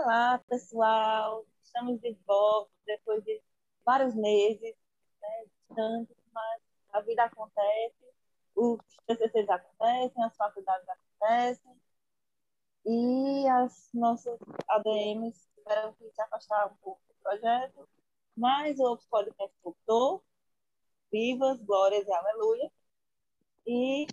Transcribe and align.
Olá, 0.00 0.38
pessoal. 0.48 1.44
Estamos 1.60 2.00
de 2.00 2.16
volta 2.24 2.70
depois 2.86 3.22
de 3.24 3.42
vários 3.84 4.14
meses, 4.14 4.76
né, 5.20 6.06
mas 6.32 6.62
a 6.92 7.00
vida 7.00 7.24
acontece, 7.24 8.06
os 8.54 8.78
TCCs 9.08 9.48
acontecem, 9.50 10.22
as 10.22 10.36
faculdades 10.36 10.88
acontecem, 10.88 11.76
e 12.86 13.48
as 13.48 13.90
nossas 13.92 14.38
ADMs 14.68 15.48
tiveram 15.56 15.92
que 15.94 16.08
se 16.12 16.22
afastar 16.22 16.68
um 16.68 16.76
pouco 16.76 17.00
do 17.08 17.14
projeto, 17.20 17.88
mas 18.36 18.78
o 18.78 18.96
podcast 19.10 19.56
voltou, 19.64 20.22
vivas, 21.10 21.60
glórias 21.62 22.06
e 22.06 22.12
aleluia. 22.12 22.70
E 23.66 24.06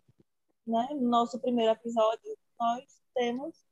né, 0.66 0.88
no 0.96 1.10
nosso 1.10 1.40
primeiro 1.40 1.74
episódio, 1.74 2.36
nós 2.60 3.04
temos 3.14 3.64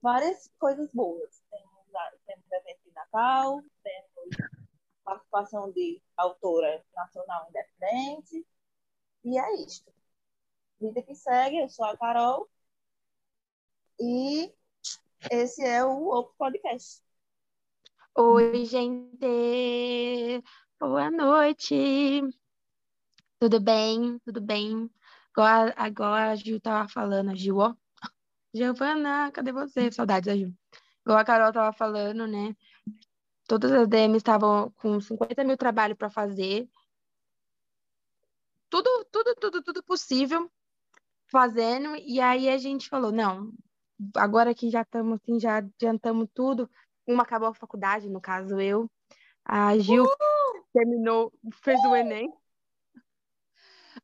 várias 0.00 0.50
coisas 0.58 0.92
boas. 0.92 1.42
Temos, 1.50 1.68
temos 2.26 2.52
evento 2.52 2.80
de 2.84 2.92
Natal, 2.92 3.62
temos 3.82 4.58
participação 5.04 5.70
de 5.72 6.02
autora 6.16 6.84
nacional 6.94 7.48
independente, 7.48 8.46
e 9.24 9.38
é 9.38 9.54
isto. 9.62 9.90
Vida 10.80 11.02
que 11.02 11.14
segue, 11.14 11.58
eu 11.58 11.68
sou 11.68 11.86
a 11.86 11.96
Carol, 11.96 12.48
e 13.98 14.52
esse 15.30 15.64
é 15.64 15.84
o 15.84 16.04
outro 16.04 16.34
podcast. 16.38 17.02
Oi, 18.14 18.64
gente! 18.64 20.42
Boa 20.78 21.10
noite! 21.10 22.20
Tudo 23.40 23.60
bem? 23.60 24.18
Tudo 24.20 24.40
bem? 24.40 24.90
Agora, 25.32 25.74
agora 25.76 26.30
a 26.32 26.36
Gil 26.36 26.60
tava 26.60 26.88
falando, 26.88 27.30
a 27.30 27.34
Gil, 27.34 27.58
ó. 27.58 27.74
Giovana, 28.58 29.30
cadê 29.32 29.52
você? 29.52 29.90
Saudades 29.90 30.26
da 30.26 30.36
Gil. 30.36 30.52
Igual 31.02 31.18
a 31.18 31.24
Carol 31.24 31.52
tava 31.52 31.72
falando, 31.72 32.26
né? 32.26 32.54
Todas 33.46 33.72
as 33.72 33.88
DMs 33.88 34.18
estavam 34.18 34.70
com 34.72 35.00
50 35.00 35.42
mil 35.44 35.56
trabalhos 35.56 35.96
para 35.96 36.10
fazer. 36.10 36.68
Tudo, 38.68 39.06
tudo, 39.10 39.34
tudo, 39.36 39.62
tudo 39.62 39.82
possível 39.82 40.50
fazendo. 41.30 41.96
E 41.96 42.20
aí 42.20 42.48
a 42.48 42.58
gente 42.58 42.88
falou, 42.88 43.10
não, 43.10 43.52
agora 44.16 44.54
que 44.54 44.70
já 44.70 44.82
estamos 44.82 45.18
assim, 45.20 45.40
já 45.40 45.56
adiantamos 45.56 46.28
tudo. 46.34 46.68
Uma 47.06 47.22
acabou 47.22 47.48
a 47.48 47.54
faculdade, 47.54 48.10
no 48.10 48.20
caso 48.20 48.60
eu. 48.60 48.90
A 49.44 49.78
Gil 49.78 50.04
uh! 50.04 50.08
terminou, 50.74 51.32
fez 51.62 51.80
o 51.84 51.96
Enem. 51.96 52.30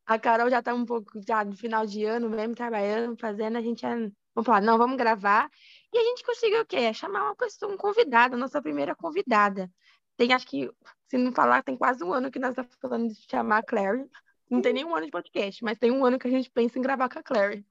A 0.07 0.19
Carol 0.19 0.51
já 0.51 0.59
está 0.61 0.75
um 0.75 0.85
pouco 0.85 1.21
já 1.27 1.45
no 1.45 1.57
final 1.57 1.87
de 1.87 2.05
ano 2.05 2.29
mesmo, 2.29 2.55
trabalhando, 2.55 3.17
fazendo, 3.19 3.57
a 3.57 3.63
gente 3.63 3.83
já, 3.83 3.95
vamos 4.35 4.47
falar, 4.47 4.61
não, 4.61 4.79
vamos 4.79 4.97
gravar. 4.97 5.51
E 5.93 5.99
a 5.99 6.03
gente 6.03 6.25
conseguiu 6.25 6.63
o 6.63 6.67
quê? 6.67 6.93
Chamar 6.93 7.23
uma 7.25 7.37
pessoa, 7.37 7.73
um 7.73 7.77
convidado, 7.77 8.35
a 8.35 8.39
nossa 8.39 8.61
primeira 8.61 8.95
convidada. 8.95 9.71
Tem, 10.17 10.33
acho 10.33 10.47
que, 10.47 10.71
se 11.09 11.17
não 11.17 11.33
falar, 11.33 11.63
tem 11.63 11.77
quase 11.77 12.03
um 12.05 12.13
ano 12.13 12.31
que 12.31 12.39
nós 12.39 12.51
estamos 12.51 12.75
falando 12.81 13.09
de 13.09 13.15
chamar 13.31 13.59
a 13.59 13.63
Clary. 13.63 14.09
Não 14.51 14.61
tem 14.61 14.73
nenhum 14.73 14.95
ano 14.95 15.07
de 15.07 15.13
podcast, 15.13 15.63
mas 15.65 15.79
tem 15.79 15.91
um 15.91 16.05
ano 16.05 16.19
que 16.19 16.27
a 16.27 16.31
gente 16.31 16.51
pensa 16.51 16.79
em 16.79 16.83
gravar 16.83 17.09
com 17.09 17.19
a 17.19 17.23
Clary. 17.23 17.67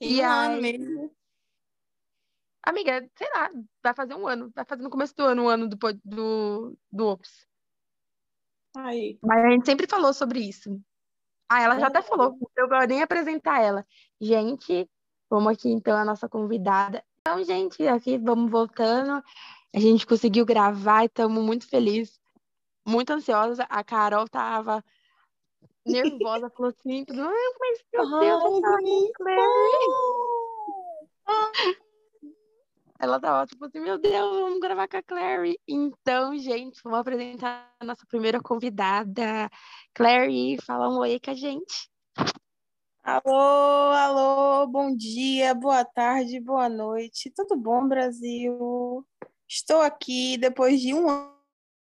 E 0.00 0.20
um 0.20 0.24
aí... 0.24 0.46
ano 0.46 0.62
mesmo. 0.62 1.16
Amiga, 2.62 3.08
sei 3.16 3.28
lá, 3.34 3.50
vai 3.82 3.94
fazer 3.94 4.14
um 4.14 4.26
ano. 4.26 4.50
Vai 4.54 4.64
fazer 4.64 4.82
no 4.82 4.90
começo 4.90 5.14
do 5.16 5.24
ano, 5.24 5.44
um 5.44 5.48
ano 5.48 5.68
do, 5.68 5.76
do, 6.04 6.78
do 6.92 7.06
Ops. 7.06 7.46
Aí. 8.76 9.18
Mas 9.22 9.44
a 9.44 9.50
gente 9.50 9.66
sempre 9.66 9.86
falou 9.86 10.12
sobre 10.12 10.40
isso. 10.40 10.80
Ah, 11.48 11.62
ela 11.62 11.80
já 11.80 11.88
até 11.88 12.00
falou, 12.00 12.38
eu 12.56 12.68
vou 12.68 12.86
nem 12.86 13.02
apresentar 13.02 13.60
ela. 13.60 13.84
Gente, 14.20 14.88
vamos 15.30 15.52
aqui 15.52 15.70
então 15.70 15.96
a 15.96 16.04
nossa 16.04 16.28
convidada. 16.28 17.02
Então, 17.20 17.42
gente, 17.44 17.86
aqui 17.86 18.18
vamos 18.18 18.50
voltando. 18.50 19.22
A 19.72 19.78
gente 19.78 20.06
conseguiu 20.06 20.44
gravar 20.44 21.04
e 21.04 21.06
estamos 21.06 21.42
muito 21.42 21.68
felizes, 21.68 22.18
muito 22.86 23.10
ansiosa. 23.12 23.64
A 23.70 23.84
Carol 23.84 24.28
tava 24.28 24.84
nervosa, 25.86 26.50
falou 26.56 26.72
assim, 26.76 27.04
não, 27.08 27.32
mas 27.60 27.78
meu 27.92 28.20
Deus, 28.20 28.60
Ai, 31.26 31.76
ela 33.02 33.18
tava 33.18 33.46
tipo 33.46 33.64
assim, 33.64 33.80
meu 33.80 33.98
Deus, 33.98 34.36
vamos 34.40 34.60
gravar 34.60 34.86
com 34.86 34.96
a 34.96 35.02
Clary. 35.02 35.58
Então, 35.66 36.36
gente, 36.36 36.82
vamos 36.82 36.98
apresentar 36.98 37.72
a 37.80 37.84
nossa 37.84 38.04
primeira 38.06 38.40
convidada. 38.40 39.48
Clary, 39.94 40.58
fala 40.62 40.88
um 40.88 40.98
oi 40.98 41.18
com 41.18 41.30
a 41.30 41.34
gente. 41.34 41.89
Alô, 43.02 43.92
alô, 43.92 44.66
bom 44.66 44.94
dia, 44.94 45.54
boa 45.54 45.82
tarde, 45.86 46.38
boa 46.38 46.68
noite. 46.68 47.30
Tudo 47.34 47.56
bom, 47.56 47.88
Brasil? 47.88 49.06
Estou 49.48 49.80
aqui 49.80 50.36
depois 50.36 50.78
de 50.82 50.92
um 50.92 51.08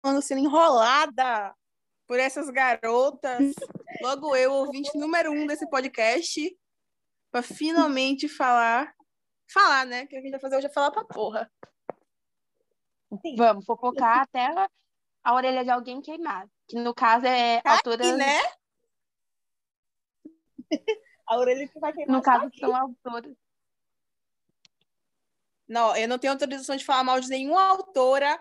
ano 0.04 0.20
sendo 0.20 0.42
enrolada 0.42 1.54
por 2.06 2.20
essas 2.20 2.50
garotas. 2.50 3.54
Logo 4.02 4.36
eu, 4.36 4.52
ouvinte 4.52 4.96
número 4.98 5.32
um 5.32 5.46
desse 5.46 5.68
podcast, 5.70 6.54
para 7.32 7.42
finalmente 7.42 8.28
falar 8.28 8.94
falar, 9.50 9.86
né? 9.86 10.06
Que 10.06 10.16
a 10.16 10.20
gente 10.20 10.32
vai 10.32 10.40
fazer 10.40 10.56
hoje 10.58 10.66
é 10.66 10.72
falar 10.72 10.90
pra 10.90 11.04
porra. 11.04 11.50
Sim. 13.22 13.36
Vamos 13.36 13.64
fofocar 13.64 14.20
até 14.20 14.48
a 15.24 15.34
orelha 15.34 15.64
de 15.64 15.70
alguém 15.70 16.02
queimar. 16.02 16.46
Que 16.68 16.78
no 16.78 16.94
caso 16.94 17.24
é 17.24 17.62
tá 17.62 17.72
autora. 17.72 18.06
Aqui, 18.06 18.12
né? 18.12 18.38
a 21.26 21.38
orelha 21.38 21.68
que 21.68 21.78
vai 21.78 21.92
queimar. 21.92 22.16
No 22.16 22.22
caso, 22.22 22.50
são 22.58 22.74
autoras. 22.74 23.36
Não, 25.68 25.96
eu 25.96 26.06
não 26.06 26.18
tenho 26.18 26.32
autorização 26.32 26.76
de 26.76 26.84
falar 26.84 27.02
mal 27.02 27.20
de 27.20 27.28
nenhuma 27.28 27.62
autora 27.62 28.40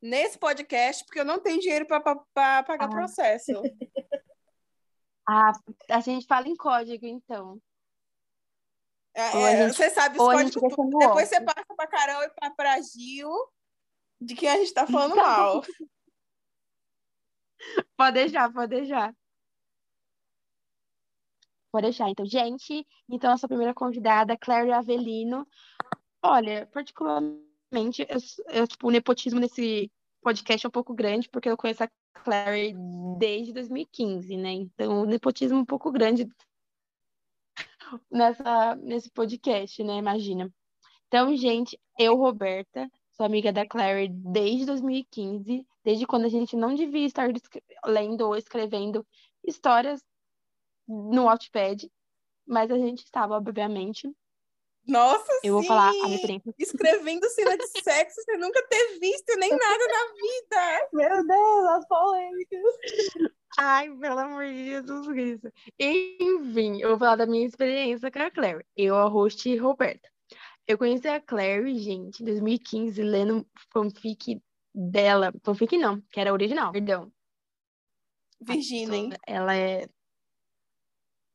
nesse 0.00 0.38
podcast, 0.38 1.04
porque 1.04 1.20
eu 1.20 1.24
não 1.24 1.40
tenho 1.40 1.60
dinheiro 1.60 1.86
para 1.86 2.00
pagar 2.00 2.64
ah. 2.68 2.88
processo. 2.88 3.52
ah, 5.26 5.52
a 5.88 6.00
gente 6.00 6.26
fala 6.26 6.48
em 6.48 6.56
código, 6.56 7.06
então. 7.06 7.60
É, 9.14 9.30
gente, 9.56 9.76
você 9.76 9.88
sabe 9.88 10.18
os 10.18 10.24
códigos. 10.24 10.52
Depois 10.98 11.28
você 11.28 11.40
passa 11.40 11.64
para 11.74 11.86
Carol 11.86 12.22
e 12.22 12.50
para 12.54 12.78
Gil 12.82 13.32
de 14.20 14.34
quem 14.34 14.48
a 14.48 14.56
gente 14.56 14.66
está 14.66 14.86
falando 14.86 15.12
então... 15.12 15.24
mal. 15.24 15.62
Pode 17.96 18.14
deixar, 18.14 18.52
pode 18.52 18.76
deixar. 18.76 19.14
Deixar. 21.80 22.08
Então, 22.08 22.26
gente, 22.26 22.86
então 23.08 23.30
nossa 23.30 23.48
primeira 23.48 23.74
convidada, 23.74 24.36
Clary 24.36 24.72
Avelino. 24.72 25.46
Olha, 26.22 26.66
particularmente, 26.72 28.06
eu, 28.08 28.18
eu, 28.48 28.66
tipo, 28.66 28.88
o 28.88 28.90
nepotismo 28.90 29.40
nesse 29.40 29.90
podcast 30.22 30.66
é 30.66 30.68
um 30.68 30.72
pouco 30.72 30.94
grande, 30.94 31.28
porque 31.28 31.48
eu 31.48 31.56
conheço 31.56 31.84
a 31.84 31.90
Clary 32.24 32.74
desde 33.18 33.52
2015, 33.52 34.36
né? 34.36 34.52
Então, 34.52 35.02
o 35.02 35.06
nepotismo 35.06 35.58
é 35.58 35.60
um 35.60 35.64
pouco 35.64 35.92
grande 35.92 36.28
nessa, 38.10 38.74
nesse 38.76 39.10
podcast, 39.10 39.82
né? 39.84 39.96
Imagina. 39.96 40.52
Então, 41.06 41.36
gente, 41.36 41.78
eu, 41.98 42.16
Roberta, 42.16 42.90
sou 43.12 43.24
amiga 43.24 43.52
da 43.52 43.66
Clary 43.66 44.08
desde 44.08 44.66
2015, 44.66 45.66
desde 45.84 46.06
quando 46.06 46.24
a 46.24 46.28
gente 46.28 46.56
não 46.56 46.74
devia 46.74 47.06
estar 47.06 47.30
lendo 47.84 48.22
ou 48.22 48.36
escrevendo 48.36 49.06
histórias 49.44 50.02
no 50.88 51.24
Wattpad, 51.24 51.90
mas 52.46 52.70
a 52.70 52.76
gente 52.78 53.04
estava, 53.04 53.36
obviamente. 53.36 54.10
Nossa, 54.86 55.26
Eu 55.42 55.54
vou 55.54 55.62
sim. 55.62 55.68
falar 55.68 55.88
a 55.88 56.06
referência. 56.06 56.54
Escrevendo 56.58 57.28
cena 57.30 57.56
de 57.56 57.66
sexo 57.66 58.22
sem 58.22 58.38
nunca 58.38 58.62
ter 58.68 58.98
visto 59.00 59.36
nem 59.36 59.50
nada 59.50 59.84
na 59.88 60.14
vida. 60.14 60.88
Meu 60.92 61.26
Deus, 61.26 61.64
as 61.70 61.88
polêmicas. 61.88 63.32
Ai, 63.58 63.90
pelo 63.90 64.18
amor 64.18 64.44
de 64.46 64.66
Jesus 64.66 65.06
Cristo. 65.08 65.52
Enfim, 65.78 66.80
eu 66.80 66.90
vou 66.90 66.98
falar 66.98 67.16
da 67.16 67.26
minha 67.26 67.46
experiência 67.46 68.10
com 68.10 68.18
a 68.20 68.30
Claire. 68.30 68.64
Eu, 68.76 68.96
a 68.96 69.08
host 69.08 69.48
e 69.48 69.56
Roberta. 69.56 70.08
Eu 70.68 70.78
conheci 70.78 71.08
a 71.08 71.20
Claire, 71.20 71.76
gente, 71.78 72.22
em 72.22 72.26
2015, 72.26 73.02
lendo 73.02 73.46
fanfic 73.72 74.40
dela. 74.74 75.32
Fanfic 75.42 75.76
não, 75.78 76.00
que 76.10 76.20
era 76.20 76.32
original, 76.32 76.72
perdão. 76.72 77.10
Virginia, 78.40 78.96
hein? 78.96 79.10
Ela 79.26 79.56
é. 79.56 79.88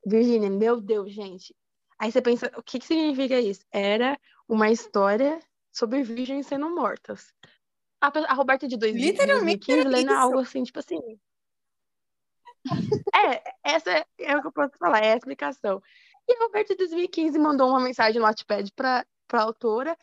Virginia, 0.05 0.49
meu 0.49 0.81
Deus, 0.81 1.11
gente. 1.11 1.55
Aí 1.99 2.11
você 2.11 2.21
pensa, 2.21 2.51
o 2.57 2.63
que, 2.63 2.79
que 2.79 2.85
significa 2.85 3.39
isso? 3.39 3.63
Era 3.71 4.19
uma 4.47 4.71
história 4.71 5.39
sobre 5.71 6.03
virgens 6.03 6.47
sendo 6.47 6.69
mortas. 6.69 7.33
A, 8.01 8.07
a 8.07 8.33
Roberta 8.33 8.67
de 8.67 8.75
2015 8.77 9.83
lendo 9.83 10.11
algo 10.11 10.39
assim, 10.39 10.63
tipo 10.63 10.79
assim. 10.79 10.99
É, 13.13 13.43
essa 13.63 14.05
é 14.19 14.37
o 14.37 14.41
que 14.41 14.47
eu 14.47 14.51
posso 14.51 14.77
falar, 14.77 14.99
é 14.99 15.13
a 15.13 15.17
explicação. 15.17 15.81
E 16.27 16.33
a 16.33 16.39
Roberta, 16.45 16.73
em 16.73 16.77
2015, 16.77 17.37
mandou 17.37 17.69
uma 17.69 17.79
mensagem 17.79 18.19
no 18.19 18.25
Wattpad 18.25 18.71
para 18.73 19.05
a 19.33 19.41
autora. 19.41 19.97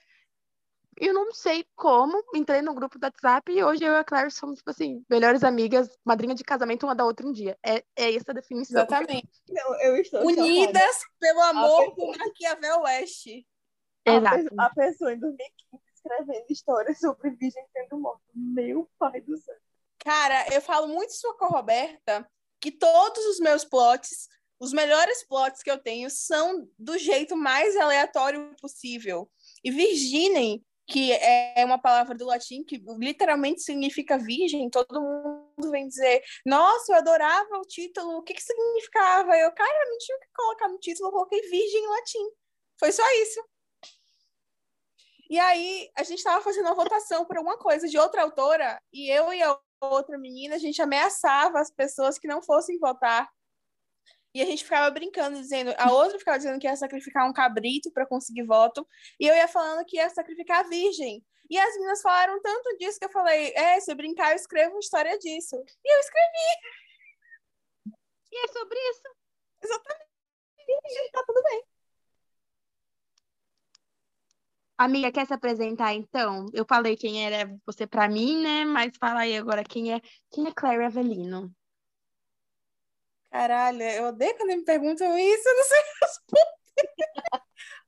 E 1.00 1.06
eu 1.06 1.14
não 1.14 1.32
sei 1.32 1.64
como, 1.76 2.22
entrei 2.34 2.60
no 2.60 2.74
grupo 2.74 2.98
do 2.98 3.04
WhatsApp 3.04 3.52
e 3.52 3.62
hoje 3.62 3.84
eu 3.84 3.92
e 3.92 3.96
a 3.96 4.04
Claire 4.04 4.30
somos, 4.30 4.58
tipo 4.58 4.70
assim, 4.70 5.04
melhores 5.08 5.44
amigas, 5.44 5.88
madrinha 6.04 6.34
de 6.34 6.42
casamento 6.42 6.84
uma 6.84 6.94
da 6.94 7.04
outra 7.04 7.26
um 7.26 7.32
dia. 7.32 7.56
É, 7.62 7.84
é 7.96 8.14
essa 8.14 8.32
a 8.32 8.34
definição. 8.34 8.80
Exatamente. 8.80 9.28
Eu, 9.48 9.74
eu 9.80 9.96
estou 9.96 10.24
Unidas 10.24 10.82
chocada. 10.82 11.12
pelo 11.20 11.40
amor 11.40 11.94
do 11.94 12.06
Maquiavel 12.18 12.80
West. 12.80 13.26
Exato. 14.04 14.54
A, 14.58 14.66
a 14.66 14.74
pessoa 14.74 15.12
em 15.12 15.18
2015 15.18 15.88
escrevendo 15.94 16.46
histórias 16.48 16.98
sobre 16.98 17.30
virgem 17.30 17.64
sendo 17.72 17.98
morta. 17.98 18.22
Meu 18.34 18.88
pai 18.98 19.20
do 19.20 19.36
céu. 19.36 19.54
Cara, 19.98 20.46
eu 20.54 20.60
falo 20.60 20.88
muito 20.88 21.10
isso 21.10 21.34
com 21.34 21.44
a 21.44 21.48
Roberta, 21.48 22.28
que 22.60 22.70
todos 22.70 23.24
os 23.26 23.40
meus 23.40 23.64
plots, 23.64 24.28
os 24.58 24.72
melhores 24.72 25.24
plots 25.24 25.62
que 25.62 25.70
eu 25.70 25.78
tenho, 25.78 26.08
são 26.08 26.68
do 26.78 26.96
jeito 26.96 27.36
mais 27.36 27.76
aleatório 27.76 28.54
possível. 28.60 29.30
E 29.62 29.70
Virginem, 29.70 30.64
que 30.88 31.12
é 31.12 31.62
uma 31.66 31.78
palavra 31.78 32.16
do 32.16 32.24
latim 32.24 32.64
que 32.64 32.82
literalmente 32.98 33.60
significa 33.60 34.16
virgem, 34.16 34.70
todo 34.70 35.00
mundo 35.00 35.70
vem 35.70 35.86
dizer, 35.86 36.22
nossa, 36.46 36.92
eu 36.92 36.96
adorava 36.96 37.58
o 37.58 37.66
título, 37.66 38.16
o 38.16 38.22
que 38.22 38.32
que 38.32 38.42
significava? 38.42 39.36
Eu, 39.36 39.52
cara, 39.52 39.90
não 39.90 39.98
tinha 39.98 40.16
o 40.16 40.20
que 40.20 40.26
colocar 40.34 40.68
no 40.68 40.78
título, 40.78 41.08
eu 41.08 41.12
coloquei 41.12 41.40
virgem 41.42 41.84
em 41.84 41.88
latim. 41.88 42.30
Foi 42.80 42.90
só 42.90 43.02
isso. 43.22 43.44
E 45.28 45.38
aí, 45.38 45.90
a 45.94 46.02
gente 46.02 46.18
estava 46.18 46.42
fazendo 46.42 46.64
uma 46.64 46.74
votação 46.74 47.26
por 47.26 47.36
alguma 47.36 47.58
coisa 47.58 47.86
de 47.86 47.98
outra 47.98 48.22
autora, 48.22 48.80
e 48.90 49.10
eu 49.10 49.30
e 49.30 49.42
a 49.42 49.58
outra 49.82 50.16
menina, 50.16 50.54
a 50.54 50.58
gente 50.58 50.80
ameaçava 50.80 51.60
as 51.60 51.70
pessoas 51.70 52.18
que 52.18 52.26
não 52.26 52.40
fossem 52.40 52.78
votar 52.78 53.28
e 54.38 54.42
a 54.42 54.46
gente 54.46 54.62
ficava 54.62 54.88
brincando, 54.90 55.40
dizendo, 55.40 55.74
a 55.76 55.92
outra 55.92 56.16
ficava 56.16 56.38
dizendo 56.38 56.60
que 56.60 56.66
ia 56.68 56.76
sacrificar 56.76 57.28
um 57.28 57.32
cabrito 57.32 57.90
para 57.90 58.06
conseguir 58.06 58.44
voto, 58.44 58.86
e 59.18 59.26
eu 59.26 59.34
ia 59.34 59.48
falando 59.48 59.84
que 59.84 59.96
ia 59.96 60.08
sacrificar 60.10 60.60
a 60.60 60.68
virgem. 60.68 61.24
E 61.50 61.58
as 61.58 61.74
meninas 61.74 62.00
falaram 62.00 62.40
tanto 62.40 62.76
disso 62.78 63.00
que 63.00 63.06
eu 63.06 63.10
falei, 63.10 63.52
é, 63.56 63.80
se 63.80 63.90
eu 63.90 63.96
brincar, 63.96 64.30
eu 64.30 64.36
escrevo 64.36 64.74
uma 64.74 64.80
história 64.80 65.18
disso. 65.18 65.56
E 65.56 65.94
eu 65.94 66.00
escrevi. 66.00 66.48
E 68.30 68.44
é 68.44 68.48
sobre 68.48 68.78
isso. 68.78 69.08
Exatamente. 69.64 70.08
E 70.68 71.10
tá 71.10 71.24
tudo 71.26 71.42
bem. 71.42 71.64
Amiga, 74.76 75.10
quer 75.10 75.26
se 75.26 75.34
apresentar 75.34 75.92
então? 75.94 76.46
Eu 76.52 76.64
falei 76.64 76.96
quem 76.96 77.26
era 77.26 77.52
você 77.66 77.86
para 77.86 78.08
mim, 78.08 78.40
né? 78.40 78.64
Mas 78.64 78.96
fala 78.96 79.20
aí 79.20 79.36
agora 79.36 79.64
quem 79.64 79.92
é 79.92 80.00
quem 80.30 80.46
é 80.46 80.52
Claire 80.54 80.84
Avelino. 80.84 81.52
Caralho, 83.30 83.82
eu 83.82 84.04
odeio 84.06 84.36
quando 84.36 84.56
me 84.56 84.64
perguntam 84.64 85.18
isso, 85.18 85.48
eu 85.48 85.56
não 85.56 85.64
sei 85.64 85.78
responder. 86.02 86.58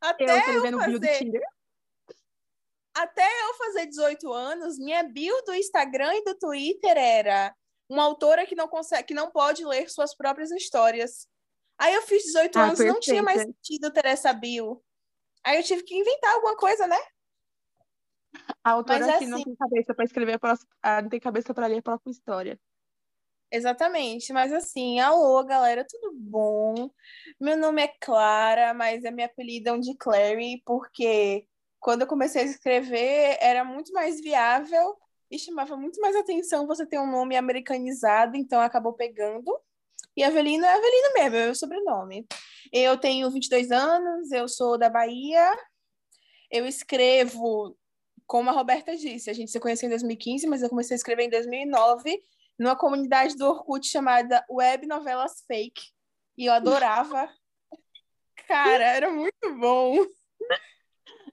Até 0.01 0.57
eu, 0.57 0.67
eu 0.67 0.79
fazer... 0.79 1.41
Até 2.95 3.27
eu 3.27 3.55
fazer 3.55 3.87
18 3.87 4.33
anos, 4.33 4.79
minha 4.79 5.03
bio 5.03 5.41
do 5.43 5.55
Instagram 5.55 6.15
e 6.15 6.25
do 6.25 6.35
Twitter 6.35 6.97
era 6.97 7.55
uma 7.89 8.05
autora 8.05 8.47
que 8.47 8.55
não 8.55 8.69
consegue, 8.69 9.09
que 9.09 9.15
não 9.15 9.31
pode 9.31 9.65
ler 9.65 9.89
suas 9.89 10.15
próprias 10.15 10.51
histórias. 10.51 11.29
Aí 11.79 11.95
eu 11.95 12.03
fiz 12.03 12.25
18 12.25 12.59
ah, 12.59 12.63
anos, 12.63 12.79
perfeita. 12.79 12.93
não 12.93 13.01
tinha 13.01 13.23
mais 13.23 13.41
sentido 13.41 13.91
ter 13.93 14.07
essa 14.07 14.33
bio. 14.33 14.83
Aí 15.43 15.57
eu 15.57 15.63
tive 15.63 15.83
que 15.83 15.97
inventar 15.97 16.35
alguma 16.35 16.57
coisa, 16.57 16.87
né? 16.87 16.99
A 18.63 18.73
autora 18.73 19.01
Mas, 19.01 19.09
que 19.09 19.25
assim... 19.25 19.27
não 19.27 19.43
tem 19.43 19.57
cabeça 19.57 19.95
para 19.95 20.05
escrever, 20.05 20.39
a... 20.83 21.03
não 21.03 21.09
tem 21.09 21.21
cabeça 21.21 21.55
para 21.55 21.67
ler 21.67 21.79
a 21.79 21.83
própria 21.83 22.11
história. 22.11 22.61
Exatamente, 23.52 24.32
mas 24.32 24.52
assim, 24.52 25.00
alô, 25.00 25.43
galera, 25.44 25.85
tudo 25.85 26.12
bom? 26.14 26.88
Meu 27.41 27.56
nome 27.56 27.82
é 27.82 27.88
Clara, 27.88 28.73
mas 28.73 29.05
é 29.05 29.11
minha 29.11 29.26
apelidão 29.26 29.81
de 29.81 29.97
Clary, 29.97 30.62
porque 30.64 31.49
quando 31.81 32.02
eu 32.02 32.06
comecei 32.06 32.43
a 32.43 32.44
escrever 32.44 33.37
era 33.41 33.64
muito 33.64 33.93
mais 33.93 34.20
viável 34.20 34.97
e 35.29 35.37
chamava 35.38 35.76
muito 35.76 36.00
mais 36.00 36.14
atenção 36.14 36.67
você 36.67 36.87
ter 36.87 37.00
um 37.00 37.11
nome 37.11 37.37
americanizado, 37.37 38.37
então 38.37 38.61
acabou 38.61 38.93
pegando. 38.93 39.52
E 40.17 40.23
Avelino 40.23 40.64
é 40.64 40.73
Avelino 40.73 41.12
mesmo, 41.14 41.37
é 41.37 41.50
o 41.50 41.55
sobrenome. 41.55 42.26
Eu 42.73 42.97
tenho 42.99 43.31
22 43.31 43.73
anos, 43.73 44.31
eu 44.31 44.49
sou 44.49 44.79
da 44.79 44.88
Bahia, 44.88 45.56
eu 46.52 46.67
escrevo, 46.67 47.76
como 48.26 48.50
a 48.50 48.52
Roberta 48.52 48.97
disse, 48.97 49.29
a 49.29 49.32
gente 49.32 49.50
se 49.50 49.58
conheceu 49.58 49.88
em 49.88 49.91
2015, 49.91 50.47
mas 50.47 50.62
eu 50.62 50.69
comecei 50.69 50.94
a 50.94 50.99
escrever 50.99 51.25
em 51.25 51.31
2009 51.31 52.23
numa 52.61 52.77
comunidade 52.77 53.35
do 53.37 53.49
Orkut 53.49 53.87
chamada 53.87 54.45
Web 54.51 54.87
Novelas 54.87 55.43
Fake. 55.47 55.81
E 56.37 56.45
eu 56.45 56.53
adorava. 56.53 57.27
Cara, 58.47 58.85
era 58.85 59.11
muito 59.11 59.59
bom. 59.59 59.97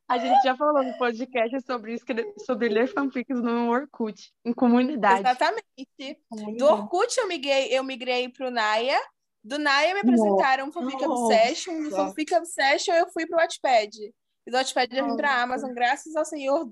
A 0.07 0.18
gente 0.18 0.41
já 0.41 0.56
falou 0.56 0.81
no 0.81 0.97
podcast 0.97 1.59
sobre, 1.65 1.97
sobre 2.45 2.69
ler 2.69 2.88
fanfics 2.88 3.41
no 3.41 3.69
Orkut, 3.69 4.31
em 4.45 4.53
comunidade. 4.53 5.19
Exatamente. 5.19 6.24
Do 6.57 6.65
Orkut 6.65 7.19
eu 7.19 7.27
migrei, 7.27 7.77
eu 7.77 7.83
migrei 7.83 8.29
pro 8.29 8.50
Naya. 8.50 8.97
Do 9.44 9.59
Naya 9.59 9.94
me 9.95 10.00
apresentaram 10.00 10.68
Nossa. 10.68 10.79
Fanfic 10.79 11.03
Obsession. 11.06 11.83
Do 11.83 11.91
Fanfic 11.91 12.35
Obsession 12.35 12.94
eu 12.94 13.12
fui 13.12 13.27
pro 13.27 13.35
Wattpad. 13.35 14.13
E 14.45 14.50
do 14.50 14.56
Wattpad 14.56 14.95
eu 14.95 15.09
vim 15.09 15.18
pra 15.18 15.41
Amazon, 15.41 15.74
graças 15.74 16.15
ao 16.15 16.24
Senhor 16.24 16.71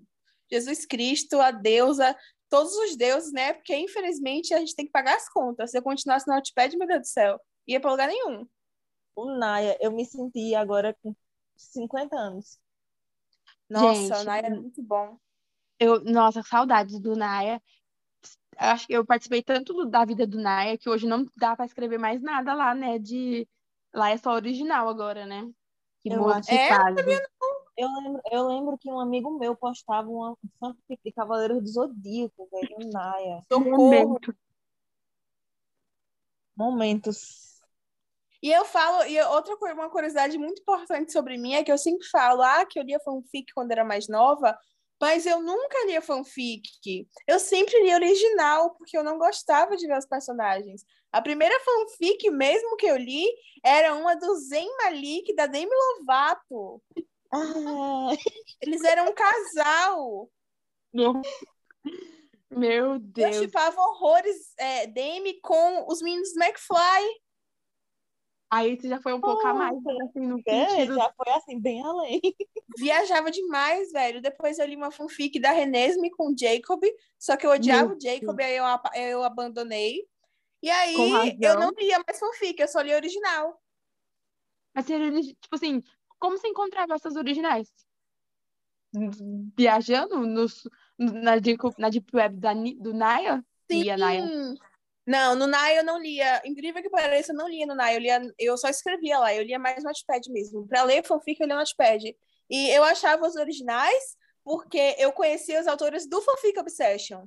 Jesus 0.49 0.85
Cristo, 0.85 1.41
a 1.41 1.51
deusa, 1.51 2.15
todos 2.55 2.73
os 2.73 2.95
deuses, 2.95 3.33
né? 3.33 3.51
Porque, 3.51 3.75
infelizmente, 3.75 4.53
a 4.53 4.59
gente 4.59 4.73
tem 4.73 4.85
que 4.85 4.91
pagar 4.91 5.17
as 5.17 5.27
contas. 5.27 5.71
Se 5.71 5.77
eu 5.77 5.83
continuasse 5.83 6.25
no 6.25 6.35
Notepad, 6.35 6.73
meu 6.77 6.87
Deus 6.87 7.01
do 7.01 7.07
céu, 7.07 7.37
ia 7.67 7.81
para 7.81 7.91
lugar 7.91 8.07
nenhum. 8.07 8.47
O 9.13 9.25
Naya, 9.25 9.77
eu 9.81 9.91
me 9.91 10.05
senti 10.05 10.55
agora 10.55 10.95
com 11.03 11.13
50 11.57 12.15
anos. 12.15 12.57
Nossa, 13.69 13.93
gente, 13.93 14.13
o 14.13 14.23
Naya 14.23 14.47
é 14.47 14.49
muito 14.51 14.81
bom. 14.81 15.17
Eu, 15.77 16.01
nossa, 16.05 16.41
saudades 16.43 16.97
do 16.97 17.13
Naya. 17.13 17.61
Acho 18.57 18.87
que 18.87 18.93
eu 18.93 19.05
participei 19.05 19.43
tanto 19.43 19.73
do, 19.73 19.85
da 19.85 20.05
vida 20.05 20.25
do 20.25 20.39
Naya 20.39 20.77
que 20.77 20.89
hoje 20.89 21.05
não 21.05 21.25
dá 21.35 21.57
para 21.57 21.65
escrever 21.65 21.97
mais 21.97 22.21
nada 22.21 22.53
lá, 22.53 22.73
né? 22.73 22.97
De 22.97 23.45
lá 23.93 24.11
é 24.11 24.17
só 24.17 24.31
original 24.31 24.87
agora, 24.87 25.25
né? 25.25 25.45
Que 26.01 26.09
eu. 26.09 26.31
É, 26.31 26.69
eu 26.71 27.54
eu 27.77 27.89
lembro, 27.89 28.21
eu 28.31 28.47
lembro 28.47 28.77
que 28.77 28.89
um 28.89 28.99
amigo 28.99 29.37
meu 29.37 29.55
postava 29.55 30.09
uma 30.09 30.37
fanfic 30.59 30.99
de 31.03 31.11
Cavaleiro 31.11 31.61
do 31.61 31.67
Zodíaco, 31.67 32.47
velho, 32.51 32.91
Naya. 32.91 33.41
Socorro. 33.51 34.19
Momentos. 36.55 37.61
E 38.41 38.51
eu 38.51 38.63
falo, 38.63 39.03
e 39.05 39.19
outra 39.23 39.55
uma 39.73 39.89
curiosidade 39.89 40.37
muito 40.37 40.61
importante 40.61 41.11
sobre 41.11 41.37
mim 41.37 41.53
é 41.53 41.63
que 41.63 41.71
eu 41.71 41.77
sempre 41.77 42.07
falo, 42.07 42.41
ah, 42.41 42.65
que 42.65 42.79
eu 42.79 42.83
lia 42.83 42.99
fanfic 42.99 43.51
quando 43.53 43.71
era 43.71 43.83
mais 43.83 44.07
nova, 44.07 44.57
mas 45.01 45.25
eu 45.25 45.41
nunca 45.41 45.85
lia 45.85 46.01
fanfic. 46.01 47.07
Eu 47.27 47.39
sempre 47.39 47.77
lia 47.81 47.95
original, 47.95 48.75
porque 48.75 48.97
eu 48.97 49.03
não 49.03 49.17
gostava 49.17 49.75
de 49.75 49.87
ver 49.87 49.97
os 49.97 50.05
personagens. 50.05 50.85
A 51.11 51.21
primeira 51.21 51.59
fanfic 51.59 52.29
mesmo 52.29 52.77
que 52.77 52.85
eu 52.85 52.97
li 52.97 53.25
era 53.63 53.95
uma 53.95 54.15
do 54.15 54.35
Zen 54.35 54.69
Malik, 54.77 55.33
da 55.35 55.47
Demi 55.47 55.71
Lovato. 55.97 56.81
Ah, 57.31 58.09
eles 58.61 58.83
eram 58.83 59.09
um 59.09 59.13
casal. 59.13 60.29
Meu, 60.93 61.21
Meu 62.49 62.99
Deus. 62.99 63.35
Eu 63.35 63.43
chipava 63.43 63.79
horrores 63.79 64.53
é, 64.57 64.87
Demi 64.87 65.39
com 65.41 65.85
os 65.87 66.01
meninos 66.01 66.33
do 66.33 66.41
McFly. 66.41 67.25
Aí 68.49 68.79
você 68.79 68.87
já 68.87 69.01
foi 69.01 69.11
um 69.11 69.19
pouco 69.19 69.45
a 69.45 69.53
mais, 69.53 69.75
assim, 70.07 70.25
no 70.27 70.39
é, 70.47 70.69
sentido... 70.69 70.95
já 70.95 71.13
foi 71.17 71.33
assim, 71.33 71.59
bem 71.59 71.83
além. 71.83 72.21
Viajava 72.77 73.29
demais, 73.29 73.91
velho. 73.91 74.21
Depois 74.21 74.59
eu 74.59 74.65
li 74.65 74.75
uma 74.75 74.91
fanfic 74.91 75.39
da 75.39 75.51
Renesme 75.51 76.09
com 76.11 76.31
o 76.31 76.37
Jacob, 76.37 76.81
só 77.19 77.35
que 77.35 77.45
eu 77.45 77.51
odiava 77.51 77.89
Meu 77.89 77.97
o 77.97 77.99
Jacob, 77.99 78.37
Deus. 78.37 78.49
aí 78.49 78.55
eu, 78.55 79.09
eu 79.09 79.23
abandonei. 79.23 80.07
E 80.61 80.69
aí 80.69 81.37
eu 81.41 81.59
não 81.59 81.71
lia 81.71 82.01
mais 82.07 82.19
fanfic, 82.19 82.61
eu 82.61 82.67
só 82.67 82.81
li 82.81 82.93
original. 82.93 83.59
Mas, 84.73 84.85
tipo 84.85 85.55
assim, 85.55 85.83
como 86.19 86.37
você 86.37 86.47
encontrava 86.47 86.95
essas 86.95 87.15
originais? 87.15 87.69
Viajando 89.57 90.25
nos, 90.25 90.67
na, 90.97 91.37
deep, 91.37 91.59
na 91.77 91.89
Deep 91.89 92.15
Web 92.15 92.37
da, 92.37 92.53
do 92.53 92.93
Naya? 92.93 93.43
Sim. 93.69 93.83
Lia 93.83 93.97
Naya. 93.97 94.25
Não, 95.05 95.35
no 95.35 95.45
Naya 95.45 95.79
eu 95.79 95.83
não 95.83 95.99
lia. 95.99 96.41
Incrível 96.45 96.81
que 96.81 96.89
pareça, 96.89 97.31
eu 97.31 97.37
não 97.37 97.47
lia 97.47 97.65
no 97.65 97.75
Naya. 97.75 97.95
Eu, 97.95 98.01
lia, 98.01 98.21
eu 98.39 98.57
só 98.57 98.69
escrevia 98.69 99.19
lá. 99.19 99.33
Eu 99.33 99.43
lia 99.43 99.59
mais 99.59 99.83
no 99.83 99.89
Notepad 99.89 100.31
mesmo. 100.31 100.67
Para 100.67 100.83
ler 100.83 101.05
fanfic, 101.05 101.39
eu 101.39 101.47
lia 101.47 101.55
no 101.55 101.61
Notepad. 101.61 102.15
E 102.49 102.69
eu 102.69 102.83
achava 102.83 103.27
os 103.27 103.35
originais 103.35 104.17
porque 104.43 104.95
eu 104.99 105.11
conhecia 105.11 105.59
os 105.59 105.65
autores 105.65 106.07
do 106.07 106.21
Fanfic 106.21 106.59
Obsession. 106.59 107.25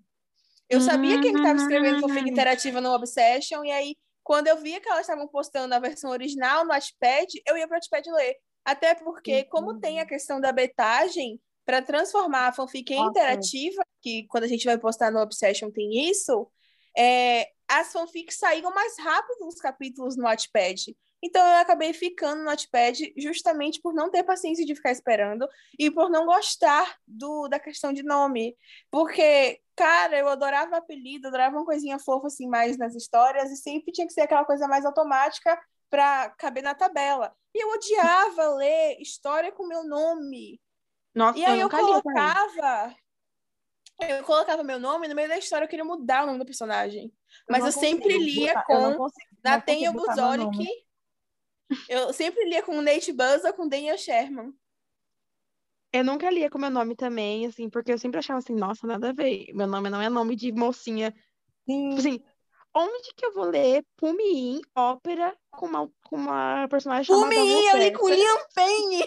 Eu 0.71 0.80
sabia 0.80 1.21
quem 1.21 1.35
estava 1.35 1.59
escrevendo 1.59 2.00
fanfic 2.00 2.25
hum. 2.25 2.28
interativa 2.28 2.80
no 2.80 2.92
Obsession, 2.92 3.64
e 3.64 3.73
aí, 3.73 3.97
quando 4.23 4.47
eu 4.47 4.57
via 4.59 4.80
que 4.80 4.88
elas 4.88 5.00
estavam 5.00 5.26
postando 5.26 5.75
a 5.75 5.78
versão 5.80 6.11
original 6.11 6.64
no 6.64 6.73
Notepad, 6.73 7.26
eu 7.47 7.57
ia 7.57 7.66
para 7.66 7.76
o 7.76 7.78
Notepad 7.78 8.07
ler. 8.12 8.37
Até 8.68 8.94
porque, 8.94 9.44
como 9.44 9.80
tem 9.80 9.98
a 9.98 10.02
uhum. 10.02 10.08
questão 10.08 10.38
da 10.38 10.52
betagem, 10.52 11.40
para 11.64 11.80
transformar 11.80 12.48
a 12.48 12.52
fanfic 12.52 12.92
em 12.92 13.00
interativa, 13.00 13.82
que 14.02 14.26
quando 14.26 14.44
a 14.44 14.46
gente 14.46 14.66
vai 14.66 14.76
postar 14.76 15.10
no 15.10 15.20
Obsession 15.20 15.70
tem 15.70 16.10
isso, 16.10 16.46
é, 16.94 17.48
as 17.66 17.90
fanfics 17.90 18.37
saíram 18.37 18.70
mais 18.75 18.98
rápido 18.98 19.48
os 19.48 19.54
capítulos 19.54 20.18
no 20.18 20.25
Wattpad. 20.25 20.94
Então 21.22 21.42
eu 21.46 21.56
acabei 21.56 21.94
ficando 21.94 22.40
no 22.40 22.44
Notepad 22.44 23.10
justamente 23.16 23.80
por 23.80 23.94
não 23.94 24.10
ter 24.10 24.22
paciência 24.22 24.66
de 24.66 24.75
ficar 24.75 24.92
esperando 24.92 25.48
e 25.78 25.90
por 25.90 26.10
não 26.10 26.26
gostar 26.26 26.98
do, 27.06 27.48
da 27.48 27.58
questão 27.58 27.90
de 27.90 28.02
nome. 28.02 28.54
Porque, 28.90 29.60
cara, 29.75 30.18
eu 30.18 30.28
adorava 30.28 30.76
apelido, 30.76 31.28
adorava 31.28 31.56
uma 31.56 31.64
coisinha 31.64 31.98
fofa 31.98 32.26
assim 32.26 32.46
mais 32.46 32.76
nas 32.76 32.94
histórias 32.94 33.50
e 33.50 33.56
sempre 33.56 33.92
tinha 33.92 34.06
que 34.06 34.12
ser 34.12 34.20
aquela 34.20 34.44
coisa 34.44 34.68
mais 34.68 34.84
automática 34.84 35.58
para 35.90 36.30
caber 36.30 36.62
na 36.62 36.75
tabela. 36.75 37.35
E 37.54 37.62
eu 37.62 37.68
odiava 37.71 38.49
ler 38.54 39.00
história 39.00 39.50
com 39.52 39.66
meu 39.66 39.85
nome. 39.85 40.61
Nossa, 41.14 41.38
E 41.38 41.45
aí 41.45 41.59
eu 41.61 41.68
também. 41.68 41.87
colocava. 41.87 42.95
Eu 44.00 44.23
colocava 44.23 44.62
meu 44.62 44.78
nome 44.78 45.09
no 45.09 45.14
meio 45.14 45.28
da 45.28 45.38
história 45.38 45.64
eu 45.64 45.68
queria 45.68 45.85
mudar 45.85 46.23
o 46.23 46.26
nome 46.26 46.38
do 46.38 46.45
personagem. 46.45 47.12
Mas 47.49 47.61
não 47.61 47.66
eu 47.68 47.73
sempre 47.73 48.16
lia 48.16 48.54
botar- 48.54 48.66
eu 48.68 48.92
com 48.92 48.97
consigo- 48.99 49.30
Nathaniel 49.42 49.92
Buzolic. 49.92 50.68
Eu 51.88 52.12
sempre 52.12 52.45
lia 52.45 52.62
com 52.62 52.80
Nate 52.80 53.12
Buzza 53.12 53.52
com 53.52 53.68
Daniel 53.68 53.99
Sherman. 53.99 54.52
Eu 55.92 56.04
nunca 56.04 56.30
lia 56.30 56.50
com 56.50 56.59
meu 56.59 56.71
nome 56.71 56.95
também, 56.95 57.47
assim, 57.47 57.68
porque 57.68 57.90
eu 57.92 57.99
sempre 57.99 58.18
achava 58.18 58.38
assim, 58.38 58.54
nossa, 58.54 58.87
nada 58.87 59.09
a 59.11 59.12
ver. 59.12 59.52
Meu 59.54 59.66
nome 59.66 59.88
não 59.90 60.00
é 60.00 60.09
nome 60.09 60.37
de 60.37 60.52
mocinha. 60.52 61.14
Sim, 61.68 61.88
Tipo 61.97 61.99
assim, 62.00 62.25
onde 62.78 63.12
que 63.16 63.26
eu 63.26 63.35
vou 63.35 63.44
ler 63.47 63.85
Pumiim, 63.97 64.61
ópera, 64.75 65.37
com 65.50 65.66
uma, 65.66 65.90
com 66.04 66.16
uma 66.16 66.68
personagem 66.68 67.04
chamada 67.04 67.35
Pumin, 67.35 67.64
eu 67.64 67.76
li 67.76 67.92
com 67.92 68.08
Liam 68.08 68.38
Payne. 68.54 69.04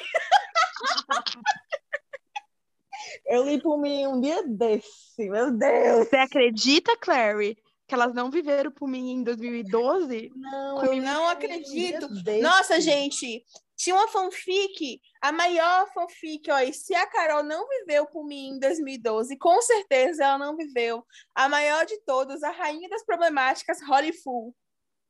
eu 3.25 3.43
li 3.45 3.61
por 3.61 3.79
mim 3.79 4.07
um 4.07 4.19
dia 4.19 4.43
desse, 4.45 5.29
meu 5.29 5.51
Deus. 5.51 6.07
Você 6.07 6.17
acredita, 6.17 6.97
Clary, 6.97 7.57
que 7.87 7.95
elas 7.95 8.13
não 8.13 8.29
viveram 8.29 8.71
Pumiim 8.71 9.11
em 9.11 9.23
2012? 9.23 10.31
Não, 10.35 10.83
Eu 10.83 11.01
não 11.01 11.27
por 11.27 11.29
acredito. 11.29 12.09
Nossa, 12.41 12.81
gente, 12.81 13.45
tinha 13.81 13.95
uma 13.95 14.07
fanfic, 14.07 15.01
a 15.19 15.31
maior 15.31 15.91
fanfic, 15.91 16.51
ó, 16.51 16.59
e 16.59 16.71
se 16.71 16.93
a 16.93 17.07
Carol 17.07 17.41
não 17.41 17.67
viveu 17.67 18.05
por 18.05 18.23
mim 18.23 18.49
em 18.49 18.59
2012, 18.59 19.35
com 19.37 19.59
certeza 19.59 20.23
ela 20.23 20.37
não 20.37 20.55
viveu. 20.55 21.03
A 21.33 21.49
maior 21.49 21.83
de 21.83 21.99
todas, 22.01 22.43
a 22.43 22.51
rainha 22.51 22.87
das 22.87 23.03
problemáticas, 23.03 23.81
Holly 23.81 24.13
Full. 24.13 24.55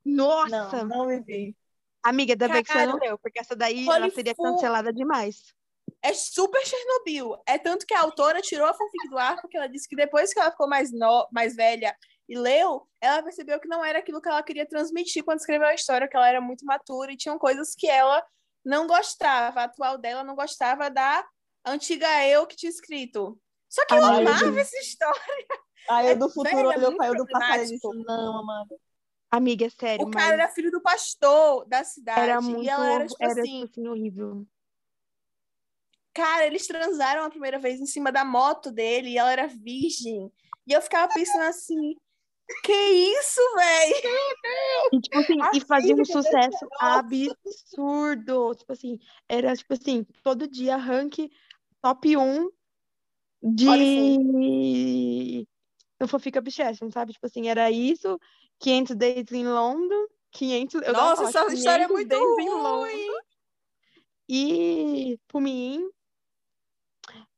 Nossa! 0.05 0.85
Não, 0.85 0.85
não 0.85 1.07
vivi. 1.07 1.53
Amiga, 2.01 2.31
ainda 2.31 2.47
bem 2.47 2.63
que 2.63 2.71
você 2.71 2.85
não 2.85 2.97
leu, 2.97 3.19
porque 3.19 3.41
essa 3.41 3.57
daí 3.57 3.85
Holly 3.85 4.03
ela 4.03 4.09
seria 4.11 4.35
Full- 4.35 4.45
cancelada 4.45 4.93
demais. 4.93 5.53
É 6.01 6.13
super 6.13 6.65
Chernobyl. 6.65 7.41
É 7.45 7.57
tanto 7.57 7.85
que 7.85 7.93
a 7.93 7.99
autora 7.99 8.41
tirou 8.41 8.65
a 8.65 8.73
fanfic 8.73 9.09
do 9.09 9.17
ar, 9.17 9.39
porque 9.41 9.57
ela 9.57 9.67
disse 9.67 9.87
que 9.87 9.97
depois 9.97 10.33
que 10.33 10.39
ela 10.39 10.49
ficou 10.49 10.69
mais, 10.69 10.93
no... 10.93 11.27
mais 11.29 11.57
velha 11.57 11.93
e 12.29 12.37
leu, 12.37 12.87
ela 13.01 13.21
percebeu 13.21 13.59
que 13.59 13.67
não 13.67 13.83
era 13.83 13.99
aquilo 13.99 14.21
que 14.21 14.29
ela 14.29 14.41
queria 14.41 14.65
transmitir 14.65 15.25
quando 15.25 15.39
escreveu 15.39 15.67
a 15.67 15.75
história, 15.75 16.07
que 16.07 16.15
ela 16.15 16.29
era 16.29 16.39
muito 16.39 16.65
matura 16.65 17.11
e 17.11 17.17
tinham 17.17 17.37
coisas 17.37 17.75
que 17.75 17.87
ela 17.87 18.25
não 18.63 18.87
gostava. 18.87 19.61
A 19.61 19.63
atual 19.65 19.97
dela 19.97 20.23
não 20.23 20.35
gostava 20.35 20.89
da 20.89 21.27
antiga 21.65 22.25
eu 22.27 22.45
que 22.47 22.55
tinha 22.55 22.69
escrito. 22.69 23.39
Só 23.69 23.85
que 23.85 23.93
eu 23.93 24.03
Ai, 24.03 24.21
amava 24.21 24.59
essa 24.59 24.77
história. 24.77 25.47
É 25.89 26.11
eu 26.11 26.19
do 26.19 26.29
futuro 26.29 26.71
é 26.71 26.77
olhou 26.77 26.95
pra 26.95 27.07
eu 27.07 27.15
do 27.15 27.25
passado 27.25 27.63
e 27.63 27.67
disse, 27.67 27.87
não, 28.05 28.39
amada. 28.39 28.75
Amiga, 29.31 29.65
é 29.65 29.69
sério, 29.69 30.05
O 30.05 30.09
mas 30.09 30.15
cara 30.15 30.33
era 30.33 30.49
filho 30.49 30.69
do 30.69 30.81
pastor 30.81 31.65
da 31.65 31.83
cidade. 31.85 32.19
era 32.19 32.41
muito, 32.41 32.63
e 32.63 32.69
ela 32.69 32.93
era, 32.93 33.07
tipo 33.07 33.23
era, 33.23 33.31
assim, 33.31 33.65
tipo 33.65 33.79
assim, 33.79 33.87
horrível. 33.87 34.45
Cara, 36.13 36.45
eles 36.45 36.67
transaram 36.67 37.23
a 37.23 37.29
primeira 37.29 37.57
vez 37.57 37.79
em 37.79 37.85
cima 37.85 38.11
da 38.11 38.25
moto 38.25 38.69
dele 38.69 39.11
e 39.11 39.17
ela 39.17 39.31
era 39.31 39.47
virgem. 39.47 40.29
E 40.67 40.73
eu 40.73 40.81
ficava 40.81 41.11
pensando 41.13 41.43
assim, 41.43 41.95
que 42.63 42.73
isso, 42.73 43.41
velho? 43.55 43.95
E, 44.93 45.01
tipo 45.01 45.19
assim, 45.19 45.37
e 45.37 45.41
Assim, 45.41 45.59
fazia 45.61 45.95
um 45.95 46.05
sucesso 46.05 46.67
absurdo. 46.79 48.55
Tipo 48.55 48.73
assim, 48.73 48.99
era, 49.27 49.55
tipo 49.55 49.73
assim, 49.73 50.05
todo 50.23 50.47
dia 50.47 50.77
rank 50.77 51.29
top 51.81 52.17
1 52.17 52.49
de... 53.43 55.47
Não 55.99 56.07
Fofica 56.07 56.39
Obsession, 56.39 56.89
sabe? 56.89 57.13
Tipo 57.13 57.27
assim, 57.27 57.47
era 57.47 57.69
isso, 57.69 58.19
500 58.59 58.95
Days 58.95 59.31
in 59.31 59.47
London, 59.47 60.07
500... 60.31 60.81
Eu 60.81 60.93
Nossa, 60.93 61.31
falar, 61.31 61.45
essa 61.45 61.53
história 61.53 61.83
é 61.83 61.87
500 61.87 62.15
muito 62.15 62.57
ruim. 62.57 63.07
E 64.27 65.19
Pumin. 65.27 65.87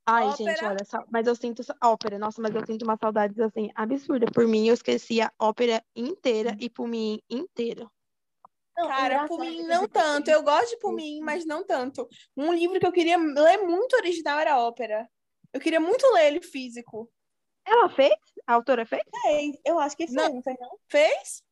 Ai, 0.05 0.31
gente, 0.31 0.49
Ópera. 0.51 0.69
olha 0.69 0.85
só. 0.85 1.03
Mas 1.09 1.27
eu 1.27 1.35
sinto. 1.35 1.61
Ópera, 1.81 2.19
nossa, 2.19 2.41
mas 2.41 2.53
eu 2.53 2.65
sinto 2.65 2.83
uma 2.83 2.97
saudades 2.97 3.39
assim, 3.39 3.69
absurda. 3.73 4.25
Por 4.33 4.47
mim, 4.47 4.67
eu 4.67 4.73
esqueci 4.73 5.21
a 5.21 5.31
ópera 5.39 5.83
inteira 5.95 6.55
e 6.59 6.69
Pumin 6.69 7.21
inteira. 7.29 7.89
Não, 8.75 8.87
Cara, 8.87 9.05
engraçado 9.15 9.27
por 9.27 9.39
mim 9.39 9.57
que, 9.57 9.63
não 9.63 9.81
tipo, 9.83 9.93
tanto. 9.93 10.29
Eu 10.29 10.43
gosto 10.43 10.77
de 10.77 10.95
mim, 10.95 11.21
mas 11.21 11.45
não 11.45 11.63
tanto. 11.65 12.07
Um 12.35 12.51
livro 12.53 12.79
que 12.79 12.87
eu 12.87 12.91
queria 12.91 13.17
ler 13.17 13.57
muito 13.59 13.95
original 13.95 14.39
era 14.39 14.59
ópera. 14.59 15.07
Eu 15.53 15.59
queria 15.59 15.79
muito 15.79 16.05
ler 16.13 16.27
ele 16.27 16.41
físico. 16.41 17.09
Ela 17.65 17.87
fez? 17.89 18.15
A 18.47 18.53
autora 18.53 18.85
fez? 18.85 19.03
fez, 19.21 19.55
Eu 19.63 19.79
acho 19.79 19.95
que 19.95 20.07
fez, 20.07 20.15
Não. 20.15 20.33
não 20.33 20.41
fez 20.41 20.57
não? 20.59 20.77
Fez? 20.89 21.43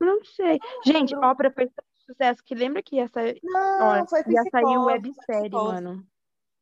Não 0.00 0.24
sei. 0.24 0.58
Gente, 0.84 1.14
lembro. 1.14 1.28
ópera 1.28 1.50
fez 1.50 1.70
tanto 1.70 1.88
sucesso 2.04 2.42
que 2.42 2.54
lembra 2.54 2.82
que 2.82 2.96
ia 2.96 3.06
sair, 3.08 3.38
Não, 3.42 3.88
olha, 3.88 4.06
foi 4.06 4.18
ia 4.26 4.42
sair 4.42 4.50
psicose, 4.50 4.84
websérie, 4.84 5.50
mano. 5.50 6.06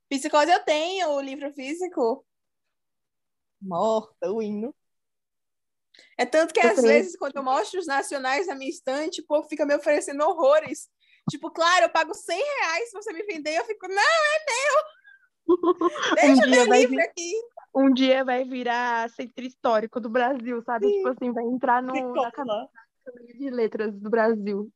Psicose 0.09 0.51
eu 0.51 0.65
tenho, 0.65 1.11
o 1.11 1.21
livro 1.21 1.53
físico. 1.53 2.25
Morta, 3.61 4.31
o 4.33 4.43
hino. 4.43 4.75
É 6.17 6.25
tanto 6.25 6.55
que 6.55 6.61
Eu 6.61 6.71
às 6.71 6.77
creio. 6.81 6.87
vezes, 6.89 7.17
quando 7.17 7.37
eu 7.37 7.43
mostro 7.43 7.79
os 7.81 7.87
nacionais 7.87 8.47
na 8.47 8.55
minha 8.55 8.71
estante, 8.71 9.21
o 9.21 9.27
povo 9.27 9.49
fica 9.49 9.67
me 9.67 9.75
oferecendo 9.75 10.23
horrores. 10.25 10.89
Tipo, 11.31 11.51
claro, 11.51 11.85
eu 11.87 11.91
pago 11.91 12.15
100 12.15 12.39
reais 12.39 12.91
se 12.91 12.93
você 12.93 13.13
me 13.13 13.23
vender. 13.25 13.57
Eu 13.59 13.65
fico, 13.65 13.87
não, 13.89 13.95
é 13.97 14.45
meu! 14.47 14.83
Deixa 16.15 16.47
Um 16.47 16.51
meu 16.51 16.65
livro 16.65 16.97
vir- 16.97 17.01
aqui. 17.03 17.33
Um 17.75 17.93
dia 17.93 18.25
vai 18.25 18.45
virar 18.45 19.11
centro 19.11 19.45
histórico 19.45 20.01
do 20.01 20.09
Brasil, 20.09 20.63
sabe? 20.63 20.91
Tipo 20.91 21.09
assim, 21.09 21.33
vai 21.33 21.45
entrar 21.45 21.83
no, 21.83 22.15
na 22.15 22.31
cadeia 22.31 22.69
de 23.35 23.51
letras 23.51 23.95
do 23.95 24.09
Brasil. 24.09 24.73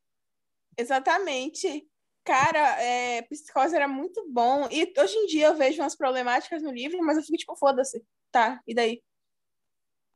Exatamente. 0.77 1.89
Cara, 2.25 2.81
é, 2.81 3.23
Psicose 3.23 3.75
era 3.75 3.89
muito 3.89 4.25
bom. 4.29 4.69
E 4.71 4.93
hoje 4.97 5.17
em 5.17 5.27
dia 5.27 5.47
eu 5.49 5.57
vejo 5.57 5.83
umas 5.83 5.97
problemáticas 5.97 6.63
no 6.63 6.71
livro, 6.71 6.99
mas 7.03 7.17
eu 7.17 7.23
fico 7.23 7.37
tipo, 7.37 7.57
foda-se. 7.57 8.05
Tá, 8.31 8.61
e 8.67 8.75
daí? 8.75 9.03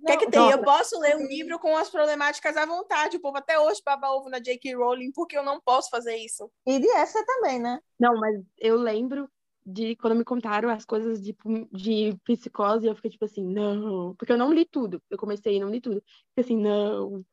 O 0.00 0.06
que 0.06 0.12
é 0.12 0.16
que 0.16 0.30
tem? 0.30 0.40
nossa. 0.40 0.58
Eu 0.58 0.62
posso 0.62 0.98
ler 1.00 1.16
um 1.16 1.26
livro 1.26 1.58
com 1.58 1.76
as 1.76 1.90
problemáticas 1.90 2.56
à 2.56 2.64
vontade. 2.64 3.16
O 3.16 3.20
povo 3.20 3.38
até 3.38 3.58
hoje 3.58 3.80
baba 3.84 4.10
ovo 4.12 4.28
na 4.28 4.38
J.K. 4.38 4.74
Rowling, 4.74 5.10
porque 5.12 5.36
eu 5.36 5.42
não 5.42 5.60
posso 5.60 5.90
fazer 5.90 6.16
isso. 6.16 6.50
E 6.66 6.78
de 6.78 6.88
essa 6.90 7.24
também, 7.24 7.58
né? 7.58 7.80
Não, 7.98 8.14
mas 8.18 8.40
eu 8.58 8.76
lembro 8.76 9.28
de 9.64 9.96
quando 9.96 10.14
me 10.14 10.24
contaram 10.24 10.68
as 10.68 10.84
coisas 10.84 11.20
de, 11.20 11.32
pu- 11.32 11.66
de 11.72 12.16
psicose, 12.24 12.86
eu 12.86 12.94
fiquei 12.94 13.10
tipo 13.10 13.24
assim, 13.24 13.44
não. 13.44 14.14
Porque 14.14 14.32
eu 14.32 14.38
não 14.38 14.52
li 14.52 14.64
tudo. 14.64 15.02
Eu 15.10 15.18
comecei 15.18 15.56
e 15.56 15.60
não 15.60 15.70
li 15.70 15.80
tudo. 15.80 16.02
Fiquei 16.28 16.44
assim, 16.44 16.56
não, 16.56 17.24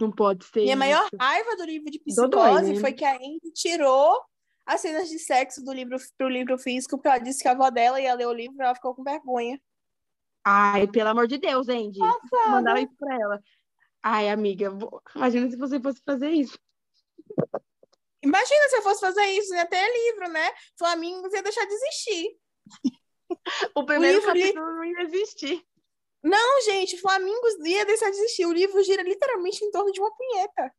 não 0.00 0.10
pode 0.12 0.44
ser 0.44 0.60
Minha 0.62 0.76
maior 0.76 1.02
isso. 1.04 1.16
raiva 1.20 1.56
do 1.56 1.64
livro 1.64 1.90
de 1.90 1.98
Psicose 2.00 2.72
né? 2.74 2.80
foi 2.80 2.92
que 2.92 3.04
a 3.04 3.14
Andy 3.16 3.50
tirou 3.54 4.20
as 4.66 4.80
cenas 4.80 5.08
de 5.08 5.18
sexo 5.18 5.64
do 5.64 5.72
livro 5.72 5.96
pro 6.16 6.28
livro 6.28 6.58
físico, 6.58 6.96
porque 6.96 7.08
ela 7.08 7.18
disse 7.18 7.42
que 7.42 7.48
a 7.48 7.52
avó 7.52 7.70
dela 7.70 8.00
ia 8.00 8.14
ler 8.14 8.26
o 8.26 8.32
livro 8.32 8.56
e 8.58 8.62
ela 8.62 8.74
ficou 8.74 8.94
com 8.94 9.02
vergonha. 9.02 9.60
Ai, 10.44 10.86
pelo 10.86 11.08
amor 11.10 11.26
de 11.26 11.38
Deus, 11.38 11.68
Andy. 11.68 11.98
Mandava 12.48 12.80
isso 12.80 12.94
pra 12.98 13.14
ela. 13.14 13.40
Ai, 14.02 14.28
amiga, 14.28 14.70
imagina 15.14 15.50
se 15.50 15.56
você 15.56 15.80
fosse 15.80 16.00
fazer 16.04 16.30
isso. 16.30 16.58
Imagina 18.22 18.68
se 18.68 18.76
eu 18.76 18.82
fosse 18.82 19.00
fazer 19.00 19.24
isso, 19.26 19.54
ia 19.54 19.66
ter 19.66 19.86
livro, 19.86 20.28
né? 20.28 20.50
Flamingos 20.76 21.32
ia 21.32 21.42
deixar 21.42 21.64
de 21.66 21.72
existir. 21.74 22.38
O 23.74 23.84
primeiro 23.84 24.18
livro 24.20 24.32
li- 24.32 24.40
capítulo 24.42 24.66
não 24.72 24.84
ia 24.84 25.02
existir. 25.02 25.62
Não, 26.22 26.62
gente, 26.62 26.98
Flamingos 26.98 27.54
ia 27.64 27.86
deixar 27.86 28.10
de 28.10 28.16
existir. 28.16 28.46
O 28.46 28.52
livro 28.52 28.82
gira 28.82 29.02
literalmente 29.02 29.64
em 29.64 29.70
torno 29.70 29.92
de 29.92 30.00
uma 30.00 30.14
punheta. 30.14 30.72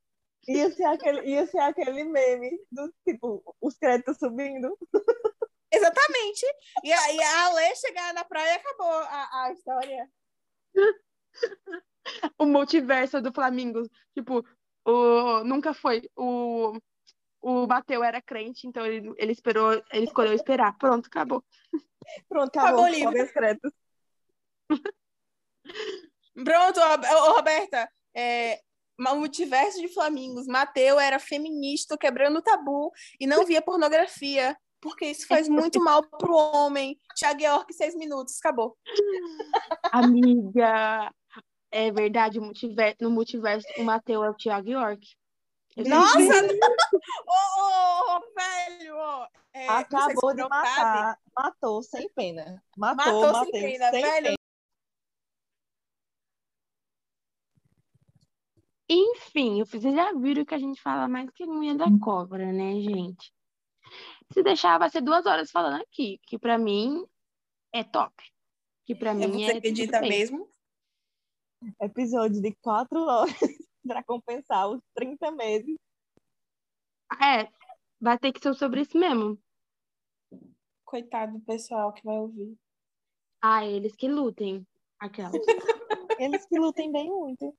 Ia 0.48 0.72
ser 0.72 0.86
aquele, 0.86 1.22
ia 1.29 1.46
ser 1.46 1.60
aquele 1.60 2.03
meme 2.03 2.60
do 2.72 2.93
tipo, 3.08 3.43
os 3.62 3.77
créditos 3.77 4.17
subindo. 4.17 4.75
Exatamente. 5.72 6.46
E 6.84 6.91
aí 6.91 7.24
a 7.24 7.53
Lê 7.53 7.75
chegar 7.75 8.13
na 8.13 8.25
praia 8.25 8.53
e 8.53 8.55
acabou 8.55 8.91
a, 8.91 9.43
a 9.43 9.53
história. 9.53 10.10
O 12.39 12.46
multiverso 12.46 13.22
do 13.22 13.31
Flamengo. 13.31 13.84
Tipo, 14.17 14.43
o... 14.84 15.43
nunca 15.43 15.75
foi. 15.75 16.10
O... 16.15 16.74
o 17.39 17.67
Mateu 17.67 18.03
era 18.03 18.19
crente, 18.19 18.65
então 18.65 18.84
ele, 18.84 19.13
ele 19.17 19.31
esperou, 19.31 19.74
ele 19.91 20.05
escolheu 20.05 20.34
esperar. 20.34 20.75
Pronto, 20.77 21.05
acabou. 21.05 21.43
Pronto, 22.27 22.58
Acabou 22.58 22.86
acabou, 22.86 22.86
o 22.86 22.88
livro. 22.88 23.72
Pronto, 26.43 26.79
ô, 26.79 27.29
ô, 27.29 27.35
Roberta. 27.35 27.89
É, 28.15 28.59
o 28.99 29.15
multiverso 29.15 29.79
de 29.79 29.88
Flamingos. 29.88 30.47
Mateu 30.47 30.99
era 30.99 31.19
feminista, 31.19 31.97
quebrando 31.97 32.39
o 32.39 32.41
tabu 32.41 32.91
e 33.19 33.25
não 33.25 33.45
via 33.45 33.61
pornografia. 33.61 34.57
Porque 34.81 35.07
isso 35.07 35.27
faz 35.27 35.49
muito 35.49 35.81
mal 35.83 36.01
pro 36.03 36.33
homem. 36.33 36.97
Tiago 37.15 37.41
York, 37.41 37.73
seis 37.73 37.95
minutos, 37.95 38.38
acabou. 38.39 38.77
Amiga, 39.91 41.13
é 41.69 41.91
verdade, 41.91 42.39
no 43.01 43.11
multiverso 43.11 43.67
o 43.77 43.83
Mateu 43.83 44.23
é 44.23 44.29
o 44.29 44.35
Thiago 44.35 44.69
York. 44.69 45.05
Eu 45.75 45.85
Nossa! 45.85 46.17
Ô, 47.27 47.61
ô, 47.61 48.17
ô, 48.17 48.21
velho, 48.35 48.95
ó. 48.95 49.27
É, 49.53 49.65
se 49.65 49.69
Acabou 49.69 50.29
o 50.29 50.33
de 50.33 50.41
matar. 50.43 50.75
sabe. 50.75 51.17
Matou 51.38 51.83
sem 51.83 52.09
pena. 52.09 52.63
Matou, 52.77 53.21
Matou 53.21 53.43
sem 53.43 53.51
pena, 53.51 53.91
velho. 53.91 54.38
Enfim, 58.89 59.60
vocês 59.63 59.84
já 59.84 60.12
viram 60.13 60.43
que 60.46 60.55
a 60.55 60.60
gente 60.60 60.81
fala 60.81 61.08
mais 61.08 61.29
que 61.31 61.43
a 61.43 61.48
unha 61.48 61.75
da 61.75 61.86
cobra, 62.01 62.51
né, 62.51 62.79
gente? 62.81 63.31
Se 64.34 64.41
deixar, 64.43 64.77
vai 64.79 64.89
ser 64.89 65.01
duas 65.01 65.25
horas 65.25 65.51
falando 65.51 65.81
aqui, 65.81 66.19
que 66.24 66.38
pra 66.39 66.58
mim 66.58 67.05
é 67.74 67.84
top. 67.84 68.13
Que 68.86 68.96
pra 68.96 69.12
É 69.12 69.13
mim 69.13 69.31
você 69.46 69.51
é. 69.58 69.62
que 69.62 69.67
edita 69.67 69.91
tudo 70.00 70.01
bem. 70.01 70.10
mesmo? 70.10 70.50
Episódio 71.81 72.41
de 72.41 72.55
quatro 72.62 73.00
horas 73.05 73.34
para 73.86 74.03
compensar 74.03 74.69
os 74.69 74.81
30 74.96 75.31
meses. 75.31 75.75
É, 77.22 77.50
vai 78.00 78.17
ter 78.17 78.31
que 78.31 78.39
ser 78.39 78.53
sobre 78.55 78.81
isso 78.81 78.98
mesmo. 78.98 79.38
Coitado 80.86 81.34
do 81.34 81.41
pessoal 81.46 81.93
que 81.93 82.03
vai 82.03 82.17
ouvir. 82.17 82.55
Ah, 83.41 83.65
eles 83.65 83.96
que 83.96 84.08
lutem. 84.08 84.65
Aquela. 85.00 85.31
Eles 86.19 86.46
que 86.48 86.60
lutem 86.60 86.91
bem 86.91 87.08
muito. 87.10 87.55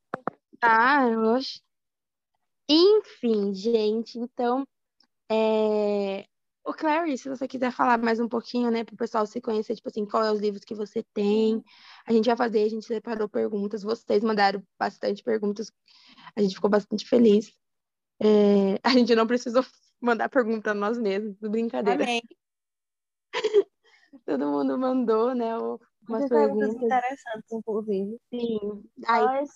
Ah, 0.63 1.07
oxe. 1.35 1.61
Enfim, 2.69 3.53
gente, 3.53 4.19
então, 4.19 4.65
é... 5.31 6.27
o 6.65 6.73
Clary, 6.73 7.19
se 7.19 7.29
você 7.29 7.49
quiser 7.49 7.73
falar 7.73 7.99
mais 7.99 8.21
um 8.21 8.29
pouquinho, 8.29 8.71
né, 8.71 8.85
para 8.85 8.95
o 8.95 8.99
pessoal 8.99 9.27
se 9.27 9.41
conhecer, 9.41 9.77
tipo 9.77 9.89
assim, 9.89 10.07
qual 10.07 10.25
é 10.25 10.33
os 10.33 10.41
livros 10.41 10.65
que 10.65 10.75
você 10.75 11.05
tem, 11.15 11.63
a 12.07 12.13
gente 12.13 12.27
vai 12.27 12.37
fazer, 12.37 12.65
a 12.65 12.69
gente 12.69 12.87
separou 12.87 13.29
perguntas, 13.29 13.83
vocês 13.83 14.23
mandaram 14.23 14.63
bastante 14.79 15.23
perguntas, 15.25 15.73
a 16.37 16.43
gente 16.43 16.55
ficou 16.55 16.71
bastante 16.71 17.07
feliz. 17.07 17.53
É, 18.21 18.79
A 18.85 18.91
gente 18.91 19.15
não 19.15 19.27
precisou 19.27 19.65
mandar 20.01 20.29
pergunta 20.29 20.75
nós 20.75 20.99
mesmos, 20.99 21.37
brincadeira. 21.41 22.05
Amém. 22.05 22.23
Todo 24.25 24.47
mundo 24.47 24.79
mandou, 24.79 25.35
né, 25.35 25.57
o- 25.59 25.81
umas 26.09 26.29
perguntas 26.29 26.75
perguntas. 26.75 26.83
interessantes, 26.83 27.53
inclusive. 27.53 28.21
Sim. 28.31 28.85
Aí, 29.07 29.25
Mas 29.25 29.51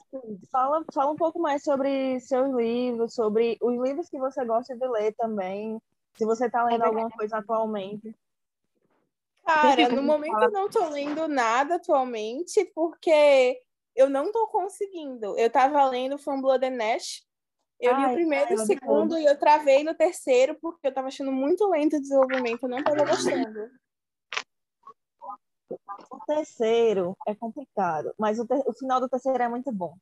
fala, 0.50 0.84
fala 0.92 1.12
um 1.12 1.16
pouco 1.16 1.38
mais 1.38 1.62
sobre 1.62 2.20
seus 2.20 2.54
livros, 2.54 3.14
sobre 3.14 3.58
os 3.60 3.82
livros 3.82 4.08
que 4.08 4.18
você 4.18 4.44
gosta 4.44 4.76
de 4.76 4.86
ler 4.86 5.14
também. 5.14 5.80
Se 6.16 6.24
você 6.24 6.46
está 6.46 6.62
lendo 6.64 6.78
verdade. 6.78 6.96
alguma 6.96 7.10
coisa 7.10 7.38
atualmente. 7.38 8.14
Cara, 9.44 9.88
no 9.90 10.02
momento 10.02 10.40
eu 10.40 10.50
não 10.50 10.70
tô 10.70 10.88
lendo 10.88 11.28
nada 11.28 11.74
atualmente, 11.74 12.64
porque 12.74 13.60
eu 13.94 14.08
não 14.08 14.32
tô 14.32 14.46
conseguindo. 14.48 15.38
Eu 15.38 15.50
tava 15.50 15.84
lendo 15.86 16.18
From 16.18 16.40
Blood 16.40 16.64
and 16.64 16.78
Ash. 16.94 17.24
Eu 17.78 17.94
li 17.94 18.04
Ai, 18.04 18.12
o 18.12 18.14
primeiro 18.14 18.52
e 18.52 18.54
o 18.54 18.58
segundo 18.58 19.18
e 19.18 19.24
eu 19.24 19.38
travei 19.38 19.84
no 19.84 19.94
terceiro 19.94 20.56
porque 20.60 20.86
eu 20.86 20.94
tava 20.94 21.08
achando 21.08 21.32
muito 21.32 21.68
lento 21.68 21.96
o 21.96 22.00
desenvolvimento, 22.00 22.62
eu 22.62 22.68
não 22.68 22.82
tava 22.82 23.04
gostando. 23.04 23.70
O 26.10 26.18
terceiro 26.26 27.16
é 27.26 27.34
complicado, 27.34 28.14
mas 28.18 28.38
o, 28.38 28.46
o 28.66 28.72
final 28.72 29.00
do 29.00 29.08
terceiro 29.08 29.42
é 29.42 29.48
muito 29.48 29.72
bom. 29.72 29.96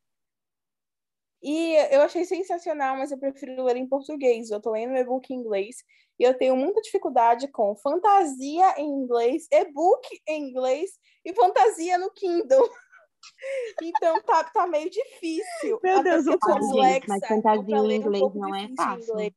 E 1.42 1.74
eu 1.92 2.02
achei 2.02 2.24
sensacional, 2.24 2.96
mas 2.96 3.10
eu 3.10 3.18
prefiro 3.18 3.64
ler 3.64 3.76
em 3.76 3.88
português. 3.88 4.50
Eu 4.50 4.60
tô 4.60 4.70
lendo 4.70 4.92
um 4.92 4.96
e-book 4.96 5.32
em 5.32 5.38
inglês 5.38 5.76
e 6.18 6.22
eu 6.22 6.38
tenho 6.38 6.56
muita 6.56 6.80
dificuldade 6.80 7.48
com 7.48 7.74
fantasia 7.74 8.78
em 8.78 8.86
inglês, 8.88 9.48
e-book 9.50 10.08
em 10.28 10.50
inglês 10.50 10.90
e 11.24 11.34
fantasia 11.34 11.98
no 11.98 12.10
Kindle. 12.12 12.68
Então 13.80 14.20
tá, 14.22 14.42
tá 14.42 14.66
meio 14.66 14.90
difícil. 14.90 15.78
Meu 15.80 15.98
Até 15.98 16.10
Deus, 16.10 16.26
eu 16.26 16.38
sou 16.42 16.54
Ah, 16.56 16.60
gente, 16.60 16.60
dislexa, 16.60 17.06
mas 17.06 17.28
fantasia 17.28 17.76
em 17.76 17.78
é 17.78 17.80
um 17.80 17.90
inglês 17.92 18.20
pouco 18.20 18.38
não 18.38 18.54
é 18.56 18.68
fácil. 18.76 19.12
inglês. 19.12 19.34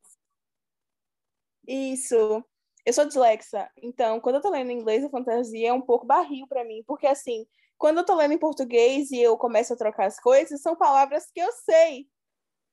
Isso. 1.67 2.45
Eu 2.85 2.93
sou 2.93 3.05
dislexa, 3.05 3.67
então 3.81 4.19
quando 4.21 4.35
eu 4.35 4.41
tô 4.41 4.49
lendo 4.51 4.69
em 4.69 4.77
inglês, 4.79 5.03
a 5.03 5.09
fantasia 5.09 5.69
é 5.69 5.73
um 5.73 5.81
pouco 5.81 6.05
barril 6.05 6.45
pra 6.47 6.63
mim, 6.63 6.83
porque 6.85 7.07
assim, 7.07 7.45
quando 7.77 7.97
eu 7.97 8.05
tô 8.05 8.13
lendo 8.15 8.33
em 8.33 8.37
português 8.37 9.09
e 9.11 9.19
eu 9.19 9.35
começo 9.37 9.73
a 9.73 9.77
trocar 9.77 10.05
as 10.05 10.19
coisas, 10.19 10.61
são 10.61 10.75
palavras 10.75 11.31
que 11.31 11.39
eu 11.39 11.51
sei, 11.51 12.07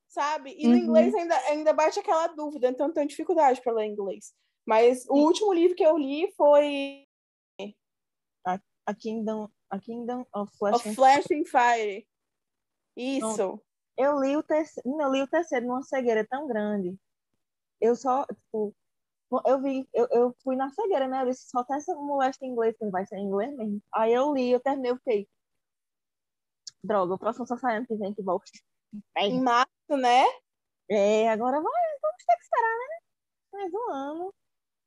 sabe? 0.07 0.55
E 0.55 0.67
no 0.67 0.75
Uhum. 0.75 0.83
inglês 0.83 1.15
ainda, 1.15 1.35
ainda 1.47 1.73
bate 1.73 1.99
aquela 1.99 2.27
dúvida, 2.27 2.69
então 2.69 2.87
eu 2.87 2.93
tenho 2.93 3.07
dificuldade 3.07 3.59
para 3.61 3.73
ler 3.73 3.87
inglês. 3.87 4.35
Mas 4.65 5.03
o 5.09 5.15
último 5.15 5.51
livro 5.51 5.75
que 5.75 5.83
eu 5.83 5.97
li 5.97 6.31
foi 6.37 7.05
A 8.85 8.93
Kingdom, 8.93 9.49
a 9.69 9.79
Kingdom 9.79 10.25
of 10.35 10.55
Flesh 10.57 10.75
of 10.75 10.89
and 10.89 10.93
Flash 10.93 11.25
and 11.31 11.45
Fire. 11.45 12.07
Isso. 12.95 13.59
Eu 13.97 14.19
li 14.19 14.35
o 14.37 14.43
terceiro, 14.43 15.01
eu 15.01 15.11
li 15.11 15.21
o 15.21 15.27
terceiro 15.27 15.65
numa 15.65 15.81
cegueira 15.83 16.25
tão 16.27 16.47
grande. 16.47 16.95
Eu 17.81 17.95
só, 17.95 18.25
tipo, 18.25 18.75
eu 19.45 19.61
vi, 19.61 19.87
eu, 19.93 20.07
eu 20.11 20.35
fui 20.43 20.55
na 20.55 20.69
cegueira, 20.71 21.07
né? 21.07 21.21
Eu 21.21 21.27
disse, 21.27 21.49
só 21.49 21.63
tem 21.63 21.77
essa 21.77 21.95
molesta 21.95 22.45
em 22.45 22.49
inglês, 22.49 22.75
que 22.77 22.89
vai 22.89 23.05
ser 23.05 23.17
em 23.17 23.25
inglês 23.25 23.55
mesmo. 23.55 23.81
Aí 23.93 24.13
eu 24.13 24.33
li, 24.33 24.51
eu 24.51 24.59
terminei, 24.59 24.91
eu 24.91 24.97
fiquei. 24.97 25.27
Droga, 26.83 27.13
o 27.13 27.19
próximo 27.19 27.47
só 27.47 27.57
sai 27.57 27.77
ano 27.77 27.87
que 27.87 27.95
vem 27.95 28.13
que 28.13 28.21
volta. 28.21 28.45
Em 29.17 29.41
março, 29.41 29.97
né? 29.97 30.25
É, 30.89 31.29
agora 31.29 31.61
vai, 31.61 31.83
vamos 32.01 32.23
ter 32.25 32.35
que 32.35 32.43
esperar, 32.43 32.77
né? 32.77 32.99
Mais 33.53 33.73
um 33.73 33.91
ano. 33.91 34.33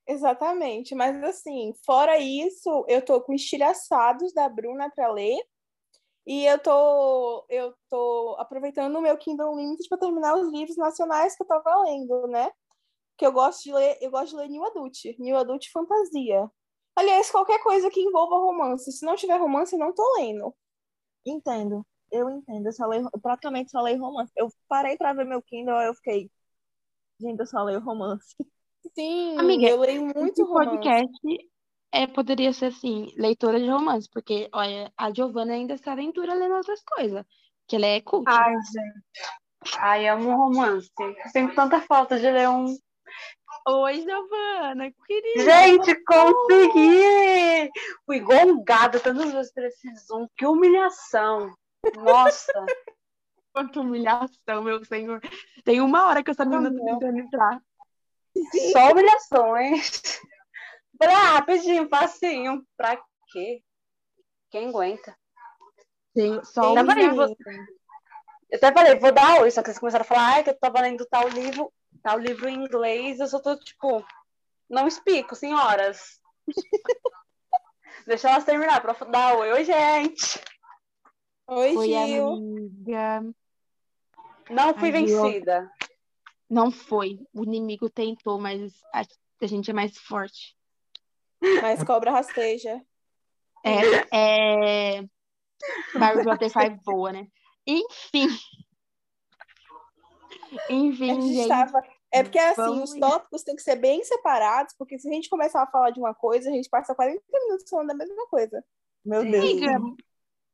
Exatamente. 0.07 0.95
Mas 0.95 1.23
assim, 1.25 1.75
fora 1.85 2.19
isso, 2.19 2.85
eu 2.89 3.05
tô 3.05 3.21
com 3.21 3.33
estilhaçados 3.33 4.33
da 4.33 4.49
Bruna 4.49 4.91
para 4.91 5.11
ler. 5.13 5.39
E 6.27 6.45
eu 6.45 6.59
tô, 6.59 7.47
eu 7.49 7.75
tô 7.89 8.37
aproveitando 8.39 8.97
o 8.97 9.01
meu 9.01 9.17
Kindle 9.17 9.53
Unlimited 9.53 9.89
para 9.89 9.99
terminar 9.99 10.35
os 10.35 10.53
livros 10.53 10.77
nacionais 10.77 11.37
que 11.37 11.43
eu 11.43 11.47
tava 11.47 11.83
lendo, 11.83 12.27
né? 12.27 12.51
Que 13.17 13.27
eu 13.27 13.33
gosto 13.33 13.63
de 13.65 13.73
ler, 13.73 13.99
eu 14.01 14.11
gosto 14.11 14.31
de 14.31 14.37
ler 14.37 14.49
New 14.49 14.65
Adult, 14.65 14.97
New 15.19 15.37
Adult 15.37 15.67
Fantasia. 15.73 16.51
Aliás, 16.95 17.31
qualquer 17.31 17.63
coisa 17.63 17.91
que 17.91 18.01
envolva 18.01 18.37
romance. 18.37 18.91
Se 18.93 19.05
não 19.05 19.17
tiver 19.17 19.37
romance, 19.37 19.77
não 19.77 19.95
tô 19.95 20.03
lendo. 20.19 20.55
Entendo, 21.25 21.87
eu 22.11 22.31
entendo. 22.31 22.67
Eu 22.67 22.73
só 22.73 22.87
leio, 22.87 23.09
eu 23.13 23.21
praticamente 23.21 23.71
só 23.71 23.81
leio 23.81 24.01
romance. 24.01 24.33
Eu 24.37 24.49
parei 24.69 24.97
pra 24.97 25.13
ver 25.13 25.25
meu 25.25 25.43
Kindle, 25.43 25.77
aí 25.77 25.87
eu 25.89 25.95
fiquei. 25.95 26.31
Gente, 27.21 27.41
eu 27.41 27.47
só 27.47 27.63
leio 27.63 27.81
romance. 27.81 28.35
Sim, 28.95 29.39
Amiga, 29.39 29.69
eu 29.69 29.81
leio 29.81 30.03
muito 30.03 30.33
Esse 30.33 30.43
romance. 30.43 30.71
podcast 30.71 31.49
é, 31.93 32.07
poderia 32.07 32.53
ser 32.53 32.67
assim, 32.67 33.07
leitora 33.17 33.59
de 33.59 33.69
romance, 33.69 34.09
porque, 34.13 34.49
olha, 34.53 34.93
a 34.99 35.11
Giovana 35.13 35.55
ainda 35.55 35.79
se 35.79 35.89
aventura 35.89 36.35
lendo 36.35 36.55
outras 36.55 36.83
coisas, 36.85 37.25
que 37.67 37.77
ela 37.77 37.87
é 37.87 38.01
cult. 38.03 38.29
Ai, 38.29 38.53
gente. 38.53 39.79
Ai, 39.79 40.09
amo 40.09 40.37
romance. 40.37 40.91
Eu 40.99 41.15
sinto 41.31 41.55
tanta 41.55 41.81
falta 41.81 42.19
de 42.19 42.31
ler 42.31 42.49
um. 42.49 42.67
Oi, 43.69 44.01
Giovana, 44.03 44.93
querida. 45.07 45.45
Gente, 45.45 46.05
consegui! 46.05 47.71
Fui 48.05 48.17
igual 48.19 48.47
um 48.47 48.63
gado 48.63 49.01
tantas 49.01 49.33
vezes 49.33 49.53
pra 49.53 49.67
esse 49.67 49.93
Zoom. 49.97 50.29
Que 50.37 50.47
humilhação. 50.47 51.53
Nossa. 51.97 52.53
Quanta 53.53 53.81
humilhação, 53.81 54.63
meu 54.63 54.85
senhor. 54.85 55.21
Tem 55.65 55.81
uma 55.81 56.07
hora 56.07 56.23
que 56.23 56.31
essa 56.31 56.45
menina 56.45 56.71
tá 56.71 56.85
tentando 56.85 57.19
entrar. 57.19 57.61
Só 58.73 58.93
humilhações. 58.93 60.21
Ah, 61.01 61.35
rapidinho, 61.37 61.89
facinho. 61.89 62.65
Pra 62.77 62.97
quê? 63.33 63.63
Quem 64.51 64.69
aguenta? 64.69 65.17
Tem 66.15 66.43
só 66.45 66.73
humilhação. 66.73 67.37
Eu 68.49 68.59
até 68.59 68.73
falei, 68.73 68.95
vou 68.95 69.13
dar 69.13 69.41
oi, 69.41 69.51
só 69.51 69.63
que 69.63 69.71
eles 69.71 69.79
começaram 69.79 70.05
a 70.05 70.07
falar, 70.07 70.45
que 70.45 70.51
eu 70.51 70.59
tava 70.59 70.81
lendo 70.81 71.05
tal 71.07 71.29
livro, 71.29 71.73
tal 72.07 72.21
livro 72.21 72.49
em 72.49 72.55
inglês, 72.55 73.19
eu 73.19 73.27
só 73.27 73.41
tô, 73.41 73.59
tipo, 73.59 74.07
não 74.71 74.87
explico, 74.87 75.35
senhoras. 75.35 76.21
Deixa 78.07 78.31
elas 78.31 78.45
terminar 78.45 78.81
pra 78.81 78.97
eu 79.01 79.11
dar 79.11 79.37
oi. 79.37 79.51
Oi, 79.51 79.65
gente. 79.65 80.41
Oi, 81.49 81.77
Oi, 81.77 81.89
Gil. 81.89 82.29
amiga. 82.29 83.23
Não 84.49 84.73
fui 84.75 84.93
Ai, 84.93 84.93
vencida. 84.93 85.69
Não 86.49 86.71
foi. 86.71 87.19
O 87.35 87.43
inimigo 87.43 87.91
tentou, 87.91 88.39
mas 88.39 88.73
a, 88.95 89.03
a 89.43 89.47
gente 89.49 89.73
é 89.73 89.75
mais 89.75 89.99
forte. 89.99 90.57
Mas 91.61 91.83
cobra 91.83 92.13
rasteja. 92.13 92.81
É, 93.65 94.17
é... 94.17 95.03
Barry 95.99 96.23
Butterfly 96.23 96.79
voa, 96.85 97.13
né? 97.13 97.27
Enfim. 97.67 98.29
A 100.69 100.73
Enfim, 100.73 101.21
gente 101.21 101.35
gente. 101.35 101.49
tava... 101.49 101.96
É 102.13 102.23
porque, 102.23 102.39
assim, 102.39 102.57
vamos 102.63 102.93
os 102.93 103.01
tópicos 103.01 103.43
têm 103.43 103.57
que 103.57 103.63
ser 103.63 103.77
bem 103.77 104.03
separados, 104.05 104.75
porque 104.79 104.99
se 104.99 105.09
a 105.09 105.13
gente 105.13 105.29
começar 105.29 105.63
a 105.63 105.67
falar 105.67 105.91
de 105.91 105.99
uma 106.01 106.15
coisa, 106.15 106.49
a 106.49 106.53
gente 106.53 106.69
passa 106.69 106.95
40 106.95 107.21
minutos 107.33 107.69
falando 107.69 107.89
da 107.89 107.95
mesma 107.95 108.27
coisa. 108.29 108.65
Meu 109.05 109.23
Sim. 109.23 109.31
Deus. 109.31 109.45
Amiga, 109.45 109.97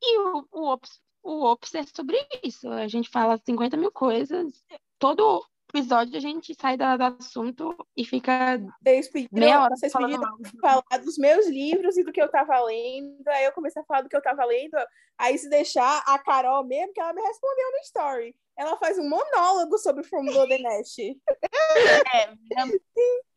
e 0.02 0.18
o, 0.18 0.46
o, 0.50 0.72
Ops, 0.72 1.00
o 1.22 1.44
Ops 1.44 1.74
é 1.74 1.82
sobre 1.84 2.16
isso. 2.42 2.68
A 2.68 2.88
gente 2.88 3.08
fala 3.10 3.38
50 3.38 3.76
mil 3.76 3.92
coisas. 3.92 4.52
Todo 4.98 5.44
episódio 5.74 6.16
a 6.16 6.20
gente 6.20 6.54
sai 6.60 6.76
da- 6.76 6.96
do 6.96 7.04
assunto 7.04 7.74
e 7.96 8.04
fica 8.04 8.58
Vocês 8.82 9.08
pediram, 9.08 9.40
meia 9.40 9.62
hora 9.62 9.74
vocês 9.74 9.90
falando 9.92 10.10
pediram 10.10 10.30
mal. 10.30 10.38
pra 10.60 10.82
falar 10.82 11.02
dos 11.02 11.16
meus 11.16 11.46
livros 11.46 11.96
e 11.96 12.04
do 12.04 12.12
que 12.12 12.20
eu 12.20 12.30
tava 12.30 12.60
lendo. 12.64 13.26
Aí 13.28 13.44
eu 13.44 13.52
comecei 13.52 13.80
a 13.80 13.84
falar 13.84 14.02
do 14.02 14.08
que 14.08 14.16
eu 14.16 14.22
tava 14.22 14.44
lendo. 14.44 14.76
Aí, 15.16 15.38
se 15.38 15.48
deixar, 15.48 16.02
a 16.06 16.18
Carol 16.18 16.64
mesmo, 16.64 16.92
que 16.92 17.00
ela 17.00 17.12
me 17.12 17.22
respondeu 17.22 17.70
no 17.70 17.78
story. 17.84 18.36
Ela 18.56 18.76
faz 18.76 18.98
um 18.98 19.08
monólogo 19.08 19.78
sobre 19.78 20.02
From 20.04 20.26
Golden 20.26 20.66
Ash. 20.78 20.96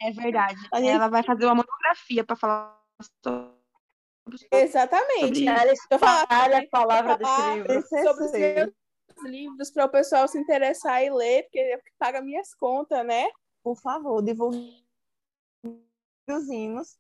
É 0.01 0.11
verdade. 0.11 0.59
A 0.71 0.79
gente- 0.79 0.89
Ela 0.89 1.07
vai 1.07 1.23
fazer 1.23 1.45
uma 1.45 1.55
monografia 1.55 2.23
para 2.23 2.35
falar 2.35 2.81
sobre 3.23 3.55
Exatamente. 4.51 5.45
Sobre- 5.45 5.47
Ela 5.47 5.71
espalha 5.71 6.57
a 6.59 6.67
palavra 6.69 7.17
desse 7.17 7.55
livro. 7.55 7.81
sobre 8.03 8.25
os 8.25 8.31
meus 8.31 8.73
livros 9.23 9.71
para 9.71 9.85
o 9.85 9.89
pessoal 9.89 10.27
se 10.27 10.37
interessar 10.37 11.03
e 11.03 11.09
ler, 11.11 11.43
porque 11.43 11.59
é 11.59 11.77
o 11.77 11.81
que 11.83 11.91
paga 11.97 12.21
minhas 12.21 12.53
contas, 12.55 13.05
né? 13.05 13.27
Por 13.63 13.77
favor, 13.79 14.21
divulgue 14.23 14.83
os 16.29 16.49
hinos. 16.49 16.97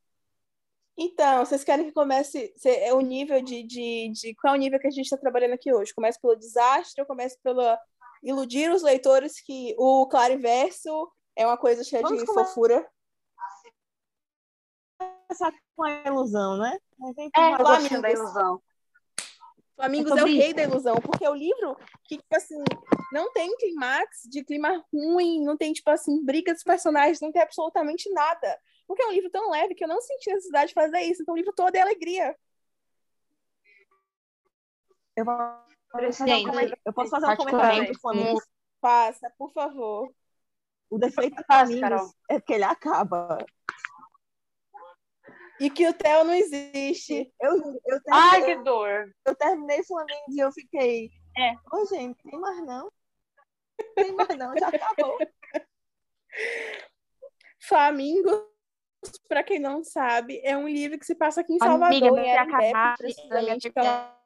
Então, 0.97 1.45
vocês 1.45 1.63
querem 1.63 1.85
que 1.87 1.91
comece 1.91 2.53
cê- 2.55 2.77
é 2.85 2.93
o 2.93 3.01
nível 3.01 3.41
de, 3.41 3.63
de, 3.63 4.09
de. 4.13 4.33
Qual 4.35 4.53
é 4.53 4.57
o 4.57 4.59
nível 4.59 4.79
que 4.79 4.87
a 4.87 4.91
gente 4.91 5.03
está 5.05 5.17
trabalhando 5.17 5.53
aqui 5.53 5.73
hoje? 5.73 5.93
Comece 5.93 6.21
pelo 6.21 6.35
desastre 6.37 7.01
ou 7.01 7.07
comece 7.07 7.37
pelo 7.43 7.61
iludir 8.25 8.71
os 8.71 8.81
leitores 8.81 9.39
que 9.39 9.75
o 9.77 10.07
Claro 10.07 10.33
Inverso 10.33 11.11
é 11.35 11.45
uma 11.45 11.57
coisa 11.57 11.83
cheia 11.83 12.01
Vamos 12.01 12.19
de 12.19 12.25
começar. 12.25 12.47
fofura? 12.49 12.91
Começar 15.27 15.53
com 15.75 15.83
a 15.83 15.91
ilusão, 16.07 16.57
né? 16.57 16.77
É, 17.35 17.57
Flamingos. 17.57 18.01
da 18.01 18.11
ilusão. 18.11 18.63
Flamingos 19.75 20.11
É 20.11 20.19
é, 20.19 20.23
o 20.23 20.25
rei 20.25 20.53
da 20.53 20.63
ilusão, 20.63 20.95
porque 20.95 21.23
é 21.25 21.29
o 21.29 21.35
livro 21.35 21.77
que, 22.05 22.17
tipo 22.17 22.35
assim, 22.35 22.63
não 23.11 23.31
tem 23.31 23.55
clímax 23.57 24.21
de 24.29 24.43
clima 24.43 24.83
ruim, 24.91 25.43
não 25.43 25.55
tem, 25.55 25.73
tipo 25.73 25.89
assim, 25.91 26.23
briga 26.23 26.53
dos 26.53 26.63
personagens, 26.63 27.21
não 27.21 27.31
tem 27.31 27.41
absolutamente 27.41 28.09
nada. 28.11 28.59
Porque 28.87 29.03
é 29.03 29.07
um 29.07 29.11
livro 29.11 29.29
tão 29.29 29.51
leve 29.51 29.75
que 29.75 29.83
eu 29.83 29.87
não 29.87 30.01
senti 30.01 30.31
necessidade 30.31 30.69
de 30.69 30.73
fazer 30.73 31.01
isso. 31.01 31.21
Então 31.21 31.33
o 31.33 31.37
livro 31.37 31.53
todo 31.53 31.75
é 31.75 31.81
alegria. 31.81 32.35
Eu 35.15 35.25
vou 35.25 35.35
Gente, 36.25 36.79
eu 36.85 36.93
posso 36.93 37.09
fazer 37.09 37.27
um 37.27 37.35
comentário 37.35 37.99
Flamingos. 37.99 38.43
Faça, 38.81 39.31
por 39.37 39.51
favor. 39.51 40.13
O 40.89 40.97
defeito 40.97 41.35
do 41.35 41.43
Carol. 41.45 42.11
é 42.29 42.39
que 42.39 42.53
ele 42.53 42.63
acaba. 42.63 43.37
E 45.59 45.69
que 45.69 45.87
o 45.87 45.93
Theo 45.93 46.23
não 46.25 46.33
existe. 46.33 47.33
Eu, 47.41 47.55
eu, 47.85 48.03
ter- 48.03 48.11
Ai, 48.13 48.43
que 48.43 48.55
dor. 48.63 49.09
eu 49.25 49.35
terminei 49.35 49.83
Flamingos 49.83 50.35
e 50.35 50.39
eu 50.39 50.51
fiquei. 50.51 51.09
É. 51.37 51.53
Ô, 51.71 51.85
gente, 51.85 52.21
tem 52.23 52.39
mais 52.39 52.65
não? 52.65 52.91
Tem 53.95 54.11
mais 54.13 54.37
não, 54.37 54.53
já 54.57 54.67
acabou. 54.67 55.17
Flamingos, 57.61 58.41
pra 59.27 59.43
quem 59.43 59.59
não 59.59 59.83
sabe, 59.83 60.39
é 60.43 60.55
um 60.55 60.67
livro 60.67 60.99
que 60.99 61.05
se 61.05 61.15
passa 61.15 61.41
aqui 61.41 61.53
em 61.53 61.57
Salvador, 61.59 61.87
Amiga, 61.87 62.07
Arembepe, 62.07 62.37
acabar, 62.37 62.97
precisamente 62.97 63.69
pela 63.71 64.24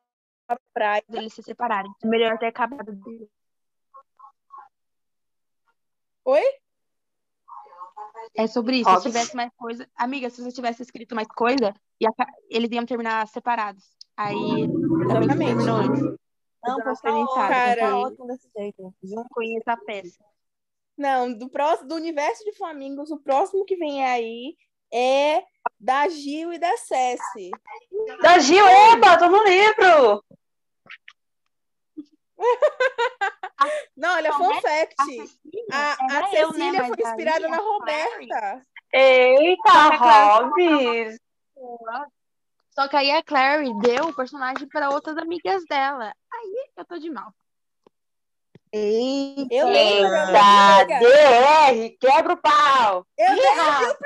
praia. 0.73 1.03
Eles 1.11 1.33
se 1.33 1.43
separarem. 1.43 1.91
É 2.03 2.07
melhor 2.07 2.37
ter 2.37 2.47
acabado. 2.47 2.91
dele. 2.91 3.29
Oi? 6.25 6.43
É 8.35 8.47
sobre 8.47 8.77
isso. 8.77 8.89
Óbvio. 8.89 9.01
Se 9.03 9.09
tivesse 9.09 9.35
mais 9.35 9.51
coisa. 9.57 9.89
Amiga, 9.95 10.29
se 10.29 10.41
você 10.41 10.51
tivesse 10.51 10.81
escrito 10.83 11.15
mais 11.15 11.27
coisa, 11.27 11.73
ia 11.99 12.09
eles 12.49 12.71
iam 12.71 12.85
terminar 12.85 13.27
separados. 13.27 13.83
Aí 14.15 14.35
também 14.35 15.23
Exatamente. 15.23 15.45
terminou 15.45 15.75
antes. 15.77 16.01
Não, 16.61 16.77
ótimo, 16.77 17.27
sabe, 17.33 17.53
Cara. 17.53 17.97
ótimo 17.97 18.27
desse 18.27 18.49
jeito. 18.55 18.93
Não 19.01 19.23
conheço 19.31 19.69
a 19.69 19.77
peça. 19.77 20.23
Não, 20.97 21.33
do, 21.33 21.49
próximo, 21.49 21.87
do 21.87 21.95
universo 21.95 22.43
de 22.43 22.51
Flamingos, 22.57 23.09
o 23.09 23.17
próximo 23.17 23.63
que 23.63 23.77
vem 23.77 24.05
aí 24.05 24.57
é 24.93 25.41
da 25.79 26.09
Gil 26.09 26.51
e 26.51 26.59
da 26.59 26.75
Cessi. 26.75 27.49
Da 28.21 28.39
Gil, 28.39 28.67
eba, 28.67 29.17
tô 29.17 29.29
no 29.29 29.41
livro. 29.43 30.23
Não, 33.95 34.15
olha, 34.15 34.31
fun 34.33 34.49
né? 34.49 34.61
fact. 34.61 34.95
A 35.71 35.77
A, 35.77 35.97
a 35.99 36.15
Era 36.15 36.35
eu, 36.39 36.53
né? 36.53 36.71
Cecília 36.71 36.85
foi 36.85 36.95
inspirada 37.05 37.47
na 37.47 37.57
Roberta. 37.57 38.65
Eita, 38.93 39.89
Hobbes. 39.97 41.19
Só 42.71 42.87
que 42.87 42.95
aí 42.95 43.11
a 43.11 43.21
Clary 43.21 43.77
deu 43.79 44.05
o 44.05 44.15
personagem 44.15 44.67
para 44.69 44.89
outras 44.89 45.17
amigas 45.17 45.63
dela. 45.65 46.13
Aí 46.31 46.69
eu 46.77 46.85
tô 46.85 46.97
de 46.97 47.09
mal. 47.09 47.33
Eita, 48.71 49.53
Eu 49.53 49.67
lembro. 49.67 50.09
DR, 50.99 51.97
quebra 51.99 52.33
o 52.33 52.37
pau. 52.37 53.05
Eu 53.17 53.33
lembro. 53.33 53.43
Iha. 53.43 53.97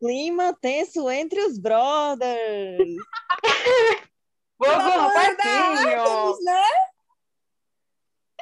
clima 0.00 0.56
tenso 0.60 1.10
entre 1.10 1.40
os 1.44 1.58
brothers. 1.58 2.96
Parquinho. 4.58 5.88
Artemis, 5.88 6.44
né? 6.44 6.62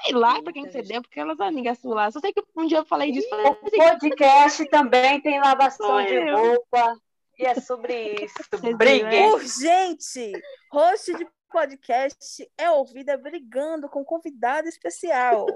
Sei 0.07 0.15
lá 0.15 0.41
pra 0.43 0.53
quem 0.53 0.71
você 0.71 0.83
deu, 0.83 1.03
porque 1.03 1.19
elas 1.21 1.41
amigas 1.41 1.79
lá. 1.83 2.11
Só 2.11 2.21
sei 2.21 2.33
que 2.33 2.43
um 2.57 2.67
dia 2.67 2.79
eu 2.79 2.85
falei 2.87 3.11
disso. 3.13 3.29
Falei, 3.29 3.47
O 3.53 3.57
podcast 3.77 4.65
também 4.67 5.21
tem 5.21 5.41
lavação 5.41 6.05
de 6.05 6.15
eu. 6.15 6.37
roupa. 6.37 6.97
E 7.39 7.45
é 7.45 7.55
sobre 7.57 7.93
isso. 8.25 8.35
viram, 8.63 8.79
Briguem. 8.79 9.33
Urgente! 9.33 10.33
Host 10.73 11.13
de 11.15 11.27
podcast 11.51 12.51
é 12.57 12.71
ouvida 12.71 13.17
brigando 13.17 13.89
com 13.89 14.05
convidado 14.05 14.69
especial. 14.69 15.47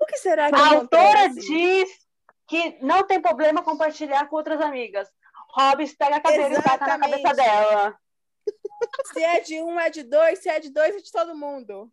O 0.00 0.06
que 0.06 0.16
será 0.18 0.50
que 0.50 0.56
A 0.56 0.66
autora 0.74 1.24
acontece? 1.26 1.46
diz 1.46 1.88
que 2.48 2.78
não 2.84 3.02
tem 3.04 3.20
problema 3.20 3.62
compartilhar 3.62 4.26
com 4.28 4.36
outras 4.36 4.60
amigas. 4.60 5.08
Hobbes 5.54 5.94
pega 5.94 6.16
a 6.16 6.20
cadeira 6.20 6.58
e 6.58 6.62
taca 6.62 6.86
na 6.86 6.98
cabeça 6.98 7.34
dela. 7.34 7.98
Se 9.12 9.22
é 9.22 9.40
de 9.40 9.62
um, 9.62 9.78
é 9.78 9.90
de 9.90 10.02
dois. 10.02 10.38
Se 10.40 10.48
é 10.48 10.58
de 10.58 10.70
dois, 10.70 10.94
é 10.96 10.98
de 10.98 11.12
todo 11.12 11.36
mundo. 11.36 11.90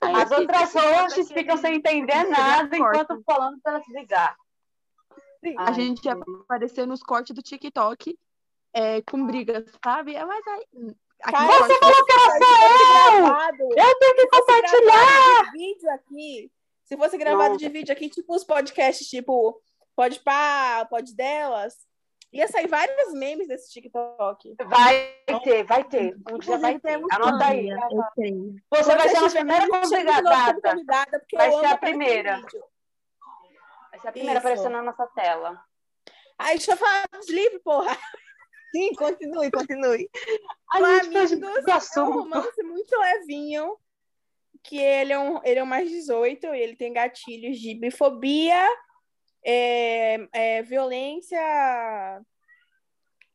As 0.00 0.30
outras 0.30 0.74
hosts 0.74 1.30
ficam 1.32 1.56
sem 1.56 1.76
entender 1.76 2.24
nada 2.24 2.76
enquanto 2.76 3.22
falando 3.24 3.60
pra 3.62 3.72
elas 3.74 3.88
ligar. 3.88 4.36
A 5.58 5.72
gente 5.72 6.06
apareceu 6.08 6.86
nos 6.86 7.02
cortes 7.02 7.34
do 7.34 7.42
TikTok 7.42 8.18
é, 8.74 9.00
com 9.02 9.26
brigas, 9.26 9.64
sabe? 9.82 10.14
É, 10.14 10.24
Mas 10.24 10.46
aí. 10.46 10.66
aqui 11.22 11.32
Cara, 11.32 11.44
no 11.46 11.58
corte- 11.58 11.78
falou 11.78 12.04
que 12.04 12.12
era 12.12 12.20
Se 12.20 12.38
só 12.38 13.14
eu! 13.16 13.22
gravado, 13.22 13.62
Eu 13.62 13.98
tenho 13.98 14.14
que 14.14 14.20
se 14.22 14.28
compartilhar! 14.28 15.52
vídeo 15.52 15.90
aqui, 15.90 16.52
se 16.84 16.96
fosse 16.96 17.16
gravado 17.18 17.50
Não. 17.50 17.56
de 17.56 17.68
vídeo 17.70 17.92
aqui, 17.92 18.08
tipo 18.10 18.34
os 18.34 18.44
podcasts, 18.44 19.08
tipo 19.08 19.60
Pode 19.96 20.20
Pá, 20.20 20.86
Pode 20.90 21.14
Delas, 21.14 21.74
ia 22.32 22.46
sair 22.48 22.66
vários 22.68 23.12
memes 23.12 23.48
desse 23.48 23.70
TikTok. 23.72 24.54
Vai 24.66 25.14
ter, 25.42 25.64
vai 25.64 25.84
ter. 25.84 26.16
Um 26.30 26.38
dia 26.38 26.58
vai 26.58 26.78
ter. 26.78 27.00
Anota 27.10 27.46
aí. 27.46 27.68
Creio. 28.14 28.56
Você 28.70 28.96
vai 28.96 29.08
ser 29.08 29.16
a 29.16 29.30
primeira 29.30 29.64
de 29.64 29.70
convidada. 29.70 30.30
Vai 31.32 31.52
ser 31.52 31.66
a 31.66 31.78
primeira. 31.78 32.40
Vai 33.90 34.00
ser 34.00 34.08
a 34.08 34.12
primeira 34.12 34.38
Isso. 34.38 34.46
aparecendo 34.46 34.72
na 34.72 34.82
nossa 34.82 35.06
tela. 35.08 35.60
Aí, 36.38 36.56
deixa 36.56 36.72
eu 36.72 36.76
falar 36.76 37.06
dos 37.12 37.28
livros, 37.28 37.60
porra. 37.62 37.96
Sim, 38.72 38.94
continue, 38.94 39.50
continue. 39.50 40.08
A 40.72 40.78
gente 40.78 41.10
Flamingos 41.10 41.32
muito 41.32 41.68
é 41.68 42.00
um 42.00 42.12
romance 42.12 42.62
muito 42.62 42.96
levinho, 42.96 43.76
que 44.62 44.78
ele 44.78 45.12
é 45.12 45.18
um, 45.18 45.40
ele 45.44 45.58
é 45.58 45.62
um 45.62 45.66
mais 45.66 45.90
18, 45.90 46.46
ele 46.46 46.76
tem 46.76 46.92
gatilhos 46.92 47.58
de 47.58 47.74
bifobia, 47.74 48.64
é, 49.44 50.28
é, 50.32 50.62
violência 50.62 51.40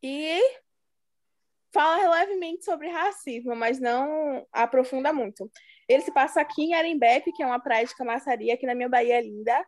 e 0.02 0.40
fala 1.74 2.20
levemente 2.20 2.64
sobre 2.64 2.88
racismo, 2.88 3.56
mas 3.56 3.80
não 3.80 4.46
aprofunda 4.52 5.12
muito. 5.12 5.52
Ele 5.88 6.02
se 6.02 6.14
passa 6.14 6.40
aqui 6.40 6.64
em 6.64 6.74
Arembepe, 6.74 7.34
que 7.34 7.44
é 7.44 7.46
uma 7.46 7.60
praia 7.60 7.86
de 7.86 7.96
camaçaria 7.96 8.54
aqui 8.54 8.66
na 8.66 8.76
minha 8.76 8.88
Bahia 8.88 9.20
linda. 9.20 9.66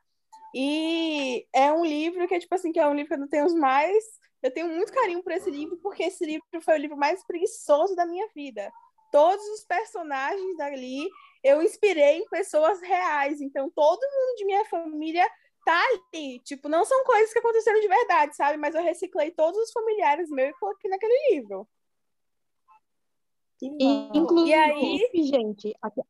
E 0.56 1.46
é 1.54 1.72
um 1.74 1.84
livro 1.84 2.28
que 2.28 2.36
é 2.36 2.40
tipo 2.40 2.56
assim, 2.56 2.72
que 2.72 2.80
é 2.80 2.88
um 2.88 2.94
livro 2.94 3.10
que 3.10 3.14
eu 3.16 3.20
não 3.20 3.28
tenho 3.28 3.46
os 3.46 3.54
mais. 3.54 4.04
Eu 4.42 4.52
tenho 4.52 4.70
muito 4.70 4.94
carinho 4.94 5.22
por 5.22 5.32
esse 5.32 5.50
livro, 5.50 5.78
porque 5.78 6.04
esse 6.04 6.26
livro 6.26 6.46
foi 6.62 6.76
o 6.76 6.82
livro 6.82 6.96
mais 6.96 7.26
preguiçoso 7.26 7.96
da 7.96 8.06
minha 8.06 8.28
vida. 8.34 8.72
Todos 9.12 9.46
os 9.50 9.66
personagens 9.66 10.58
dali 10.58 11.10
eu 11.44 11.62
inspirei 11.62 12.20
em 12.20 12.30
pessoas 12.30 12.82
reais. 12.82 13.42
Então, 13.42 13.70
todo 13.70 14.00
mundo 14.00 14.38
de 14.38 14.46
minha 14.46 14.66
família 14.66 15.28
tá 15.68 15.84
ali. 16.14 16.40
Tipo, 16.40 16.70
não 16.70 16.86
são 16.86 17.04
coisas 17.04 17.34
que 17.34 17.40
aconteceram 17.40 17.80
de 17.82 17.88
verdade, 17.90 18.36
sabe? 18.38 18.58
Mas 18.58 18.74
eu 18.74 18.82
reciclei 18.82 19.32
todos 19.32 19.60
os 19.60 19.72
familiares 19.72 20.30
meus 20.30 20.52
e 20.56 20.60
coloquei 20.60 20.90
naquele 20.90 21.36
livro. 21.36 21.68
E, 23.62 23.68
inclusive, 24.18 24.50
E 24.50 24.54
aí? 24.54 25.00
gente, 25.26 25.76
aqui- 25.82 26.02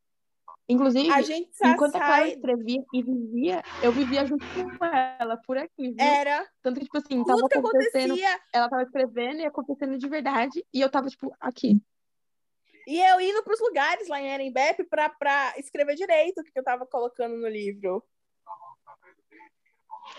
inclusive, 0.70 1.12
A 1.12 1.22
gente 1.22 1.50
enquanto 1.63 1.96
a 1.96 2.00
Clara 2.00 2.22
sai. 2.24 2.34
escrevia 2.34 2.84
e 2.93 3.02
vivia, 3.02 3.63
eu 3.84 3.91
vivia 3.91 4.26
junto 4.28 4.46
com 4.54 4.86
ela, 4.86 5.38
por 5.38 5.58
aqui, 5.58 5.89
viu? 5.89 5.96
Era 6.00 6.48
Tanto 6.62 6.80
que, 6.80 6.86
tipo 6.86 6.98
assim, 6.98 7.24
tava 7.24 7.39
acontecendo, 7.46 8.13
acontecia. 8.13 8.41
ela 8.54 8.70
tava 8.70 8.84
escrevendo 8.84 9.39
e 9.39 9.46
acontecendo 9.46 9.98
de 9.98 10.08
verdade, 10.08 10.63
e 10.74 10.82
eu 10.82 10.91
tava, 10.91 11.08
tipo, 11.08 11.34
aqui. 11.39 11.82
E 12.86 13.02
eu 13.02 13.20
indo 13.20 13.43
para 13.43 13.54
os 13.54 13.60
lugares 13.60 14.08
lá 14.08 14.22
em 14.22 14.28
Erembep 14.30 14.84
para 14.86 15.54
escrever 15.58 15.96
direito 15.96 16.39
o 16.41 16.43
que 16.43 16.52
eu 16.56 16.63
tava 16.63 16.86
colocando 16.86 17.36
no 17.38 17.48
livro. 17.48 18.04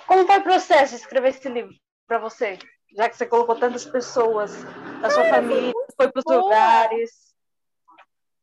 Como 0.06 0.26
foi 0.26 0.38
o 0.38 0.42
processo 0.42 0.94
de 0.94 1.00
escrever 1.00 1.30
esse 1.30 1.48
livro 1.48 1.74
para 2.06 2.18
você? 2.18 2.58
Já 2.96 3.08
que 3.08 3.16
você 3.16 3.26
colocou 3.26 3.54
tantas 3.56 3.84
pessoas 3.84 4.52
da 5.02 5.10
sua 5.10 5.24
família, 5.26 5.72
foi 5.96 6.10
para 6.10 6.20
os 6.20 6.24
lugares. 6.24 7.34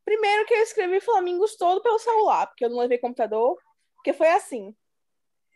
Primeiro 0.04 0.46
que 0.46 0.54
eu 0.54 0.62
escrevi 0.62 1.02
Flamingos 1.02 1.56
todo 1.58 1.82
pelo 1.82 1.98
celular, 1.98 2.46
porque 2.48 2.64
eu 2.64 2.70
não 2.70 2.78
levei 2.78 3.00
computador. 3.00 3.58
Porque 3.96 4.14
foi 4.14 4.30
assim. 4.30 4.76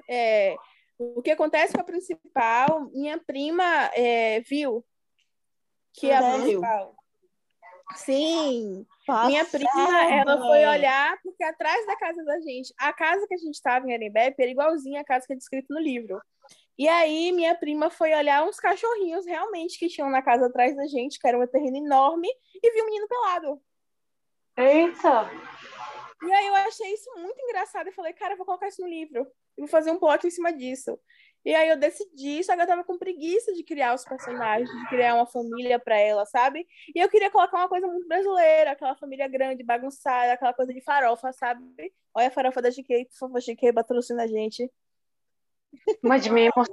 É, 0.10 0.56
o 0.97 1.21
que 1.21 1.30
acontece 1.30 1.73
com 1.73 1.82
a 1.82 1.84
principal, 1.84 2.89
minha 2.91 3.19
prima 3.19 3.91
é, 3.93 4.39
viu 4.41 4.84
que 5.93 6.12
a 6.12 6.19
Sério? 6.19 6.43
principal. 6.43 6.95
Sim, 7.95 8.86
Passada. 9.06 9.28
minha 9.28 9.45
prima, 9.45 10.04
ela 10.12 10.38
foi 10.38 10.65
olhar, 10.65 11.17
porque 11.23 11.43
atrás 11.43 11.86
da 11.88 11.95
casa 11.95 12.23
da 12.23 12.39
gente, 12.39 12.73
a 12.78 12.93
casa 12.93 13.25
que 13.28 13.34
a 13.34 13.38
gente 13.38 13.56
estava 13.56 13.88
em 13.88 13.93
Arembepe 13.93 14.41
era 14.41 14.52
igualzinha 14.52 15.02
à 15.02 15.04
casa 15.04 15.25
que 15.25 15.34
é 15.34 15.36
descrita 15.36 15.73
no 15.73 15.80
livro. 15.80 16.21
E 16.78 16.88
aí, 16.88 17.32
minha 17.32 17.56
prima 17.56 17.89
foi 17.89 18.13
olhar 18.13 18.47
uns 18.47 18.58
cachorrinhos 18.58 19.25
realmente 19.25 19.78
que 19.78 19.89
tinham 19.89 20.10
na 20.10 20.21
casa 20.21 20.45
atrás 20.45 20.75
da 20.75 20.88
gente, 20.88 21.19
que 21.19 21.28
era 21.28 21.38
um 21.38 21.45
terreno 21.45 21.78
enorme, 21.78 22.30
e 22.56 22.71
viu 22.71 22.84
um 22.84 22.88
menino 22.88 23.08
pelado. 23.08 23.62
Eita! 24.56 25.30
E 26.21 26.34
aí 26.34 26.47
eu 26.47 26.55
achei 26.55 26.93
isso 26.93 27.10
muito 27.17 27.39
engraçado 27.41 27.88
e 27.88 27.93
falei, 27.93 28.13
cara, 28.13 28.34
eu 28.34 28.38
vou 28.38 28.45
colocar 28.45 28.67
isso 28.67 28.82
no 28.82 28.88
livro. 28.88 29.19
Eu 29.19 29.65
vou 29.65 29.67
fazer 29.67 29.91
um 29.91 29.99
plot 29.99 30.27
em 30.27 30.29
cima 30.29 30.51
disso. 30.51 30.99
E 31.45 31.55
aí 31.55 31.69
eu 31.69 31.77
decidi, 31.77 32.43
só 32.43 32.55
que 32.55 32.62
eu 32.62 32.67
tava 32.67 32.84
com 32.84 32.97
preguiça 32.97 33.53
de 33.53 33.63
criar 33.63 33.93
os 33.93 34.03
personagens, 34.03 34.69
de 34.69 34.89
criar 34.89 35.15
uma 35.15 35.25
família 35.25 35.79
para 35.79 35.97
ela, 35.97 36.25
sabe? 36.25 36.67
E 36.93 36.99
eu 36.99 37.10
queria 37.10 37.32
colocar 37.32 37.58
uma 37.58 37.69
coisa 37.69 37.88
muito 37.88 38.08
brasileira, 38.08 38.71
aquela 38.71 38.95
família 38.95 39.27
grande, 39.27 39.63
bagunçada, 39.63 40.34
aquela 40.34 40.53
coisa 40.53 40.73
de 40.73 40.82
farofa, 40.82 41.32
sabe? 41.32 41.63
Olha 42.13 42.27
a 42.27 42.32
farofa 42.32 42.62
da 42.62 42.69
GK, 42.69 43.05
por 43.05 43.17
favor, 43.17 43.39
GK, 43.39 43.71
patrocina 43.71 44.23
a 44.23 44.27
gente. 44.27 44.69
Mande 46.03 46.29
mimos. 46.29 46.67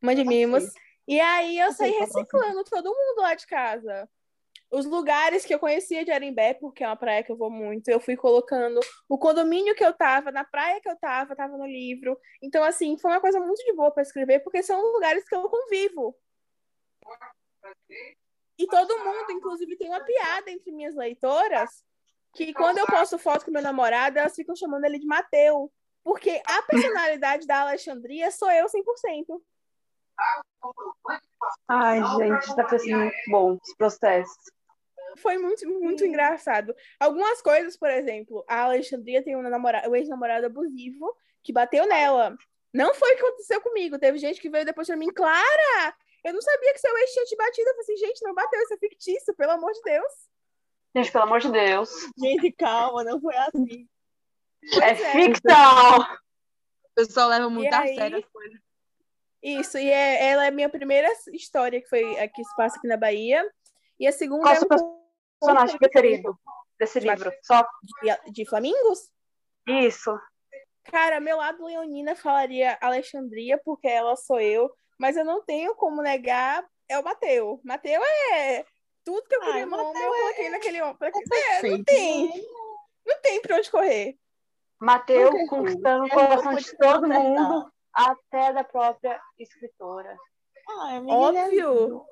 Mande 0.00 0.24
mimos. 0.24 0.64
E 1.08 1.18
aí 1.20 1.58
eu 1.58 1.72
saí 1.72 1.90
reciclando 1.90 2.62
todo 2.64 2.94
mundo 2.94 3.22
lá 3.22 3.34
de 3.34 3.46
casa 3.46 4.08
os 4.74 4.86
lugares 4.86 5.44
que 5.44 5.54
eu 5.54 5.58
conhecia 5.58 6.04
de 6.04 6.10
Arimbé, 6.10 6.54
porque 6.54 6.82
é 6.82 6.88
uma 6.88 6.96
praia 6.96 7.22
que 7.22 7.30
eu 7.30 7.36
vou 7.36 7.48
muito, 7.48 7.88
eu 7.88 8.00
fui 8.00 8.16
colocando 8.16 8.80
o 9.08 9.16
condomínio 9.16 9.74
que 9.74 9.84
eu 9.84 9.92
tava, 9.92 10.32
na 10.32 10.44
praia 10.44 10.80
que 10.80 10.88
eu 10.88 10.96
tava, 10.96 11.36
tava 11.36 11.56
no 11.56 11.64
livro. 11.66 12.18
Então, 12.42 12.64
assim, 12.64 12.98
foi 12.98 13.12
uma 13.12 13.20
coisa 13.20 13.38
muito 13.38 13.64
de 13.64 13.72
boa 13.72 13.92
para 13.92 14.02
escrever, 14.02 14.40
porque 14.40 14.62
são 14.64 14.80
lugares 14.92 15.28
que 15.28 15.34
eu 15.34 15.48
convivo. 15.48 16.16
E 18.58 18.66
todo 18.66 18.98
mundo, 18.98 19.30
inclusive, 19.30 19.76
tem 19.76 19.88
uma 19.88 20.04
piada 20.04 20.50
entre 20.50 20.72
minhas 20.72 20.96
leitoras, 20.96 21.84
que 22.34 22.52
quando 22.52 22.78
eu 22.78 22.86
posto 22.86 23.16
foto 23.16 23.44
com 23.44 23.52
meu 23.52 23.62
namorado, 23.62 24.18
elas 24.18 24.34
ficam 24.34 24.56
chamando 24.56 24.84
ele 24.84 24.98
de 24.98 25.06
Mateu. 25.06 25.72
Porque 26.02 26.42
a 26.46 26.62
personalidade 26.62 27.46
da 27.46 27.62
Alexandria 27.62 28.30
sou 28.30 28.50
eu 28.50 28.66
100%. 28.66 29.40
Ai, 31.68 32.00
gente, 32.18 32.56
tá 32.56 32.78
sendo 32.78 32.98
muito 32.98 33.30
bom 33.30 33.58
os 33.62 33.74
processos 33.74 34.53
foi 35.16 35.38
muito, 35.38 35.68
muito 35.80 36.04
engraçado. 36.04 36.74
Algumas 36.98 37.40
coisas, 37.42 37.76
por 37.76 37.90
exemplo, 37.90 38.44
a 38.48 38.62
Alexandria 38.62 39.22
tem 39.22 39.36
um 39.36 39.42
namorado, 39.42 39.90
um 39.90 39.96
ex-namorado 39.96 40.46
abusivo 40.46 41.16
que 41.42 41.52
bateu 41.52 41.86
nela. 41.86 42.36
Não 42.72 42.94
foi 42.94 43.12
o 43.12 43.16
que 43.16 43.22
aconteceu 43.22 43.60
comigo. 43.60 43.98
Teve 43.98 44.18
gente 44.18 44.40
que 44.40 44.50
veio 44.50 44.64
depois 44.64 44.86
pra 44.86 44.96
mim, 44.96 45.12
Clara, 45.12 45.94
eu 46.24 46.32
não 46.32 46.40
sabia 46.40 46.72
que 46.72 46.80
seu 46.80 46.96
ex 46.98 47.12
tinha 47.12 47.24
te 47.24 47.36
batido. 47.36 47.68
Eu 47.68 47.74
falei 47.74 47.82
assim, 47.82 47.96
gente, 47.96 48.24
não 48.24 48.34
bateu, 48.34 48.60
isso 48.60 48.74
é 48.74 48.78
fictício, 48.78 49.34
pelo 49.34 49.52
amor 49.52 49.72
de 49.72 49.82
Deus. 49.82 50.12
Gente, 50.96 51.12
pelo 51.12 51.24
amor 51.24 51.40
de 51.40 51.52
Deus. 51.52 51.90
Gente, 52.18 52.52
calma, 52.52 53.04
não 53.04 53.20
foi 53.20 53.36
assim. 53.36 53.88
É, 54.82 54.90
é, 54.90 54.94
ficção! 54.94 55.98
O 55.98 56.94
pessoal 56.94 57.28
leva 57.28 57.50
muito 57.50 57.70
e 57.70 57.74
a 57.74 57.80
aí... 57.80 57.94
sério 57.94 58.18
as 58.18 58.24
coisas. 58.26 58.60
Isso, 59.42 59.76
e 59.76 59.90
é, 59.90 60.30
ela 60.30 60.46
é 60.46 60.48
a 60.48 60.50
minha 60.50 60.70
primeira 60.70 61.06
história 61.34 61.78
que 61.78 61.88
foi 61.88 62.18
aqui 62.18 62.42
se 62.42 62.56
passa 62.56 62.78
aqui 62.78 62.88
na 62.88 62.96
Bahia. 62.96 63.44
E 64.00 64.06
a 64.06 64.12
segunda 64.12 64.44
Qual 64.44 64.54
é 64.54 64.60
um 64.60 65.03
personagem 65.44 65.78
preferido 65.78 66.38
desse 66.78 67.00
livro? 67.00 67.32
Só 67.42 67.66
de, 68.02 68.32
de 68.32 68.46
Flamingos? 68.46 69.10
Isso. 69.66 70.18
Cara, 70.84 71.20
meu 71.20 71.38
lado 71.38 71.64
leonina 71.64 72.14
falaria 72.14 72.78
Alexandria, 72.80 73.60
porque 73.64 73.88
ela 73.88 74.16
sou 74.16 74.40
eu, 74.40 74.70
mas 74.98 75.16
eu 75.16 75.24
não 75.24 75.42
tenho 75.42 75.74
como 75.74 76.02
negar 76.02 76.64
é 76.88 76.98
o 76.98 77.04
Mateu. 77.04 77.60
Mateu 77.64 78.02
é 78.02 78.64
tudo 79.04 79.26
que 79.26 79.34
eu 79.34 79.40
queria 79.40 79.62
eu 79.62 79.70
coloquei 79.70 80.46
é... 80.46 80.50
naquele 80.50 80.82
homem. 80.82 80.96
É, 81.02 81.68
não 81.68 81.84
tem. 81.84 82.46
Não 83.06 83.20
tem 83.20 83.40
pra 83.42 83.56
onde 83.56 83.70
correr. 83.70 84.18
Mateu 84.78 85.30
conquistando 85.46 86.04
o 86.04 86.10
coração 86.10 86.54
de 86.54 86.76
todo 86.76 87.08
mundo, 87.08 87.72
até 87.92 88.52
da 88.52 88.64
própria 88.64 89.20
escritora. 89.38 90.16
Ah, 90.68 91.00
Óbvio. 91.06 92.04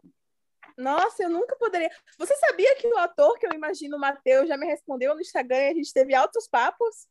Nossa, 0.76 1.22
eu 1.22 1.28
nunca 1.30 1.56
poderia. 1.56 1.90
Você 2.18 2.34
sabia 2.36 2.74
que 2.76 2.86
o 2.86 2.98
ator 2.98 3.38
que 3.38 3.46
eu 3.46 3.52
imagino, 3.52 3.96
o 3.96 4.00
Matheus, 4.00 4.48
já 4.48 4.56
me 4.56 4.66
respondeu 4.66 5.14
no 5.14 5.20
Instagram 5.20 5.58
e 5.58 5.68
a 5.68 5.74
gente 5.74 5.92
teve 5.92 6.14
altos 6.14 6.48
papos? 6.48 7.06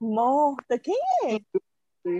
Morta, 0.00 0.78
quem 0.78 0.98
é? 1.24 1.38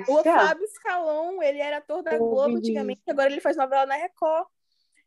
O 0.09 0.22
Fábio 0.22 0.68
Scalon, 0.68 1.42
ele 1.42 1.59
era 1.59 1.78
ator 1.78 2.02
da 2.02 2.16
Globo 2.16 2.57
antigamente, 2.57 3.02
agora 3.09 3.31
ele 3.31 3.40
faz 3.40 3.57
novela 3.57 3.85
na 3.85 3.96
Record. 3.96 4.46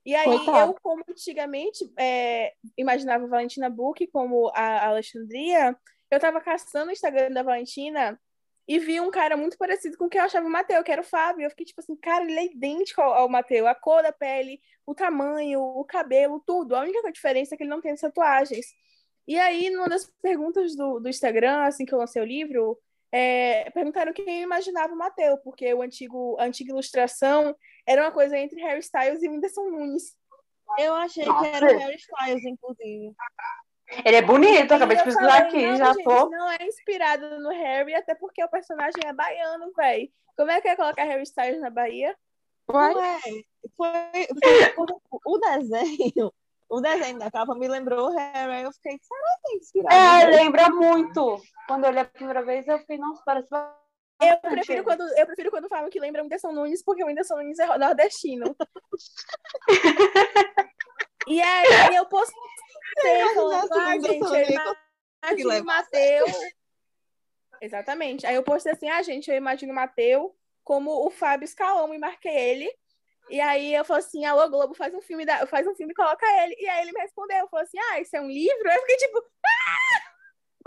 E 0.06 0.13
aí, 0.13 0.30
eu, 0.30 0.76
como 0.84 1.04
antigamente 1.10 1.91
é, 1.98 2.54
imaginava 2.78 3.24
a 3.24 3.28
Valentina 3.28 3.69
Book 3.69 4.06
como 4.08 4.52
a 4.54 4.88
Alexandria, 4.88 5.76
eu 6.12 6.19
tava 6.19 6.39
caçando 6.39 6.89
o 6.89 6.93
Instagram 6.93 7.32
da 7.32 7.41
Valentina 7.41 8.19
e 8.67 8.80
vi 8.80 8.99
um 8.99 9.12
cara 9.12 9.38
muito 9.38 9.58
parecido 9.58 9.97
com 9.97 10.06
o 10.06 10.10
que 10.10 10.17
eu 10.17 10.23
achava 10.23 10.47
o 10.47 10.49
Mateu, 10.49 10.84
que 10.84 10.91
era 10.91 11.01
o 11.01 11.06
Fábio. 11.06 11.45
Eu 11.45 11.49
fiquei 11.51 11.65
tipo 11.65 11.82
assim, 11.82 11.95
cara, 11.95 12.23
ele 12.23 12.39
é 12.39 12.45
idêntico 12.45 13.01
ao, 13.01 13.13
ao 13.13 13.30
Mateu. 13.30 13.67
A 13.67 13.75
cor 13.75 14.01
da 14.01 14.12
pele, 14.12 14.60
o 14.86 14.95
tamanho, 14.95 15.62
o 15.62 15.84
cabelo, 15.86 16.41
tudo. 16.45 16.75
A 16.75 16.82
única 16.82 17.12
diferença 17.12 17.54
é 17.54 17.58
que 17.58 17.63
ele 17.63 17.69
não 17.69 17.82
tem 17.82 17.91
as 17.91 18.01
tatuagens. 18.01 18.65
E 19.28 19.38
aí, 19.39 19.69
numa 19.69 19.88
das 19.88 20.06
perguntas 20.21 20.75
do, 20.75 20.99
do 20.99 21.10
Instagram, 21.10 21.63
assim 21.63 21.86
que 21.86 21.93
eu 21.93 21.99
lancei 21.99 22.21
o 22.21 22.25
livro, 22.25 22.80
é, 23.12 23.69
perguntaram 23.71 24.13
quem 24.13 24.41
imaginava 24.41 24.93
o 24.93 24.97
Mateu, 24.97 25.38
porque 25.39 25.73
o 25.73 25.82
antigo, 25.82 26.36
a 26.39 26.45
antiga 26.45 26.71
ilustração 26.71 27.56
era 27.86 28.01
uma 28.01 28.12
coisa 28.12 28.38
entre 28.38 28.62
Harry 28.62 28.80
Styles 28.80 29.21
e 29.23 29.30
Whindersson 29.30 29.69
Nunes. 29.69 30.15
Eu 30.78 30.93
achei 30.95 31.25
Nossa. 31.25 31.49
que 31.49 31.56
era 31.56 31.75
o 31.75 31.80
Harry 31.80 31.95
Styles, 31.95 32.43
inclusive. 32.43 33.15
Ele 34.04 34.15
é 34.15 34.21
bonito, 34.21 34.71
acabei 34.71 34.98
de 34.98 35.04
pesquisar 35.04 35.38
aqui, 35.38 35.65
não, 35.65 35.76
já 35.78 35.93
gente, 35.93 36.04
tô. 36.04 36.30
Não 36.30 36.50
é 36.50 36.58
inspirado 36.62 37.39
no 37.39 37.50
Harry, 37.50 37.93
até 37.93 38.15
porque 38.15 38.43
o 38.43 38.50
personagem 38.50 39.02
é 39.06 39.13
baiano, 39.13 39.71
velho. 39.76 40.10
Como 40.36 40.52
é 40.52 40.60
que 40.60 40.67
é 40.67 40.76
colocar 40.76 41.04
Harry 41.04 41.24
Styles 41.24 41.62
na 41.62 41.69
Bahia? 41.69 42.15
Ué, 42.69 43.19
foi, 43.78 44.28
foi, 44.76 44.89
o 45.26 45.38
desenho. 45.38 46.34
O 46.67 46.82
desenho 46.82 47.19
da 47.19 47.30
capa 47.30 47.54
me 47.54 47.67
lembrou 47.67 48.10
o 48.10 48.17
Harry. 48.17 48.63
Eu 48.63 48.74
fiquei, 48.74 49.00
será 49.02 49.38
que 49.43 49.52
é 49.52 49.58
inspirado? 49.58 49.95
É, 49.95 50.36
lembra 50.36 50.69
muito. 50.69 51.41
Quando 51.67 51.84
eu 51.84 51.91
olhei 51.91 52.02
a 52.02 52.06
primeira 52.06 52.43
vez, 52.43 52.67
eu 52.67 52.80
fiquei, 52.80 52.98
nossa, 52.98 53.21
parece 53.24 53.50
eu 54.21 54.38
prefiro, 54.38 54.84
quando, 54.84 55.02
eu 55.02 55.26
prefiro 55.26 55.52
quando 55.52 55.67
falam 55.67 55.89
que 55.89 56.00
lembra 56.00 56.21
o 56.21 56.24
Whindersson 56.24 56.52
Nunes, 56.54 56.82
porque 56.84 57.04
o 57.04 57.08
Whindersson 57.08 57.36
Nunes 57.36 57.60
é 57.60 57.78
nordestino. 57.78 58.56
e 61.28 61.41
aí 61.41 61.95
eu 61.95 62.06
postei 62.06 62.41
falando, 63.34 63.74
ah, 63.74 64.00
gente, 64.00 64.20
eu 64.20 65.44
imagino 65.44 65.62
o 65.62 65.65
Mateu. 65.65 66.26
Exatamente. 67.62 68.26
Aí 68.26 68.36
eu 68.36 68.44
postei 68.44 68.72
assim, 68.74 68.89
ah, 68.89 69.02
gente, 69.02 69.30
eu 69.30 69.36
imagino 69.36 69.72
o 69.72 69.76
Mateu 69.76 70.36
como 70.63 71.06
o 71.06 71.10
Fábio 71.10 71.48
Scalão 71.48 71.94
e 71.94 71.98
marquei 71.98 72.36
ele. 72.36 72.72
E 73.30 73.41
aí 73.41 73.74
eu 73.74 73.84
falei 73.86 74.04
assim, 74.04 74.26
alô, 74.26 74.48
Globo, 74.50 74.76
faz 74.76 74.94
um 74.94 75.02
filme, 75.02 75.26
da... 75.26 75.48
faz 75.48 75.65
um 75.65 75.76
filme 75.76 75.94
e 75.94 75.96
coloca 75.96 76.26
ele. 76.44 76.56
E 76.60 76.68
aí 76.68 76.84
ele 76.84 76.91
me 76.91 77.02
respondeu, 77.02 77.48
falou 77.48 77.63
assim, 77.63 77.78
ah, 77.91 78.00
isso 78.00 78.15
é 78.15 78.22
um 78.22 78.30
livro? 78.30 78.70
Eu 78.70 78.80
fiquei 78.82 78.98
tipo, 78.98 79.20
ah! 79.20 80.15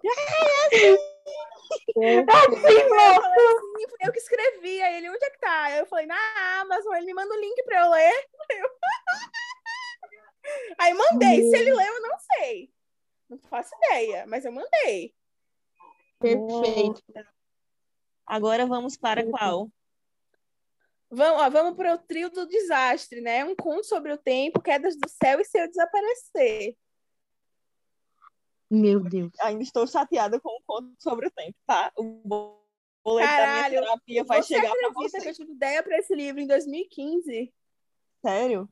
É 2.00 2.18
assim. 2.18 2.18
É 2.18 2.20
assim, 2.20 2.88
moço. 2.88 3.98
Eu 4.00 4.12
que 4.12 4.18
escrevi, 4.18 4.80
aí 4.82 4.96
ele, 4.96 5.10
onde 5.10 5.24
é 5.24 5.30
que 5.30 5.38
tá? 5.38 5.76
Eu 5.76 5.86
falei, 5.86 6.06
na 6.06 6.16
Amazon, 6.60 6.94
ele 6.94 7.06
me 7.06 7.14
manda 7.14 7.34
o 7.34 7.40
link 7.40 7.62
pra 7.64 7.84
eu 7.84 7.90
ler. 7.90 8.26
Eu... 8.50 8.70
Aí 10.78 10.94
mandei. 10.94 11.42
Se 11.42 11.56
ele 11.56 11.72
leu, 11.72 11.94
eu 11.94 12.02
não 12.02 12.18
sei. 12.18 12.72
Não 13.28 13.38
faço 13.38 13.74
ideia, 13.76 14.26
mas 14.26 14.44
eu 14.44 14.52
mandei. 14.52 15.14
Perfeito. 16.18 17.02
Agora 18.26 18.66
vamos 18.66 18.96
para 18.96 19.24
qual? 19.30 19.70
Vamos, 21.10 21.42
ó, 21.42 21.50
vamos 21.50 21.76
para 21.76 21.94
o 21.94 21.98
trio 21.98 22.30
do 22.30 22.46
desastre, 22.46 23.20
né? 23.20 23.44
Um 23.44 23.56
conto 23.56 23.86
sobre 23.86 24.12
o 24.12 24.18
tempo, 24.18 24.60
quedas 24.60 24.94
do 24.96 25.08
céu 25.08 25.40
e 25.40 25.44
seu 25.44 25.66
desaparecer. 25.66 26.76
Meu 28.70 29.00
Deus. 29.00 29.32
Ainda 29.40 29.62
estou 29.62 29.86
chateada 29.86 30.38
com 30.38 30.50
o 30.50 30.62
conto 30.66 30.94
sobre 30.98 31.28
o 31.28 31.30
tempo, 31.30 31.56
tá? 31.66 31.90
O 31.96 32.60
boleto 33.02 33.28
Caralho, 33.28 33.46
da 33.46 33.52
minha 33.52 33.70
terapia 33.70 34.24
vai 34.24 34.42
chegar 34.42 34.70
para 34.70 34.90
você. 34.90 35.20
que 35.20 35.28
eu 35.28 35.34
tive 35.34 35.52
ideia 35.52 35.82
para 35.82 35.96
esse 35.98 36.14
livro 36.14 36.40
em 36.40 36.46
2015? 36.46 37.52
Sério? 38.20 38.68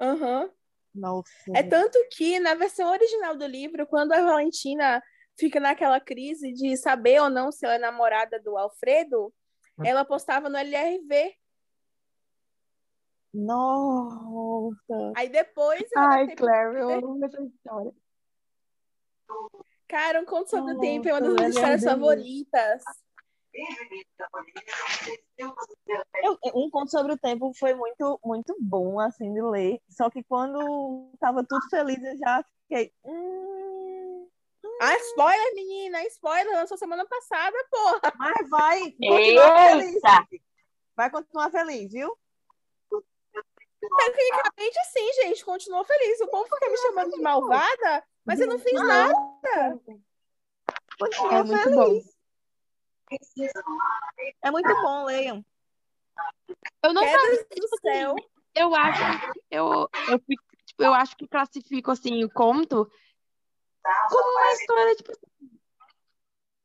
Aham. 0.00 0.42
Uhum. 0.42 0.55
Nossa. 0.96 1.30
É 1.54 1.62
tanto 1.62 1.98
que, 2.10 2.40
na 2.40 2.54
versão 2.54 2.90
original 2.90 3.36
do 3.36 3.46
livro, 3.46 3.86
quando 3.86 4.12
a 4.12 4.22
Valentina 4.22 5.02
fica 5.38 5.60
naquela 5.60 6.00
crise 6.00 6.52
de 6.52 6.76
saber 6.76 7.20
ou 7.20 7.28
não 7.28 7.52
se 7.52 7.64
ela 7.66 7.74
é 7.74 7.78
namorada 7.78 8.40
do 8.40 8.56
Alfredo, 8.56 9.32
hum. 9.78 9.84
ela 9.84 10.04
postava 10.04 10.48
no 10.48 10.56
LRV. 10.56 11.34
Nossa! 13.34 15.12
Aí 15.14 15.28
depois. 15.28 15.84
Ai, 15.94 16.34
Claire, 16.34 16.78
eu 16.78 16.90
amo 16.90 17.24
essa 17.24 17.42
história. 17.42 17.92
Cara, 19.86 20.20
um 20.20 20.24
conto 20.24 20.50
sobre 20.50 20.72
Nossa, 20.72 20.78
o 20.78 20.80
tempo 20.80 21.08
é 21.08 21.12
uma 21.12 21.20
das 21.20 21.34
minhas 21.34 21.54
histórias 21.54 21.84
favoritas. 21.84 22.82
Um 26.54 26.70
conto 26.70 26.90
sobre 26.90 27.12
o 27.12 27.18
tempo 27.18 27.52
foi 27.54 27.74
muito, 27.74 28.20
muito 28.24 28.56
bom, 28.60 29.00
assim, 29.00 29.32
de 29.32 29.42
ler. 29.42 29.80
Só 29.88 30.10
que 30.10 30.22
quando 30.24 31.10
tava 31.18 31.44
tudo 31.44 31.68
feliz, 31.70 32.02
eu 32.02 32.16
já 32.18 32.44
fiquei. 32.62 32.92
Hum, 33.04 34.28
hum. 34.64 34.78
Ah, 34.80 34.96
spoiler, 34.96 35.54
menina! 35.54 36.02
Spoiler, 36.04 36.54
lançou 36.54 36.76
semana 36.76 37.06
passada, 37.06 37.56
porra! 37.70 38.12
Mas 38.18 38.48
vai! 38.48 38.94
Eita! 39.00 40.26
Vai 40.94 41.10
continuar 41.10 41.50
feliz, 41.50 41.92
viu? 41.92 42.16
Tecnicamente, 43.80 44.78
sim, 44.92 45.12
gente, 45.22 45.44
continua 45.44 45.84
feliz. 45.84 46.20
O 46.20 46.28
povo 46.28 46.44
fica 46.44 46.68
me 46.68 46.76
chamando 46.78 47.10
de 47.12 47.22
malvada, 47.22 48.04
mas 48.24 48.40
eu 48.40 48.46
não 48.46 48.58
fiz 48.58 48.72
nada. 48.72 49.80
Continua 50.98 51.34
É 51.34 51.42
muito 51.44 51.62
feliz. 51.62 52.15
É 54.42 54.50
muito 54.50 54.68
bom, 54.82 55.04
leiam. 55.04 55.44
Eu 56.82 56.92
não 56.92 57.02
sabia, 57.02 57.46
do 57.56 57.68
céu. 57.80 58.16
eu 58.54 58.74
acho, 58.74 59.02
eu, 59.50 59.90
eu, 60.08 60.18
tipo, 60.64 60.82
eu 60.82 60.94
acho 60.94 61.16
que 61.16 61.26
classifico 61.26 61.90
assim 61.90 62.24
o 62.24 62.30
conto 62.30 62.90
como 64.08 64.30
uma 64.30 64.52
história, 64.52 64.94
tipo 64.96 65.12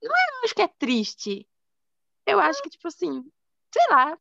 não 0.02 0.16
é, 0.16 0.30
eu 0.40 0.44
acho 0.46 0.56
que 0.56 0.62
é 0.62 0.68
triste. 0.68 1.48
Eu 2.26 2.40
acho 2.40 2.62
que, 2.64 2.70
tipo 2.70 2.88
assim, 2.88 3.24
sei 3.72 3.88
lá, 3.90 4.18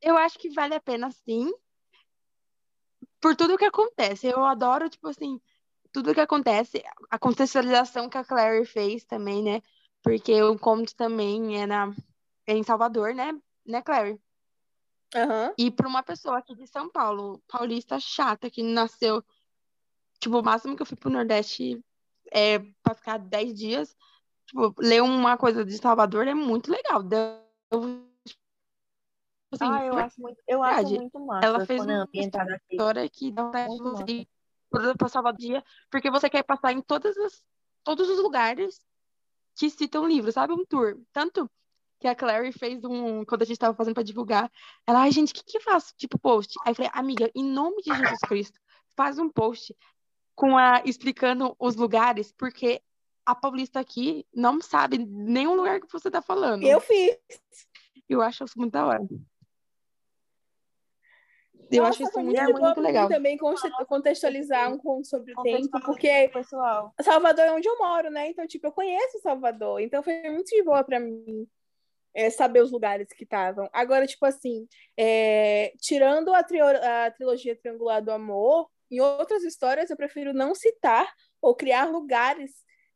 eu 0.00 0.16
acho 0.16 0.38
que 0.38 0.50
vale 0.50 0.74
a 0.74 0.80
pena 0.80 1.10
sim, 1.10 1.52
por 3.20 3.34
tudo 3.34 3.56
que 3.56 3.64
acontece. 3.64 4.26
Eu 4.26 4.44
adoro, 4.44 4.90
tipo 4.90 5.08
assim, 5.08 5.40
tudo 5.90 6.14
que 6.14 6.20
acontece, 6.20 6.82
a 7.10 7.18
contextualização 7.18 8.08
que 8.08 8.18
a 8.18 8.24
Clary 8.24 8.64
fez 8.66 9.04
também, 9.04 9.42
né? 9.42 9.62
Porque 10.06 10.40
o 10.40 10.56
conto 10.56 10.94
também 10.94 11.60
é, 11.60 11.66
na, 11.66 11.92
é 12.46 12.56
em 12.56 12.62
Salvador, 12.62 13.12
né? 13.12 13.36
Né, 13.66 13.82
Clary? 13.82 14.20
Aham. 15.12 15.52
E 15.58 15.68
para 15.68 15.88
uma 15.88 16.00
pessoa 16.00 16.38
aqui 16.38 16.54
de 16.54 16.64
São 16.68 16.88
Paulo, 16.88 17.42
paulista 17.48 17.98
chata, 17.98 18.48
que 18.48 18.62
nasceu, 18.62 19.20
tipo, 20.20 20.38
o 20.38 20.44
máximo 20.44 20.76
que 20.76 20.82
eu 20.82 20.86
fui 20.86 20.96
pro 20.96 21.10
Nordeste 21.10 21.84
é 22.30 22.60
pra 22.84 22.94
ficar 22.94 23.18
10 23.18 23.52
dias, 23.52 23.96
tipo, 24.46 24.72
ler 24.78 25.02
uma 25.02 25.36
coisa 25.36 25.64
de 25.64 25.76
Salvador 25.76 26.28
é 26.28 26.34
muito 26.34 26.70
legal. 26.70 27.02
Deu, 27.02 27.42
assim, 29.50 29.68
Ah, 29.68 29.84
eu 29.86 29.98
acho 29.98 30.20
muito, 30.20 30.40
eu 30.46 30.62
acho 30.62 30.88
muito 30.88 31.18
massa 31.18 31.46
Ela 31.48 31.66
fez 31.66 31.84
uma 31.84 32.08
história 32.14 33.08
que 33.10 33.32
dá 33.32 33.50
Muito 33.66 33.82
você 33.82 34.04
ir 34.06 34.28
pra 34.96 35.08
Salvador 35.08 35.64
porque 35.90 36.12
você 36.12 36.30
quer 36.30 36.44
passar 36.44 36.72
em 36.72 36.80
todas 36.80 37.18
as, 37.18 37.44
todos 37.82 38.08
os 38.08 38.18
lugares 38.20 38.80
que 39.56 39.70
citam 39.70 40.06
livros, 40.06 40.34
sabe? 40.34 40.52
Um 40.52 40.64
tour. 40.64 40.98
Tanto 41.12 41.50
que 41.98 42.06
a 42.06 42.14
Clary 42.14 42.52
fez 42.52 42.84
um, 42.84 43.24
quando 43.24 43.42
a 43.42 43.44
gente 43.46 43.58
tava 43.58 43.74
fazendo 43.74 43.94
pra 43.94 44.02
divulgar, 44.02 44.52
ela, 44.86 45.00
ai, 45.00 45.10
gente, 45.10 45.30
o 45.30 45.34
que 45.34 45.42
que 45.44 45.56
eu 45.56 45.62
faço? 45.62 45.94
Tipo, 45.96 46.18
post. 46.18 46.54
Aí 46.64 46.72
eu 46.72 46.74
falei, 46.74 46.90
amiga, 46.94 47.30
em 47.34 47.42
nome 47.42 47.82
de 47.82 47.94
Jesus 47.94 48.18
Cristo, 48.28 48.60
faz 48.94 49.18
um 49.18 49.30
post 49.30 49.74
com 50.34 50.58
a, 50.58 50.82
explicando 50.84 51.56
os 51.58 51.74
lugares, 51.74 52.32
porque 52.36 52.82
a 53.24 53.34
paulista 53.34 53.80
aqui 53.80 54.26
não 54.32 54.60
sabe 54.60 54.98
nenhum 54.98 55.54
lugar 55.54 55.80
que 55.80 55.90
você 55.90 56.10
tá 56.10 56.20
falando. 56.20 56.62
Eu 56.62 56.80
fiz. 56.80 57.16
Eu 58.08 58.20
acho 58.20 58.44
isso 58.44 58.58
muito 58.58 58.72
da 58.72 58.86
hora. 58.86 59.00
Eu 61.70 61.82
Nossa, 61.82 61.90
acho 61.90 62.02
isso 62.04 62.20
muito, 62.20 62.36
de 62.46 62.52
muito, 62.52 62.80
legal. 62.80 63.08
também 63.08 63.36
conte- 63.36 63.68
contextualizar 63.86 64.72
um 64.72 64.78
conto 64.78 65.06
sobre 65.06 65.32
o 65.36 65.42
tempo, 65.42 65.68
porque 65.84 66.30
Pessoal, 66.32 66.94
Salvador 67.00 67.44
é 67.46 67.52
onde 67.52 67.68
eu 67.68 67.76
moro, 67.78 68.10
né? 68.10 68.28
Então, 68.28 68.46
tipo, 68.46 68.66
eu 68.66 68.72
conheço 68.72 69.18
Salvador. 69.20 69.80
Então, 69.80 70.02
foi 70.02 70.22
muito 70.30 70.48
de 70.48 70.62
boa 70.62 70.84
pra 70.84 71.00
mim 71.00 71.46
é, 72.14 72.30
saber 72.30 72.62
os 72.62 72.70
lugares 72.70 73.08
que 73.12 73.24
estavam. 73.24 73.68
Agora, 73.72 74.06
tipo 74.06 74.24
assim, 74.24 74.66
é, 74.96 75.72
tirando 75.80 76.32
a, 76.34 76.42
trio- 76.42 76.64
a 76.66 77.10
trilogia 77.10 77.56
Triangular 77.56 78.02
do 78.02 78.10
Amor, 78.12 78.70
em 78.90 79.00
outras 79.00 79.42
histórias 79.42 79.90
eu 79.90 79.96
prefiro 79.96 80.32
não 80.32 80.54
citar 80.54 81.12
ou 81.42 81.54
criar 81.54 81.86
lugares 81.90 82.52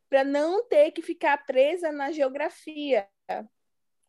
para 0.09 0.23
não 0.25 0.65
ter 0.67 0.91
que 0.93 1.03
ficar 1.03 1.45
presa 1.45 1.91
na 1.93 2.13
geografia. 2.13 3.07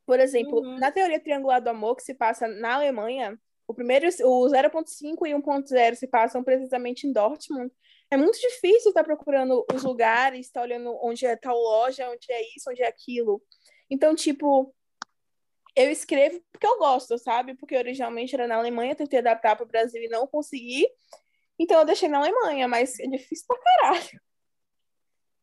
Por 0.06 0.20
exemplo, 0.20 0.60
Uhum. 0.62 0.78
na 0.78 0.92
teoria 0.92 1.20
Triangular 1.20 1.62
do 1.62 1.70
Amor, 1.70 1.96
que 1.96 2.04
se 2.04 2.14
passa 2.14 2.48
na 2.48 2.76
Alemanha, 2.76 3.40
o 3.72 3.74
primeiro, 3.74 4.08
o 4.08 4.48
0.5 4.48 5.26
e 5.26 5.34
1.0 5.34 5.96
se 5.96 6.08
passam 6.08 6.44
precisamente 6.44 7.08
em 7.08 7.14
Dortmund. 7.14 7.72
É 8.12 8.18
muito 8.18 8.38
difícil 8.40 8.90
estar 8.90 9.04
procurando 9.04 9.66
os 9.74 9.84
lugares, 9.84 10.46
estar 10.46 10.62
olhando 10.62 10.98
onde 11.02 11.26
é 11.26 11.36
tal 11.38 11.58
loja, 11.58 12.10
onde 12.10 12.30
é 12.30 12.42
isso, 12.56 12.70
onde 12.70 12.84
é 12.84 12.88
aquilo. 12.88 13.42
Então, 13.90 14.14
tipo, 14.14 14.76
eu 15.76 15.90
escrevo 15.90 16.42
porque 16.52 16.68
eu 16.68 16.78
gosto, 16.78 17.18
sabe? 17.18 17.56
Porque 17.56 17.78
originalmente 17.78 18.36
era 18.36 18.48
na 18.48 18.58
Alemanha, 18.58 18.96
tentei 18.96 19.20
adaptar 19.20 19.56
para 19.56 19.64
o 19.64 19.68
Brasil 19.68 20.04
e 20.04 20.10
não 20.10 20.28
consegui. 20.28 20.88
Então 21.58 21.80
eu 21.80 21.86
deixei 21.86 22.10
na 22.10 22.20
Alemanha, 22.20 22.68
mas 22.68 23.00
é 23.00 23.08
difícil 23.08 23.46
pra 23.48 23.58
caralho. 23.60 24.22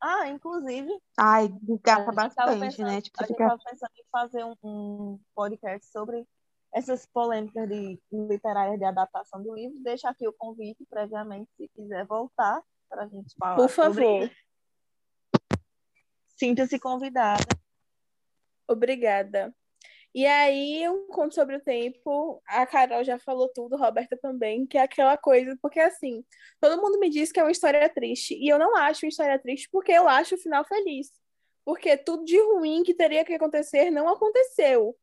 ah, 0.00 0.28
inclusive, 0.28 0.90
Ai, 1.18 1.46
a 1.46 1.48
desgasta 1.48 1.72
gente 1.72 1.82
tava 1.82 2.12
bastante, 2.12 2.60
pensando, 2.60 2.86
né? 2.86 3.00
Tipo, 3.00 3.16
a 3.22 3.26
gente 3.26 3.36
fica 3.36 3.48
tava 3.48 3.62
pensando 3.64 3.92
em 3.96 4.04
fazer 4.12 4.44
um, 4.44 4.54
um 4.62 5.20
podcast 5.34 5.90
sobre 5.90 6.26
essas 6.72 7.06
polêmicas 7.06 7.68
de 7.68 7.98
literárias 8.12 8.78
de 8.78 8.84
adaptação 8.84 9.42
do 9.42 9.54
livro. 9.54 9.78
Deixa 9.82 10.08
aqui 10.08 10.26
o 10.26 10.32
convite 10.32 10.84
previamente, 10.88 11.50
se 11.56 11.68
quiser 11.68 12.06
voltar, 12.06 12.62
para 12.88 13.04
a 13.04 13.08
gente 13.08 13.34
falar 13.38 13.56
Por 13.56 13.68
favor. 13.68 14.30
Sinta-se 16.36 16.78
convidada. 16.78 17.44
Obrigada. 18.68 19.54
E 20.14 20.26
aí, 20.26 20.88
um 20.88 21.06
conto 21.08 21.34
sobre 21.34 21.56
o 21.56 21.60
tempo, 21.60 22.42
a 22.46 22.66
Carol 22.66 23.04
já 23.04 23.18
falou 23.18 23.48
tudo, 23.54 23.74
a 23.74 23.78
Roberta 23.78 24.16
também, 24.16 24.66
que 24.66 24.78
é 24.78 24.82
aquela 24.82 25.16
coisa, 25.16 25.56
porque 25.60 25.78
assim, 25.78 26.24
todo 26.60 26.80
mundo 26.80 26.98
me 26.98 27.10
diz 27.10 27.30
que 27.30 27.38
é 27.38 27.42
uma 27.42 27.52
história 27.52 27.88
triste, 27.88 28.34
e 28.34 28.48
eu 28.48 28.58
não 28.58 28.74
acho 28.76 29.04
uma 29.04 29.10
história 29.10 29.38
triste 29.38 29.68
porque 29.70 29.92
eu 29.92 30.08
acho 30.08 30.34
o 30.34 30.38
final 30.38 30.64
feliz. 30.64 31.12
Porque 31.64 31.96
tudo 31.98 32.24
de 32.24 32.40
ruim 32.40 32.82
que 32.82 32.94
teria 32.94 33.24
que 33.24 33.34
acontecer 33.34 33.90
não 33.90 34.08
aconteceu. 34.08 34.96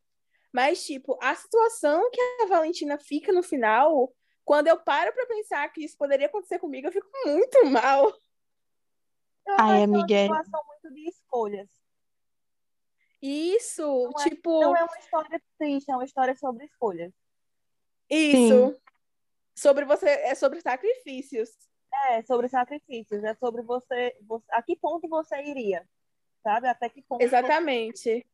Mas, 0.56 0.86
tipo, 0.86 1.20
a 1.22 1.36
situação 1.36 2.10
que 2.10 2.22
a 2.42 2.46
Valentina 2.46 2.98
fica 2.98 3.34
no 3.34 3.44
final, 3.44 4.16
quando 4.46 4.68
eu 4.68 4.80
paro 4.82 5.12
pra 5.12 5.26
pensar 5.26 5.68
que 5.68 5.84
isso 5.84 5.98
poderia 5.98 6.28
acontecer 6.28 6.60
comigo, 6.60 6.88
eu 6.88 6.94
fico 6.94 7.10
muito 7.26 7.66
mal. 7.66 8.08
Eu 9.46 9.56
Ai, 9.60 9.80
que 9.80 9.84
amiga, 9.84 10.16
é 10.16 10.24
é- 10.24 10.28
uma 10.30 10.42
situação 10.42 10.66
muito 10.66 10.94
de 10.96 11.10
escolhas. 11.10 11.68
Isso, 13.22 13.82
Não 13.82 14.22
é- 14.22 14.30
tipo, 14.30 14.62
Não 14.62 14.78
é 14.78 14.84
uma 14.86 14.98
história 14.98 15.42
triste, 15.58 15.92
é 15.92 15.94
uma 15.94 16.06
história 16.06 16.36
sobre 16.38 16.64
escolhas. 16.64 17.12
isso. 18.10 18.80
Sobre 19.54 19.84
você, 19.84 20.08
é 20.08 20.36
sobre 20.36 20.62
sacrifícios. 20.62 21.50
É 22.12 22.24
sobre 22.24 22.48
sacrifícios, 22.48 23.22
é 23.26 23.36
sobre 23.36 23.62
você, 23.62 24.18
você 24.22 24.46
a 24.52 24.62
que 24.62 24.78
ponto 24.78 25.06
você 25.10 25.36
iria, 25.44 25.86
sabe? 26.42 26.70
Até 26.70 26.88
que 26.88 27.02
ponto 27.02 27.22
Exatamente. 27.22 28.26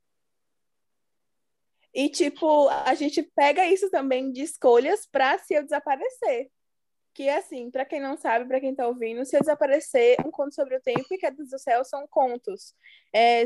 E, 1.93 2.09
tipo, 2.09 2.69
a 2.69 2.93
gente 2.93 3.21
pega 3.21 3.67
isso 3.67 3.89
também 3.89 4.31
de 4.31 4.41
escolhas 4.41 5.05
para 5.05 5.37
se 5.39 5.53
eu 5.53 5.63
desaparecer. 5.63 6.49
Que, 7.13 7.27
assim, 7.27 7.69
para 7.69 7.83
quem 7.83 7.99
não 7.99 8.15
sabe, 8.15 8.45
para 8.45 8.61
quem 8.61 8.73
tá 8.73 8.87
ouvindo, 8.87 9.25
se 9.25 9.35
eu 9.35 9.41
desaparecer, 9.41 10.15
um 10.25 10.31
conto 10.31 10.55
sobre 10.55 10.77
o 10.77 10.81
tempo 10.81 11.05
e 11.11 11.17
Quedas 11.17 11.49
do 11.49 11.59
Céu 11.59 11.83
são 11.83 12.07
contos. 12.07 12.73
É, 13.13 13.43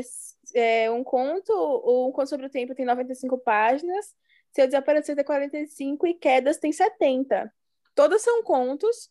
é, 0.54 0.90
um 0.90 1.02
conto, 1.02 1.52
um 1.52 2.12
conto 2.12 2.28
sobre 2.28 2.46
o 2.46 2.50
tempo 2.50 2.76
tem 2.76 2.86
95 2.86 3.38
páginas, 3.38 4.14
se 4.52 4.62
eu 4.62 4.66
desaparecer 4.66 5.16
tem 5.16 5.24
45 5.24 6.06
e 6.06 6.14
Quedas 6.14 6.58
tem 6.58 6.70
70. 6.70 7.52
Todas 7.96 8.22
são 8.22 8.44
contos 8.44 9.10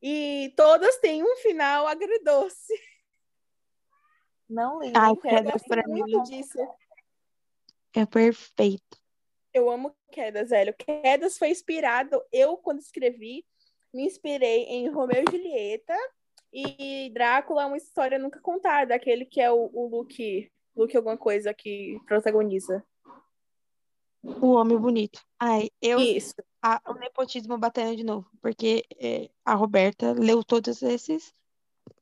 e 0.00 0.52
todas 0.56 0.96
têm 0.98 1.24
um 1.24 1.36
final 1.36 1.88
agridoce. 1.88 2.72
não 4.48 4.80
li, 4.80 4.92
Ai. 4.94 5.16
Quedas 5.16 5.52
gosto 5.54 5.68
pra 5.68 5.82
muito 5.88 6.22
disso. 6.22 6.58
É 7.94 8.06
perfeito. 8.06 8.98
Eu 9.52 9.70
amo 9.70 9.94
Quedas, 10.10 10.50
velho. 10.50 10.74
Quedas 10.74 11.38
foi 11.38 11.50
inspirado. 11.50 12.22
Eu, 12.32 12.56
quando 12.56 12.80
escrevi, 12.80 13.44
me 13.92 14.04
inspirei 14.04 14.64
em 14.64 14.88
Romeu 14.88 15.22
e 15.22 15.30
Julieta 15.30 15.96
e 16.52 17.10
Drácula, 17.12 17.66
uma 17.66 17.76
história 17.76 18.18
nunca 18.18 18.40
contada, 18.40 18.94
aquele 18.94 19.24
que 19.24 19.40
é 19.40 19.50
o, 19.50 19.70
o 19.72 19.86
Luke, 19.88 20.50
Luke 20.76 20.96
alguma 20.96 21.16
coisa 21.16 21.52
que 21.52 21.98
protagoniza. 22.06 22.84
O 24.22 24.52
homem 24.52 24.76
bonito. 24.76 25.22
Ai, 25.38 25.70
eu 25.80 26.00
Isso. 26.00 26.34
a- 26.62 26.80
o 26.88 26.94
nepotismo 26.94 27.56
batendo 27.58 27.96
de 27.96 28.04
novo, 28.04 28.28
porque 28.40 28.84
é, 28.98 29.30
a 29.44 29.54
Roberta 29.54 30.12
leu 30.12 30.42
todos 30.42 30.82
esses 30.82 31.34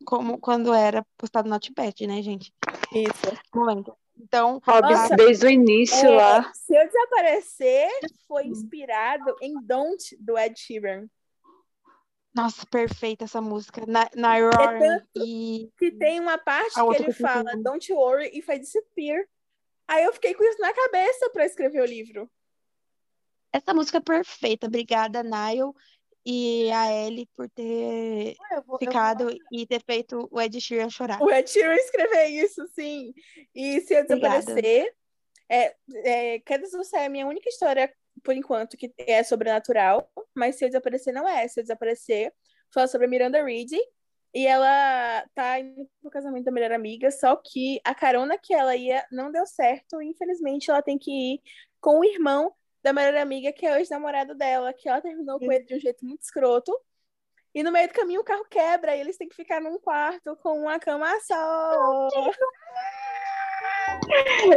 como 0.04 0.38
quando 0.38 0.72
era 0.72 1.04
postado 1.16 1.48
no 1.48 1.54
Notepad, 1.54 2.06
né, 2.06 2.22
gente? 2.22 2.52
Isso. 2.92 3.38
Momento. 3.54 3.96
Então, 4.18 4.60
Hobbes, 4.64 4.90
Nossa, 4.90 5.16
desde 5.16 5.46
o 5.46 5.50
início 5.50 6.06
É, 6.08 6.16
lá. 6.16 6.52
Se 6.54 6.74
eu 6.74 6.86
desaparecer, 6.86 7.88
foi 8.26 8.46
inspirado 8.46 9.36
em 9.40 9.54
Don't, 9.62 10.16
do 10.18 10.38
Ed 10.38 10.58
Sheeran. 10.58 11.06
nossa, 12.34 12.66
perfeita 12.66 13.24
essa 13.24 13.40
música. 13.40 13.84
Na, 13.86 14.08
na 14.14 14.34
Roaring 14.38 14.84
É 14.84 14.98
tanto 14.98 15.08
e 15.16 15.70
Que 15.78 15.90
tem 15.90 16.18
uma 16.20 16.38
parte 16.38 16.74
que 16.74 16.96
ele 16.96 17.04
que 17.04 17.12
fala 17.12 17.52
nome. 17.52 17.62
Don't 17.62 17.92
worry 17.92 18.30
if 18.32 18.48
I 18.48 18.58
disappear. 18.58 19.26
Aí 19.88 20.04
eu 20.04 20.12
fiquei 20.12 20.34
com 20.34 20.42
isso 20.44 20.60
na 20.60 20.72
cabeça 20.72 21.30
para 21.30 21.46
escrever 21.46 21.80
o 21.80 21.86
livro. 21.86 22.30
Essa 23.52 23.72
música 23.72 23.98
é 23.98 24.00
perfeita. 24.00 24.66
Obrigada, 24.66 25.22
Niall 25.22 25.74
e 26.26 26.68
a 26.72 26.92
Ellie 26.92 27.28
por 27.36 27.48
ter 27.48 28.34
Ah, 28.50 28.60
vou- 28.66 28.78
ficado 28.78 29.28
e 29.52 29.64
ter 29.64 29.80
feito 29.84 30.28
o 30.30 30.40
Ed 30.40 30.60
Sheeran 30.60 30.90
chorar. 30.90 31.22
O 31.22 31.30
Ed 31.30 31.48
Sheeran 31.48 31.76
escrever 31.76 32.26
isso, 32.26 32.66
sim. 32.74 33.14
E 33.54 33.80
se 33.82 33.94
eu 33.94 34.02
desaparecer, 34.04 34.92
é, 35.48 35.74
é, 36.04 36.38
Quedas 36.40 36.72
do 36.72 36.82
Céu 36.82 37.00
é 37.00 37.06
a 37.06 37.08
minha 37.08 37.26
única 37.26 37.48
história 37.48 37.92
por 38.24 38.34
enquanto, 38.34 38.76
que 38.76 38.92
é 38.98 39.22
sobrenatural, 39.22 40.10
mas 40.34 40.56
Se 40.56 40.64
Eu 40.64 40.68
Desaparecer 40.68 41.14
não 41.14 41.28
é. 41.28 41.46
Se 41.46 41.60
Eu 41.60 41.64
Desaparecer 41.64 42.32
fala 42.74 42.88
sobre 42.88 43.06
a 43.06 43.10
Miranda 43.10 43.44
Reed, 43.44 43.72
e 44.34 44.46
ela 44.46 45.24
tá 45.34 45.60
indo 45.60 45.88
pro 46.02 46.10
casamento 46.10 46.44
da 46.44 46.50
melhor 46.50 46.72
amiga, 46.72 47.10
só 47.10 47.36
que 47.36 47.80
a 47.84 47.94
carona 47.94 48.36
que 48.36 48.52
ela 48.52 48.74
ia 48.74 49.06
não 49.12 49.30
deu 49.30 49.46
certo, 49.46 50.02
e 50.02 50.08
infelizmente 50.08 50.70
ela 50.70 50.82
tem 50.82 50.98
que 50.98 51.10
ir 51.10 51.40
com 51.80 52.00
o 52.00 52.04
irmão 52.04 52.52
da 52.87 52.93
melhor 52.93 53.16
amiga, 53.16 53.53
que 53.53 53.66
é 53.66 53.72
o 53.72 53.78
ex-namorado 53.78 54.32
dela, 54.32 54.72
que 54.72 54.89
ela 54.89 55.01
terminou 55.01 55.41
com 55.41 55.51
ele 55.51 55.64
de 55.64 55.74
um 55.74 55.80
jeito 55.80 56.07
muito 56.07 56.22
escroto. 56.22 56.72
E 57.53 57.61
no 57.61 57.72
meio 57.72 57.89
do 57.89 57.95
caminho 57.95 58.20
o 58.20 58.24
carro 58.24 58.47
quebra 58.49 58.95
e 58.95 59.01
eles 59.01 59.16
têm 59.16 59.28
que 59.28 59.34
ficar 59.34 59.61
num 59.61 59.76
quarto 59.76 60.37
com 60.37 60.61
uma 60.61 60.78
cama 60.78 61.09
só. 61.20 62.09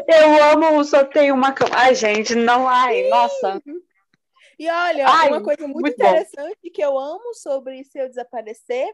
Eu 0.08 0.44
amo 0.44 0.84
Só 0.84 1.04
Tem 1.06 1.32
Uma 1.32 1.54
Cama. 1.54 1.72
Ai, 1.76 1.96
gente, 1.96 2.36
não, 2.36 2.68
ai, 2.68 3.10
nossa. 3.10 3.60
E 4.60 4.70
olha, 4.70 5.08
Ai, 5.08 5.30
uma 5.30 5.42
coisa 5.42 5.64
muito, 5.64 5.80
muito 5.82 5.98
bom. 5.98 6.06
interessante 6.08 6.70
que 6.70 6.84
eu 6.84 7.00
amo 7.00 7.34
sobre 7.34 7.84
Se 7.84 7.98
Eu 7.98 8.10
Desaparecer 8.10 8.94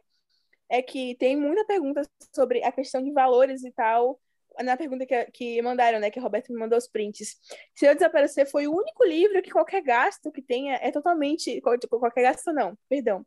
é 0.70 0.82
que 0.82 1.16
tem 1.16 1.36
muita 1.36 1.66
pergunta 1.66 2.04
sobre 2.34 2.64
a 2.64 2.72
questão 2.72 3.04
de 3.04 3.12
valores 3.12 3.66
e 3.66 3.72
tal. 3.72 4.18
Na 4.64 4.78
pergunta 4.78 5.06
que, 5.06 5.26
que 5.32 5.62
mandaram, 5.62 6.00
né? 6.00 6.10
Que 6.10 6.20
a 6.20 6.22
Roberta 6.22 6.52
me 6.52 6.60
mandou 6.60 6.78
os 6.78 6.88
prints. 6.88 7.38
Se 7.74 7.86
Eu 7.86 7.94
Desaparecer 7.94 8.50
foi 8.50 8.68
o 8.68 8.76
único 8.76 9.04
livro 9.04 9.42
que 9.42 9.52
qualquer 9.52 9.82
gasto 9.82 10.32
que 10.32 10.42
tenha 10.42 10.76
é 10.82 10.92
totalmente. 10.92 11.62
tipo, 11.80 12.00
Qualquer 12.00 12.24
gasto 12.24 12.54
não, 12.54 12.78
perdão. 12.90 13.26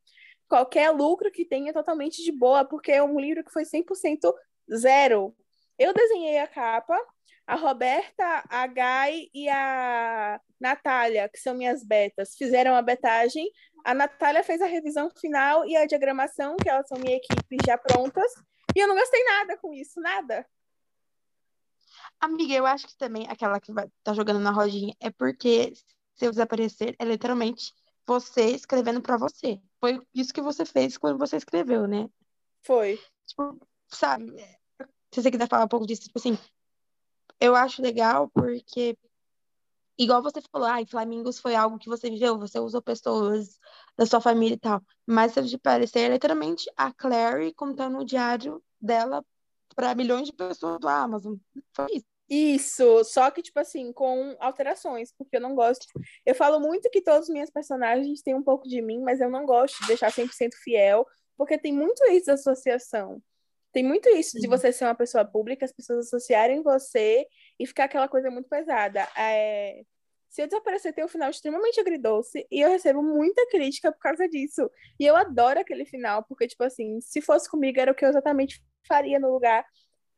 Qualquer 0.48 0.90
lucro 0.90 1.30
que 1.30 1.44
tenha 1.44 1.70
é 1.70 1.72
totalmente 1.72 2.22
de 2.22 2.32
boa, 2.32 2.64
porque 2.64 2.90
é 2.92 3.02
um 3.02 3.20
livro 3.20 3.44
que 3.44 3.52
foi 3.52 3.64
100% 3.64 4.32
zero. 4.74 5.34
Eu 5.78 5.92
desenhei 5.92 6.38
a 6.38 6.46
capa, 6.46 6.98
a 7.46 7.54
Roberta, 7.54 8.44
a 8.48 8.66
Gai 8.66 9.28
e 9.34 9.48
a 9.48 10.40
Natália, 10.60 11.28
que 11.28 11.38
são 11.38 11.54
minhas 11.54 11.84
betas, 11.84 12.34
fizeram 12.36 12.74
a 12.74 12.82
betagem. 12.82 13.50
A 13.84 13.94
Natália 13.94 14.42
fez 14.42 14.60
a 14.60 14.66
revisão 14.66 15.10
final 15.18 15.66
e 15.66 15.76
a 15.76 15.86
diagramação, 15.86 16.56
que 16.56 16.68
elas 16.68 16.86
são 16.88 16.98
minha 16.98 17.16
equipe 17.16 17.56
já 17.66 17.78
prontas. 17.78 18.30
E 18.76 18.80
eu 18.80 18.86
não 18.86 18.94
gastei 18.94 19.22
nada 19.24 19.56
com 19.56 19.72
isso, 19.72 20.00
nada. 20.00 20.46
Amiga, 22.20 22.54
eu 22.54 22.66
acho 22.66 22.86
que 22.86 22.96
também 22.96 23.26
aquela 23.28 23.60
que 23.60 23.72
vai 23.72 23.88
tá 24.02 24.12
jogando 24.12 24.40
na 24.40 24.50
rodinha 24.50 24.94
é 24.98 25.10
porque 25.10 25.72
se 26.14 26.26
eu 26.26 26.30
desaparecer, 26.30 26.96
é 26.98 27.04
literalmente 27.04 27.72
você 28.04 28.50
escrevendo 28.50 29.00
pra 29.00 29.16
você. 29.16 29.60
Foi 29.80 30.00
isso 30.12 30.32
que 30.32 30.40
você 30.40 30.64
fez 30.64 30.96
quando 30.98 31.18
você 31.18 31.36
escreveu, 31.36 31.86
né? 31.86 32.08
Foi. 32.62 33.00
Tipo, 33.26 33.56
sabe? 33.86 34.34
Se 35.12 35.22
você 35.22 35.30
quiser 35.30 35.48
falar 35.48 35.64
um 35.64 35.68
pouco 35.68 35.86
disso, 35.86 36.02
tipo 36.02 36.18
assim, 36.18 36.36
eu 37.38 37.54
acho 37.54 37.80
legal 37.80 38.28
porque, 38.28 38.98
igual 39.96 40.22
você 40.22 40.40
falou, 40.50 40.66
ai, 40.66 40.84
Flamingos 40.84 41.38
foi 41.38 41.54
algo 41.54 41.78
que 41.78 41.88
você 41.88 42.10
viveu, 42.10 42.36
você 42.38 42.58
usou 42.58 42.82
pessoas 42.82 43.60
da 43.96 44.04
sua 44.06 44.20
família 44.20 44.54
e 44.54 44.58
tal. 44.58 44.82
Mas 45.06 45.32
se 45.32 45.40
eu 45.40 45.46
te 45.46 45.56
parecer, 45.56 46.00
é 46.00 46.08
literalmente 46.08 46.68
a 46.76 46.92
Clary 46.92 47.54
contando 47.54 47.98
o 47.98 48.04
diário 48.04 48.62
dela 48.80 49.24
pra 49.78 49.94
milhões 49.94 50.26
de 50.26 50.32
pessoas 50.32 50.80
do 50.80 50.88
Amazon. 50.88 51.36
Foi 51.72 51.86
isso. 51.94 52.06
Isso, 52.28 53.04
só 53.04 53.30
que, 53.30 53.40
tipo 53.40 53.58
assim, 53.60 53.92
com 53.92 54.36
alterações, 54.40 55.14
porque 55.16 55.36
eu 55.36 55.40
não 55.40 55.54
gosto. 55.54 55.86
Eu 56.26 56.34
falo 56.34 56.58
muito 56.60 56.90
que 56.90 57.00
todos 57.00 57.28
os 57.28 57.32
meus 57.34 57.48
personagens 57.48 58.20
têm 58.20 58.34
um 58.34 58.42
pouco 58.42 58.68
de 58.68 58.82
mim, 58.82 59.00
mas 59.00 59.20
eu 59.20 59.30
não 59.30 59.46
gosto 59.46 59.80
de 59.80 59.86
deixar 59.86 60.10
100% 60.12 60.50
fiel, 60.62 61.06
porque 61.38 61.56
tem 61.56 61.72
muito 61.72 62.04
isso 62.10 62.26
da 62.26 62.34
associação. 62.34 63.22
Tem 63.72 63.84
muito 63.84 64.08
isso 64.10 64.38
de 64.40 64.48
você 64.48 64.72
ser 64.72 64.84
uma 64.84 64.94
pessoa 64.96 65.24
pública, 65.24 65.64
as 65.64 65.72
pessoas 65.72 66.06
associarem 66.06 66.60
você 66.62 67.24
e 67.58 67.66
ficar 67.66 67.84
aquela 67.84 68.08
coisa 68.08 68.30
muito 68.30 68.48
pesada. 68.48 69.08
É, 69.16 69.82
Se 70.30 70.42
eu 70.42 70.46
desaparecer, 70.46 70.92
tem 70.94 71.04
um 71.04 71.08
final 71.08 71.30
extremamente 71.30 71.80
agridoce 71.80 72.46
e 72.50 72.60
eu 72.60 72.68
recebo 72.70 73.02
muita 73.02 73.46
crítica 73.50 73.92
por 73.92 74.00
causa 74.00 74.28
disso. 74.28 74.70
E 75.00 75.06
eu 75.06 75.16
adoro 75.16 75.60
aquele 75.60 75.86
final, 75.86 76.24
porque, 76.24 76.46
tipo 76.46 76.64
assim, 76.64 77.00
se 77.00 77.20
fosse 77.22 77.48
comigo, 77.50 77.80
era 77.80 77.92
o 77.92 77.94
que 77.94 78.04
eu 78.04 78.10
exatamente 78.10 78.62
faria 78.88 79.20
no 79.20 79.32
lugar 79.32 79.64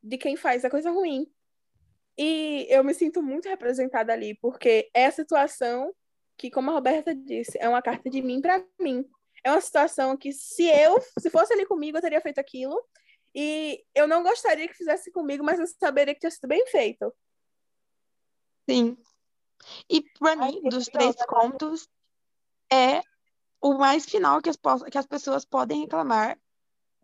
de 0.03 0.17
quem 0.17 0.37
faz 0.37 0.65
a 0.65 0.71
coisa 0.71 0.91
ruim. 0.91 1.27
E 2.17 2.67
eu 2.71 2.83
me 2.83 2.95
sinto 2.95 3.23
muito 3.23 3.49
representada 3.49 4.13
ali, 4.13 4.35
porque 4.41 4.91
é 4.95 5.07
a 5.07 5.13
situação 5.13 5.95
que, 6.37 6.51
como 6.51 6.71
a 6.71 6.75
Roberta 6.75 7.15
disse, 7.15 7.59
é 7.61 7.69
uma 7.69 7.83
carta 7.83 8.09
de 8.09 8.23
mim 8.23 8.41
para 8.41 8.65
mim. 8.81 9.05
É 9.45 9.51
uma 9.51 9.61
situação 9.61 10.17
que, 10.17 10.33
se 10.33 10.65
eu, 10.65 10.99
se 11.19 11.31
fosse 11.31 11.53
ali 11.53 11.67
comigo, 11.67 11.99
eu 11.99 12.03
teria 12.03 12.21
feito 12.21 12.39
aquilo. 12.39 12.83
E 13.35 13.85
eu 13.95 14.09
não 14.09 14.23
gostaria 14.23 14.67
que 14.67 14.75
fizesse 14.75 15.11
comigo, 15.13 15.45
mas 15.45 15.59
eu 15.59 15.67
saberia 15.67 16.15
que 16.15 16.21
tinha 16.21 16.31
sido 16.31 16.49
bem 16.49 16.67
feito. 16.67 17.15
Sim. 18.69 18.97
E 19.89 20.05
Ai, 20.23 20.37
mim, 20.37 20.63
dos 20.69 20.87
três 20.87 21.15
tá 21.15 21.27
contos, 21.27 21.89
é 22.73 23.03
o 23.61 23.75
mais 23.75 24.05
final 24.05 24.41
que 24.41 24.49
as, 24.49 24.57
que 24.91 24.99
as 24.99 25.07
pessoas 25.07 25.45
podem 25.45 25.83
reclamar 25.83 26.39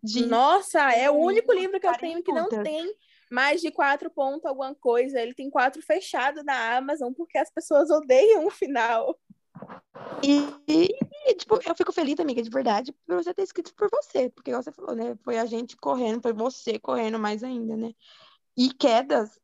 de. 0.02 0.26
Nossa, 0.26 0.92
é 0.92 1.10
o 1.10 1.14
único 1.14 1.52
livro 1.52 1.80
que 1.80 1.86
eu 1.86 1.96
tenho 1.98 2.22
que 2.22 2.32
não 2.32 2.48
tem 2.48 2.94
mais 3.30 3.60
de 3.60 3.70
quatro 3.70 4.10
pontos 4.10 4.44
alguma 4.44 4.74
coisa. 4.74 5.20
Ele 5.20 5.34
tem 5.34 5.50
quatro 5.50 5.82
fechado 5.82 6.42
na 6.42 6.76
Amazon, 6.76 7.12
porque 7.12 7.38
as 7.38 7.50
pessoas 7.50 7.90
odeiam 7.90 8.46
o 8.46 8.50
final. 8.50 9.18
E, 10.22 10.88
e, 11.28 11.34
tipo, 11.34 11.58
eu 11.66 11.74
fico 11.74 11.92
feliz, 11.92 12.18
amiga, 12.20 12.42
de 12.42 12.50
verdade, 12.50 12.92
por 13.06 13.16
você 13.16 13.32
ter 13.32 13.42
escrito 13.42 13.74
por 13.74 13.88
você. 13.90 14.28
Porque, 14.30 14.54
você 14.54 14.70
falou, 14.70 14.94
né? 14.94 15.16
Foi 15.24 15.38
a 15.38 15.46
gente 15.46 15.76
correndo, 15.76 16.20
foi 16.20 16.32
você 16.32 16.78
correndo 16.78 17.18
mais 17.18 17.42
ainda, 17.42 17.76
né? 17.76 17.92
E 18.56 18.72
quedas, 18.72 19.38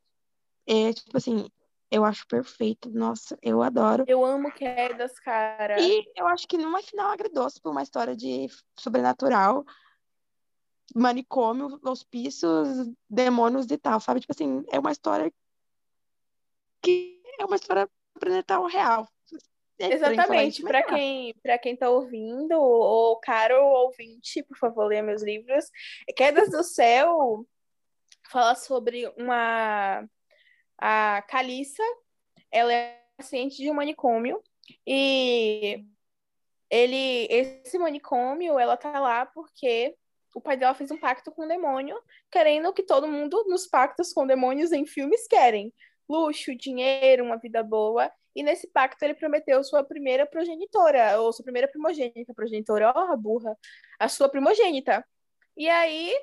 é, 0.66 0.92
tipo 0.92 1.16
assim, 1.16 1.48
eu 1.90 2.04
acho 2.04 2.26
perfeito. 2.26 2.90
Nossa, 2.90 3.38
eu 3.42 3.62
adoro. 3.62 4.04
Eu 4.06 4.24
amo 4.24 4.50
quedas, 4.52 5.18
cara. 5.20 5.80
E 5.80 6.04
eu 6.16 6.26
acho 6.26 6.46
que 6.48 6.56
não 6.56 6.76
é 6.76 6.82
final 6.82 7.10
agridoce 7.10 7.60
por 7.60 7.70
uma 7.70 7.82
história 7.82 8.16
de 8.16 8.48
sobrenatural, 8.78 9.64
manicômio, 10.94 11.80
hospícios, 11.84 12.68
demônios 13.08 13.70
e 13.70 13.78
tal, 13.78 14.00
sabe? 14.00 14.20
Tipo 14.20 14.32
assim, 14.32 14.64
é 14.70 14.78
uma 14.78 14.92
história 14.92 15.32
que 16.80 17.22
é 17.38 17.44
uma 17.44 17.56
história 17.56 17.88
sobrenatural 18.12 18.66
real. 18.66 19.08
É 19.78 19.94
Exatamente, 19.94 20.62
para 20.62 20.82
quem 20.82 21.34
para 21.42 21.58
quem 21.58 21.76
tá 21.76 21.90
ouvindo, 21.90 22.52
ou 22.52 23.16
caro 23.16 23.64
ouvinte, 23.64 24.42
por 24.44 24.56
favor, 24.56 24.86
leia 24.86 25.02
meus 25.02 25.22
livros. 25.22 25.64
Quedas 26.14 26.50
do 26.50 26.62
Céu 26.62 27.46
fala 28.30 28.54
sobre 28.54 29.12
uma 29.16 30.06
a 30.78 31.22
Calissa, 31.28 31.82
ela 32.50 32.72
é 32.72 33.02
paciente 33.16 33.56
de 33.56 33.70
um 33.70 33.74
manicômio 33.74 34.42
e 34.86 35.84
ele 36.70 37.26
esse 37.30 37.78
manicômio, 37.78 38.58
ela 38.58 38.76
tá 38.76 38.98
lá 39.00 39.26
porque 39.26 39.96
o 40.34 40.40
pai 40.40 40.56
dela 40.56 40.74
fez 40.74 40.90
um 40.90 40.96
pacto 40.96 41.30
com 41.32 41.44
o 41.44 41.48
demônio, 41.48 42.00
querendo 42.30 42.72
que 42.72 42.82
todo 42.82 43.08
mundo 43.08 43.44
nos 43.48 43.66
pactos 43.66 44.12
com 44.12 44.26
demônios 44.26 44.72
em 44.72 44.86
filmes 44.86 45.26
querem. 45.26 45.72
Luxo, 46.08 46.54
dinheiro, 46.56 47.24
uma 47.24 47.36
vida 47.36 47.62
boa. 47.62 48.10
E 48.34 48.42
nesse 48.42 48.66
pacto 48.68 49.04
ele 49.04 49.14
prometeu 49.14 49.62
sua 49.62 49.84
primeira 49.84 50.26
progenitora, 50.26 51.20
ou 51.20 51.32
sua 51.32 51.44
primeira 51.44 51.68
primogênita, 51.68 52.32
progenitora, 52.34 52.92
ó, 52.94 53.12
a 53.12 53.16
burra, 53.16 53.56
a 53.98 54.08
sua 54.08 54.28
primogênita. 54.28 55.04
E 55.56 55.68
aí, 55.68 56.14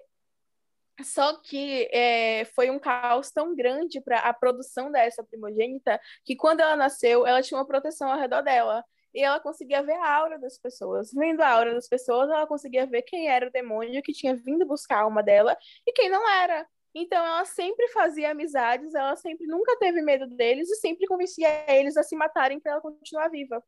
só 1.04 1.40
que 1.42 1.88
é, 1.92 2.46
foi 2.56 2.70
um 2.70 2.80
caos 2.80 3.32
tão 3.32 3.56
grande 3.56 4.02
para 4.02 4.20
a 4.20 4.34
produção 4.34 4.92
dessa 4.92 5.24
primogênita 5.24 6.00
que 6.26 6.36
quando 6.36 6.62
ela 6.62 6.76
nasceu, 6.76 7.28
ela 7.28 7.42
tinha 7.42 7.60
uma 7.60 7.68
proteção 7.68 8.12
ao 8.12 8.20
redor 8.20 8.42
dela. 8.42 8.84
E 9.14 9.22
ela 9.24 9.40
conseguia 9.40 9.82
ver 9.82 9.94
a 9.94 10.16
aura 10.16 10.40
das 10.40 10.58
pessoas. 10.58 11.12
Vendo 11.14 11.42
a 11.42 11.50
aura 11.50 11.74
das 11.74 11.88
pessoas, 11.88 12.30
ela 12.30 12.46
conseguia 12.48 12.86
ver 12.86 13.02
quem 13.04 13.30
era 13.30 13.48
o 13.48 13.52
demônio 13.52 14.02
que 14.04 14.14
tinha 14.14 14.36
vindo 14.36 14.66
buscar 14.66 14.98
a 15.00 15.02
alma 15.02 15.24
dela 15.24 15.58
e 15.86 15.92
quem 15.92 16.10
não 16.10 16.28
era. 16.30 16.68
Então 16.94 17.24
ela 17.24 17.46
sempre 17.46 17.88
fazia 17.90 18.32
amizades, 18.32 18.94
ela 18.96 19.16
sempre 19.16 19.46
nunca 19.46 19.78
teve 19.78 20.02
medo 20.02 20.28
deles 20.28 20.70
e 20.70 20.76
sempre 20.76 21.06
convencia 21.06 21.48
eles 21.68 21.96
a 21.98 22.04
se 22.04 22.16
matarem 22.16 22.60
para 22.60 22.74
ela 22.74 22.82
continuar 22.82 23.30
viva. 23.30 23.64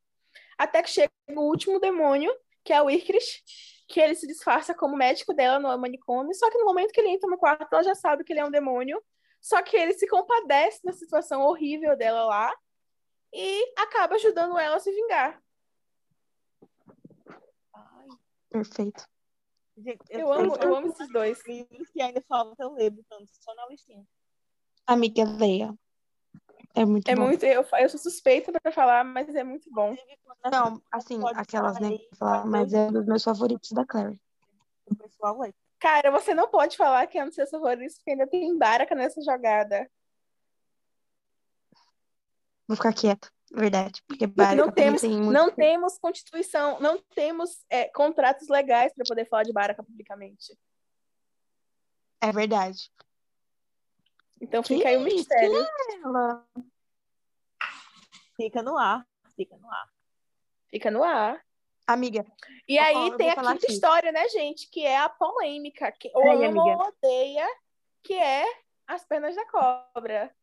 Até 0.58 0.82
que 0.82 0.90
chega 0.90 1.12
o 1.30 1.42
último 1.42 1.80
demônio, 1.80 2.34
que 2.64 2.74
é 2.74 2.82
o 2.82 2.90
Irkrish, 2.90 3.44
que 3.88 4.00
ele 4.00 4.16
se 4.16 4.28
disfarça 4.28 4.74
como 4.74 4.96
médico 4.96 5.34
dela 5.34 5.60
no 5.60 5.78
manicômio, 5.78 6.34
só 6.34 6.50
que 6.50 6.58
no 6.58 6.66
momento 6.66 6.92
que 6.92 7.00
ele 7.00 7.10
entra 7.10 7.30
no 7.30 7.38
quarto, 7.38 7.72
ela 7.74 7.84
já 7.84 7.96
sabe 7.96 8.24
que 8.24 8.34
ele 8.34 8.40
é 8.40 8.46
um 8.46 8.52
demônio, 8.52 9.02
só 9.40 9.62
que 9.62 9.76
ele 9.76 9.94
se 9.94 10.08
compadece 10.08 10.80
da 10.84 10.94
situação 10.94 11.42
horrível 11.42 11.98
dela 11.98 12.26
lá 12.26 12.54
e 13.34 13.74
acaba 13.78 14.16
ajudando 14.16 14.58
ela 14.58 14.76
a 14.76 14.80
se 14.80 14.92
vingar. 14.92 15.42
Ai, 17.74 18.08
Perfeito. 18.50 19.08
gente, 19.78 20.02
Eu 20.10 20.32
amo, 20.32 20.56
eu 20.58 20.76
amo 20.76 20.88
esses 20.88 21.10
dois. 21.12 21.46
livros 21.48 21.90
que 21.90 22.02
ainda 22.02 22.22
falta 22.22 22.64
eu 22.64 22.74
ler, 22.74 22.94
só 23.40 23.54
na 23.56 23.68
listinha. 23.68 24.06
Amiga, 24.86 25.24
leia. 25.24 25.74
É 26.74 26.86
muito 26.86 27.10
É 27.10 27.16
bom. 27.16 27.24
muito, 27.24 27.44
eu, 27.46 27.66
eu 27.80 27.90
sou 27.90 28.00
suspeita 28.00 28.52
para 28.52 28.72
falar, 28.72 29.04
mas 29.04 29.34
é 29.36 29.44
muito 29.44 29.70
bom. 29.72 29.96
Não, 30.52 30.82
assim, 30.90 31.20
aquelas, 31.36 31.80
né, 31.80 31.90
falar 32.18 32.46
mas 32.46 32.74
é 32.74 32.88
um 32.88 32.92
dos 32.94 33.06
meus 33.06 33.24
favoritos 33.24 33.72
da 33.72 33.86
Clary. 33.86 34.20
o 34.90 34.96
pessoal 34.96 35.38
lê. 35.40 35.54
Cara, 35.80 36.12
você 36.12 36.34
não 36.34 36.48
pode 36.48 36.78
falar 36.78 37.08
que 37.08 37.18
é 37.18 37.24
um 37.24 37.28
dos 37.28 37.36
seus 37.36 37.50
favoritos, 37.50 37.98
porque 37.98 38.12
ainda 38.12 38.28
tem 38.28 38.58
Baraka 38.58 38.94
nessa 38.96 39.22
jogada. 39.22 39.90
Vou 42.72 42.78
ficar 42.78 42.94
quieta. 42.94 43.30
Verdade. 43.54 44.02
Porque 44.08 44.26
não 44.56 44.72
temos, 44.72 45.02
tem 45.02 45.10
muito. 45.12 45.32
não 45.34 45.52
temos 45.52 45.98
constituição, 46.00 46.80
não 46.80 46.98
temos 47.14 47.66
é, 47.70 47.90
contratos 47.90 48.48
legais 48.48 48.94
para 48.94 49.04
poder 49.06 49.26
falar 49.26 49.44
de 49.44 49.52
Baraka 49.52 49.84
publicamente. 49.84 50.58
É 52.22 52.32
verdade. 52.32 52.90
Então 54.40 54.64
Que 54.64 54.78
fica 54.78 54.88
aí 54.88 54.96
o 54.96 55.02
mistério. 55.02 55.68
Ela- 56.02 56.48
Fica 58.38 58.64
no 58.64 58.78
ar. 58.78 59.06
Fica 59.36 59.58
no 59.58 59.70
ar. 59.70 59.90
Fica 60.70 60.90
no 60.92 61.04
ar. 61.04 61.46
Amiga, 61.86 62.26
E 62.70 62.80
aí 62.80 63.18
tem 63.18 63.32
a 63.32 63.36
quinta 63.36 63.52
aqui. 63.52 63.72
história, 63.74 64.14
né, 64.14 64.30
gente? 64.30 64.70
Que 64.70 64.86
é 64.86 64.98
a 64.98 65.10
polêmica. 65.10 65.92
Que 65.92 66.10
ou 66.16 66.22
Peraí, 66.24 66.46
ama 66.46 66.64
ou 66.64 66.88
odeia, 66.88 67.46
que 68.02 68.14
é 68.14 68.46
as 68.88 69.04
pernas 69.04 69.36
da 69.36 69.46
cobra. 69.48 70.34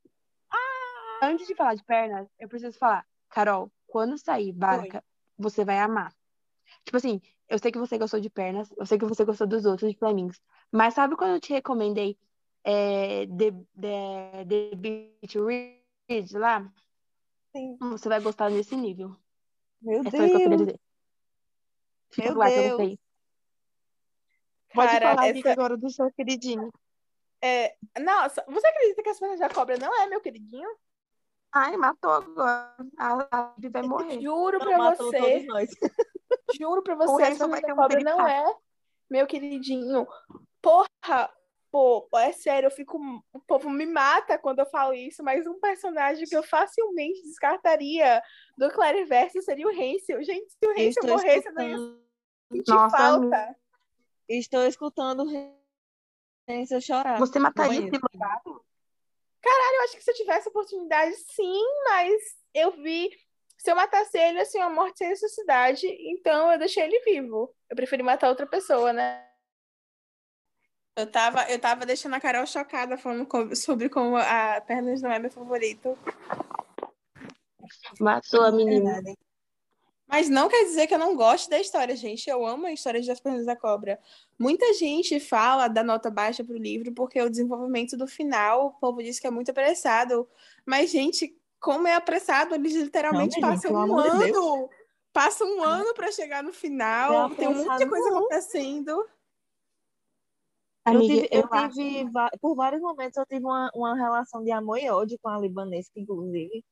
Antes 1.23 1.47
de 1.47 1.55
falar 1.55 1.75
de 1.75 1.85
pernas, 1.85 2.29
eu 2.39 2.49
preciso 2.49 2.79
falar. 2.79 3.07
Carol, 3.31 3.71
quando 3.87 4.17
sair 4.19 4.53
Barca, 4.53 5.05
você 5.37 5.65
vai 5.65 5.79
amar. 5.79 6.15
Tipo 6.85 6.97
assim, 6.97 7.21
eu 7.49 7.59
sei 7.59 7.71
que 7.73 7.79
você 7.79 7.97
gostou 7.99 8.21
de 8.21 8.31
pernas, 8.31 8.73
eu 8.77 8.87
sei 8.87 8.99
que 8.99 9.05
você 9.05 9.25
gostou 9.25 9.47
dos 9.47 9.65
outros 9.65 9.91
de 9.91 9.99
Flemings, 9.99 10.41
mas 10.71 10.95
sabe 10.95 11.17
quando 11.17 11.35
eu 11.35 11.41
te 11.41 11.53
recomendei 11.53 12.19
é, 12.65 13.27
The, 13.27 13.51
The, 13.81 14.45
The 14.47 14.77
Beach 14.77 15.39
Read 15.39 16.37
lá? 16.39 16.71
Sim. 17.55 17.77
Você 17.81 18.09
vai 18.09 18.21
gostar 18.21 18.51
nesse 18.51 18.77
nível. 18.77 19.17
Meu 19.81 20.01
É 20.01 20.11
só 20.11 20.17
isso 20.17 20.17
que 20.17 20.25
eu 20.25 20.31
queria 20.41 20.49
Deus. 20.49 20.61
dizer. 20.67 20.81
Fica 22.11 22.29
Meu 22.29 22.39
pra 22.39 22.49
Deus. 22.51 22.73
vocês. 22.77 22.99
Pode 24.75 24.93
Cara, 24.93 25.17
falar, 25.17 25.29
essa- 25.29 25.53
agora 25.53 25.77
do 25.77 25.91
seu 25.91 26.13
queridinho. 26.13 26.71
É... 27.41 27.75
Nossa, 28.01 28.45
você 28.49 28.67
acredita 28.67 29.03
que 29.03 29.09
as 29.09 29.19
pernas 29.19 29.39
da 29.41 29.49
cobra 29.49 29.79
não 29.79 29.95
é 30.03 30.07
meu 30.07 30.21
queridinho? 30.21 30.69
Ai, 31.53 31.77
matou 31.77 32.11
agora. 32.11 32.75
A, 32.99 33.29
Abby 33.31 33.69
vai 33.69 33.83
morrer. 33.83 34.21
Juro 34.21 34.59
pra 34.59 34.95
você. 34.95 35.47
Juro 36.59 36.83
pra 36.83 36.95
você, 36.95 37.35
da 37.37 37.47
um 37.47 37.75
cobra 37.77 38.01
não 38.01 38.27
é 38.27 38.55
meu 39.11 39.27
queridinho. 39.27 40.07
Porra, 40.61 41.31
pô, 41.71 42.09
é 42.17 42.33
sério, 42.33 42.67
eu 42.67 42.71
fico. 42.71 42.99
O 43.33 43.41
povo 43.41 43.71
me 43.71 43.87
mata 43.87 44.39
quando 44.39 44.59
eu 44.59 44.67
falo 44.67 44.93
isso, 44.93 45.23
mas 45.23 45.47
um 45.47 45.59
personagem 45.59 46.27
que 46.27 46.37
eu 46.37 46.43
facilmente 46.43 47.23
descartaria 47.23 48.23
do 48.57 48.71
Clariverso 48.71 49.41
seria 49.43 49.67
o 49.67 49.71
Hansel. 49.71 50.23
Gente, 50.23 50.51
se 50.51 50.67
o 50.67 50.71
Hansel 50.71 50.89
Estou 50.89 51.11
morresse, 51.11 51.49
eu 51.49 51.55
não 51.55 51.63
ia 51.63 51.75
escutando, 51.75 52.03
sentir 52.53 52.71
Nossa, 52.75 52.97
falta. 52.97 53.57
estou 54.29 54.67
escutando 54.67 55.25
o 55.25 55.59
Hansel 56.51 56.81
chorar. 56.81 57.19
Você 57.19 57.39
mataria 57.39 57.81
banheiro. 57.81 57.97
esse 57.97 58.68
legado? 59.45 59.75
Eu 59.75 59.85
acho 59.85 59.97
que 59.97 60.03
se 60.05 60.11
eu 60.11 60.15
tivesse 60.15 60.49
oportunidade, 60.49 61.15
sim, 61.35 61.63
mas 61.85 62.23
eu 62.55 62.73
vi. 62.73 63.11
Se 63.57 63.71
eu 63.71 63.77
matasse 63.77 64.17
ele, 64.17 64.41
assim, 64.41 64.59
uma 64.59 64.71
morte 64.71 64.99
sem 64.99 65.09
necessidade, 65.09 65.87
então 65.87 66.51
eu 66.53 66.59
deixei 66.59 66.85
ele 66.85 67.01
vivo. 67.01 67.53
Eu 67.69 67.75
preferi 67.77 68.03
matar 68.03 68.29
outra 68.29 68.47
pessoa, 68.47 68.93
né? 68.93 69.25
Eu 70.97 71.11
tava, 71.11 71.49
eu 71.51 71.61
tava 71.61 71.87
deixando 71.87 72.15
a 72.15 72.21
Carol 72.21 72.47
chocada 72.47 72.99
falando 72.99 73.27
co- 73.27 73.55
sobre 73.55 73.89
como 73.89 74.17
a 74.17 74.61
Pernas 74.61 75.01
não 75.01 75.13
é 75.13 75.19
meu 75.19 75.31
favorito. 75.31 75.97
Matou 78.01 78.43
a 78.43 78.51
menina. 78.51 78.95
Verdade. 78.95 79.19
Mas 80.09 80.31
não 80.31 80.49
quer 80.49 80.65
dizer 80.65 80.87
que 80.87 80.95
eu 80.95 80.99
não 80.99 81.15
gosto 81.15 81.51
da 81.51 81.61
história, 81.61 81.95
gente. 81.95 82.31
Eu 82.31 82.47
amo 82.47 82.67
a 82.67 82.73
história 82.73 83.05
das 83.05 83.21
Pernas 83.21 83.45
da 83.45 83.55
Cobra. 83.55 84.01
Muita 84.39 84.73
gente 84.73 85.21
fala 85.21 85.69
da 85.69 85.85
nota 85.85 86.11
baixa 86.11 86.43
pro 86.43 86.57
livro 86.57 86.91
porque 86.93 87.21
o 87.21 87.29
desenvolvimento 87.29 87.95
do 87.95 88.07
final, 88.07 88.69
o 88.69 88.71
povo 88.73 89.03
diz 89.03 89.21
que 89.21 89.27
é 89.27 89.31
muito 89.31 89.51
apressado. 89.51 90.27
Mas, 90.65 90.91
gente, 90.91 91.37
como 91.61 91.87
é 91.87 91.95
apressado? 91.95 92.55
Eles 92.55 92.75
literalmente 92.75 93.39
Não, 93.39 93.51
gente, 93.51 93.63
passam 93.63 93.77
um 93.77 94.03
de 94.03 94.09
ano. 94.09 94.71
Passam 95.13 95.59
um 95.59 95.63
ano 95.63 95.93
para 95.93 96.11
chegar 96.11 96.43
no 96.43 96.55
final. 96.55 97.31
É 97.31 97.35
Tem 97.35 97.53
de 97.53 97.61
apressado, 97.61 97.91
coisa 97.91 98.09
acontecendo. 98.09 98.91
Eu 100.87 100.93
Amiga, 100.97 101.15
tive, 101.15 101.29
eu 101.31 101.41
eu 101.41 101.71
tive 101.71 102.11
por 102.41 102.55
vários 102.55 102.81
momentos 102.81 103.19
eu 103.19 103.27
tive 103.27 103.45
uma, 103.45 103.71
uma 103.75 103.95
relação 103.95 104.43
de 104.43 104.51
amor 104.51 104.79
e 104.79 104.89
ódio 104.89 105.19
com 105.21 105.29
a 105.29 105.39
libanesca, 105.39 106.01
inclusive. 106.01 106.65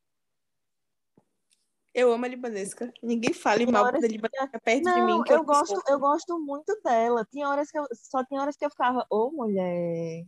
Eu 1.97 2.12
amo 2.12 2.26
a 2.26 2.28
libanesca. 2.28 2.92
Ninguém 3.03 3.32
fale 3.32 3.64
Tem 3.64 3.72
mal 3.72 3.90
da 3.90 3.99
libanesca 4.07 4.61
perto 4.62 4.80
de 4.80 4.84
Não, 4.84 5.07
mim. 5.07 5.22
Que 5.24 5.32
eu 5.32 5.38
eu 5.38 5.44
gosto, 5.44 5.82
eu 5.88 5.99
gosto 5.99 6.38
muito 6.38 6.78
dela. 6.84 7.26
Tinha 7.32 7.49
horas 7.49 7.70
que 7.70 7.78
eu, 7.78 7.86
só 7.94 8.22
tinha 8.22 8.38
horas 8.38 8.55
que 8.55 8.66
eu 8.66 8.68
ficava, 8.70 9.07
ô 9.09 9.30
mulher. 9.30 10.26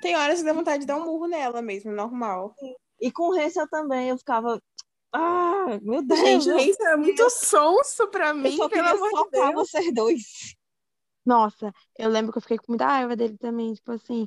Tem 0.00 0.16
horas 0.16 0.38
que 0.38 0.46
dá 0.46 0.54
vontade 0.54 0.80
de 0.80 0.86
dar 0.86 0.96
um 0.96 1.04
murro 1.04 1.26
nela 1.28 1.60
mesmo, 1.60 1.92
normal. 1.92 2.54
E 2.98 3.12
com 3.12 3.28
o 3.28 3.38
Hansel 3.38 3.68
também 3.68 4.08
eu 4.08 4.16
ficava, 4.16 4.58
ah, 5.12 5.78
meu 5.82 6.02
Deus, 6.02 6.18
Gente, 6.18 6.48
eu, 6.48 6.88
é 6.88 6.96
muito 6.96 7.28
sonso 7.28 8.08
pra 8.08 8.28
eu 8.28 8.34
mim, 8.36 8.56
só 8.56 8.66
pelo 8.66 8.88
amor 8.88 9.24
de 9.24 9.30
Deus. 9.32 9.52
vocês 9.52 9.92
dois. 9.92 10.56
Nossa, 11.26 11.74
eu 11.98 12.08
lembro 12.08 12.32
que 12.32 12.38
eu 12.38 12.42
fiquei 12.42 12.56
com 12.56 12.66
muita 12.68 12.86
raiva 12.86 13.14
dele 13.14 13.36
também. 13.36 13.74
Tipo 13.74 13.92
assim, 13.92 14.26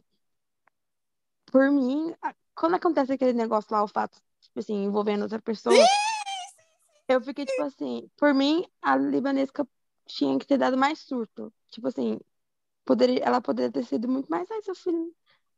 por 1.47 1.71
mim, 1.71 2.13
quando 2.53 2.75
acontece 2.75 3.11
aquele 3.13 3.33
negócio 3.33 3.69
lá, 3.71 3.83
o 3.83 3.87
fato, 3.87 4.21
tipo 4.39 4.59
assim, 4.59 4.83
envolvendo 4.83 5.23
outra 5.23 5.41
pessoa, 5.41 5.75
eu 7.07 7.21
fiquei 7.21 7.45
tipo 7.45 7.61
assim, 7.63 8.09
por 8.17 8.33
mim, 8.33 8.65
a 8.81 8.95
libanesca 8.95 9.67
tinha 10.05 10.37
que 10.39 10.45
ter 10.47 10.57
dado 10.57 10.77
mais 10.77 10.99
surto. 10.99 11.53
Tipo 11.71 11.87
assim, 11.87 12.19
poderia, 12.85 13.19
ela 13.23 13.41
poderia 13.41 13.71
ter 13.71 13.83
sido 13.85 14.07
muito 14.07 14.29
mais, 14.29 14.49
ai, 14.51 14.61
seu 14.61 14.75
filho. 14.75 15.13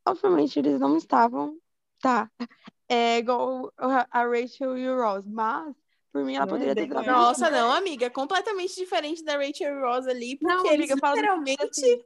Obviamente, 0.06 0.60
eles 0.60 0.80
não 0.80 0.98
estavam, 0.98 1.60
tá, 2.00 2.30
é 2.90 3.18
igual 3.18 3.74
a 3.78 4.24
Rachel 4.24 4.78
e 4.78 4.88
o 4.88 5.02
Ross, 5.02 5.26
mas 5.26 5.76
por 6.12 6.24
mim 6.24 6.36
ela 6.36 6.46
Não 6.46 6.54
poderia 6.54 6.76
ter 6.76 6.88
mais 6.88 7.08
Nossa, 7.08 7.50
não, 7.50 7.72
amiga, 7.74 8.06
é 8.06 8.10
completamente 8.10 8.76
diferente 8.76 9.24
da 9.24 9.38
Rachel 9.38 9.76
e 9.78 9.82
Ross 9.82 10.08
ali, 10.08 10.38
porque 10.38 10.48
Não, 10.48 10.66
eles 10.68 10.76
amiga, 10.76 10.94
eu 10.94 10.98
falo 10.98 11.16
literalmente. 11.16 11.64
assim, 11.64 12.04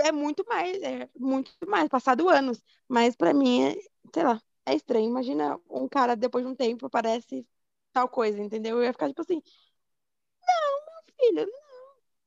é 0.00 0.12
muito 0.12 0.44
mais, 0.48 0.80
é 0.82 1.08
muito 1.16 1.52
mais, 1.66 1.88
passado 1.88 2.28
anos. 2.28 2.62
Mas 2.88 3.16
pra 3.16 3.34
mim, 3.34 3.64
é, 3.64 3.76
sei 4.14 4.22
lá, 4.22 4.40
é 4.66 4.74
estranho. 4.74 5.06
Imagina 5.06 5.58
um 5.68 5.88
cara, 5.88 6.14
depois 6.14 6.44
de 6.44 6.50
um 6.50 6.54
tempo, 6.54 6.88
parece 6.88 7.46
tal 7.92 8.08
coisa, 8.08 8.40
entendeu? 8.40 8.78
Eu 8.78 8.84
ia 8.84 8.92
ficar 8.92 9.08
tipo 9.08 9.22
assim, 9.22 9.42
não, 10.40 10.80
meu 10.86 11.14
filho, 11.18 11.46
não. 11.46 11.68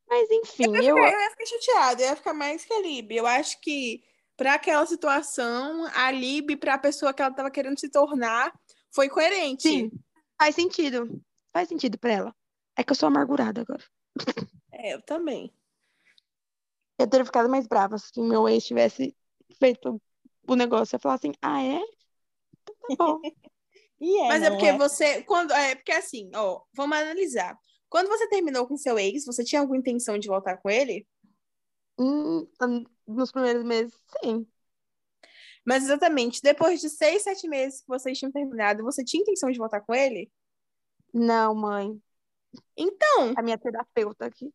Mas 0.07 0.29
enfim, 0.29 0.65
Eu 0.65 0.75
ia, 0.75 0.89
eu, 0.89 0.95
ficar, 0.95 1.11
eu 1.11 1.19
ia 1.19 1.31
ficar 1.31 1.45
chateada, 1.45 2.01
eu 2.01 2.09
ia 2.09 2.15
ficar 2.15 2.33
mais 2.33 2.65
que 2.65 2.73
a 2.73 2.81
Lib. 2.81 3.11
Eu 3.15 3.25
acho 3.25 3.59
que 3.61 4.03
pra 4.35 4.55
aquela 4.55 4.85
situação, 4.85 5.85
a 5.93 6.11
Lib, 6.11 6.57
pra 6.57 6.77
pessoa 6.77 7.13
que 7.13 7.21
ela 7.21 7.33
tava 7.33 7.51
querendo 7.51 7.79
se 7.79 7.89
tornar, 7.89 8.53
foi 8.93 9.09
coerente. 9.09 9.63
sim, 9.63 9.91
faz 10.37 10.55
sentido. 10.55 11.21
Faz 11.53 11.69
sentido 11.69 11.97
pra 11.97 12.11
ela. 12.11 12.35
É 12.75 12.83
que 12.83 12.91
eu 12.91 12.95
sou 12.95 13.07
amargurada 13.07 13.61
agora. 13.61 13.83
É, 14.71 14.93
eu 14.93 15.01
também. 15.01 15.53
Eu 16.97 17.09
teria 17.09 17.25
ficado 17.25 17.49
mais 17.49 17.67
brava 17.67 17.97
se 17.97 18.19
meu 18.21 18.47
ex 18.47 18.65
tivesse 18.65 19.15
feito 19.57 20.01
o 20.47 20.55
negócio. 20.55 20.95
Eu 20.95 20.97
ia 20.97 21.01
falar 21.01 21.15
assim, 21.15 21.33
ah, 21.41 21.63
é? 21.63 21.81
Então 22.61 22.75
tá 22.87 22.95
bom. 22.97 23.21
E 24.01 24.17
é, 24.23 24.27
Mas 24.27 24.43
é 24.43 24.49
porque 24.49 24.65
é? 24.65 24.77
você. 24.77 25.23
Quando, 25.23 25.51
é 25.53 25.75
porque 25.75 25.91
assim, 25.91 26.31
ó, 26.35 26.61
vamos 26.73 26.97
analisar. 26.97 27.55
Quando 27.87 28.07
você 28.07 28.27
terminou 28.29 28.67
com 28.67 28.75
seu 28.75 28.97
ex, 28.97 29.25
você 29.25 29.43
tinha 29.43 29.61
alguma 29.61 29.77
intenção 29.77 30.17
de 30.17 30.27
voltar 30.27 30.57
com 30.57 30.69
ele? 30.69 31.07
Hum, 31.99 32.47
nos 33.07 33.31
primeiros 33.31 33.63
meses, 33.63 33.93
sim. 34.23 34.47
Mas 35.63 35.83
exatamente, 35.83 36.41
depois 36.41 36.81
de 36.81 36.89
seis, 36.89 37.21
sete 37.21 37.47
meses 37.47 37.81
que 37.81 37.87
vocês 37.87 38.17
tinham 38.17 38.31
terminado, 38.31 38.83
você 38.83 39.03
tinha 39.03 39.21
intenção 39.21 39.51
de 39.51 39.59
voltar 39.59 39.81
com 39.81 39.93
ele? 39.93 40.31
Não, 41.13 41.53
mãe. 41.53 42.01
Então, 42.75 43.33
A 43.37 43.41
minha 43.43 43.57
terapeuta 43.57 44.25
aqui. 44.25 44.51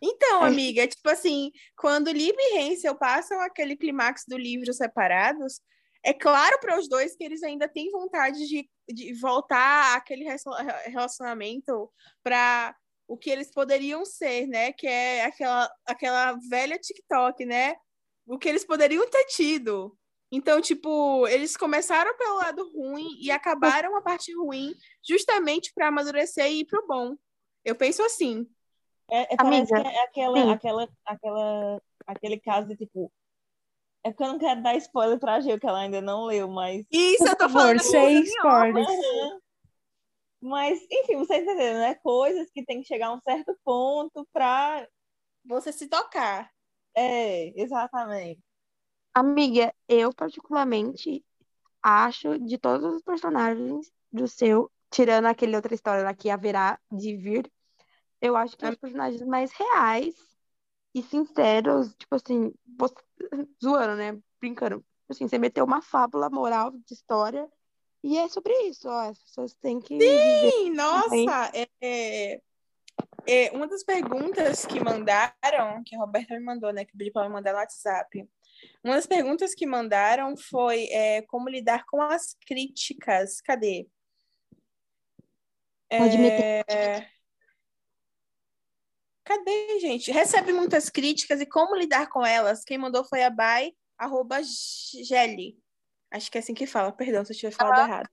então, 0.00 0.42
É. 0.44 0.48
amiga, 0.48 0.86
tipo 0.88 1.08
assim, 1.10 1.52
quando 1.76 2.10
Lib 2.10 2.34
e 2.38 2.58
Hansel 2.58 2.94
passam 2.94 3.38
aquele 3.40 3.76
clímax 3.76 4.24
do 4.26 4.38
livro 4.38 4.72
separados, 4.72 5.60
é 6.04 6.12
claro 6.12 6.58
para 6.60 6.78
os 6.78 6.88
dois 6.88 7.16
que 7.16 7.24
eles 7.24 7.42
ainda 7.42 7.66
têm 7.66 7.90
vontade 7.90 8.46
de, 8.46 8.68
de 8.88 9.14
voltar 9.14 9.96
àquele 9.96 10.24
rela- 10.24 10.82
relacionamento 10.84 11.90
para 12.22 12.76
o 13.08 13.16
que 13.16 13.30
eles 13.30 13.50
poderiam 13.52 14.04
ser, 14.04 14.46
né? 14.46 14.72
Que 14.72 14.86
é 14.86 15.24
aquela, 15.24 15.70
aquela 15.86 16.38
velha 16.48 16.78
TikTok, 16.78 17.44
né? 17.44 17.74
O 18.26 18.38
que 18.38 18.48
eles 18.48 18.64
poderiam 18.64 19.08
ter 19.08 19.24
tido. 19.24 19.96
Então, 20.30 20.60
tipo, 20.60 21.26
eles 21.28 21.56
começaram 21.56 22.16
pelo 22.16 22.36
lado 22.36 22.70
ruim 22.72 23.06
e 23.20 23.30
acabaram 23.30 23.96
a 23.96 24.02
parte 24.02 24.34
ruim 24.34 24.74
justamente 25.06 25.72
para 25.74 25.88
amadurecer 25.88 26.46
e 26.46 26.60
ir 26.60 26.64
pro 26.64 26.86
bom. 26.86 27.14
Eu 27.64 27.74
penso 27.74 28.02
assim. 28.02 28.46
É, 29.10 29.34
é, 29.34 29.36
Amiga, 29.38 29.82
que 29.82 29.88
é 29.88 30.02
aquela, 30.02 30.42
sim. 30.42 30.50
aquela, 30.50 30.88
aquela, 31.04 31.82
aquele 32.06 32.40
caso 32.40 32.68
de 32.68 32.76
tipo. 32.76 33.12
É 34.04 34.10
porque 34.10 34.22
eu 34.22 34.28
não 34.28 34.38
quero 34.38 34.62
dar 34.62 34.76
spoiler 34.76 35.18
pra 35.18 35.40
Gil, 35.40 35.58
que 35.58 35.66
ela 35.66 35.80
ainda 35.80 36.00
não 36.02 36.24
leu, 36.26 36.46
mas. 36.46 36.84
Isso, 36.92 37.26
eu 37.26 37.36
tô 37.36 37.48
falando 37.48 37.80
sem 37.80 38.22
spoilers. 38.22 38.86
Mas, 40.40 40.78
enfim, 40.90 41.16
vocês 41.16 41.42
entenderam, 41.42 41.78
né? 41.80 41.94
Coisas 41.96 42.50
que 42.50 42.62
tem 42.62 42.82
que 42.82 42.86
chegar 42.86 43.06
a 43.08 43.14
um 43.14 43.20
certo 43.20 43.56
ponto 43.64 44.28
pra. 44.32 44.86
Você 45.46 45.72
se 45.72 45.88
tocar. 45.88 46.50
É, 46.94 47.52
exatamente. 47.60 48.40
Amiga, 49.14 49.74
eu 49.88 50.12
particularmente 50.12 51.24
acho 51.82 52.38
de 52.38 52.58
todos 52.58 52.94
os 52.96 53.02
personagens 53.02 53.90
do 54.12 54.26
seu, 54.28 54.70
tirando 54.90 55.26
aquele 55.26 55.56
outra 55.56 55.74
história 55.74 56.02
lá 56.04 56.14
que 56.14 56.30
haverá 56.30 56.78
de 56.90 57.16
vir, 57.16 57.50
eu 58.20 58.36
acho 58.36 58.56
que 58.56 58.64
Ah. 58.64 58.70
os 58.70 58.76
personagens 58.76 59.22
mais 59.26 59.52
reais 59.52 60.14
e 60.94 61.02
sinceros, 61.02 61.94
tipo 61.96 62.14
assim, 62.14 62.52
você- 62.78 62.94
zoando, 63.62 63.96
né? 63.96 64.18
Brincando. 64.40 64.76
Tipo 64.78 65.12
Assim, 65.12 65.28
você 65.28 65.38
meteu 65.38 65.64
uma 65.64 65.82
fábula 65.82 66.30
moral 66.30 66.70
de 66.70 66.94
história 66.94 67.50
e 68.02 68.16
é 68.16 68.28
sobre 68.28 68.52
isso, 68.68 68.88
ó. 68.88 69.10
As 69.10 69.18
pessoas 69.18 69.54
têm 69.54 69.80
que. 69.80 69.98
Sim, 69.98 70.70
nossa, 70.70 71.50
é, 71.54 71.68
é, 71.80 72.40
é, 73.26 73.50
uma 73.52 73.66
das 73.66 73.82
perguntas 73.82 74.64
que 74.66 74.78
mandaram, 74.78 75.82
que 75.84 75.96
a 75.96 75.98
Roberta 75.98 76.34
me 76.34 76.44
mandou, 76.44 76.72
né, 76.72 76.84
que 76.84 76.96
pediu 76.96 77.12
para 77.12 77.28
mandar 77.28 77.52
no 77.52 77.58
WhatsApp. 77.58 78.28
Uma 78.82 78.94
das 78.94 79.06
perguntas 79.06 79.54
que 79.54 79.66
mandaram 79.66 80.36
foi 80.36 80.84
é, 80.90 81.22
como 81.22 81.48
lidar 81.48 81.84
com 81.86 82.00
as 82.00 82.36
críticas. 82.46 83.40
Cadê? 83.40 83.88
Pode 85.88 86.18
meter. 86.18 86.64
É, 86.68 87.08
Cadê, 89.24 89.80
gente? 89.80 90.12
Recebe 90.12 90.52
muitas 90.52 90.90
críticas 90.90 91.40
e 91.40 91.46
como 91.46 91.74
lidar 91.74 92.08
com 92.08 92.24
elas? 92.24 92.62
Quem 92.62 92.76
mandou 92.76 93.04
foi 93.04 93.22
a 93.24 93.30
Bai, 93.30 93.72
arroba 93.96 94.40
Gelli. 94.42 95.58
Acho 96.10 96.30
que 96.30 96.38
é 96.38 96.40
assim 96.40 96.54
que 96.54 96.66
fala, 96.66 96.92
perdão 96.92 97.24
se 97.24 97.32
eu 97.32 97.36
tiver 97.36 97.50
falado 97.50 97.88
errado. 97.88 98.08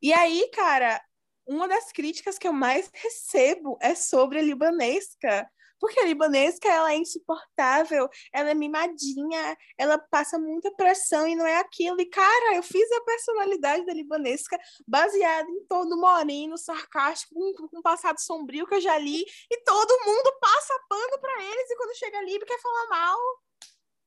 E 0.00 0.12
aí, 0.12 0.48
cara, 0.54 1.02
uma 1.46 1.68
das 1.68 1.92
críticas 1.92 2.38
que 2.38 2.46
eu 2.46 2.52
mais 2.52 2.90
recebo 2.94 3.76
é 3.82 3.94
sobre 3.94 4.38
a 4.38 4.42
libanesca. 4.42 5.50
Porque 5.80 5.98
a 6.00 6.04
libanesca, 6.04 6.68
ela 6.68 6.92
é 6.92 6.96
insuportável, 6.96 8.08
ela 8.32 8.50
é 8.50 8.54
mimadinha, 8.54 9.56
ela 9.78 9.98
passa 9.98 10.38
muita 10.38 10.70
pressão 10.72 11.26
e 11.26 11.34
não 11.34 11.46
é 11.46 11.56
aquilo. 11.58 12.00
E, 12.00 12.06
cara, 12.06 12.54
eu 12.54 12.62
fiz 12.62 12.90
a 12.92 13.00
personalidade 13.00 13.86
da 13.86 13.94
libanesca 13.94 14.58
baseada 14.86 15.50
em 15.50 15.64
todo 15.66 15.98
moreno, 15.98 16.58
sarcástico, 16.58 17.34
com, 17.34 17.68
com 17.68 17.78
um 17.78 17.82
passado 17.82 18.20
sombrio 18.20 18.66
que 18.66 18.74
eu 18.74 18.80
já 18.80 18.98
li, 18.98 19.24
e 19.50 19.64
todo 19.64 20.04
mundo 20.04 20.38
passa 20.40 20.80
pano 20.88 21.18
pra 21.20 21.42
eles, 21.42 21.70
e 21.70 21.76
quando 21.76 21.96
chega 21.96 22.18
ali, 22.18 22.38
quer 22.40 22.60
falar 22.60 22.88
mal. 22.88 23.18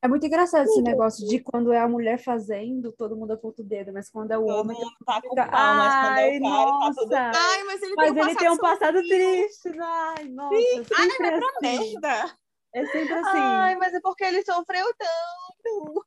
É 0.03 0.07
muito 0.09 0.27
engraçado 0.27 0.65
esse 0.65 0.81
negócio 0.81 1.25
de 1.25 1.39
quando 1.39 1.71
é 1.71 1.79
a 1.79 1.87
mulher 1.87 2.17
fazendo, 2.19 2.91
todo 2.91 3.15
mundo 3.15 3.31
aponta 3.31 3.61
o 3.61 3.65
dedo, 3.65 3.93
mas 3.93 4.09
quando 4.09 4.31
é 4.31 4.37
o 4.37 4.45
Todo 4.45 4.59
homem. 4.59 4.77
mundo 4.77 4.91
tá 5.05 5.21
com 5.21 5.29
fica, 5.29 5.45
pau, 5.47 5.75
mas 5.75 5.93
quando 5.93 6.17
é 6.17 6.23
Ai, 6.23 6.37
o 6.37 6.41
cara, 6.41 6.71
tá 6.71 6.91
tudo 6.93 7.09
nossa! 7.09 7.31
Ai, 7.39 7.63
mas 7.63 7.81
ele 7.81 7.93
Mas 7.95 8.11
tem 8.13 8.21
um 8.21 8.27
ele 8.27 8.35
tem 8.35 8.49
um 8.49 8.57
passado 8.57 8.99
triste. 8.99 9.79
Ai, 9.79 10.23
nossa, 10.25 10.61
sempre 10.61 10.95
Ai, 10.97 11.07
vai 11.07 11.39
pra 11.39 11.47
assim. 11.47 11.93
merda. 11.93 12.37
É 12.75 12.85
sempre 12.87 13.13
assim. 13.13 13.37
Ai, 13.37 13.75
mas 13.77 13.93
é 13.93 14.01
porque 14.01 14.25
ele 14.25 14.43
sofreu 14.43 14.85
tanto. 14.97 16.05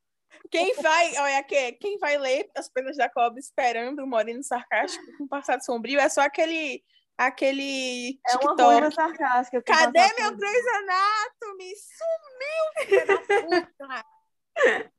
Quem 0.50 0.74
vai, 0.74 1.16
olha 1.16 1.38
aqui, 1.38 1.72
quem 1.72 1.98
vai 1.98 2.18
ler 2.18 2.50
As 2.54 2.68
Penas 2.68 2.98
da 2.98 3.08
Cobra 3.08 3.40
esperando 3.40 4.00
o 4.00 4.06
Moreno 4.06 4.42
sarcástico 4.42 5.04
com 5.16 5.26
passado 5.26 5.64
sombrio 5.64 5.98
é 5.98 6.08
só 6.10 6.20
aquele 6.20 6.84
aquele 7.18 8.20
É 8.26 8.32
uma 8.32 8.40
TikTok. 8.40 8.62
ruiva 8.62 8.90
sarcástica. 8.90 9.62
Cadê 9.62 10.00
meu 10.14 10.30
por- 10.30 10.36
Grey's 10.38 10.66
Anatomy? 10.66 11.72
Sumiu, 11.76 12.86
filha 12.86 13.06
da 13.06 13.18
puta. 13.18 14.04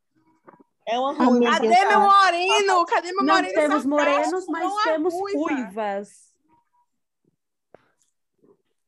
É 0.90 0.98
uma 0.98 1.10
Amiga, 1.10 1.26
ruiva. 1.26 1.52
Cadê 1.52 1.86
meu 1.86 2.00
moreno? 2.00 2.86
Cadê 2.86 3.12
meu 3.12 3.26
Não 3.26 3.36
moreno 3.36 3.54
temos 3.54 3.84
sarcástico? 3.84 3.90
morenos, 3.90 4.48
mas 4.48 4.84
temos 4.84 5.14
ruiva. 5.14 5.40
ruivas. 5.40 6.34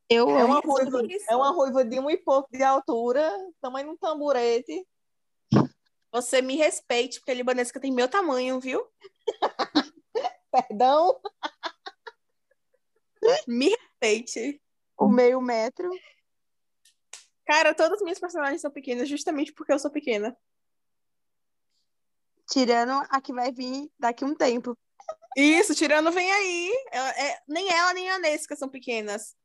Eu 0.08 0.30
É 0.30 0.44
uma 0.44 0.60
ruiva, 0.60 1.02
é 1.28 1.36
uma 1.36 1.50
ruiva 1.50 1.84
de 1.84 2.00
um 2.00 2.10
e 2.10 2.16
pouco 2.16 2.48
de 2.50 2.62
altura, 2.62 3.30
tamanho 3.60 3.88
de 3.88 3.92
um 3.92 3.96
tamborete. 3.98 4.84
Você 6.10 6.40
me 6.40 6.56
respeite, 6.56 7.20
porque 7.20 7.32
a 7.32 7.34
libanesca 7.34 7.78
tem 7.78 7.92
meu 7.92 8.08
tamanho, 8.08 8.58
viu? 8.58 8.84
Perdão. 10.50 11.20
Me 13.46 13.68
respeite. 13.70 14.60
o 14.98 15.08
meio 15.08 15.40
metro. 15.40 15.90
Cara, 17.46 17.74
todas 17.74 17.94
as 17.98 18.02
minhas 18.02 18.18
personagens 18.20 18.60
são 18.60 18.70
pequenas, 18.70 19.08
justamente 19.08 19.52
porque 19.52 19.72
eu 19.72 19.78
sou 19.78 19.90
pequena. 19.90 20.36
Tirando 22.50 22.92
a 23.10 23.20
que 23.20 23.32
vai 23.32 23.52
vir 23.52 23.90
daqui 23.98 24.24
um 24.24 24.34
tempo. 24.34 24.76
Isso, 25.36 25.74
tirando 25.74 26.10
vem 26.10 26.30
aí. 26.30 26.72
Ela- 26.90 27.10
é- 27.10 27.38
nem 27.48 27.72
ela, 27.72 27.92
nem 27.94 28.10
a 28.10 28.18
Nesca 28.18 28.56
são 28.56 28.68
pequenas. 28.68 29.36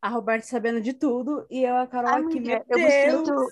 A 0.00 0.08
Roberta 0.08 0.46
sabendo 0.46 0.80
de 0.80 0.92
tudo 0.92 1.46
e 1.50 1.64
eu, 1.64 1.76
a 1.76 1.86
Carol 1.86 2.26
aqui, 2.26 2.40
meu 2.40 2.64
eu 2.68 2.78
me 2.78 2.86
Deus. 2.88 3.26
sinto. 3.26 3.46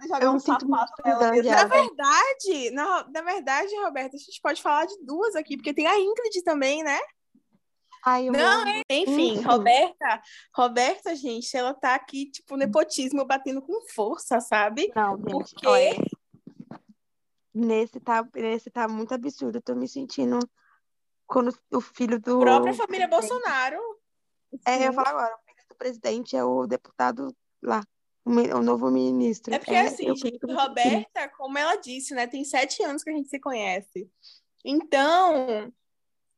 De 0.00 0.08
jogar 0.08 0.22
Eu 0.22 0.30
um 0.30 0.34
me 0.34 0.40
sinto 0.40 0.68
muito. 0.68 0.92
Na 1.04 1.64
verdade, 1.64 2.70
na, 2.72 3.08
na 3.08 3.22
verdade, 3.22 3.74
Roberta, 3.76 4.14
a 4.16 4.18
gente 4.18 4.40
pode 4.42 4.60
falar 4.60 4.84
de 4.86 4.94
duas 5.02 5.34
aqui, 5.34 5.56
porque 5.56 5.72
tem 5.72 5.86
a 5.86 5.98
Ingrid 5.98 6.42
também, 6.44 6.82
né? 6.82 7.00
Ai, 8.04 8.28
eu 8.28 8.32
Não. 8.32 8.64
Enfim, 8.66 8.84
Enfim. 9.34 9.40
Roberta, 9.42 10.22
Roberta, 10.54 11.14
gente, 11.14 11.56
ela 11.56 11.74
tá 11.74 11.94
aqui, 11.94 12.30
tipo, 12.30 12.56
nepotismo 12.56 13.24
batendo 13.24 13.60
com 13.62 13.80
força, 13.88 14.40
sabe? 14.40 14.90
Não, 14.94 15.16
gente, 15.16 15.28
Porque 15.30 15.66
olha, 15.66 15.96
nesse 17.54 18.00
tá, 18.00 18.26
nesse 18.34 18.70
tá 18.70 18.88
muito 18.88 19.12
absurdo. 19.14 19.58
Eu 19.58 19.62
tô 19.62 19.74
me 19.74 19.88
sentindo 19.88 20.38
quando 21.26 21.54
o 21.72 21.80
filho 21.80 22.18
do. 22.20 22.40
própria 22.40 22.74
família 22.74 23.08
presidente- 23.08 23.38
Bolsonaro. 23.40 23.78
É, 24.66 24.86
eu 24.86 24.90
Sim. 24.90 24.94
falar 24.94 25.10
agora, 25.10 25.34
o 25.36 25.44
filho 25.44 25.68
do 25.68 25.74
presidente 25.76 26.36
é 26.36 26.42
o 26.44 26.66
deputado 26.66 27.34
lá, 27.62 27.82
o, 28.24 28.62
novo 28.62 28.90
ministro. 28.90 29.54
É 29.54 29.58
porque, 29.58 29.74
É, 29.74 29.82
assim, 29.82 30.06
eu 30.06 30.16
gente. 30.16 30.38
Roberta, 30.44 31.28
como 31.36 31.56
ela 31.56 31.76
disse, 31.76 32.14
né, 32.14 32.26
tem 32.26 32.44
sete 32.44 32.82
anos 32.82 33.04
que 33.04 33.10
a 33.10 33.12
gente 33.12 33.28
se 33.28 33.38
conhece. 33.38 34.10
Então, 34.64 35.72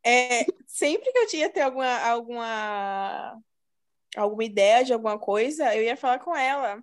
é, 0.04 0.44
sempre 0.66 1.12
que 1.12 1.18
eu 1.18 1.26
tinha 1.26 1.50
ter 1.50 1.60
alguma, 1.60 1.98
alguma, 1.98 3.42
alguma 4.16 4.44
ideia 4.44 4.84
de 4.84 4.92
alguma 4.92 5.18
coisa, 5.18 5.74
eu 5.74 5.82
ia 5.82 5.96
falar 5.96 6.18
com 6.18 6.36
ela. 6.36 6.82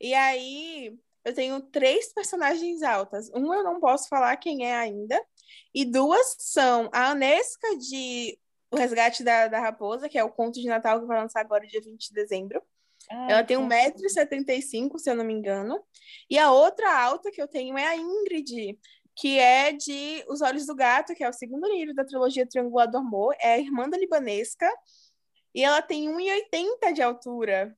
E 0.00 0.14
aí, 0.14 0.98
eu 1.24 1.34
tenho 1.34 1.60
três 1.60 2.12
personagens 2.12 2.82
altas. 2.82 3.28
Uma 3.30 3.56
eu 3.56 3.64
não 3.64 3.80
posso 3.80 4.08
falar 4.08 4.36
quem 4.36 4.64
é 4.64 4.76
ainda. 4.76 5.20
E 5.74 5.84
duas 5.84 6.36
são 6.38 6.88
a 6.92 7.10
Anesca 7.10 7.76
de 7.76 8.38
O 8.70 8.76
Resgate 8.76 9.24
da, 9.24 9.48
da 9.48 9.60
Raposa, 9.60 10.08
que 10.08 10.18
é 10.18 10.24
o 10.24 10.30
conto 10.30 10.60
de 10.60 10.68
Natal 10.68 11.00
que 11.00 11.06
vai 11.06 11.20
lançar 11.20 11.40
agora, 11.40 11.66
dia 11.66 11.80
20 11.80 12.08
de 12.08 12.14
dezembro. 12.14 12.62
Ai, 13.10 13.32
Ela 13.32 13.44
tem 13.44 13.56
que 13.56 13.74
1,75m, 13.74 14.98
se 14.98 15.10
eu 15.10 15.14
não 15.14 15.24
me 15.24 15.32
engano. 15.32 15.82
E 16.28 16.38
a 16.38 16.50
outra 16.52 16.96
alta 16.96 17.30
que 17.30 17.40
eu 17.40 17.48
tenho 17.48 17.76
é 17.76 17.86
a 17.86 17.96
Ingrid, 17.96 18.78
que 19.16 19.38
é 19.38 19.72
de 19.72 20.22
Os 20.28 20.42
Olhos 20.42 20.66
do 20.66 20.74
Gato, 20.74 21.14
que 21.14 21.24
é 21.24 21.28
o 21.28 21.32
segundo 21.32 21.66
livro 21.66 21.94
da 21.94 22.04
trilogia 22.04 22.46
Triangular 22.46 22.88
do 22.88 22.98
Amor. 22.98 23.34
É 23.40 23.54
a 23.54 23.58
irmã 23.58 23.88
da 23.88 23.96
Libanesca. 23.96 24.70
E 25.54 25.64
ela 25.64 25.80
tem 25.80 26.10
1,80 26.10 26.92
de 26.92 27.00
altura. 27.00 27.76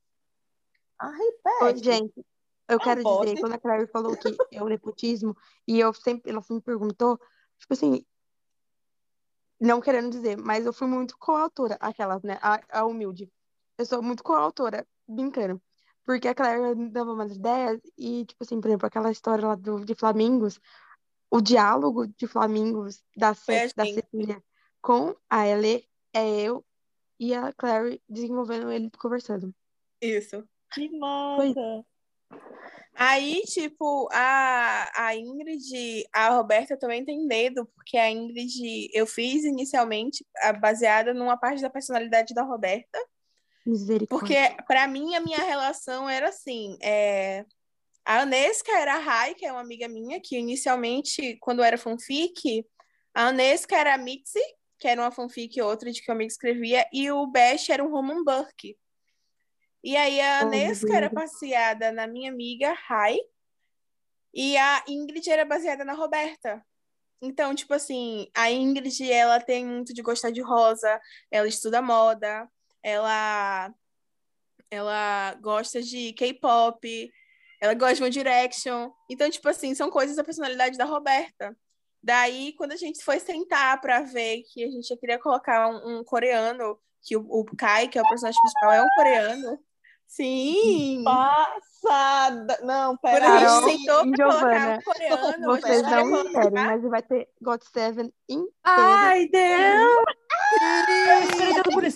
Ai, 0.99 1.33
pede. 1.61 1.85
gente, 1.85 2.27
eu 2.69 2.81
quero 2.81 3.05
pode. 3.05 3.31
dizer, 3.31 3.41
quando 3.41 3.53
a 3.53 3.59
Claire 3.59 3.87
falou 3.87 4.17
que 4.17 4.29
é 4.53 4.61
o 4.61 4.69
nepotismo, 4.69 5.37
e 5.67 5.79
eu 5.79 5.95
sempre, 5.95 6.33
ela 6.33 6.43
me 6.51 6.61
perguntou, 6.61 7.17
tipo 7.57 7.73
assim, 7.73 8.05
não 9.61 9.81
querendo 9.81 10.11
dizer, 10.11 10.37
mas 10.37 10.67
eu 10.67 10.73
fui 10.73 10.89
muito 10.89 11.17
coautora, 11.19 11.77
aquelas, 11.79 12.21
né, 12.25 12.37
a, 12.43 12.61
a 12.81 12.85
humilde. 12.85 13.31
Eu 13.79 13.87
sou 13.87 14.03
muito 14.03 14.25
coautora, 14.25 14.85
brincando. 15.07 15.63
Porque 16.05 16.27
a 16.27 16.35
Claire 16.35 16.75
dava 16.91 17.13
umas 17.13 17.37
ideias 17.37 17.81
e, 17.97 18.25
tipo 18.25 18.43
assim, 18.43 18.61
por 18.61 18.69
exemplo, 18.69 18.87
aquela 18.87 19.13
história 19.13 19.47
lá 19.47 19.55
do, 19.55 19.85
de 19.85 19.95
Flamingos, 19.95 20.59
o 21.31 21.41
diálogo 21.41 22.07
de 22.07 22.27
Flamingos 22.27 23.03
da, 23.17 23.35
Ce, 23.35 23.73
da. 23.75 23.85
Cecília 23.85 24.43
com 24.81 25.15
a 25.29 25.47
Elê 25.47 25.85
é 26.15 26.41
eu 26.41 26.65
e 27.19 27.35
a 27.35 27.53
Claire 27.53 28.01
desenvolvendo 28.09 28.71
ele 28.71 28.91
conversando. 28.99 29.55
Isso. 30.01 30.45
Que 30.73 30.89
massa. 30.99 31.85
Aí, 32.95 33.43
tipo, 33.43 34.09
a, 34.13 34.91
a 35.07 35.17
Ingrid, 35.17 36.05
a 36.13 36.31
Roberta 36.31 36.77
também 36.77 37.05
tem 37.05 37.25
medo, 37.27 37.65
porque 37.75 37.97
a 37.97 38.11
Ingrid, 38.11 38.91
eu 38.93 39.07
fiz 39.07 39.45
inicialmente 39.45 40.27
baseada 40.61 41.15
numa 41.15 41.37
parte 41.37 41.63
da 41.63 41.71
personalidade 41.71 42.35
da 42.35 42.43
Roberta. 42.43 42.99
Misericórdia. 43.65 44.09
Porque, 44.09 44.63
para 44.65 44.89
mim, 44.89 45.15
a 45.15 45.21
minha 45.21 45.39
relação 45.39 46.09
era 46.09 46.29
assim: 46.29 46.77
é, 46.83 47.45
a 48.09 48.23
Anesca 48.23 48.73
era 48.73 48.95
a 48.95 48.99
Rai, 48.99 49.35
que 49.35 49.45
é 49.45 49.53
uma 49.53 49.61
amiga 49.61 49.87
minha, 49.87 50.19
que 50.19 50.39
inicialmente, 50.39 51.37
quando 51.43 51.63
era 51.63 51.77
fanfic, 51.77 52.65
a 53.15 53.27
Anesca 53.27 53.77
era 53.77 53.93
a 53.93 53.99
Mitzi, 53.99 54.41
que 54.79 54.89
era 54.89 55.03
uma 55.03 55.11
fanfic 55.11 55.61
outra 55.61 55.93
de 55.93 56.01
que 56.01 56.11
o 56.11 56.15
amigo 56.15 56.31
escrevia, 56.31 56.89
e 56.91 57.11
o 57.13 57.27
Bash 57.27 57.69
era 57.69 57.85
um 57.85 57.91
Roman 57.91 58.25
Burke. 58.25 58.79
E 59.85 59.95
aí 59.95 60.19
a 60.23 60.41
Oh, 60.41 60.47
Anesca 60.47 60.97
era 60.97 61.11
Deus. 61.11 61.23
baseada 61.23 61.93
na 61.93 62.07
minha 62.07 62.33
amiga 62.33 62.73
Rai, 62.73 63.19
e 64.33 64.57
a 64.57 64.83
Ingrid 64.89 65.29
era 65.29 65.45
baseada 65.45 65.85
na 65.85 65.93
Roberta. 65.93 66.65
Então, 67.21 67.55
tipo 67.55 67.75
assim, 67.75 68.31
a 68.35 68.51
Ingrid, 68.51 69.13
ela 69.13 69.39
tem 69.39 69.67
muito 69.67 69.93
de 69.93 70.01
gostar 70.01 70.31
de 70.31 70.41
rosa, 70.41 70.99
ela 71.31 71.47
estuda 71.47 71.83
moda, 71.83 72.49
ela 72.83 73.71
ela 74.71 75.35
gosta 75.43 75.83
de 75.83 76.13
K-pop, 76.15 77.13
ela 77.61 77.75
gosta 77.75 77.97
de 77.97 78.03
One 78.03 78.11
Direction. 78.11 78.91
Então, 79.11 79.29
tipo 79.31 79.49
assim, 79.49 79.75
são 79.75 79.91
coisas 79.91 80.17
da 80.17 80.25
personalidade 80.25 80.77
da 80.79 80.85
Roberta. 80.85 81.57
Daí, 82.03 82.53
quando 82.57 82.73
a 82.73 82.77
gente 82.77 83.03
foi 83.05 83.19
sentar 83.19 83.81
pra 83.81 84.01
ver 84.03 84.43
que 84.53 84.65
a 84.65 84.71
gente 84.71 84.97
queria 84.97 85.19
colocar 85.19 85.69
um, 85.69 85.99
um 85.99 86.05
coreano, 86.05 86.79
que 87.03 87.17
o, 87.17 87.21
o 87.23 87.45
Kai, 87.57 87.89
que 87.89 87.99
é 87.99 88.03
o 88.03 88.09
personagem 88.09 88.41
principal, 88.41 88.73
é 88.73 88.83
um 88.83 88.89
coreano. 88.97 89.59
Sim! 90.07 91.03
Passada! 91.05 92.59
Não, 92.63 92.97
Quando 92.97 93.13
pera 93.13 93.29
a 93.29 93.35
aí. 93.35 93.45
Carol 93.45 93.69
gente 93.69 93.79
sentou 93.81 94.11
pra 94.11 94.25
colocar 94.25 94.49
Giovana, 94.49 94.79
um 94.79 94.83
coreano, 94.83 95.51
a 95.53 95.61
Vocês 95.61 95.83
não 95.83 95.91
querem, 95.91 96.11
colocar... 96.11 96.51
mas 96.51 96.83
vai 96.83 97.03
ter 97.03 97.29
God 97.43 97.63
Seven 97.73 98.13
inteiro. 98.29 98.53
Ai, 98.65 99.29
Deus! 99.29 100.05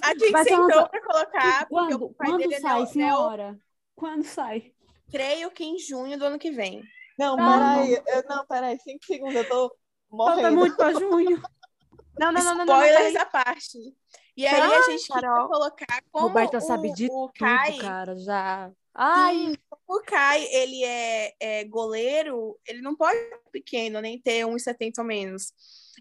A 0.02 0.08
gente 0.14 0.30
Vai 0.30 0.44
sentou 0.44 0.66
lançado- 0.66 0.90
pra 0.90 1.00
colocar, 1.00 1.66
porque 1.68 1.94
Quando, 1.94 2.04
o 2.04 2.14
pai 2.14 2.28
quando 2.28 2.38
dele 2.40 2.54
é 2.54 2.60
sai, 2.60 2.78
neo, 2.80 2.86
senhora? 2.88 3.58
Quando 3.94 4.24
sai? 4.24 4.72
Creio 5.12 5.50
que 5.50 5.62
em 5.64 5.78
junho 5.78 6.18
do 6.18 6.24
ano 6.24 6.38
que 6.38 6.50
vem. 6.50 6.82
Não, 7.18 7.36
Tá 7.36 7.74
peraí. 7.76 8.02
Eu, 8.06 8.24
não, 8.28 8.46
peraí. 8.46 8.78
Cinco 8.80 9.04
segundos, 9.04 9.34
eu 9.36 9.48
tô 9.48 9.68
Falta 10.10 10.36
morrendo. 10.36 10.56
muito 10.56 10.76
pra 10.76 10.92
junho. 10.92 11.40
Não, 12.18 12.32
não, 12.32 12.42
não, 12.42 12.54
não, 12.56 12.64
não, 12.64 12.64
não, 12.66 12.84
Spoilers 12.84 13.16
à 13.16 13.26
parte. 13.26 13.78
E 14.36 14.46
aí 14.46 14.54
Peraí, 14.54 14.74
a 14.74 14.82
gente 14.90 15.08
Carol. 15.08 15.48
colocar 15.48 16.02
como 16.10 16.26
Roberta 16.28 16.56
o, 16.58 16.60
sabe 16.60 16.92
de 16.94 17.06
o 17.06 17.08
tudo, 17.08 17.32
Kai, 17.38 17.76
cara, 17.78 18.16
já. 18.16 18.70
Ai, 18.94 19.34
Sim, 19.36 19.54
como 19.68 20.00
o 20.00 20.02
Kai, 20.02 20.44
ele 20.50 20.84
é, 20.84 21.34
é 21.40 21.64
goleiro, 21.64 22.58
ele 22.66 22.80
não 22.80 22.94
pode 22.96 23.18
ser 23.18 23.40
pequeno, 23.50 24.00
nem 24.00 24.20
ter 24.20 24.46
1,70 24.46 24.98
ou 24.98 25.04
menos. 25.04 25.52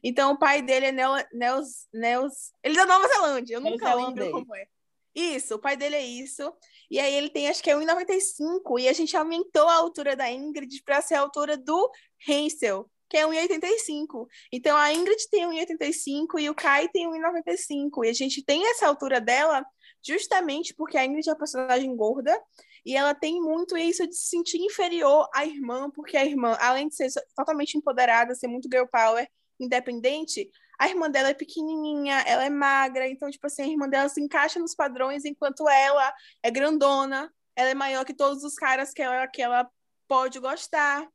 Então, 0.04 0.32
o 0.34 0.40
pai 0.40 0.62
dele 0.62 0.88
é 0.88 0.92
Neo, 0.92 1.12
Neos, 1.34 1.88
Neos... 1.94 2.54
Ele 2.64 2.78
é 2.80 2.86
da 2.86 2.94
Nova 2.94 3.08
Zelândia, 3.08 3.56
eu 3.56 3.62
nunca 3.62 3.94
lembro 3.94 4.32
como 4.32 4.56
é. 4.56 4.66
Isso, 5.14 5.56
o 5.56 5.60
pai 5.60 5.76
dele 5.76 5.96
é 5.96 6.06
isso. 6.06 6.54
E 6.90 7.00
aí 7.00 7.14
ele 7.14 7.30
tem, 7.30 7.48
acho 7.48 7.62
que 7.62 7.70
é 7.70 7.76
1,95. 7.76 8.80
E 8.80 8.88
a 8.88 8.94
gente 8.94 9.16
aumentou 9.16 9.68
a 9.68 9.76
altura 9.76 10.16
da 10.16 10.32
Ingrid 10.32 10.82
para 10.84 11.02
ser 11.02 11.16
a 11.16 11.22
altura 11.22 11.58
do 11.58 11.92
Hansel, 12.28 12.90
que 13.10 13.18
é 13.18 13.26
1,85. 13.26 14.28
Então, 14.52 14.78
a 14.78 14.94
Ingrid 14.94 15.30
tem 15.30 15.46
1,85 15.46 16.40
e 16.40 16.50
o 16.50 16.56
Kai 16.56 16.88
tem 16.90 17.08
1,95. 17.08 18.06
E 18.06 18.10
a 18.10 18.14
gente 18.14 18.44
tem 18.44 18.66
essa 18.70 18.88
altura 18.88 19.20
dela 19.20 19.66
justamente 20.04 20.74
porque 20.74 20.98
a 20.98 21.06
Ingrid 21.06 21.30
é 21.30 21.32
uma 21.32 21.38
personagem 21.38 21.96
gorda 21.96 22.38
e 22.86 22.96
ela 22.96 23.14
tem 23.14 23.40
muito 23.40 23.78
isso 23.78 24.08
de 24.08 24.16
se 24.16 24.30
sentir 24.30 24.58
inferior 24.58 25.30
à 25.34 25.46
irmã, 25.46 25.90
porque 25.92 26.18
a 26.18 26.26
irmã, 26.26 26.58
além 26.60 26.88
de 26.88 26.96
ser 26.96 27.10
totalmente 27.36 27.78
empoderada, 27.78 28.34
ser 28.34 28.48
muito 28.48 28.68
girl 28.72 28.88
power, 28.88 29.28
independente, 29.60 30.50
a 30.84 30.90
irmã 30.90 31.10
dela 31.12 31.30
é 31.30 31.34
pequenininha, 31.34 32.22
ela 32.26 32.44
é 32.44 32.50
magra, 32.50 33.08
então, 33.08 33.30
tipo 33.30 33.46
assim, 33.46 33.62
a 33.62 33.68
irmã 33.68 33.88
dela 33.88 34.10
se 34.10 34.20
encaixa 34.20 34.60
nos 34.60 34.74
padrões, 34.74 35.26
enquanto 35.26 35.68
ela 35.70 36.12
é 36.42 36.50
grandona, 36.50 37.32
ela 37.56 37.70
é 37.70 37.74
maior 37.76 38.04
que 38.04 38.14
todos 38.16 38.44
os 38.44 38.56
caras 38.56 38.92
que 38.92 39.02
ela, 39.02 39.28
que 39.28 39.42
ela 39.42 39.70
pode 40.08 40.40
gostar, 40.40 41.08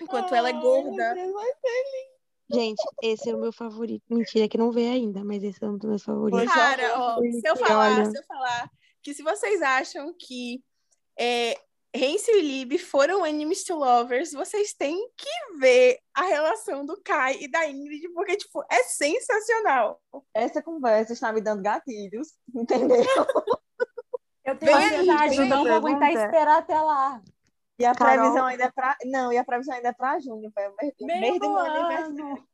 enquanto 0.00 0.34
ela 0.34 0.48
é 0.48 0.52
gorda. 0.54 1.14
Gente, 2.50 2.82
esse 3.02 3.30
é 3.30 3.34
o 3.34 3.38
meu 3.38 3.52
favorito. 3.52 4.02
Mentira, 4.10 4.48
que 4.48 4.58
não 4.58 4.70
veio 4.72 4.92
ainda, 4.92 5.24
mas 5.24 5.42
esse 5.42 5.62
é 5.62 5.66
um 5.68 5.76
dos 5.76 5.88
meus 5.88 6.02
favoritos. 6.02 6.44
Cara, 6.52 6.98
ó, 6.98 7.14
se 7.20 7.48
eu 7.48 7.56
falar, 7.56 7.92
olha- 7.98 8.10
se 8.10 8.18
eu 8.18 8.24
falar 8.24 8.70
que 9.02 9.14
se 9.14 9.22
vocês 9.22 9.62
acham 9.62 10.14
que 10.18 10.62
é, 11.18 11.58
Hansel 11.94 12.36
e 12.36 12.40
Lib 12.42 12.78
foram 12.78 13.26
enemies 13.26 13.64
to 13.64 13.74
lovers, 13.74 14.32
vocês 14.32 14.72
têm 14.72 14.96
que 15.16 15.58
ver 15.58 15.98
a 16.14 16.22
relação 16.22 16.86
do 16.86 16.98
Kai 17.02 17.36
e 17.40 17.50
da 17.50 17.68
Ingrid, 17.68 18.08
porque, 18.14 18.36
tipo, 18.36 18.64
é 18.70 18.82
sensacional. 18.84 20.00
Essa 20.32 20.62
conversa 20.62 21.12
está 21.12 21.30
me 21.32 21.42
dando 21.42 21.62
gatilhos, 21.62 22.28
entendeu? 22.54 23.04
eu 24.44 24.56
tenho 24.58 24.76
ansiedade, 24.76 25.44
não 25.44 25.64
vou 25.64 25.72
aguentar 25.74 26.12
esperar 26.12 26.58
até 26.58 26.80
lá. 26.80 27.22
E 27.78 27.84
a 27.84 27.94
Carol. 27.94 28.22
previsão 28.22 28.46
ainda 28.46 28.64
é 28.64 28.70
pra. 28.70 28.96
Não, 29.04 29.32
e 29.32 29.36
a 29.36 29.44
previsão 29.44 29.74
ainda 29.74 29.88
é 29.88 29.92
pra 29.92 30.18
junho, 30.18 30.50
velho. 30.54 30.74
Mês, 31.00 31.38
do 31.38 31.58
aniversário. 31.58 32.48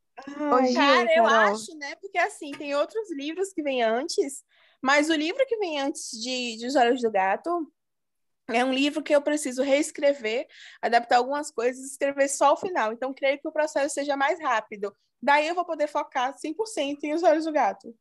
Ai, 0.50 0.74
Cara, 0.74 1.16
eu 1.16 1.24
Carol. 1.24 1.52
acho, 1.52 1.78
né? 1.78 1.94
Porque, 2.00 2.18
assim, 2.18 2.50
tem 2.52 2.74
outros 2.74 3.08
livros 3.12 3.52
que 3.52 3.62
vêm 3.62 3.82
antes, 3.82 4.42
mas 4.82 5.10
o 5.10 5.14
livro 5.14 5.44
que 5.46 5.56
vem 5.58 5.80
antes 5.80 6.10
de, 6.10 6.56
de 6.56 6.66
Os 6.66 6.74
Olhos 6.74 7.00
do 7.02 7.10
Gato 7.10 7.70
é 8.50 8.64
um 8.64 8.72
livro 8.72 9.02
que 9.02 9.14
eu 9.14 9.20
preciso 9.22 9.62
reescrever, 9.62 10.46
adaptar 10.80 11.16
algumas 11.18 11.50
coisas 11.50 11.82
e 11.82 11.86
escrever 11.88 12.28
só 12.28 12.52
o 12.54 12.56
final. 12.56 12.92
Então, 12.92 13.12
creio 13.12 13.38
que 13.40 13.46
o 13.48 13.52
processo 13.52 13.94
seja 13.94 14.16
mais 14.16 14.40
rápido. 14.40 14.94
Daí 15.22 15.48
eu 15.48 15.54
vou 15.54 15.64
poder 15.64 15.86
focar 15.88 16.34
100% 16.38 17.04
em 17.04 17.14
Os 17.14 17.22
Olhos 17.22 17.44
do 17.44 17.52
Gato. 17.52 17.94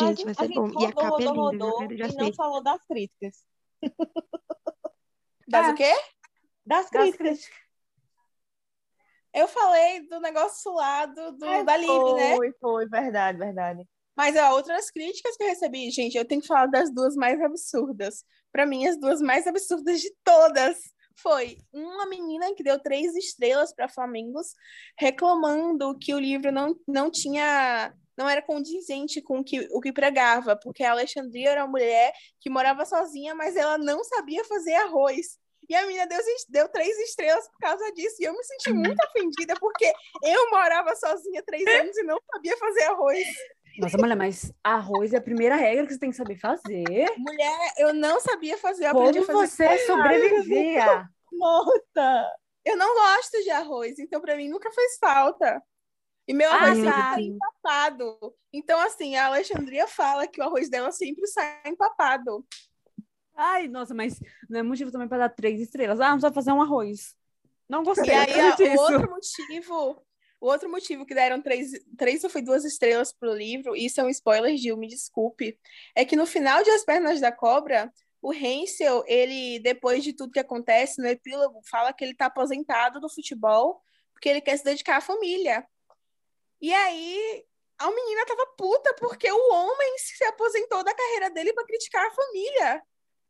mas 0.00 0.08
Gente, 0.18 0.24
vai 0.24 0.32
a 0.32 0.34
ser 0.34 0.46
gente 0.46 0.54
bom. 0.56 0.68
E 0.80 0.84
a 0.84 0.88
rodou, 0.88 0.94
capa 0.94 1.22
é 1.22 1.26
rodou, 1.26 1.50
linda, 1.52 1.64
já 1.64 1.70
rodou 1.70 1.96
já 1.98 2.06
e 2.06 2.16
não 2.16 2.34
falou 2.34 2.62
das 2.62 2.84
críticas. 2.86 3.44
Das 5.50 5.66
Ah. 5.68 5.70
o 5.70 5.74
quê? 5.74 5.94
Das 6.66 6.90
críticas. 6.90 7.48
Eu 9.32 9.48
falei 9.48 10.06
do 10.08 10.20
negócio 10.20 10.72
lá 10.74 11.06
do, 11.06 11.32
do- 11.32 11.46
Ai, 11.46 11.64
da 11.64 11.76
Lib, 11.76 12.14
né? 12.16 12.36
Foi, 12.36 12.52
foi, 12.60 12.86
verdade, 12.88 13.38
verdade. 13.38 13.82
Mas 14.18 14.34
ó, 14.34 14.56
outras 14.56 14.90
críticas 14.90 15.36
que 15.36 15.44
eu 15.44 15.48
recebi, 15.48 15.88
gente, 15.92 16.18
eu 16.18 16.24
tenho 16.24 16.40
que 16.40 16.48
falar 16.48 16.66
das 16.66 16.92
duas 16.92 17.14
mais 17.14 17.40
absurdas. 17.40 18.24
Para 18.50 18.66
mim, 18.66 18.84
as 18.84 18.98
duas 18.98 19.20
mais 19.20 19.46
absurdas 19.46 20.00
de 20.00 20.12
todas 20.24 20.76
foi 21.22 21.56
uma 21.72 22.04
menina 22.04 22.52
que 22.52 22.64
deu 22.64 22.80
três 22.80 23.14
estrelas 23.14 23.72
para 23.72 23.88
Flamengos, 23.88 24.48
reclamando 24.98 25.96
que 25.96 26.12
o 26.12 26.18
livro 26.18 26.50
não, 26.50 26.74
não 26.88 27.12
tinha. 27.12 27.94
Não 28.16 28.28
era 28.28 28.42
condizente 28.42 29.22
com 29.22 29.38
o 29.38 29.44
que, 29.44 29.68
o 29.70 29.80
que 29.80 29.92
pregava, 29.92 30.56
porque 30.56 30.82
a 30.82 30.90
Alexandria 30.90 31.50
era 31.50 31.62
uma 31.62 31.70
mulher 31.70 32.12
que 32.40 32.50
morava 32.50 32.84
sozinha, 32.84 33.32
mas 33.36 33.54
ela 33.54 33.78
não 33.78 34.02
sabia 34.02 34.44
fazer 34.44 34.74
arroz. 34.74 35.38
E 35.68 35.76
a 35.76 35.86
menina 35.86 36.06
deu, 36.06 36.18
deu 36.48 36.68
três 36.68 36.98
estrelas 36.98 37.46
por 37.48 37.58
causa 37.58 37.92
disso. 37.92 38.16
E 38.18 38.24
eu 38.24 38.32
me 38.32 38.42
senti 38.42 38.72
muito 38.72 38.98
ofendida, 39.06 39.54
porque 39.60 39.92
eu 40.24 40.50
morava 40.50 40.96
sozinha 40.96 41.42
três 41.44 41.64
anos 41.68 41.96
e 41.96 42.02
não 42.04 42.18
sabia 42.32 42.56
fazer 42.56 42.82
arroz. 42.84 43.24
Nossa, 43.78 43.96
mulher, 43.98 44.16
mas 44.16 44.52
arroz 44.62 45.12
é 45.12 45.18
a 45.18 45.22
primeira 45.22 45.56
regra 45.56 45.86
que 45.86 45.92
você 45.92 45.98
tem 45.98 46.10
que 46.10 46.16
saber 46.16 46.36
fazer. 46.36 46.84
Mulher, 47.16 47.72
eu 47.78 47.94
não 47.94 48.18
sabia 48.20 48.58
fazer, 48.58 48.90
Como 48.90 49.08
a 49.08 49.12
fazer. 49.12 49.32
você 49.46 49.78
sobrevivia? 49.86 51.08
Morta! 51.32 52.32
Eu 52.64 52.76
não 52.76 52.94
gosto 52.94 53.42
de 53.42 53.50
arroz, 53.50 53.98
então 53.98 54.20
pra 54.20 54.36
mim 54.36 54.48
nunca 54.48 54.70
fez 54.72 54.98
falta. 54.98 55.62
E 56.26 56.34
meu 56.34 56.50
Ah, 56.50 56.56
arroz 56.56 56.84
tá. 56.84 57.10
sai 57.14 57.22
empapado. 57.22 58.34
Então, 58.52 58.78
assim, 58.80 59.16
a 59.16 59.26
Alexandria 59.26 59.86
fala 59.86 60.26
que 60.26 60.40
o 60.40 60.44
arroz 60.44 60.68
dela 60.68 60.92
sempre 60.92 61.26
sai 61.26 61.60
empapado. 61.66 62.44
Ai, 63.34 63.68
nossa, 63.68 63.94
mas 63.94 64.20
não 64.50 64.60
é 64.60 64.62
motivo 64.62 64.90
também 64.90 65.08
para 65.08 65.18
dar 65.18 65.28
três 65.30 65.60
estrelas. 65.60 66.00
Ah, 66.00 66.08
vamos 66.08 66.22
só 66.22 66.32
fazer 66.32 66.52
um 66.52 66.60
arroz. 66.60 67.14
Não 67.68 67.82
gostei 67.84 68.12
E 68.12 68.16
aí, 68.16 68.26
outro 68.76 69.08
motivo, 69.10 70.02
o 70.40 70.46
outro 70.46 70.70
motivo 70.70 71.04
que 71.04 71.14
deram 71.14 71.42
três, 71.42 71.72
três 71.96 72.22
ou 72.24 72.30
foi 72.30 72.42
duas 72.42 72.64
estrelas 72.64 73.12
pro 73.12 73.34
livro, 73.34 73.74
isso 73.74 74.00
é 74.00 74.04
um 74.04 74.08
spoiler, 74.08 74.56
Gil, 74.56 74.76
me 74.76 74.86
desculpe, 74.86 75.58
é 75.94 76.04
que 76.04 76.16
no 76.16 76.26
final 76.26 76.62
de 76.62 76.70
As 76.70 76.84
Pernas 76.84 77.20
da 77.20 77.32
Cobra, 77.32 77.92
o 78.20 78.32
Hansel, 78.32 79.04
ele, 79.06 79.58
depois 79.60 80.02
de 80.02 80.12
tudo 80.12 80.32
que 80.32 80.40
acontece 80.40 81.00
no 81.00 81.08
epílogo, 81.08 81.60
fala 81.70 81.92
que 81.92 82.04
ele 82.04 82.14
tá 82.14 82.26
aposentado 82.26 83.00
do 83.00 83.08
futebol, 83.08 83.80
porque 84.12 84.28
ele 84.28 84.40
quer 84.40 84.56
se 84.56 84.64
dedicar 84.64 84.96
à 84.96 85.00
família. 85.00 85.66
E 86.60 86.72
aí, 86.72 87.44
a 87.78 87.90
menina 87.90 88.26
tava 88.26 88.46
puta, 88.56 88.94
porque 88.94 89.30
o 89.30 89.52
homem 89.52 89.98
se 89.98 90.24
aposentou 90.24 90.82
da 90.82 90.94
carreira 90.94 91.30
dele 91.30 91.52
para 91.52 91.66
criticar 91.66 92.04
a 92.04 92.10
família. 92.10 92.82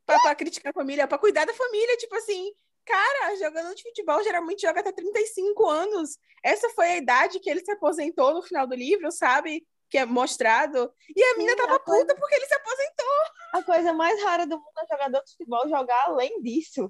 Pra 0.05 0.33
criticar 0.33 0.71
a 0.71 0.73
família, 0.73 1.07
pra 1.07 1.19
cuidar 1.19 1.45
da 1.45 1.53
família, 1.53 1.95
tipo 1.97 2.15
assim, 2.15 2.51
Cara, 2.89 3.35
jogador 3.35 3.75
de 3.75 3.83
futebol 3.83 4.23
geralmente 4.23 4.63
joga 4.63 4.79
até 4.79 4.91
35 4.91 5.69
anos. 5.69 6.17
Essa 6.43 6.69
foi 6.69 6.87
a 6.87 6.97
idade 6.97 7.39
que 7.39 7.47
ele 7.47 7.63
se 7.63 7.71
aposentou 7.71 8.33
no 8.33 8.41
final 8.41 8.65
do 8.65 8.73
livro, 8.73 9.11
sabe? 9.11 9.63
Que 9.91 9.99
é 9.99 10.05
mostrado. 10.05 10.91
E 11.15 11.23
a 11.23 11.37
mina 11.37 11.51
Sim, 11.51 11.57
tava 11.57 11.75
a 11.75 11.79
coisa- 11.79 12.01
puta 12.01 12.15
porque 12.19 12.33
ele 12.33 12.47
se 12.47 12.53
aposentou. 12.55 13.05
A 13.53 13.61
coisa 13.63 13.93
mais 13.93 14.23
rara 14.23 14.47
do 14.47 14.57
mundo 14.57 14.71
é 14.83 14.87
jogador 14.87 15.23
de 15.23 15.31
futebol 15.33 15.69
jogar 15.69 16.05
além 16.05 16.41
disso. 16.41 16.89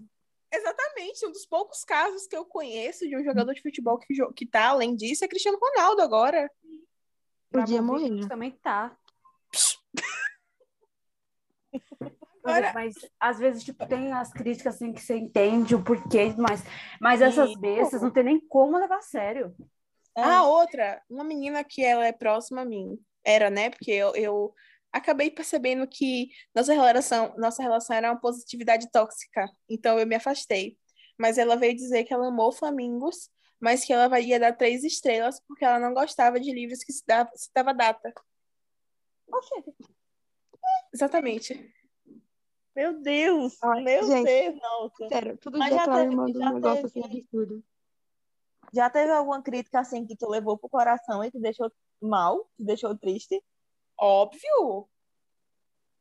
Exatamente. 0.54 1.26
Um 1.26 1.32
dos 1.34 1.46
poucos 1.46 1.84
casos 1.84 2.28
que 2.28 2.36
eu 2.38 2.46
conheço 2.46 3.06
de 3.08 3.18
um 3.18 3.24
jogador 3.24 3.54
de 3.54 3.62
futebol 3.62 4.00
que, 4.00 4.14
jo- 4.14 4.32
que 4.34 4.46
tá 4.46 4.70
além 4.70 4.96
disso 4.96 5.26
é 5.26 5.28
Cristiano 5.28 5.60
Ronaldo 5.62 6.02
agora. 6.02 6.50
Podia 7.52 7.82
morrer. 7.82 8.26
Também 8.30 8.52
tá. 8.52 8.98
Mas 12.74 12.96
às 13.20 13.40
vezes, 13.40 13.64
tipo, 13.64 13.86
tem 13.88 14.12
as 14.14 14.32
críticas 14.32 14.76
assim 14.76 14.92
que 14.92 15.02
você 15.02 15.16
entende 15.16 15.76
o 15.76 15.84
porquê, 15.84 16.34
mas, 16.38 16.64
mas 17.00 17.22
essas 17.22 17.56
bestas 17.56 18.02
não 18.02 18.12
tem 18.12 18.24
nem 18.24 18.40
como 18.40 18.78
levar 18.78 18.98
a 18.98 19.02
sério. 19.02 19.56
É. 20.16 20.24
Ah, 20.24 20.44
outra, 20.44 21.02
uma 21.10 21.24
menina 21.24 21.64
que 21.64 21.84
ela 21.84 22.06
é 22.06 22.12
próxima 22.12 22.62
a 22.62 22.66
mim. 22.66 22.98
Era, 23.24 23.50
né? 23.50 23.70
Porque 23.70 23.92
eu, 23.92 24.16
eu 24.16 24.54
acabei 24.92 25.30
percebendo 25.30 25.88
que 25.88 26.30
nossa 26.54 26.74
relação, 26.74 27.34
nossa 27.38 27.62
relação 27.62 27.96
era 27.96 28.12
uma 28.12 28.20
positividade 28.20 28.90
tóxica. 28.92 29.50
Então 29.70 30.00
eu 30.00 30.08
me 30.08 30.16
afastei. 30.16 30.78
Mas 31.18 31.38
ela 31.38 31.56
veio 31.56 31.76
dizer 31.76 32.04
que 32.06 32.14
ela 32.14 32.28
amou 32.28 32.52
Flamingos, 32.52 33.30
mas 33.60 33.84
que 33.84 33.92
ela 33.94 34.20
ia 34.20 34.40
dar 34.40 34.54
três 34.54 34.84
estrelas 34.84 35.42
porque 35.48 35.66
ela 35.66 35.80
não 35.80 35.94
gostava 35.94 36.40
de 36.40 36.52
livros 36.52 36.84
que 36.84 36.94
se 36.94 37.04
dava, 37.06 37.30
se 37.36 37.50
dava 37.54 37.74
data. 37.74 38.14
Exatamente. 40.94 41.74
Meu 42.80 43.02
Deus! 43.02 43.58
Ai, 43.62 43.84
meu 43.84 44.04
gente. 44.08 44.26
Deus, 44.26 44.56
nossa. 44.62 45.10
Sério, 45.10 45.38
todo 45.38 45.58
Mas 45.60 45.68
dia 45.70 45.78
já 45.78 45.82
aquela 45.84 46.04
teve- 46.04 46.16
manda 46.16 46.40
já 46.40 46.50
um 46.50 46.54
negócio 46.54 46.86
assim 46.86 47.02
teve- 47.02 47.20
absurdo. 47.20 47.64
Já 48.72 48.90
teve 48.90 49.12
alguma 49.12 49.42
crítica 49.42 49.80
assim 49.80 50.06
que 50.06 50.16
tu 50.16 50.30
levou 50.30 50.58
pro 50.58 50.70
coração 50.70 51.24
e 51.24 51.32
te 51.32 51.40
deixou 51.40 51.72
mal, 52.02 52.46
te 52.56 52.64
deixou 52.64 52.96
triste? 52.98 53.44
Óbvio. 53.98 54.88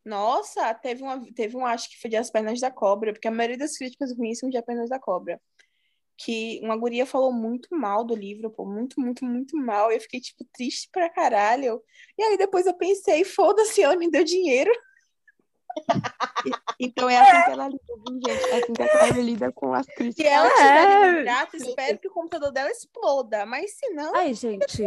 Nossa, 0.04 0.72
teve 0.74 1.02
uma, 1.02 1.20
teve 1.34 1.56
um, 1.56 1.66
acho 1.66 1.90
que 1.90 2.00
foi 2.00 2.08
de 2.10 2.16
As 2.16 2.30
Pernas 2.30 2.60
da 2.60 2.70
Cobra, 2.70 3.12
porque 3.12 3.28
a 3.28 3.30
maioria 3.30 3.58
das 3.58 3.76
críticas 3.76 4.16
ruins 4.16 4.38
são 4.38 4.48
de 4.48 4.56
As 4.56 4.64
Pernas 4.64 4.88
da 4.88 4.98
Cobra. 4.98 5.40
Que 6.16 6.60
uma 6.62 6.76
guria 6.76 7.06
falou 7.06 7.32
muito 7.32 7.68
mal 7.74 8.04
do 8.04 8.14
livro, 8.14 8.50
pô, 8.50 8.64
muito, 8.64 9.00
muito, 9.00 9.24
muito 9.24 9.56
mal. 9.56 9.90
E 9.92 9.96
eu 9.96 10.00
fiquei, 10.00 10.20
tipo, 10.20 10.44
triste 10.52 10.88
pra 10.92 11.08
caralho. 11.10 11.82
E 12.18 12.22
aí 12.22 12.36
depois 12.36 12.66
eu 12.66 12.74
pensei, 12.74 13.22
foda-se, 13.24 13.82
ela 13.82 13.96
me 13.96 14.10
deu 14.10 14.24
dinheiro. 14.24 14.70
Então 16.80 17.08
é 17.10 17.18
assim 17.18 17.44
que 17.44 17.50
ela 17.50 17.68
lida, 17.68 17.82
viu, 18.06 18.20
gente? 18.26 18.44
É 18.50 18.58
assim 18.62 18.72
que 18.72 18.82
ela 18.82 19.08
lida 19.22 19.52
com 19.52 19.74
as 19.74 19.86
Se 19.86 19.94
críticas. 19.94 20.32
ela 20.32 20.46
É. 20.46 20.50
tiver 20.54 21.06
livro 21.08 21.22
grátis, 21.24 21.62
espero 21.62 21.98
que 21.98 22.08
o 22.08 22.12
computador 22.12 22.52
dela 22.52 22.70
exploda. 22.70 23.44
Mas 23.46 23.72
se 23.76 23.88
não, 23.90 24.14
Ai, 24.14 24.32
gente, 24.34 24.84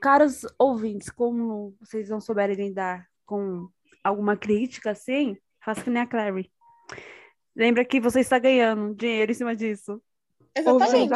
caros 0.00 0.46
ouvintes, 0.58 1.10
como 1.10 1.74
vocês 1.80 2.08
não 2.08 2.20
souberem 2.20 2.56
lidar 2.56 3.06
com 3.26 3.68
alguma 4.02 4.36
crítica 4.36 4.90
assim, 4.92 5.36
faça 5.62 5.82
que 5.82 5.90
nem 5.90 6.02
a 6.02 6.06
Clary. 6.06 6.50
Lembra 7.54 7.84
que 7.84 8.00
você 8.00 8.20
está 8.20 8.38
ganhando 8.38 8.94
dinheiro 8.94 9.30
em 9.30 9.34
cima 9.34 9.54
disso. 9.54 10.02
Exatamente. 10.54 11.12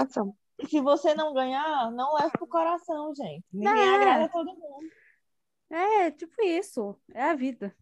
Se 0.69 0.81
você 0.81 1.15
não 1.15 1.33
ganhar, 1.33 1.91
não 1.93 2.15
leve 2.15 2.33
pro 2.33 2.47
coração, 2.47 3.15
gente. 3.15 3.45
Ninguém 3.53 3.73
É. 3.73 3.95
agrada 3.95 4.29
todo 4.29 4.47
mundo. 4.47 4.89
É, 5.71 6.11
tipo 6.11 6.35
isso. 6.43 6.97
É 7.15 7.25
a 7.31 7.35
vida. 7.35 7.75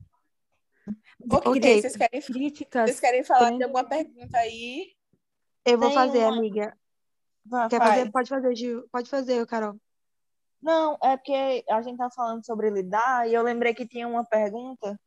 Ok, 1.31 1.49
Ok. 1.51 1.81
vocês 1.81 1.97
querem, 1.97 2.21
Críticas. 2.23 2.85
vocês 2.85 3.01
querem 3.01 3.25
falar 3.25 3.49
Tem- 3.49 3.59
de 3.59 3.65
alguma 3.65 3.85
pergunta 3.85 4.39
aí? 4.39 4.93
Eu 5.65 5.79
vou 5.79 5.89
Tem 5.89 5.97
fazer, 5.97 6.19
uma- 6.19 6.37
amiga. 6.39 6.77
Vai, 7.45 7.69
Quer 7.69 7.79
faz. 7.79 7.91
fazer? 7.99 8.11
Pode 8.13 8.29
fazer, 8.29 8.57
Gil. 8.57 8.89
Pode 8.93 9.11
fazer, 9.11 9.47
Carol. 9.47 9.77
Não, 10.63 10.97
é 11.03 11.17
porque 11.17 11.65
a 11.69 11.83
gente 11.83 11.97
tá 11.99 12.11
falando 12.11 12.45
sobre 12.45 12.71
lidar 12.71 13.29
e 13.29 13.35
eu 13.35 13.43
lembrei 13.43 13.75
que 13.75 13.87
tinha 13.87 14.07
uma 14.09 14.25
pergunta 14.25 14.99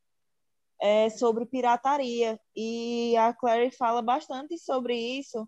é, 0.81 1.09
sobre 1.09 1.45
pirataria. 1.45 2.39
E 2.55 3.15
a 3.17 3.33
Clary 3.33 3.69
fala 3.71 4.01
bastante 4.01 4.57
sobre 4.57 4.95
isso 4.95 5.47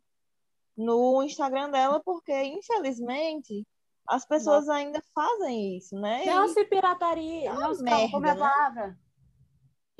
no 0.76 1.24
Instagram 1.24 1.70
dela, 1.70 2.02
porque, 2.04 2.34
infelizmente, 2.44 3.66
as 4.08 4.26
pessoas 4.26 4.68
ainda 4.68 5.02
fazem 5.16 5.78
isso, 5.78 5.96
né? 6.00 6.26
Não 6.26 6.46
E- 6.46 6.50
se 6.50 6.66
pirataria. 6.66 7.50
É 7.50 7.52
uma 7.54 7.68
não 7.68 7.74
se 7.76 7.88
é 7.88 7.94
a 7.94 7.96
merda, 7.96 8.20
né? 8.20 8.36
palavra. 8.36 9.00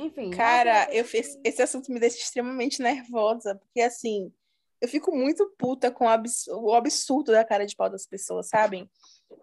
Enfim. 0.02 0.32
Cara, 0.32 0.88
eu 0.92 1.06
fiz, 1.06 1.38
esse 1.44 1.62
assunto 1.62 1.92
me 1.92 2.00
deixa 2.00 2.18
extremamente 2.18 2.82
nervosa, 2.82 3.56
porque 3.56 3.82
assim, 3.82 4.34
eu 4.82 4.88
fico 4.88 5.16
muito 5.16 5.54
puta 5.60 5.92
com 5.92 6.06
o 6.06 6.74
absurdo 6.74 7.32
da 7.32 7.46
cara 7.46 7.68
de 7.68 7.76
pau 7.76 7.88
das 7.88 8.08
pessoas, 8.08 8.50
sabem? 8.50 8.90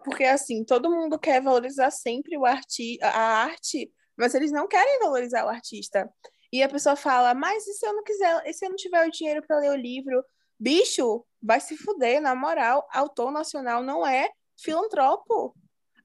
Porque 0.03 0.25
assim, 0.25 0.65
todo 0.65 0.89
mundo 0.89 1.17
quer 1.17 1.41
valorizar 1.41 1.91
sempre 1.91 2.37
o 2.37 2.45
arti 2.45 2.97
a 3.01 3.43
arte, 3.43 3.89
mas 4.17 4.35
eles 4.35 4.51
não 4.51 4.67
querem 4.67 4.99
valorizar 4.99 5.45
o 5.45 5.49
artista. 5.49 6.11
E 6.51 6.61
a 6.61 6.67
pessoa 6.67 6.97
fala, 6.97 7.33
mas 7.33 7.65
e 7.65 7.73
se 7.73 7.85
eu 7.85 7.93
não 7.93 8.03
quiser, 8.03 8.43
e 8.45 8.53
se 8.53 8.65
eu 8.65 8.69
não 8.69 8.75
tiver 8.75 9.07
o 9.07 9.11
dinheiro 9.11 9.41
para 9.47 9.59
ler 9.59 9.71
o 9.71 9.75
livro? 9.75 10.23
Bicho, 10.59 11.25
vai 11.41 11.61
se 11.61 11.77
fuder, 11.77 12.21
na 12.21 12.35
moral, 12.35 12.85
autor 12.91 13.31
nacional 13.31 13.81
não 13.81 14.05
é 14.05 14.29
filantropo. 14.57 15.55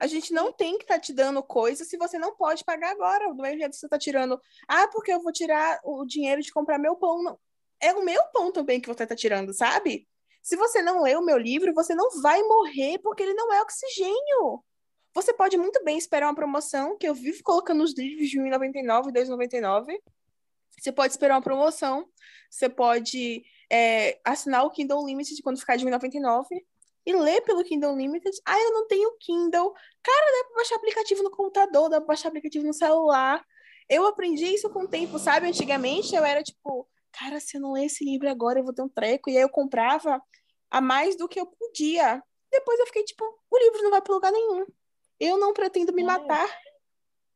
A 0.04 0.06
gente 0.06 0.34
não 0.34 0.52
tem 0.52 0.76
que 0.76 0.84
estar 0.84 1.00
te 1.00 1.14
dando 1.14 1.42
coisa 1.42 1.82
se 1.82 1.96
você 1.96 2.18
não 2.18 2.36
pode 2.36 2.62
pagar 2.62 2.90
agora. 2.90 3.32
Do 3.32 3.40
mesmo 3.40 3.56
jeito 3.56 3.70
que 3.70 3.78
você 3.78 3.86
está 3.86 3.98
tirando 3.98 4.38
ah, 4.68 4.86
porque 4.88 5.10
eu 5.10 5.22
vou 5.22 5.32
tirar 5.32 5.80
o 5.82 6.04
dinheiro 6.04 6.42
de 6.42 6.52
comprar 6.52 6.76
meu 6.78 6.94
pão. 6.94 7.22
Não. 7.22 7.40
É 7.80 7.90
o 7.94 8.04
meu 8.04 8.22
pão 8.26 8.52
também 8.52 8.82
que 8.82 8.86
você 8.86 9.04
está 9.04 9.16
tirando, 9.16 9.54
sabe? 9.54 10.06
Se 10.42 10.56
você 10.56 10.82
não 10.82 11.00
lê 11.00 11.16
o 11.16 11.24
meu 11.24 11.38
livro, 11.38 11.72
você 11.72 11.94
não 11.94 12.20
vai 12.20 12.42
morrer 12.42 12.98
porque 12.98 13.22
ele 13.22 13.32
não 13.32 13.50
é 13.50 13.62
oxigênio. 13.62 14.62
Você 15.14 15.32
pode 15.32 15.56
muito 15.56 15.82
bem 15.82 15.96
esperar 15.96 16.26
uma 16.26 16.34
promoção, 16.34 16.98
que 16.98 17.08
eu 17.08 17.14
vivo 17.14 17.42
colocando 17.42 17.82
os 17.82 17.96
livros 17.96 18.28
de 18.28 18.38
R$ 18.38 18.50
1,99 18.50 19.06
e 19.06 19.18
R$ 19.18 19.24
2,99. 19.24 19.98
Você 20.78 20.92
pode 20.92 21.14
esperar 21.14 21.36
uma 21.36 21.42
promoção. 21.42 22.06
Você 22.50 22.68
pode 22.68 23.42
é, 23.72 24.20
assinar 24.22 24.66
o 24.66 24.70
Kindle 24.70 25.02
Unlimited 25.02 25.40
quando 25.42 25.58
ficar 25.58 25.76
de 25.76 25.86
R$ 25.86 25.90
1,99 25.92 26.44
e 27.06 27.12
ler 27.14 27.40
pelo 27.42 27.62
Kindle 27.64 27.92
Unlimited. 27.92 28.36
Ah, 28.46 28.58
eu 28.58 28.72
não 28.72 28.86
tenho 28.86 29.16
Kindle. 29.18 29.72
Cara, 30.02 30.32
dá 30.32 30.44
pra 30.48 30.56
baixar 30.56 30.76
aplicativo 30.76 31.22
no 31.22 31.30
computador, 31.30 31.88
dá 31.88 31.98
pra 32.00 32.08
baixar 32.08 32.28
aplicativo 32.28 32.66
no 32.66 32.72
celular. 32.72 33.44
Eu 33.88 34.06
aprendi 34.06 34.46
isso 34.46 34.70
com 34.70 34.84
o 34.84 34.88
tempo, 34.88 35.18
sabe? 35.18 35.46
Antigamente 35.46 36.14
eu 36.14 36.24
era 36.24 36.42
tipo, 36.42 36.88
cara, 37.12 37.38
se 37.40 37.56
eu 37.56 37.60
não 37.60 37.72
ler 37.72 37.86
esse 37.86 38.04
livro 38.04 38.28
agora, 38.30 38.58
eu 38.58 38.64
vou 38.64 38.72
ter 38.72 38.82
um 38.82 38.88
treco. 38.88 39.28
E 39.28 39.36
aí 39.36 39.42
eu 39.42 39.48
comprava 39.50 40.20
a 40.70 40.80
mais 40.80 41.16
do 41.16 41.28
que 41.28 41.38
eu 41.38 41.46
podia. 41.46 42.22
Depois 42.50 42.78
eu 42.80 42.86
fiquei 42.86 43.04
tipo, 43.04 43.24
o 43.50 43.58
livro 43.58 43.82
não 43.82 43.90
vai 43.90 44.00
pra 44.00 44.14
lugar 44.14 44.32
nenhum. 44.32 44.64
Eu 45.20 45.36
não 45.38 45.52
pretendo 45.52 45.92
me 45.92 46.02
É. 46.02 46.06
matar 46.06 46.48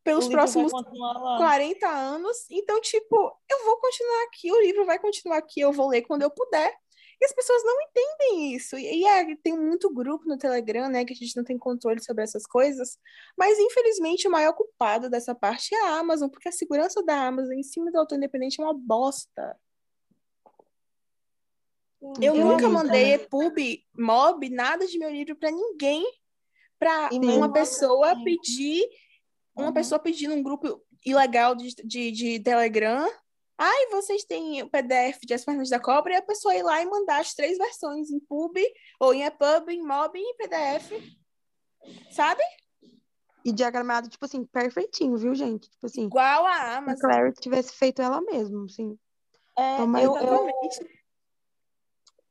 pelos 0.03 0.27
próximos 0.29 0.73
continuar 0.73 1.13
lá. 1.21 1.37
40 1.37 1.87
anos. 1.87 2.47
Então, 2.51 2.81
tipo, 2.81 3.15
eu 3.51 3.65
vou 3.67 3.77
continuar 3.79 4.23
aqui, 4.25 4.51
o 4.51 4.61
livro 4.61 4.87
vai 4.87 4.99
continuar 4.99 5.37
aqui, 5.37 5.61
eu 5.61 5.71
vou 5.73 5.89
ler 5.89 6.03
quando 6.03 6.23
eu 6.23 6.31
puder. 6.31 6.75
E 7.21 7.25
as 7.25 7.33
pessoas 7.33 7.65
não 7.65 7.77
entendem 7.83 8.55
isso. 8.55 8.77
E, 8.77 9.01
e 9.03 9.05
é, 9.07 9.37
tem 9.37 9.59
muito 9.59 9.93
grupo 9.93 10.29
no 10.29 10.39
Telegram, 10.39 10.89
né, 10.89 11.05
que 11.05 11.13
a 11.13 11.17
gente 11.17 11.37
não 11.37 11.43
tem 11.45 11.59
controle 11.59 12.03
sobre 12.03 12.23
essas 12.23 12.47
coisas. 12.47 12.97
Mas, 13.37 13.59
infelizmente, 13.59 14.29
o 14.29 14.31
maior 14.31 14.53
culpado 14.53 15.11
dessa 15.11 15.35
parte 15.35 15.75
é 15.75 15.85
a 15.85 15.99
Amazon, 15.99 16.29
porque 16.29 16.49
a 16.49 16.53
segurança 16.53 17.03
da 17.03 17.27
Amazon 17.27 17.55
em 17.55 17.63
cima 17.63 17.91
do 17.91 17.99
autor 17.99 18.17
independente 18.17 18.61
é 18.61 18.65
uma 18.65 18.75
bosta. 18.75 19.59
Eu 22.21 22.37
Eu 22.37 22.45
nunca 22.47 22.69
mandei. 22.69 23.15
EPUB, 23.15 23.85
MOB, 23.97 24.49
nada 24.51 24.87
de 24.87 24.99
meu 24.99 25.11
livro 25.11 25.35
para 25.35 25.51
ninguém, 25.51 26.05
para 26.79 27.11
uma 27.13 27.19
mesmo 27.49 27.53
pessoa 27.53 28.15
pedir, 28.23 28.89
uma 29.57 29.67
Uhum. 29.67 29.73
pessoa 29.73 29.99
pedir 29.99 30.29
num 30.29 30.41
grupo 30.43 30.81
ilegal 31.05 31.57
de, 31.57 31.75
de, 31.85 32.13
de 32.13 32.41
Telegram. 32.41 33.09
Ai, 33.61 33.87
vocês 33.91 34.23
têm 34.25 34.63
o 34.63 34.71
PDF 34.71 35.19
de 35.27 35.35
As 35.35 35.45
Pernas 35.45 35.69
da 35.69 35.81
Cobra, 35.81 36.13
e 36.13 36.17
a 36.17 36.23
pessoa 36.23 36.55
ir 36.55 36.63
lá 36.63 36.81
e 36.81 36.87
mandar 36.87 37.21
as 37.21 37.35
três 37.35 37.59
versões, 37.59 38.09
em 38.09 38.21
pub, 38.21 38.57
ou 39.01 39.13
em 39.13 39.25
EPUB, 39.25 39.73
em 39.73 39.83
MOB 39.83 40.17
e 40.17 40.23
em 40.23 40.37
PDF. 40.37 40.93
Sabe? 42.13 42.43
E 43.45 43.53
diagramado, 43.53 44.09
tipo 44.09 44.25
assim, 44.25 44.45
perfeitinho, 44.45 45.17
viu, 45.17 45.35
gente? 45.35 45.69
Tipo 45.71 45.87
assim, 45.87 46.05
Igual 46.05 46.47
a 46.47 46.55
se 46.55 46.61
a 46.61 46.77
Amazon. 46.79 47.11
Clary 47.11 47.33
tivesse 47.33 47.73
feito 47.73 48.01
ela 48.01 48.21
mesma, 48.21 48.65
assim. 48.65 48.97
É, 49.57 49.75
Então, 49.75 49.87
mas- 49.89 50.05
eu, 50.05 50.17
eu, 50.17 50.49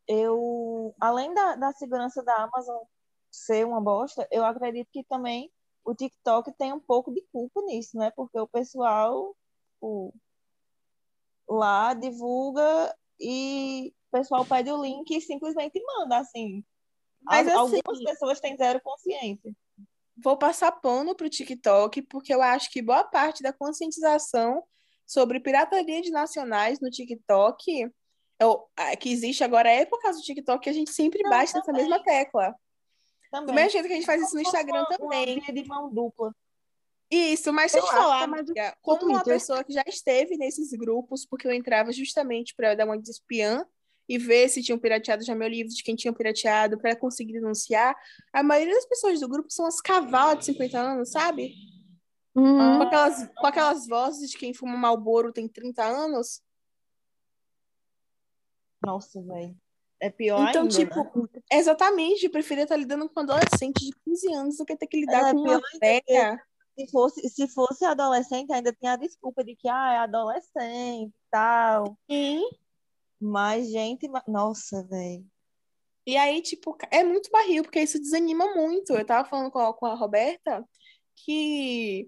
eu, 0.07 0.95
além 0.99 1.33
da, 1.33 1.55
da 1.55 1.71
segurança 1.73 2.23
da 2.23 2.35
Amazon 2.43 2.83
ser 3.29 3.65
uma 3.65 3.81
bosta, 3.81 4.25
eu 4.31 4.45
acredito 4.45 4.87
que 4.91 5.03
também 5.03 5.51
o 5.83 5.93
TikTok 5.93 6.53
tem 6.53 6.71
um 6.71 6.79
pouco 6.79 7.11
de 7.13 7.21
culpa 7.31 7.61
nisso, 7.63 7.97
né? 7.97 8.11
Porque 8.15 8.39
o 8.39 8.47
pessoal 8.47 9.35
o, 9.81 10.13
lá 11.47 11.93
divulga 11.93 12.95
e 13.19 13.93
o 14.11 14.17
pessoal 14.17 14.45
pede 14.45 14.71
o 14.71 14.81
link 14.81 15.09
e 15.15 15.21
simplesmente 15.21 15.81
manda, 15.83 16.17
assim. 16.17 16.63
Mas, 17.21 17.47
Al- 17.47 17.65
assim, 17.65 17.77
Algumas 17.85 18.03
pessoas 18.03 18.39
têm 18.39 18.55
zero 18.57 18.79
consciência. 18.81 19.53
vou 20.23 20.37
passar 20.37 20.71
pano 20.71 21.15
pro 21.15 21.29
TikTok, 21.29 22.01
porque 22.03 22.33
eu 22.33 22.41
acho 22.41 22.71
que 22.71 22.81
boa 22.81 23.03
parte 23.03 23.43
da 23.43 23.53
conscientização 23.53 24.63
sobre 25.05 25.39
pirataria 25.39 26.01
de 26.01 26.09
nacionais 26.11 26.79
no 26.79 26.89
TikTok, 26.89 27.89
eu- 28.39 28.67
que 28.99 29.09
existe 29.11 29.43
agora, 29.43 29.69
é 29.69 29.85
por 29.85 30.01
causa 30.01 30.19
do 30.19 30.23
TikTok 30.23 30.63
que 30.63 30.69
a 30.69 30.73
gente 30.73 30.91
sempre 30.91 31.21
Não, 31.23 31.29
bate 31.29 31.53
nessa 31.53 31.71
mesma 31.71 32.01
tecla. 32.03 32.49
Do 32.51 32.55
Também. 33.31 33.55
mesmo 33.55 33.71
jeito 33.71 33.87
que 33.87 33.93
a 33.93 33.95
gente 33.97 34.05
faz 34.05 34.21
isso 34.21 34.35
no 34.35 34.41
Instagram 34.41 34.79
uma- 34.89 34.97
também. 34.97 35.39
Uma 35.39 35.53
de 35.53 35.67
mão 35.67 35.89
dupla. 35.93 36.33
Isso, 37.09 37.53
mas 37.53 37.71
deixa 37.71 37.87
eu 37.87 37.89
te 37.89 37.95
falar, 37.95 38.21
é 38.21 38.23
amiga, 38.25 38.77
como 38.81 39.05
uma 39.05 39.23
pessoa 39.23 39.63
que 39.63 39.71
já 39.71 39.83
esteve 39.87 40.35
nesses 40.37 40.71
grupos, 40.71 41.25
porque 41.25 41.47
eu 41.47 41.53
entrava 41.53 41.91
justamente 41.91 42.53
para 42.53 42.75
dar 42.75 42.85
uma 42.85 42.99
de 42.99 43.09
espiã 43.09 43.65
e 44.09 44.17
ver 44.17 44.49
se 44.49 44.61
tinham 44.61 44.77
pirateado 44.79 45.23
já 45.23 45.33
meu 45.35 45.47
livro, 45.47 45.73
de 45.73 45.83
quem 45.83 45.95
tinha 45.95 46.13
pirateado, 46.13 46.77
para 46.77 46.95
conseguir 46.95 47.33
denunciar, 47.33 47.95
a 48.33 48.43
maioria 48.43 48.73
das 48.73 48.85
pessoas 48.85 49.19
do 49.19 49.27
grupo 49.27 49.49
são 49.51 49.65
as 49.65 49.79
cavalas 49.81 50.39
de 50.39 50.45
50 50.45 50.79
anos, 50.79 51.11
sabe? 51.11 51.53
Hum, 52.35 52.57
Com 52.57 52.83
aquelas, 52.83 53.29
com 53.35 53.47
aquelas 53.47 53.87
vozes 53.87 54.29
de 54.29 54.37
quem 54.37 54.53
fuma 54.53 54.77
Malboro 54.77 55.31
tem 55.33 55.47
30 55.47 55.83
anos. 55.83 56.41
Nossa, 58.85 59.21
velho. 59.21 59.55
É 59.99 60.09
pior 60.09 60.47
Então, 60.47 60.63
ainda, 60.63 60.75
tipo, 60.75 61.19
né? 61.19 61.41
exatamente, 61.51 62.25
eu 62.25 62.31
preferia 62.31 62.63
estar 62.63 62.77
lidando 62.77 63.09
com 63.09 63.19
um 63.19 63.23
adolescente 63.23 63.79
de 63.83 63.91
15 64.05 64.31
anos 64.33 64.57
do 64.57 64.65
que 64.65 64.75
ter 64.75 64.87
que 64.87 64.99
lidar 64.99 65.29
É, 65.29 65.31
com 65.33 65.39
uma 65.39 65.61
velha. 65.81 66.43
Se 66.77 66.91
fosse, 66.91 67.29
se 67.29 67.47
fosse 67.47 67.85
adolescente, 67.85 68.51
ainda 68.51 68.71
tinha 68.71 68.93
a 68.93 68.97
desculpa 68.97 69.43
de 69.43 69.55
que 69.55 69.67
ah, 69.67 69.93
é 69.93 69.97
adolescente 69.97 71.09
e 71.09 71.29
tal. 71.31 71.97
Sim. 72.09 72.43
Mas, 73.19 73.69
gente, 73.71 74.07
nossa, 74.27 74.83
velho. 74.83 75.25
E 76.05 76.15
aí, 76.15 76.41
tipo, 76.41 76.77
é 76.91 77.03
muito 77.03 77.29
barril, 77.31 77.63
porque 77.63 77.81
isso 77.81 77.99
desanima 77.99 78.55
muito. 78.55 78.93
Eu 78.93 79.05
tava 79.05 79.27
falando 79.27 79.51
com 79.51 79.59
a, 79.59 79.73
com 79.73 79.85
a 79.87 79.95
Roberta 79.95 80.63
que 81.15 82.07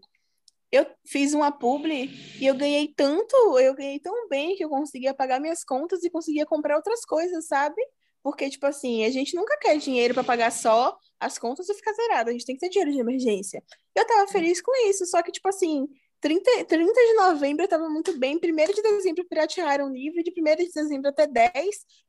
eu 0.71 0.85
fiz 1.05 1.33
uma 1.33 1.51
publi 1.51 2.09
e 2.39 2.45
eu 2.45 2.55
ganhei 2.55 2.93
tanto, 2.95 3.35
eu 3.59 3.73
ganhei 3.73 3.99
tão 3.99 4.27
bem 4.29 4.55
que 4.55 4.63
eu 4.63 4.69
conseguia 4.69 5.13
pagar 5.13 5.39
minhas 5.41 5.63
contas 5.63 6.03
e 6.03 6.09
conseguia 6.09 6.45
comprar 6.45 6.75
outras 6.75 7.03
coisas, 7.05 7.47
sabe? 7.47 7.81
Porque, 8.23 8.49
tipo 8.49 8.65
assim, 8.65 9.05
a 9.05 9.09
gente 9.09 9.35
nunca 9.35 9.57
quer 9.57 9.77
dinheiro 9.77 10.13
para 10.13 10.23
pagar 10.23 10.51
só 10.51 10.97
as 11.19 11.37
contas 11.37 11.69
e 11.69 11.73
ficar 11.73 11.93
zerado. 11.93 12.29
A 12.29 12.33
gente 12.33 12.45
tem 12.45 12.55
que 12.55 12.61
ter 12.61 12.69
dinheiro 12.69 12.91
de 12.91 12.99
emergência. 12.99 13.63
Eu 13.95 14.05
tava 14.05 14.27
feliz 14.27 14.61
com 14.61 14.71
isso, 14.89 15.05
só 15.05 15.21
que, 15.21 15.31
tipo 15.31 15.47
assim, 15.47 15.87
30, 16.21 16.65
30 16.65 16.93
de 16.93 17.13
novembro 17.13 17.63
eu 17.63 17.67
tava 17.67 17.89
muito 17.89 18.17
bem. 18.17 18.37
1 18.37 18.73
de 18.73 18.81
dezembro 18.81 19.25
piratearam 19.25 19.85
o 19.85 19.93
livro. 19.93 20.21
De 20.21 20.31
1 20.31 20.55
de 20.55 20.71
dezembro 20.71 21.09
até 21.09 21.25
10, 21.25 21.53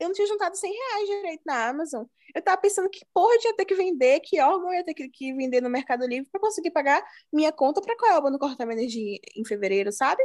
eu 0.00 0.08
não 0.08 0.14
tinha 0.14 0.26
juntado 0.26 0.56
100 0.56 0.72
reais 0.72 1.08
direito 1.08 1.42
na 1.46 1.68
Amazon. 1.68 2.04
Eu 2.34 2.42
tava 2.42 2.60
pensando 2.60 2.90
que 2.90 3.04
porra 3.14 3.34
eu 3.34 3.50
ia 3.50 3.56
ter 3.56 3.64
que 3.64 3.74
vender, 3.74 4.20
que 4.20 4.40
órgão 4.40 4.68
eu 4.72 4.78
ia 4.78 4.84
ter 4.84 4.94
que, 4.94 5.08
que 5.08 5.32
vender 5.34 5.60
no 5.60 5.70
Mercado 5.70 6.06
Livre 6.06 6.28
para 6.30 6.40
conseguir 6.40 6.70
pagar 6.70 7.04
minha 7.32 7.52
conta 7.52 7.80
pra 7.80 7.96
Coelba 7.96 8.30
não 8.30 8.38
cortar 8.38 8.66
minha 8.66 8.78
energia 8.78 9.18
em 9.36 9.44
fevereiro, 9.44 9.92
sabe? 9.92 10.22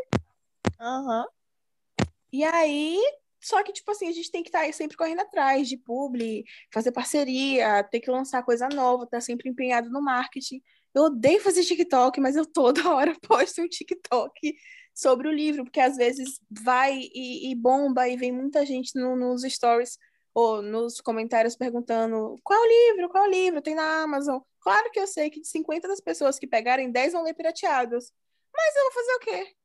Aham. 0.80 1.26
E 2.32 2.44
aí, 2.44 3.00
só 3.46 3.62
que, 3.62 3.72
tipo 3.72 3.92
assim, 3.92 4.08
a 4.08 4.12
gente 4.12 4.32
tem 4.32 4.42
que 4.42 4.50
estar 4.50 4.74
sempre 4.74 4.98
correndo 4.98 5.20
atrás 5.20 5.70
de 5.70 5.78
publi, 5.78 6.44
fazer 6.74 6.92
parceria, 6.92 7.84
ter 7.84 8.00
que 8.00 8.10
lançar 8.10 8.42
coisa 8.42 8.68
nova, 8.68 9.04
estar 9.04 9.22
sempre 9.22 9.48
empenhado 9.48 9.88
no 9.92 10.02
marketing. 10.02 10.60
Eu 10.96 11.04
odeio 11.04 11.40
fazer 11.40 11.64
TikTok, 11.64 12.20
mas 12.20 12.36
eu 12.36 12.44
toda 12.44 12.82
hora 12.90 13.16
posto 13.22 13.62
um 13.62 13.68
TikTok 13.68 14.56
sobre 14.96 15.28
o 15.28 15.32
livro, 15.32 15.64
porque 15.64 15.80
às 15.80 15.96
vezes 15.96 16.40
vai 16.50 17.00
e, 17.14 17.52
e 17.52 17.56
bomba 17.56 18.10
e 18.10 18.18
vem 18.18 18.32
muita 18.32 18.66
gente 18.66 19.00
no, 19.00 19.16
nos 19.16 19.44
stories 19.44 20.00
ou 20.34 20.64
nos 20.64 21.00
comentários 21.00 21.56
perguntando 21.56 22.40
qual 22.44 22.60
o 22.60 22.66
livro, 22.66 23.10
qual 23.10 23.26
o 23.26 23.30
livro, 23.30 23.62
tem 23.62 23.76
na 23.76 24.02
Amazon. 24.02 24.40
Claro 24.60 24.90
que 24.90 25.00
eu 25.00 25.06
sei 25.06 25.30
que 25.30 25.40
de 25.40 25.48
50 25.48 25.88
das 25.88 26.02
pessoas 26.02 26.40
que 26.40 26.48
pegarem, 26.48 26.92
10 26.92 27.14
vão 27.14 27.22
ler 27.22 27.36
pirateados. 27.36 28.12
Mas 28.56 28.76
eu 28.76 28.84
vou 28.86 28.92
fazer 28.92 29.14
o 29.14 29.20
quê? 29.20 29.56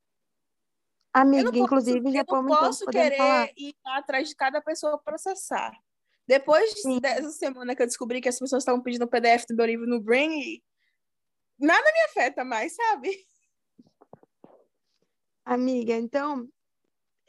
Eu 1.12 1.20
Amiga, 1.22 1.42
não 1.44 1.52
posso, 1.52 1.64
inclusive, 1.64 2.12
já 2.12 2.24
eu 2.28 2.42
não 2.42 2.46
posso 2.56 2.86
querer 2.86 3.16
falar. 3.16 3.48
ir 3.56 3.74
atrás 3.84 4.28
de 4.28 4.36
cada 4.36 4.60
pessoa 4.62 4.96
processar. 4.98 5.72
Depois 6.26 6.72
de- 6.74 6.82
Sim. 6.82 7.00
dessa 7.00 7.30
semana 7.32 7.74
que 7.74 7.82
eu 7.82 7.86
descobri 7.86 8.20
que 8.20 8.28
as 8.28 8.38
pessoas 8.38 8.62
estavam 8.62 8.80
pedindo 8.80 9.04
o 9.04 9.08
PDF 9.08 9.44
do 9.48 9.56
meu 9.56 9.66
livro 9.66 9.86
no 9.88 10.00
Brain, 10.00 10.62
nada 11.58 11.82
me 11.92 12.00
afeta 12.04 12.44
mais, 12.44 12.74
sabe? 12.76 13.10
Amiga, 15.44 15.94
então, 15.94 16.48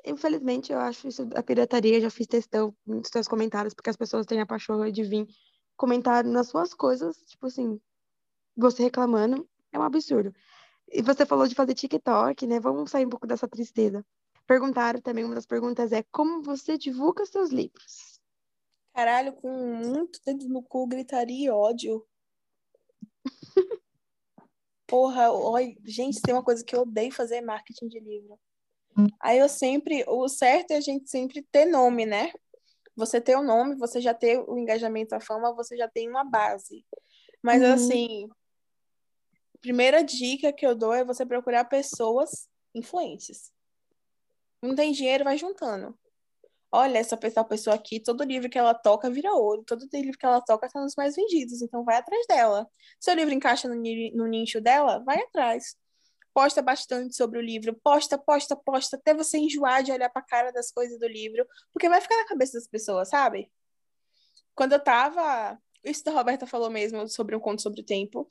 infelizmente, 0.05 0.71
eu 0.71 0.79
acho 0.79 1.07
isso 1.07 1.25
da 1.25 1.41
pirataria. 1.41 1.99
Já 1.99 2.09
fiz 2.11 2.27
textão 2.27 2.75
nos 2.85 3.07
seus 3.07 3.27
comentários, 3.27 3.73
porque 3.73 3.89
as 3.89 3.97
pessoas 3.97 4.27
têm 4.27 4.39
a 4.41 4.45
pachorra 4.45 4.91
de 4.91 5.03
vir 5.03 5.25
comentar 5.75 6.23
nas 6.23 6.49
suas 6.49 6.73
coisas, 6.75 7.17
tipo 7.25 7.47
assim, 7.47 7.81
você 8.55 8.83
reclamando, 8.83 9.49
é 9.71 9.79
um 9.79 9.83
absurdo. 9.83 10.31
E 10.91 11.01
você 11.01 11.25
falou 11.25 11.47
de 11.47 11.55
fazer 11.55 11.73
TikTok, 11.73 12.45
né? 12.45 12.59
Vamos 12.59 12.91
sair 12.91 13.05
um 13.05 13.09
pouco 13.09 13.25
dessa 13.25 13.47
tristeza. 13.47 14.05
Perguntaram 14.45 14.99
também, 14.99 15.23
uma 15.23 15.35
das 15.35 15.45
perguntas 15.45 15.91
é 15.91 16.03
como 16.11 16.41
você 16.41 16.77
divulga 16.77 17.25
seus 17.25 17.49
livros? 17.49 18.19
Caralho, 18.93 19.33
com 19.33 19.49
muito 19.49 20.19
dedo 20.25 20.49
no 20.49 20.61
cu, 20.61 20.85
gritaria 20.85 21.47
e 21.47 21.49
ódio. 21.49 22.05
Porra, 24.85 25.31
oi, 25.31 25.77
gente, 25.85 26.21
tem 26.21 26.33
uma 26.33 26.43
coisa 26.43 26.63
que 26.63 26.75
eu 26.75 26.81
odeio 26.81 27.13
fazer 27.13 27.37
é 27.37 27.41
marketing 27.41 27.87
de 27.87 27.99
livro. 27.99 28.37
Aí 29.21 29.39
eu 29.39 29.47
sempre, 29.47 30.03
o 30.07 30.27
certo 30.27 30.71
é 30.71 30.77
a 30.77 30.81
gente 30.81 31.09
sempre 31.09 31.41
ter 31.51 31.65
nome, 31.65 32.05
né? 32.05 32.33
Você 32.95 33.21
ter 33.21 33.37
o 33.37 33.43
nome, 33.43 33.75
você 33.75 34.01
já 34.01 34.13
ter 34.13 34.39
o 34.39 34.57
engajamento, 34.57 35.15
a 35.15 35.21
fama, 35.21 35.53
você 35.53 35.77
já 35.77 35.87
tem 35.87 36.09
uma 36.09 36.25
base. 36.25 36.85
Mas 37.41 37.61
Uhum. 37.61 37.73
assim, 37.73 38.29
primeira 39.61 40.03
dica 40.03 40.51
que 40.51 40.65
eu 40.65 40.75
dou 40.75 40.93
é 40.93 41.03
você 41.03 41.25
procurar 41.25 41.65
pessoas 41.65 42.49
influentes. 42.73 43.51
Não 44.61 44.75
tem 44.75 44.91
dinheiro, 44.91 45.23
vai 45.23 45.37
juntando. 45.37 45.97
Olha, 46.73 46.99
essa 46.99 47.17
pessoa, 47.17 47.43
pessoa 47.43 47.75
aqui, 47.75 47.99
todo 47.99 48.23
livro 48.23 48.49
que 48.49 48.57
ela 48.57 48.73
toca 48.73 49.09
vira 49.09 49.33
ouro, 49.33 49.63
todo 49.65 49.87
livro 49.93 50.17
que 50.17 50.25
ela 50.25 50.39
toca 50.41 50.67
está 50.67 50.79
nos 50.79 50.95
mais 50.95 51.15
vendidos, 51.15 51.61
então 51.61 51.83
vai 51.83 51.97
atrás 51.97 52.25
dela. 52.27 52.65
Seu 52.99 53.13
livro 53.13 53.33
encaixa 53.33 53.67
no, 53.67 53.75
no 53.75 54.27
nicho 54.27 54.61
dela, 54.61 54.99
vai 54.99 55.19
atrás. 55.19 55.75
Posta 56.33 56.61
bastante 56.61 57.13
sobre 57.15 57.37
o 57.39 57.41
livro, 57.41 57.77
posta, 57.83 58.17
posta, 58.17 58.55
posta, 58.55 58.95
até 58.95 59.13
você 59.13 59.37
enjoar 59.37 59.83
de 59.83 59.91
olhar 59.91 60.09
para 60.09 60.21
a 60.21 60.25
cara 60.25 60.51
das 60.51 60.71
coisas 60.71 60.97
do 60.97 61.07
livro, 61.07 61.45
porque 61.73 61.89
vai 61.89 61.99
ficar 61.99 62.15
na 62.15 62.27
cabeça 62.27 62.53
das 62.53 62.67
pessoas, 62.67 63.09
sabe? 63.09 63.51
Quando 64.55 64.73
eu 64.73 64.79
tava. 64.79 65.59
Isso 65.83 66.03
da 66.05 66.11
Roberta 66.11 66.45
falou 66.45 66.69
mesmo 66.69 67.07
sobre 67.09 67.35
um 67.35 67.39
conto 67.39 67.61
sobre 67.61 67.81
o 67.81 67.85
tempo, 67.85 68.27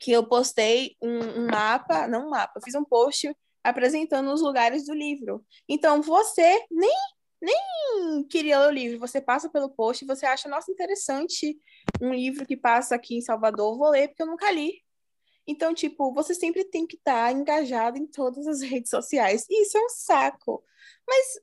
que 0.00 0.12
eu 0.12 0.26
postei 0.26 0.96
um, 1.02 1.42
um 1.42 1.48
mapa, 1.48 2.06
não 2.08 2.26
um 2.26 2.30
mapa, 2.30 2.60
fiz 2.62 2.74
um 2.74 2.84
post 2.84 3.34
apresentando 3.64 4.32
os 4.32 4.40
lugares 4.40 4.86
do 4.86 4.94
livro. 4.94 5.44
Então 5.68 6.02
você 6.02 6.64
nem 6.70 6.92
nem 7.40 8.24
queria 8.28 8.60
ler 8.60 8.68
o 8.68 8.70
livro, 8.70 8.98
você 9.00 9.20
passa 9.20 9.48
pelo 9.50 9.68
post 9.68 10.04
e 10.04 10.06
você 10.06 10.24
acha, 10.24 10.48
nossa, 10.48 10.70
interessante 10.70 11.58
um 12.00 12.12
livro 12.14 12.46
que 12.46 12.56
passa 12.56 12.94
aqui 12.94 13.16
em 13.16 13.20
Salvador, 13.20 13.76
vou 13.76 13.90
ler 13.90 14.08
porque 14.08 14.22
eu 14.22 14.26
nunca 14.28 14.50
li. 14.52 14.80
Então, 15.46 15.74
tipo, 15.74 16.12
você 16.14 16.34
sempre 16.34 16.64
tem 16.64 16.86
que 16.86 16.96
estar 16.96 17.32
engajado 17.32 17.98
em 17.98 18.06
todas 18.06 18.46
as 18.46 18.60
redes 18.62 18.90
sociais. 18.90 19.44
E 19.50 19.62
isso 19.62 19.76
é 19.76 19.80
um 19.84 19.88
saco. 19.88 20.64
Mas 21.06 21.40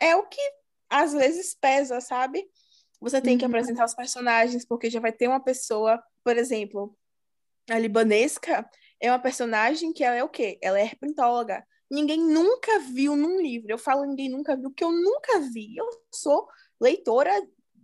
é 0.00 0.16
o 0.16 0.26
que 0.26 0.40
às 0.88 1.12
vezes 1.12 1.54
pesa, 1.54 2.00
sabe? 2.00 2.48
Você 3.00 3.20
tem 3.20 3.36
que 3.36 3.44
Uhum. 3.44 3.50
apresentar 3.50 3.84
os 3.84 3.94
personagens, 3.94 4.64
porque 4.64 4.88
já 4.88 5.00
vai 5.00 5.12
ter 5.12 5.28
uma 5.28 5.40
pessoa, 5.42 6.02
por 6.24 6.36
exemplo, 6.38 6.96
a 7.70 7.78
libanesca 7.78 8.68
é 9.00 9.10
uma 9.10 9.18
personagem 9.18 9.92
que 9.92 10.04
ela 10.04 10.16
é 10.16 10.24
o 10.24 10.28
quê? 10.28 10.58
Ela 10.62 10.78
é 10.80 10.84
herpetóloga. 10.84 11.64
Ninguém 11.90 12.18
nunca 12.20 12.78
viu 12.80 13.16
num 13.16 13.40
livro. 13.40 13.70
Eu 13.70 13.78
falo 13.78 14.04
ninguém 14.04 14.28
nunca 14.28 14.56
viu, 14.56 14.70
porque 14.70 14.84
eu 14.84 14.92
nunca 14.92 15.40
vi. 15.40 15.76
Eu 15.76 15.86
sou 16.12 16.48
leitora 16.80 17.30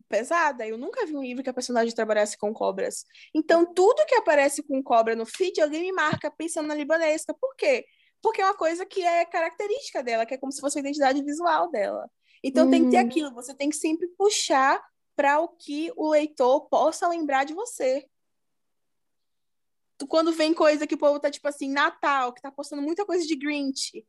pesada. 0.09 0.67
Eu 0.67 0.77
nunca 0.77 1.07
vi 1.07 1.17
um 1.17 1.23
livro 1.23 1.43
que 1.43 1.51
a 1.51 1.55
personagem 1.55 1.95
trabalhasse 1.95 2.37
com 2.37 2.53
cobras. 2.53 3.05
Então, 3.35 3.65
tudo 3.73 4.05
que 4.07 4.15
aparece 4.17 4.63
com 4.63 4.83
cobra 4.83 5.15
no 5.15 5.25
feed, 5.25 5.61
alguém 5.61 5.83
me 5.83 5.93
marca 5.93 6.31
pensando 6.31 6.67
na 6.67 6.75
libanesca. 6.75 7.33
Por 7.35 7.55
quê? 7.57 7.85
Porque 8.23 8.41
é 8.43 8.45
uma 8.45 8.57
coisa 8.57 8.85
que 8.85 9.03
é 9.03 9.25
característica 9.25 10.03
dela, 10.03 10.27
que 10.27 10.35
é 10.35 10.39
como 10.39 10.51
se 10.53 10.61
fosse 10.61 10.79
a 10.79 10.81
identidade 10.81 11.23
visual 11.23 11.71
dela. 11.71 12.11
Então, 12.43 12.69
tem 12.69 12.85
que 12.85 12.91
ter 12.91 12.99
Uhum. 12.99 13.07
aquilo. 13.07 13.35
Você 13.35 13.55
tem 13.55 13.71
que 13.71 13.77
sempre 13.77 14.09
puxar 14.19 14.83
para 15.15 15.39
o 15.41 15.49
que 15.49 15.93
o 15.97 16.11
leitor 16.11 16.69
possa 16.69 17.07
lembrar 17.07 17.45
de 17.45 17.55
você. 17.55 18.05
Quando 20.07 20.33
vem 20.33 20.55
coisa 20.55 20.87
que 20.87 20.95
o 20.95 20.99
povo 20.99 21.21
tá, 21.21 21.31
tipo 21.31 21.47
assim, 21.49 21.71
Natal, 21.71 22.33
que 22.33 22.43
tá 22.43 22.51
postando 22.51 22.83
muita 22.83 23.05
coisa 23.05 23.27
de 23.27 23.37
Grinch. 23.37 24.05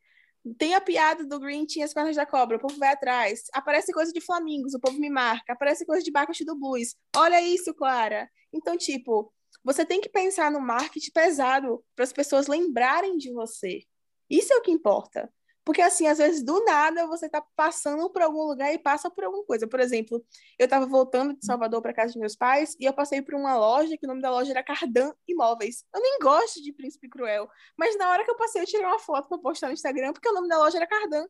Tem 0.58 0.74
a 0.74 0.82
piada 0.82 1.24
do 1.24 1.40
Grinch 1.40 1.78
e 1.78 1.84
as 1.84 1.94
pernas 1.94 2.16
da 2.16 2.26
cobra, 2.26 2.58
o 2.58 2.60
povo 2.60 2.76
vai 2.78 2.90
atrás. 2.90 3.44
Aparece 3.54 3.94
coisa 3.94 4.12
de 4.12 4.20
flamingos, 4.20 4.74
o 4.74 4.80
povo 4.80 5.00
me 5.00 5.10
marca. 5.10 5.54
Aparece 5.54 5.86
coisa 5.86 6.04
de 6.04 6.12
Bacchus 6.12 6.46
do 6.46 6.56
Blues. 6.56 6.96
Olha 7.16 7.42
isso, 7.42 7.74
Clara. 7.74 8.30
Então, 8.52 8.76
tipo, 8.78 9.32
você 9.64 9.86
tem 9.86 10.02
que 10.02 10.10
pensar 10.10 10.50
no 10.52 10.60
marketing 10.60 11.12
pesado 11.12 11.84
para 11.96 12.04
as 12.04 12.12
pessoas 12.12 12.48
lembrarem 12.48 13.18
de 13.18 13.32
você. 13.32 13.84
Isso 14.30 14.52
é 14.54 14.58
o 14.58 14.62
que 14.62 14.72
importa. 14.72 15.32
Porque, 15.64 15.82
assim, 15.82 16.08
às 16.08 16.18
vezes, 16.18 16.44
do 16.44 16.64
nada, 16.66 17.06
você 17.06 17.30
tá 17.30 17.42
passando 17.56 18.10
por 18.10 18.22
algum 18.24 18.44
lugar 18.44 18.74
e 18.74 18.80
passa 18.80 19.12
por 19.12 19.24
alguma 19.24 19.44
coisa. 19.46 19.68
Por 19.68 19.80
exemplo, 19.80 20.24
eu 20.58 20.68
tava 20.68 20.88
voltando 20.88 21.36
de 21.38 21.46
Salvador 21.46 21.82
para 21.82 21.94
casa 21.94 22.14
de 22.14 22.20
meus 22.20 22.36
pais 22.36 22.76
e 22.80 22.86
eu 22.86 22.94
passei 22.94 23.22
por 23.22 23.36
uma 23.36 23.56
loja 23.56 23.96
que 23.96 24.06
o 24.06 24.08
nome 24.08 24.22
da 24.22 24.32
loja 24.32 24.52
era 24.52 24.64
Cardan 24.64 25.14
Imóveis. 25.28 25.86
Eu 25.94 26.02
nem 26.02 26.18
gosto 26.20 26.62
de 26.64 26.74
Príncipe 26.74 27.08
Cruel, 27.08 27.48
mas 27.78 27.96
na 27.98 28.10
hora 28.10 28.26
que 28.26 28.32
eu 28.32 28.36
passei, 28.36 28.62
eu 28.62 28.66
tirei 28.66 28.86
uma 28.86 29.00
foto 29.00 29.30
para 29.30 29.38
postar 29.38 29.68
no 29.68 29.74
Instagram 29.74 30.14
porque 30.14 30.30
o 30.30 30.34
nome 30.34 30.48
da 30.48 30.58
loja 30.58 30.78
era 30.78 30.88
Cardan. 30.88 31.28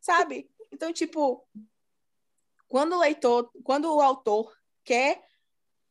Sabe? 0.00 0.48
Então, 0.72 0.92
tipo, 0.92 1.46
quando 2.68 2.94
o 2.94 3.00
leitor, 3.00 3.50
quando 3.64 3.92
o 3.92 4.00
autor 4.00 4.56
quer 4.84 5.20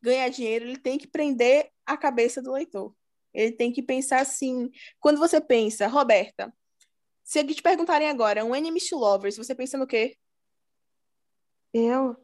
ganhar 0.02 0.30
dinheiro, 0.30 0.66
ele 0.66 0.78
tem 0.78 0.98
que 0.98 1.08
prender 1.08 1.70
a 1.86 1.98
cabeça 1.98 2.42
do 2.42 2.54
leitor. 2.54 2.96
Ele 3.34 3.52
tem 3.52 3.72
que 3.72 3.84
pensar 3.84 4.22
assim. 4.22 4.72
Quando 5.00 5.20
você 5.20 5.40
pensa, 5.42 5.88
Roberta, 5.88 6.54
se 7.30 7.44
te 7.44 7.62
perguntarem 7.62 8.10
agora, 8.10 8.44
um 8.44 8.56
Enemies 8.56 8.88
to 8.88 8.98
Lovers, 8.98 9.38
você 9.38 9.54
pensa 9.54 9.78
no 9.78 9.86
quê? 9.86 10.18
Eu? 11.72 12.18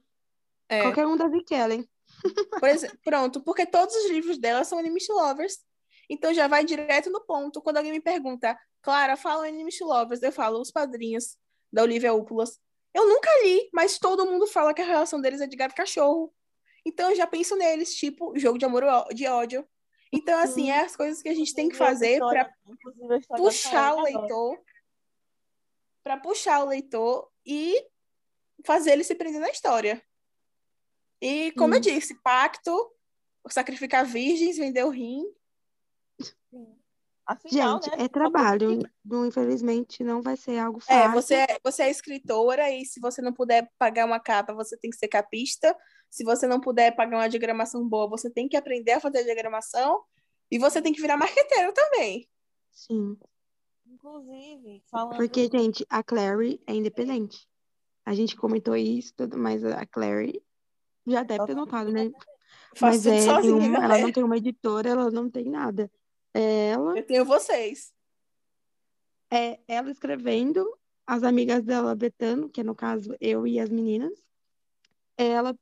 É. 0.67 0.81
Qualquer 0.81 1.05
um 1.05 1.15
da 1.15 1.27
Vicky 1.27 1.53
Ellen. 1.53 1.87
Por 2.59 2.67
exemplo, 2.67 2.97
pronto, 3.03 3.39
porque 3.43 3.67
todos 3.67 3.93
os 3.93 4.09
livros 4.09 4.39
dela 4.39 4.63
são 4.63 4.79
Enemies 4.79 5.05
to 5.05 5.13
Lovers. 5.13 5.59
Então 6.09 6.33
já 6.33 6.47
vai 6.47 6.65
direto 6.65 7.11
no 7.11 7.21
ponto. 7.21 7.61
Quando 7.61 7.77
alguém 7.77 7.91
me 7.91 8.01
pergunta, 8.01 8.57
Clara, 8.81 9.15
fala 9.15 9.47
Enemies 9.47 9.77
to 9.77 9.85
Lovers, 9.85 10.23
eu 10.23 10.31
falo 10.31 10.59
Os 10.59 10.71
Padrinhos, 10.71 11.37
da 11.71 11.83
Olivia 11.83 12.11
Úpulas. 12.11 12.59
Eu 12.91 13.07
nunca 13.07 13.29
li, 13.43 13.69
mas 13.71 13.99
todo 13.99 14.25
mundo 14.25 14.47
fala 14.47 14.73
que 14.73 14.81
a 14.81 14.85
relação 14.85 15.21
deles 15.21 15.39
é 15.39 15.45
de 15.45 15.55
gato 15.55 15.75
cachorro. 15.75 16.33
Então 16.83 17.11
eu 17.11 17.15
já 17.15 17.27
penso 17.27 17.55
neles, 17.55 17.93
tipo, 17.93 18.35
jogo 18.39 18.57
de 18.57 18.65
amor 18.65 18.83
de 19.13 19.27
ódio. 19.27 19.67
Então, 20.11 20.39
assim, 20.39 20.71
é 20.71 20.79
as 20.79 20.95
coisas 20.95 21.21
que 21.21 21.29
a 21.29 21.33
gente 21.35 21.53
tem 21.53 21.69
que 21.69 21.75
fazer 21.75 22.17
para 22.17 22.51
a 23.11 23.17
história 23.17 23.43
puxar 23.43 23.93
o 23.93 24.01
leitor, 24.01 24.57
para 26.05 26.17
puxar 26.17 26.63
o 26.63 26.67
leitor 26.67 27.27
e 27.43 27.83
fazer 28.63 28.91
ele 28.91 29.03
se 29.03 29.15
prender 29.15 29.41
na 29.41 29.49
história. 29.49 29.99
E, 31.19 31.51
como 31.53 31.73
eu 31.73 31.83
Sim. 31.83 31.95
disse, 31.95 32.13
pacto, 32.21 32.71
sacrificar 33.49 34.05
virgens, 34.05 34.55
vender 34.55 34.83
o 34.85 34.91
rim. 34.91 35.25
Afinal, 37.25 37.81
Gente, 37.81 37.97
né? 37.97 38.05
é 38.05 38.07
trabalho. 38.07 38.87
Não, 39.03 39.25
infelizmente, 39.25 40.03
não 40.03 40.21
vai 40.21 40.37
ser 40.37 40.59
algo 40.59 40.77
É, 40.87 41.05
fácil. 41.05 41.11
você 41.11 41.33
é, 41.33 41.59
você 41.63 41.81
é 41.83 41.89
escritora 41.89 42.69
e 42.69 42.85
se 42.85 42.99
você 42.99 43.19
não 43.19 43.33
puder 43.33 43.67
pagar 43.79 44.05
uma 44.05 44.19
capa, 44.19 44.53
você 44.53 44.77
tem 44.77 44.91
que 44.91 44.97
ser 44.97 45.07
capista. 45.07 45.75
Se 46.07 46.23
você 46.23 46.45
não 46.45 46.61
puder 46.61 46.95
pagar 46.95 47.17
uma 47.17 47.27
diagramação 47.27 47.89
boa, 47.89 48.07
você 48.07 48.29
tem 48.29 48.47
que 48.47 48.55
aprender 48.55 48.91
a 48.91 48.99
fazer 48.99 49.23
diagramação. 49.23 50.03
E 50.51 50.59
você 50.59 50.83
tem 50.83 50.93
que 50.93 51.01
virar 51.01 51.17
marqueteiro 51.17 51.73
também. 51.73 52.29
Sim. 52.71 53.17
Inclusive, 54.05 54.83
falando. 54.85 55.17
Porque, 55.17 55.49
gente, 55.51 55.83
a 55.89 56.03
Clary 56.03 56.61
é 56.67 56.75
independente. 56.75 57.49
A 58.05 58.13
gente 58.13 58.35
comentou 58.35 58.75
isso, 58.75 59.11
tudo, 59.15 59.35
mas 59.35 59.63
a 59.65 59.83
Clary 59.87 60.43
já 61.07 61.23
deve 61.23 61.47
ter 61.47 61.55
notado, 61.55 61.91
né? 61.91 62.11
Faço 62.75 62.81
Mas 62.97 63.05
é 63.07 63.21
sozinha, 63.21 63.65
ela 63.67 63.79
galera. 63.79 64.03
não 64.03 64.11
tem 64.11 64.23
uma 64.23 64.37
editora, 64.37 64.89
ela 64.89 65.09
não 65.09 65.27
tem 65.27 65.45
nada. 65.49 65.91
Ela, 66.33 66.99
Eu 66.99 67.05
tenho 67.05 67.25
vocês. 67.25 67.93
é 69.31 69.59
ela 69.67 69.89
escrevendo, 69.89 70.63
as 71.07 71.23
amigas 71.23 71.63
dela 71.63 71.95
betando, 71.95 72.47
que 72.49 72.61
é 72.61 72.63
no 72.63 72.75
caso 72.75 73.15
eu 73.19 73.47
e 73.47 73.59
as 73.59 73.69
meninas, 73.69 74.13
ela 75.17 75.57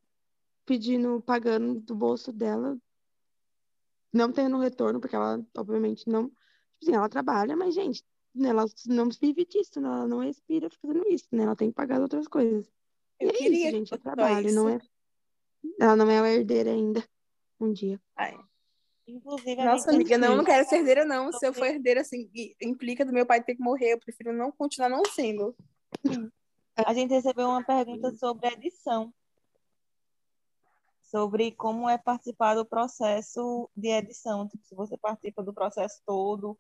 pedindo, 0.66 1.22
pagando 1.22 1.80
do 1.80 1.96
bolso 1.96 2.34
dela, 2.34 2.78
não 4.12 4.32
tendo 4.34 4.58
retorno, 4.60 5.00
porque 5.00 5.16
ela, 5.16 5.42
obviamente, 5.56 6.10
não. 6.10 6.28
Tipo 6.28 6.38
assim, 6.84 6.96
ela 6.96 7.10
trabalha, 7.10 7.56
mas, 7.56 7.74
gente, 7.74 8.04
ela 8.42 8.66
não 8.88 9.10
vive 9.10 9.46
disso, 9.46 9.80
né? 9.80 9.88
Ela 9.88 10.08
não 10.08 10.20
respira 10.20 10.70
fazendo 10.70 11.08
isso, 11.08 11.28
né? 11.32 11.44
Ela 11.44 11.56
tem 11.56 11.70
que 11.70 11.76
pagar 11.76 11.96
as 11.96 12.02
outras 12.02 12.28
coisas. 12.28 12.66
Eu 13.20 13.30
é 13.30 13.34
queria 13.34 13.68
isso, 13.70 13.78
gente, 13.78 13.94
é 13.94 13.98
trabalho, 13.98 14.54
não 14.54 14.70
é. 14.70 14.80
Ela 15.80 15.96
não 15.96 16.10
é 16.10 16.20
a 16.20 16.34
herdeira 16.34 16.72
ainda. 16.72 17.04
Um 17.60 17.72
dia. 17.72 18.02
Ai. 18.16 18.38
Inclusive, 19.08 19.62
a 19.62 19.66
Nossa, 19.66 19.92
amiga, 19.92 20.18
não, 20.18 20.30
eu 20.30 20.38
não 20.38 20.44
quero 20.44 20.68
ser 20.68 20.78
herdeira, 20.78 21.06
não. 21.06 21.32
Se 21.32 21.46
eu 21.46 21.54
for 21.54 21.66
herdeira, 21.66 22.02
assim, 22.02 22.30
implica 22.62 23.06
do 23.06 23.14
meu 23.14 23.26
pai 23.26 23.44
ter 23.44 23.56
que 23.56 23.62
morrer. 23.62 23.94
Eu 23.94 24.00
prefiro 24.00 24.34
não 24.34 24.52
continuar 24.52 24.90
não 24.90 25.04
sendo. 25.06 25.56
A 26.76 26.94
gente 26.94 27.12
recebeu 27.12 27.48
uma 27.48 27.64
pergunta 27.64 28.16
sobre 28.16 28.48
edição. 28.48 29.14
Sobre 31.04 31.52
como 31.52 31.88
é 31.88 31.98
participar 31.98 32.56
do 32.56 32.66
processo 32.66 33.70
de 33.76 33.90
edição. 33.90 34.48
Tipo, 34.48 34.66
se 34.66 34.74
você 34.74 34.98
participa 34.98 35.44
do 35.44 35.54
processo 35.54 36.02
todo, 36.06 36.58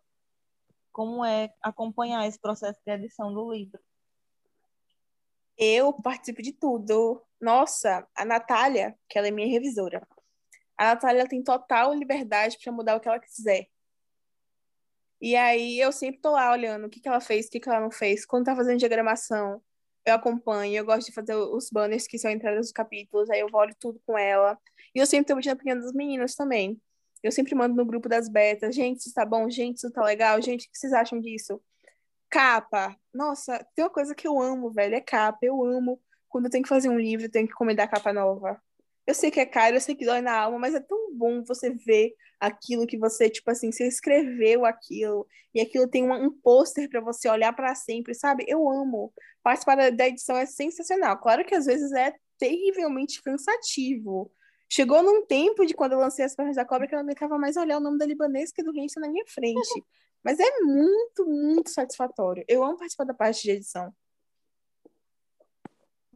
como 0.93 1.25
é 1.25 1.51
acompanhar 1.61 2.25
esse 2.27 2.39
processo 2.39 2.79
de 2.85 2.93
edição 2.93 3.33
do 3.33 3.51
livro. 3.51 3.79
Eu 5.57 5.91
participo 5.93 6.41
de 6.41 6.53
tudo. 6.53 7.21
Nossa, 7.41 8.07
a 8.15 8.23
Natália, 8.23 8.97
que 9.09 9.17
ela 9.17 9.27
é 9.27 9.31
minha 9.31 9.47
revisora, 9.47 10.07
a 10.77 10.85
Natália 10.85 11.27
tem 11.27 11.43
total 11.43 11.93
liberdade 11.93 12.57
para 12.63 12.71
mudar 12.71 12.95
o 12.95 12.99
que 12.99 13.07
ela 13.07 13.19
quiser. 13.19 13.67
E 15.19 15.35
aí 15.35 15.79
eu 15.79 15.91
sempre 15.91 16.21
tô 16.21 16.31
lá 16.31 16.51
olhando 16.51 16.85
o 16.85 16.89
que 16.89 16.99
que 16.99 17.07
ela 17.07 17.21
fez, 17.21 17.47
o 17.47 17.49
que 17.49 17.59
que 17.59 17.69
ela 17.69 17.79
não 17.79 17.91
fez. 17.91 18.25
Quando 18.25 18.45
tá 18.45 18.55
fazendo 18.55 18.79
diagramação, 18.79 19.61
eu 20.05 20.15
acompanho. 20.15 20.75
Eu 20.75 20.85
gosto 20.85 21.07
de 21.07 21.13
fazer 21.13 21.35
os 21.35 21.69
banners 21.71 22.07
que 22.07 22.17
são 22.17 22.29
entradas 22.29 22.67
dos 22.67 22.71
capítulos, 22.71 23.29
aí 23.29 23.39
eu 23.39 23.47
olho 23.53 23.75
tudo 23.79 24.01
com 24.05 24.17
ela. 24.17 24.57
E 24.93 24.99
eu 24.99 25.05
sempre 25.05 25.27
tô 25.27 25.35
pedindo 25.35 25.53
a 25.53 25.55
opinião 25.55 25.79
das 25.79 25.93
meninas 25.93 26.35
também. 26.35 26.81
Eu 27.24 27.32
sempre 27.32 27.55
mando 27.55 27.76
no 27.76 27.86
grupo 27.86 28.09
das 28.09 28.28
betas, 28.28 28.76
gente, 28.76 28.99
isso 28.99 29.13
tá 29.13 29.26
bom, 29.26 29.49
gente, 29.49 29.78
isso 29.78 29.91
tá 29.91 30.03
legal, 30.03 30.41
gente, 30.41 30.67
o 30.67 30.71
que 30.71 30.78
vocês 30.78 30.93
acham 30.93 31.19
disso? 31.19 31.61
Capa. 32.30 32.95
Nossa, 33.13 33.65
tem 33.76 33.86
uma 33.86 33.91
coisa 33.91 34.13
que 34.13 34.28
eu 34.28 34.41
amo, 34.41 34.71
velho, 34.71 34.95
é 34.95 35.01
capa. 35.01 35.39
Eu 35.41 35.63
amo 35.63 36.01
quando 36.28 36.45
eu 36.45 36.51
tenho 36.51 36.63
que 36.63 36.69
fazer 36.69 36.89
um 36.89 36.99
livro, 36.99 37.26
eu 37.26 37.32
tenho 37.32 37.47
que 37.47 37.53
encomendar 37.53 37.89
capa 37.89 38.11
nova. 38.11 38.61
Eu 39.05 39.13
sei 39.13 39.30
que 39.30 39.39
é 39.39 39.45
caro, 39.45 39.76
eu 39.76 39.82
sei 39.82 39.95
que 39.95 40.05
dói 40.05 40.21
na 40.21 40.34
alma, 40.36 40.57
mas 40.57 40.74
é 40.74 40.80
tão 40.80 41.13
bom 41.15 41.43
você 41.43 41.69
ver 41.69 42.13
aquilo 42.39 42.88
que 42.88 42.97
você, 42.97 43.30
tipo 43.30 43.51
assim, 43.51 43.71
você 43.71 43.88
escreveu 43.88 44.65
aquilo 44.65 45.28
e 45.53 45.61
aquilo 45.61 45.88
tem 45.88 46.03
um, 46.03 46.13
um 46.13 46.32
pôster 46.32 46.89
para 46.89 47.01
você 47.01 47.30
olhar 47.30 47.53
para 47.53 47.76
sempre, 47.76 48.13
sabe? 48.13 48.45
Eu 48.47 48.67
amo. 48.69 49.13
Participar 49.43 49.91
da, 49.91 50.07
edição 50.07 50.36
é 50.36 50.45
sensacional. 50.45 51.17
Claro 51.19 51.45
que 51.45 51.53
às 51.53 51.65
vezes 51.65 51.91
é 51.91 52.13
terrivelmente 52.38 53.21
cansativo. 53.21 54.32
Chegou 54.70 55.03
num 55.03 55.26
tempo 55.26 55.66
de 55.66 55.74
quando 55.74 55.93
eu 55.93 55.99
lancei 55.99 56.26
as 56.26 56.36
pernas 56.36 56.55
da 56.55 56.66
cobra 56.66 56.88
que 56.88 56.95
eu 56.95 56.97
não 56.97 57.05
aguentava 57.05 57.38
mais 57.38 57.55
olhar 57.57 57.78
o 57.78 57.82
nome 57.82 57.97
da 57.97 58.05
libanesa 58.05 58.53
do 58.64 58.74
Genshin 58.74 58.99
na 58.99 59.07
minha 59.09 59.26
frente. 59.28 59.53
Mas 60.24 60.39
é 60.39 60.59
muito, 60.61 61.26
muito 61.26 61.70
satisfatório. 61.70 62.43
Eu 62.47 62.64
amo 62.64 62.78
participar 62.78 63.03
da 63.03 63.14
parte 63.14 63.43
de 63.43 63.51
edição. 63.51 63.93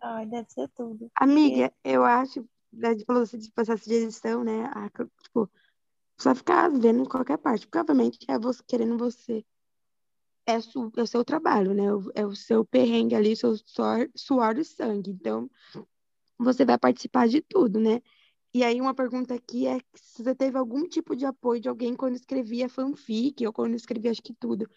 Ai, 0.01 0.25
deve 0.25 0.49
ser 0.49 0.69
tudo. 0.69 1.11
Amiga, 1.15 1.73
eu 1.83 2.03
acho, 2.03 2.47
né, 2.71 2.95
de 2.95 3.03
falou 3.03 3.23
assim, 3.23 3.37
de 3.37 3.51
processo 3.51 3.87
de 3.87 3.95
edição, 3.95 4.43
né? 4.43 4.65
a- 4.73 4.89
tipo, 5.23 5.49
só 6.17 6.33
ficar 6.33 6.69
vendo 6.69 7.07
qualquer 7.07 7.37
parte, 7.37 7.67
porque 7.67 7.79
obviamente 7.79 8.19
é 8.29 8.39
você 8.39 8.63
querendo 8.65 8.97
você. 8.97 9.45
É, 10.45 10.61
su, 10.61 10.91
é 10.95 11.01
o 11.01 11.07
seu 11.07 11.25
trabalho, 11.25 11.73
né? 11.73 11.83
É 12.15 12.25
o 12.25 12.33
seu 12.33 12.63
perrengue 12.63 13.13
ali, 13.15 13.35
seu 13.35 13.57
suor, 13.57 14.09
suor 14.15 14.57
e 14.57 14.63
sangue. 14.63 15.11
Então, 15.11 15.49
você 16.37 16.63
vai 16.63 16.77
participar 16.77 17.27
de 17.27 17.41
tudo, 17.41 17.79
né? 17.79 18.01
E 18.57 18.63
aí, 18.63 18.81
uma 18.81 18.95
pergunta 18.95 19.35
aqui 19.35 19.67
é 19.67 19.77
se 19.93 20.23
você 20.23 20.33
teve 20.33 20.57
algum 20.57 20.89
tipo 20.89 21.15
de 21.15 21.27
apoio 21.27 21.61
de 21.61 21.69
alguém 21.69 21.95
quando 21.95 22.15
escrevia 22.15 22.67
fanfic 22.67 23.45
ou 23.45 23.53
quando 23.53 23.75
escrevia 23.75 24.09
acho 24.09 24.23
que 24.23 24.33
tudo. 24.33 24.67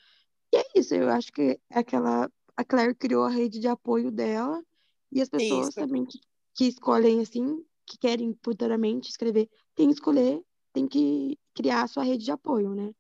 E 0.53 0.59
é 0.59 0.65
isso, 0.77 0.95
eu 0.95 1.09
acho 1.09 1.33
que 1.33 1.59
aquela, 1.71 2.31
a 2.55 2.63
Claire 2.63 2.95
criou 2.95 3.25
a 3.25 3.31
rede 3.31 3.59
de 3.59 3.69
apoio 3.69 4.11
dela 4.11 4.63
e 5.11 5.23
as 5.23 5.31
pessoas 5.31 5.69
Isso. 5.69 5.81
também 5.81 6.05
que, 6.05 6.21
que 6.55 6.67
escolhem 6.67 7.23
assim, 7.23 7.65
que 7.87 7.97
querem 7.97 8.39
futuramente 8.45 9.09
escrever, 9.09 9.49
tem 9.75 9.89
que 9.89 9.95
escolher, 9.95 10.43
tem 10.75 10.87
que 10.87 11.39
criar 11.55 11.85
a 11.85 11.89
sua 11.89 12.05
rede 12.05 12.27
de 12.27 12.33
apoio, 12.33 12.75
né? 12.75 12.93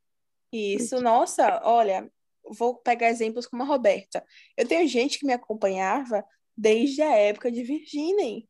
Isso, 0.50 0.94
Porque- 0.94 1.04
nossa, 1.04 1.60
olha, 1.62 2.10
vou 2.42 2.76
pegar 2.76 3.10
exemplos 3.10 3.46
como 3.46 3.64
a 3.64 3.66
Roberta. 3.66 4.24
Eu 4.56 4.66
tenho 4.66 4.88
gente 4.88 5.18
que 5.18 5.26
me 5.26 5.34
acompanhava 5.34 6.24
desde 6.56 7.02
a 7.02 7.14
época 7.14 7.52
de 7.52 7.62
Virginem. 7.62 8.48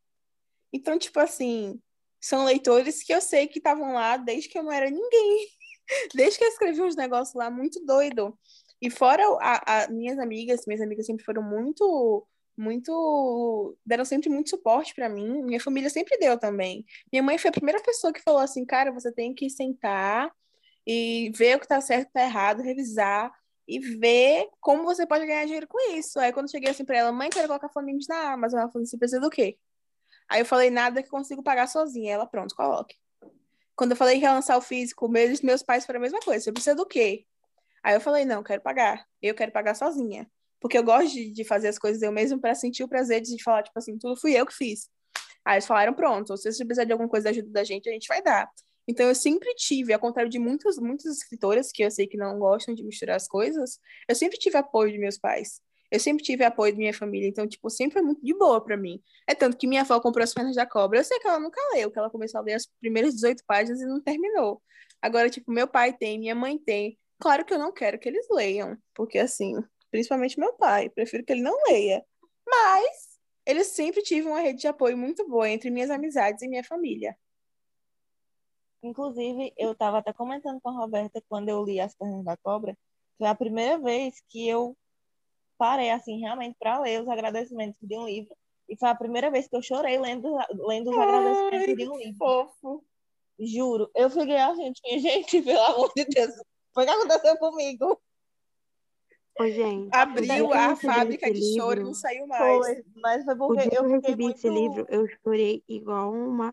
Então, 0.71 0.97
tipo 0.97 1.19
assim, 1.19 1.77
são 2.21 2.45
leitores 2.45 3.03
que 3.03 3.13
eu 3.13 3.19
sei 3.19 3.47
que 3.47 3.57
estavam 3.57 3.93
lá 3.93 4.15
desde 4.15 4.47
que 4.47 4.57
eu 4.57 4.63
não 4.63 4.71
era 4.71 4.89
ninguém. 4.89 5.47
Desde 6.15 6.37
que 6.37 6.45
eu 6.45 6.49
escrevi 6.49 6.81
uns 6.81 6.95
negócios 6.95 7.35
lá 7.35 7.49
muito 7.51 7.83
doido. 7.85 8.37
E 8.81 8.89
fora 8.89 9.23
a, 9.41 9.87
minhas 9.89 10.17
amigas, 10.19 10.65
minhas 10.65 10.81
amigas 10.81 11.05
sempre 11.05 11.25
foram 11.25 11.43
muito, 11.43 12.25
muito, 12.57 13.77
deram 13.85 14.05
sempre 14.05 14.29
muito 14.29 14.49
suporte 14.49 14.95
pra 14.95 15.09
mim. 15.09 15.43
Minha 15.43 15.59
família 15.59 15.89
sempre 15.89 16.17
deu 16.17 16.39
também. 16.39 16.85
Minha 17.11 17.23
mãe 17.23 17.37
foi 17.37 17.49
a 17.49 17.53
primeira 17.53 17.81
pessoa 17.81 18.13
que 18.13 18.21
falou 18.21 18.39
assim, 18.39 18.65
cara, 18.65 18.91
você 18.91 19.11
tem 19.11 19.33
que 19.33 19.49
sentar 19.49 20.31
e 20.87 21.31
ver 21.35 21.57
o 21.57 21.59
que 21.59 21.67
tá 21.67 21.81
certo 21.81 22.09
e 22.09 22.13
tá 22.13 22.21
errado, 22.23 22.61
revisar 22.63 23.31
e 23.67 23.79
ver 23.79 24.49
como 24.59 24.83
você 24.83 25.05
pode 25.05 25.25
ganhar 25.25 25.45
dinheiro 25.45 25.67
com 25.67 25.93
isso. 25.95 26.19
Aí 26.19 26.31
quando 26.33 26.45
eu 26.45 26.51
cheguei 26.51 26.71
assim 26.71 26.85
pra 26.85 26.97
ela, 26.97 27.11
mãe, 27.11 27.29
quero 27.29 27.47
colocar 27.47 27.69
flaminhos 27.69 28.07
na 28.07 28.33
Amazon, 28.33 28.61
ela 28.61 28.71
falou, 28.71 28.85
você 28.85 28.97
precisa 28.97 29.21
do 29.21 29.29
quê? 29.29 29.57
Aí 30.31 30.39
eu 30.39 30.45
falei, 30.45 30.69
nada 30.69 31.03
que 31.03 31.09
consigo 31.09 31.43
pagar 31.43 31.67
sozinha. 31.67 32.13
Ela, 32.13 32.25
pronto, 32.25 32.55
coloque. 32.55 32.95
Quando 33.75 33.91
eu 33.91 33.97
falei 33.97 34.17
que 34.17 34.23
ia 34.23 34.31
lançar 34.31 34.57
o 34.57 34.61
físico, 34.61 35.09
meus, 35.09 35.41
meus 35.41 35.61
pais 35.61 35.85
foram 35.85 35.99
a 35.99 36.01
mesma 36.01 36.21
coisa, 36.21 36.45
você 36.45 36.53
precisa 36.53 36.73
do 36.73 36.85
quê? 36.85 37.25
Aí 37.83 37.95
eu 37.95 37.99
falei, 37.99 38.23
não, 38.23 38.41
quero 38.41 38.61
pagar. 38.61 39.05
Eu 39.21 39.35
quero 39.35 39.51
pagar 39.51 39.75
sozinha. 39.75 40.31
Porque 40.57 40.77
eu 40.77 40.83
gosto 40.83 41.11
de, 41.11 41.31
de 41.31 41.43
fazer 41.43 41.67
as 41.67 41.77
coisas 41.77 42.01
eu 42.01 42.13
mesmo 42.13 42.39
para 42.39 42.55
sentir 42.55 42.81
o 42.81 42.87
prazer 42.87 43.19
de 43.19 43.43
falar, 43.43 43.61
tipo 43.63 43.77
assim, 43.77 43.97
tudo 43.97 44.15
fui 44.15 44.31
eu 44.31 44.45
que 44.45 44.53
fiz. 44.53 44.87
Aí 45.43 45.55
eles 45.55 45.65
falaram, 45.65 45.93
pronto, 45.93 46.37
se 46.37 46.49
você 46.49 46.63
precisar 46.63 46.85
de 46.85 46.93
alguma 46.93 47.09
coisa 47.09 47.25
da 47.25 47.29
ajuda 47.31 47.49
da 47.49 47.65
gente, 47.65 47.89
a 47.89 47.91
gente 47.91 48.07
vai 48.07 48.21
dar. 48.21 48.49
Então 48.87 49.07
eu 49.07 49.15
sempre 49.15 49.53
tive, 49.55 49.91
ao 49.91 49.99
contrário 49.99 50.31
de 50.31 50.39
muitas, 50.39 50.77
muitas 50.77 51.17
escritoras 51.17 51.73
que 51.73 51.83
eu 51.83 51.91
sei 51.91 52.07
que 52.07 52.15
não 52.15 52.39
gostam 52.39 52.73
de 52.73 52.85
misturar 52.85 53.17
as 53.17 53.27
coisas, 53.27 53.79
eu 54.07 54.15
sempre 54.15 54.37
tive 54.37 54.55
apoio 54.55 54.93
de 54.93 54.97
meus 54.97 55.17
pais. 55.17 55.59
Eu 55.91 55.99
sempre 55.99 56.23
tive 56.23 56.45
apoio 56.45 56.71
da 56.71 56.77
minha 56.77 56.93
família, 56.93 57.27
então, 57.27 57.45
tipo, 57.45 57.69
sempre 57.69 57.93
foi 57.93 58.01
muito 58.01 58.23
de 58.23 58.33
boa 58.33 58.63
pra 58.63 58.77
mim. 58.77 59.01
É 59.27 59.35
tanto 59.35 59.57
que 59.57 59.67
minha 59.67 59.81
avó 59.81 59.99
comprou 59.99 60.23
as 60.23 60.33
pernas 60.33 60.55
da 60.55 60.65
cobra, 60.65 60.99
eu 60.99 61.03
sei 61.03 61.19
que 61.19 61.27
ela 61.27 61.39
nunca 61.39 61.59
leu, 61.73 61.91
que 61.91 61.99
ela 61.99 62.09
começou 62.09 62.39
a 62.39 62.43
ler 62.43 62.53
as 62.53 62.65
primeiras 62.79 63.13
18 63.15 63.43
páginas 63.45 63.81
e 63.81 63.85
não 63.85 64.01
terminou. 64.01 64.61
Agora, 65.01 65.29
tipo, 65.29 65.51
meu 65.51 65.67
pai 65.67 65.91
tem, 65.91 66.17
minha 66.17 66.33
mãe 66.33 66.57
tem. 66.57 66.97
Claro 67.19 67.43
que 67.43 67.53
eu 67.53 67.59
não 67.59 67.73
quero 67.73 67.99
que 67.99 68.07
eles 68.07 68.25
leiam, 68.31 68.77
porque, 68.93 69.19
assim, 69.19 69.55
principalmente 69.91 70.39
meu 70.39 70.53
pai, 70.53 70.89
prefiro 70.89 71.25
que 71.25 71.33
ele 71.33 71.41
não 71.41 71.57
leia. 71.67 72.03
Mas, 72.47 73.19
eles 73.45 73.67
sempre 73.67 74.01
tive 74.01 74.27
uma 74.27 74.39
rede 74.39 74.61
de 74.61 74.67
apoio 74.67 74.97
muito 74.97 75.27
boa 75.27 75.49
entre 75.49 75.69
minhas 75.69 75.89
amizades 75.89 76.41
e 76.41 76.47
minha 76.47 76.63
família. 76.63 77.17
Inclusive, 78.81 79.53
eu 79.57 79.73
estava 79.73 79.99
até 79.99 80.13
comentando 80.13 80.59
com 80.61 80.69
a 80.69 80.73
Roberta 80.73 81.21
quando 81.27 81.49
eu 81.49 81.63
li 81.63 81.79
As 81.79 81.95
Pernas 81.95 82.23
da 82.23 82.37
Cobra, 82.37 82.77
foi 83.17 83.27
a 83.27 83.35
primeira 83.35 83.77
vez 83.77 84.15
que 84.29 84.47
eu 84.47 84.75
parei, 85.61 85.91
assim, 85.91 86.19
realmente 86.19 86.55
para 86.59 86.79
ler 86.79 87.03
os 87.03 87.07
agradecimentos 87.07 87.77
de 87.79 87.95
um 87.95 88.07
livro. 88.07 88.35
E 88.67 88.75
foi 88.75 88.89
a 88.89 88.95
primeira 88.95 89.29
vez 89.29 89.47
que 89.47 89.55
eu 89.55 89.61
chorei 89.61 89.99
lendo, 89.99 90.35
lendo 90.67 90.89
os 90.89 90.97
agradecimentos 90.97 91.75
de 91.77 91.87
um 91.87 91.97
livro. 91.99 92.17
Fofo. 92.17 92.83
Juro. 93.39 93.91
Eu 93.95 94.09
fiquei 94.09 94.37
assim, 94.37 94.73
gente, 94.99 95.39
pelo 95.43 95.61
amor 95.61 95.91
de 95.95 96.05
Deus, 96.05 96.31
foi 96.73 96.83
o 96.83 96.87
que 96.87 96.91
aconteceu 96.93 97.37
comigo. 97.37 98.01
Ô, 99.39 99.47
gente, 99.47 99.95
Abriu 99.95 100.51
a 100.51 100.75
fábrica 100.75 101.29
esse 101.29 101.39
de 101.39 101.55
choro 101.59 101.73
e 101.73 101.75
livro- 101.75 101.83
não 101.89 101.93
saiu 101.93 102.25
mais. 102.25 102.57
Foi, 102.57 102.83
mas 102.95 103.23
foi 103.23 103.35
porque 103.35 103.69
eu 103.71 103.83
eu 103.83 103.87
recebi 103.87 104.31
esse 104.31 104.49
muito... 104.49 104.59
livro, 104.61 104.85
eu 104.89 105.07
chorei 105.23 105.63
igual 105.69 106.11
uma 106.11 106.51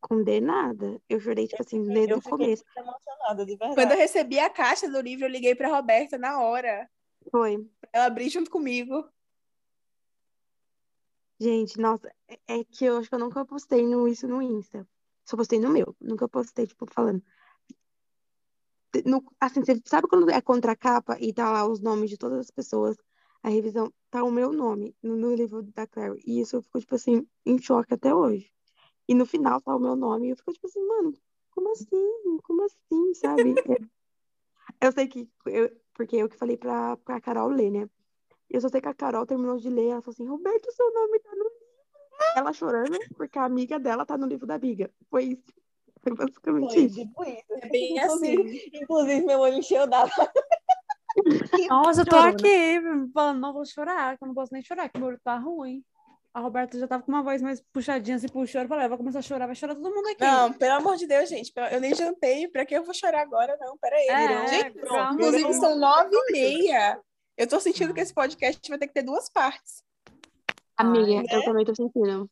esconder 0.00 0.40
nada. 0.40 1.00
Eu 1.08 1.18
chorei, 1.18 1.48
tipo 1.48 1.60
assim, 1.62 1.82
desde 1.82 2.12
Eu 2.12 2.18
o 2.18 2.22
começo. 2.22 2.62
muito 2.76 2.88
emocionada, 2.88 3.44
de 3.44 3.56
Quando 3.56 3.90
eu 3.90 3.96
recebi 3.98 4.38
a 4.38 4.48
caixa 4.48 4.88
do 4.88 5.00
livro, 5.00 5.24
eu 5.24 5.30
liguei 5.30 5.56
pra 5.56 5.68
Roberta 5.74 6.16
na 6.16 6.40
hora. 6.40 6.88
Foi. 7.30 7.66
Ela 7.96 8.04
abrir 8.08 8.28
junto 8.28 8.50
comigo. 8.50 9.08
Gente, 11.40 11.80
nossa, 11.80 12.12
é 12.28 12.58
é 12.58 12.64
que 12.64 12.84
eu 12.84 12.98
acho 12.98 13.08
que 13.08 13.14
eu 13.14 13.18
nunca 13.18 13.42
postei 13.42 13.86
no, 13.86 14.06
isso 14.06 14.28
no 14.28 14.42
Insta. 14.42 14.86
Só 15.24 15.34
postei 15.34 15.58
no 15.58 15.70
meu. 15.70 15.96
Nunca 15.98 16.28
postei, 16.28 16.66
tipo, 16.66 16.84
falando. 16.92 17.22
No, 19.06 19.24
assim, 19.40 19.64
você 19.64 19.80
sabe 19.86 20.08
quando 20.08 20.28
é 20.30 20.42
contra 20.42 20.72
a 20.72 20.76
capa 20.76 21.16
e 21.18 21.32
tá 21.32 21.50
lá 21.50 21.66
os 21.66 21.80
nomes 21.80 22.10
de 22.10 22.18
todas 22.18 22.38
as 22.38 22.50
pessoas? 22.50 22.98
A 23.42 23.48
revisão 23.48 23.90
tá 24.10 24.22
o 24.22 24.30
meu 24.30 24.52
nome 24.52 24.94
no, 25.02 25.16
no 25.16 25.34
livro 25.34 25.62
da 25.62 25.86
Claire. 25.86 26.22
E 26.26 26.38
isso 26.38 26.56
eu 26.56 26.62
fico, 26.62 26.78
tipo 26.78 26.96
assim, 26.96 27.26
em 27.46 27.58
choque 27.58 27.94
até 27.94 28.14
hoje. 28.14 28.52
E 29.08 29.14
no 29.14 29.24
final 29.24 29.62
tá 29.62 29.74
o 29.74 29.80
meu 29.80 29.96
nome. 29.96 30.26
E 30.26 30.30
eu 30.32 30.36
fico, 30.36 30.52
tipo 30.52 30.66
assim, 30.66 30.86
mano, 30.86 31.14
como 31.50 31.72
assim? 31.72 32.38
Como 32.42 32.62
assim, 32.62 33.14
sabe? 33.14 33.54
É- 34.82 34.86
Eu 34.86 34.92
sei 34.92 35.06
que. 35.08 35.30
Eu, 35.46 35.85
porque 35.96 36.16
eu 36.16 36.28
que 36.28 36.36
falei 36.36 36.56
pra, 36.56 36.96
pra 36.98 37.20
Carol 37.20 37.48
ler, 37.48 37.70
né? 37.70 37.88
Eu 38.48 38.60
só 38.60 38.68
sei 38.68 38.80
que 38.80 38.88
a 38.88 38.94
Carol 38.94 39.26
terminou 39.26 39.56
de 39.56 39.68
ler, 39.68 39.88
ela 39.88 40.02
falou 40.02 40.12
assim, 40.12 40.26
Roberto, 40.28 40.70
seu 40.72 40.92
nome 40.92 41.18
tá 41.20 41.30
no 41.30 41.36
livro. 41.42 41.66
Ela 42.36 42.52
chorando, 42.52 42.98
porque 43.16 43.38
a 43.38 43.44
amiga 43.44 43.78
dela 43.78 44.06
tá 44.06 44.16
no 44.16 44.26
livro 44.26 44.46
da 44.46 44.54
amiga. 44.54 44.90
Foi 45.10 45.24
isso. 45.24 45.52
Foi 46.02 46.14
basicamente 46.14 46.72
Foi 46.74 46.82
isso. 46.84 46.94
tipo 47.00 47.24
isso. 47.24 47.44
É 47.62 47.68
bem 47.68 47.98
Inclusive, 47.98 48.42
assim. 48.42 48.70
inclusive, 48.74 49.26
meu 49.26 49.40
olho 49.40 49.54
encheu 49.58 49.86
d'água. 49.86 50.32
Nossa, 51.70 52.02
eu 52.02 52.06
tô 52.06 52.16
Chorando. 52.16 52.34
aqui 52.36 53.10
falando, 53.12 53.40
não 53.40 53.52
vou 53.52 53.64
chorar, 53.64 54.16
que 54.16 54.22
eu 54.24 54.28
não 54.28 54.34
posso 54.34 54.52
nem 54.52 54.62
chorar, 54.62 54.88
que 54.88 54.98
meu 54.98 55.08
olho 55.08 55.20
tá 55.24 55.36
ruim. 55.38 55.82
A 56.36 56.40
Roberta 56.40 56.78
já 56.78 56.86
tava 56.86 57.02
com 57.02 57.10
uma 57.10 57.22
voz 57.22 57.40
mais 57.40 57.62
puxadinha, 57.72 58.18
assim, 58.18 58.28
puxou. 58.28 58.60
Eu 58.60 58.68
falei, 58.68 58.84
"Ah, 58.84 58.88
vai 58.88 58.98
começar 58.98 59.20
a 59.20 59.22
chorar, 59.22 59.46
vai 59.46 59.54
chorar 59.56 59.74
todo 59.74 59.88
mundo 59.88 60.06
aqui. 60.08 60.20
Não, 60.22 60.52
pelo 60.52 60.74
amor 60.74 60.96
de 60.98 61.06
Deus, 61.06 61.30
gente. 61.30 61.50
Eu 61.72 61.80
nem 61.80 61.94
jantei. 61.94 62.46
Pra 62.48 62.66
que 62.66 62.74
eu 62.76 62.84
vou 62.84 62.92
chorar 62.92 63.22
agora? 63.22 63.56
Não, 63.58 63.74
peraí. 63.78 64.06
É, 64.06 64.46
gente, 64.48 64.78
calma. 64.80 65.14
inclusive 65.14 65.54
são 65.54 65.78
nove 65.78 66.10
e 66.14 66.32
meia. 66.32 67.00
Eu 67.38 67.46
tô 67.46 67.58
sentindo 67.58 67.94
que 67.94 68.02
esse 68.02 68.12
podcast 68.12 68.60
vai 68.68 68.78
ter 68.78 68.86
que 68.86 68.92
ter 68.92 69.02
duas 69.02 69.30
partes. 69.30 69.82
Amiga, 70.76 71.22
né? 71.22 71.28
eu 71.30 71.42
também 71.42 71.64
tô 71.64 71.74
sentindo. 71.74 72.30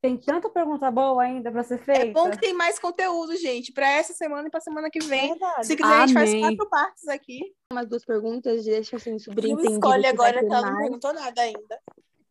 Tem 0.00 0.16
tanta 0.16 0.48
pergunta 0.48 0.90
boa 0.90 1.22
ainda 1.22 1.52
pra 1.52 1.62
ser 1.62 1.74
É 1.74 1.78
feita. 1.78 2.12
bom 2.18 2.30
que 2.30 2.38
tem 2.38 2.54
mais 2.54 2.78
conteúdo, 2.78 3.36
gente, 3.36 3.70
pra 3.70 3.86
essa 3.86 4.14
semana 4.14 4.48
e 4.48 4.50
pra 4.50 4.60
semana 4.60 4.88
que 4.90 5.00
vem. 5.00 5.28
Verdade. 5.30 5.66
Se 5.66 5.76
quiser, 5.76 5.92
a 5.92 6.06
gente 6.06 6.14
faz 6.14 6.30
Amém. 6.30 6.40
quatro 6.40 6.70
partes 6.70 7.06
aqui. 7.08 7.54
Umas 7.70 7.86
duas 7.86 8.02
perguntas, 8.02 8.64
deixa 8.64 8.96
assim, 8.96 9.10
Viu? 9.10 9.20
subentendido 9.20 9.72
Escolhe 9.72 10.04
que 10.04 10.16
vai 10.16 10.30
agora 10.30 10.40
que 10.46 10.54
ela 10.54 10.70
não 10.70 10.78
perguntou 10.78 11.12
nada 11.12 11.42
ainda. 11.42 11.80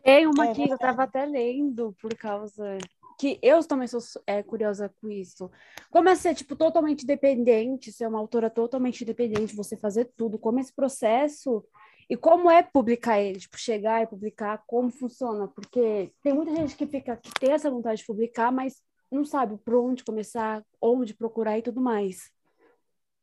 Tem 0.05 0.27
uma 0.27 0.45
É 0.45 0.51
aqui 0.51 0.67
que 0.67 0.71
eu 0.71 0.77
tava 0.77 1.01
até 1.01 1.25
lendo 1.25 1.95
por 1.99 2.15
causa 2.15 2.77
que 3.17 3.39
eu 3.41 3.65
também 3.65 3.87
sou 3.87 3.99
é, 4.27 4.43
curiosa 4.43 4.93
com 5.01 5.09
isso. 5.09 5.49
Como 5.89 6.07
é 6.07 6.15
ser, 6.15 6.35
tipo, 6.35 6.55
totalmente 6.55 7.07
dependente, 7.07 7.91
ser 7.91 8.07
uma 8.07 8.19
autora 8.19 8.49
totalmente 8.49 9.01
independente, 9.01 9.55
você 9.55 9.75
fazer 9.75 10.11
tudo, 10.15 10.37
como 10.37 10.59
esse 10.59 10.71
processo 10.71 11.65
e 12.07 12.15
como 12.15 12.51
é 12.51 12.61
publicar 12.61 13.19
ele, 13.19 13.39
tipo, 13.39 13.57
chegar 13.57 14.03
e 14.03 14.07
publicar, 14.07 14.61
como 14.67 14.91
funciona, 14.91 15.47
porque 15.47 16.11
tem 16.21 16.33
muita 16.33 16.55
gente 16.55 16.75
que 16.75 16.85
fica, 16.85 17.17
que 17.17 17.31
tem 17.39 17.53
essa 17.53 17.71
vontade 17.71 18.01
de 18.01 18.05
publicar, 18.05 18.51
mas 18.51 18.79
não 19.09 19.25
sabe 19.25 19.57
por 19.57 19.75
onde 19.75 20.03
começar, 20.03 20.63
onde 20.79 21.15
procurar 21.15 21.57
e 21.57 21.63
tudo 21.63 21.81
mais. 21.81 22.29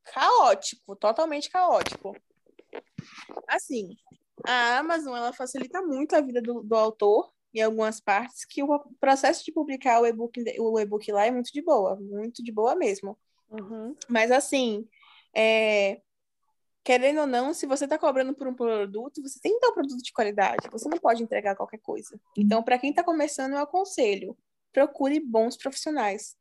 Caótico, 0.03 0.97
totalmente 0.97 1.49
caótico. 1.49 2.17
Assim, 3.47 3.91
a 4.45 4.79
Amazon 4.79 5.17
ela 5.17 5.33
facilita 5.33 5.83
muito 5.83 6.15
a 6.15 6.21
vida 6.21 6.41
do, 6.41 6.63
do 6.63 6.75
autor 6.75 7.33
em 7.55 7.61
algumas 7.61 8.01
partes, 8.01 8.45
que 8.47 8.63
o 8.63 8.79
processo 8.99 9.45
de 9.45 9.53
publicar 9.53 10.01
o 10.01 10.07
e-book, 10.07 10.43
o 10.59 10.81
e-book 10.81 11.13
lá 11.13 11.27
é 11.27 11.31
muito 11.31 11.53
de 11.53 11.61
boa, 11.61 11.97
muito 11.97 12.43
de 12.43 12.51
boa 12.51 12.75
mesmo. 12.75 13.19
Mas 14.09 14.31
assim, 14.31 14.89
é, 15.35 16.01
querendo 16.83 17.21
ou 17.21 17.27
não, 17.27 17.53
se 17.53 17.67
você 17.67 17.85
está 17.85 17.99
cobrando 17.99 18.35
por 18.35 18.47
um 18.47 18.55
produto, 18.55 19.23
você 19.23 19.39
tem 19.41 19.55
que 19.55 19.61
dar 19.61 19.69
um 19.69 19.75
produto 19.75 20.03
de 20.03 20.13
qualidade. 20.13 20.69
Você 20.71 20.89
não 20.89 20.99
pode 20.99 21.23
entregar 21.23 21.55
qualquer 21.55 21.79
coisa. 21.79 22.19
Então, 22.37 22.63
para 22.63 22.79
quem 22.79 22.91
está 22.91 23.05
começando, 23.05 23.53
eu 23.53 23.59
aconselho: 23.59 24.37
procure 24.73 25.21
bons 25.21 25.57
profissionais. 25.57 26.37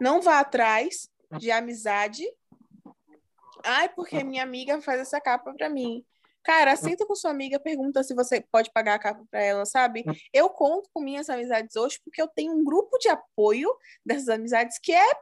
Não 0.00 0.20
vá 0.20 0.40
atrás 0.40 1.08
de 1.38 1.50
amizade. 1.50 2.24
Ai, 3.62 3.88
porque 3.90 4.22
minha 4.24 4.42
amiga 4.42 4.80
faz 4.80 5.00
essa 5.00 5.20
capa 5.20 5.52
para 5.52 5.68
mim. 5.68 6.04
Cara, 6.46 6.76
senta 6.76 7.04
com 7.04 7.16
sua 7.16 7.32
amiga, 7.32 7.58
pergunta 7.58 8.04
se 8.04 8.14
você 8.14 8.40
pode 8.40 8.70
pagar 8.70 8.94
a 8.94 8.98
capa 9.00 9.26
para 9.28 9.42
ela, 9.42 9.66
sabe? 9.66 10.04
Eu 10.32 10.48
conto 10.48 10.88
com 10.94 11.02
minhas 11.02 11.28
amizades 11.28 11.74
hoje 11.74 11.98
porque 12.04 12.22
eu 12.22 12.28
tenho 12.28 12.52
um 12.52 12.62
grupo 12.62 12.96
de 12.98 13.08
apoio 13.08 13.68
dessas 14.04 14.28
amizades 14.28 14.78
que 14.78 14.92
é 14.92 15.12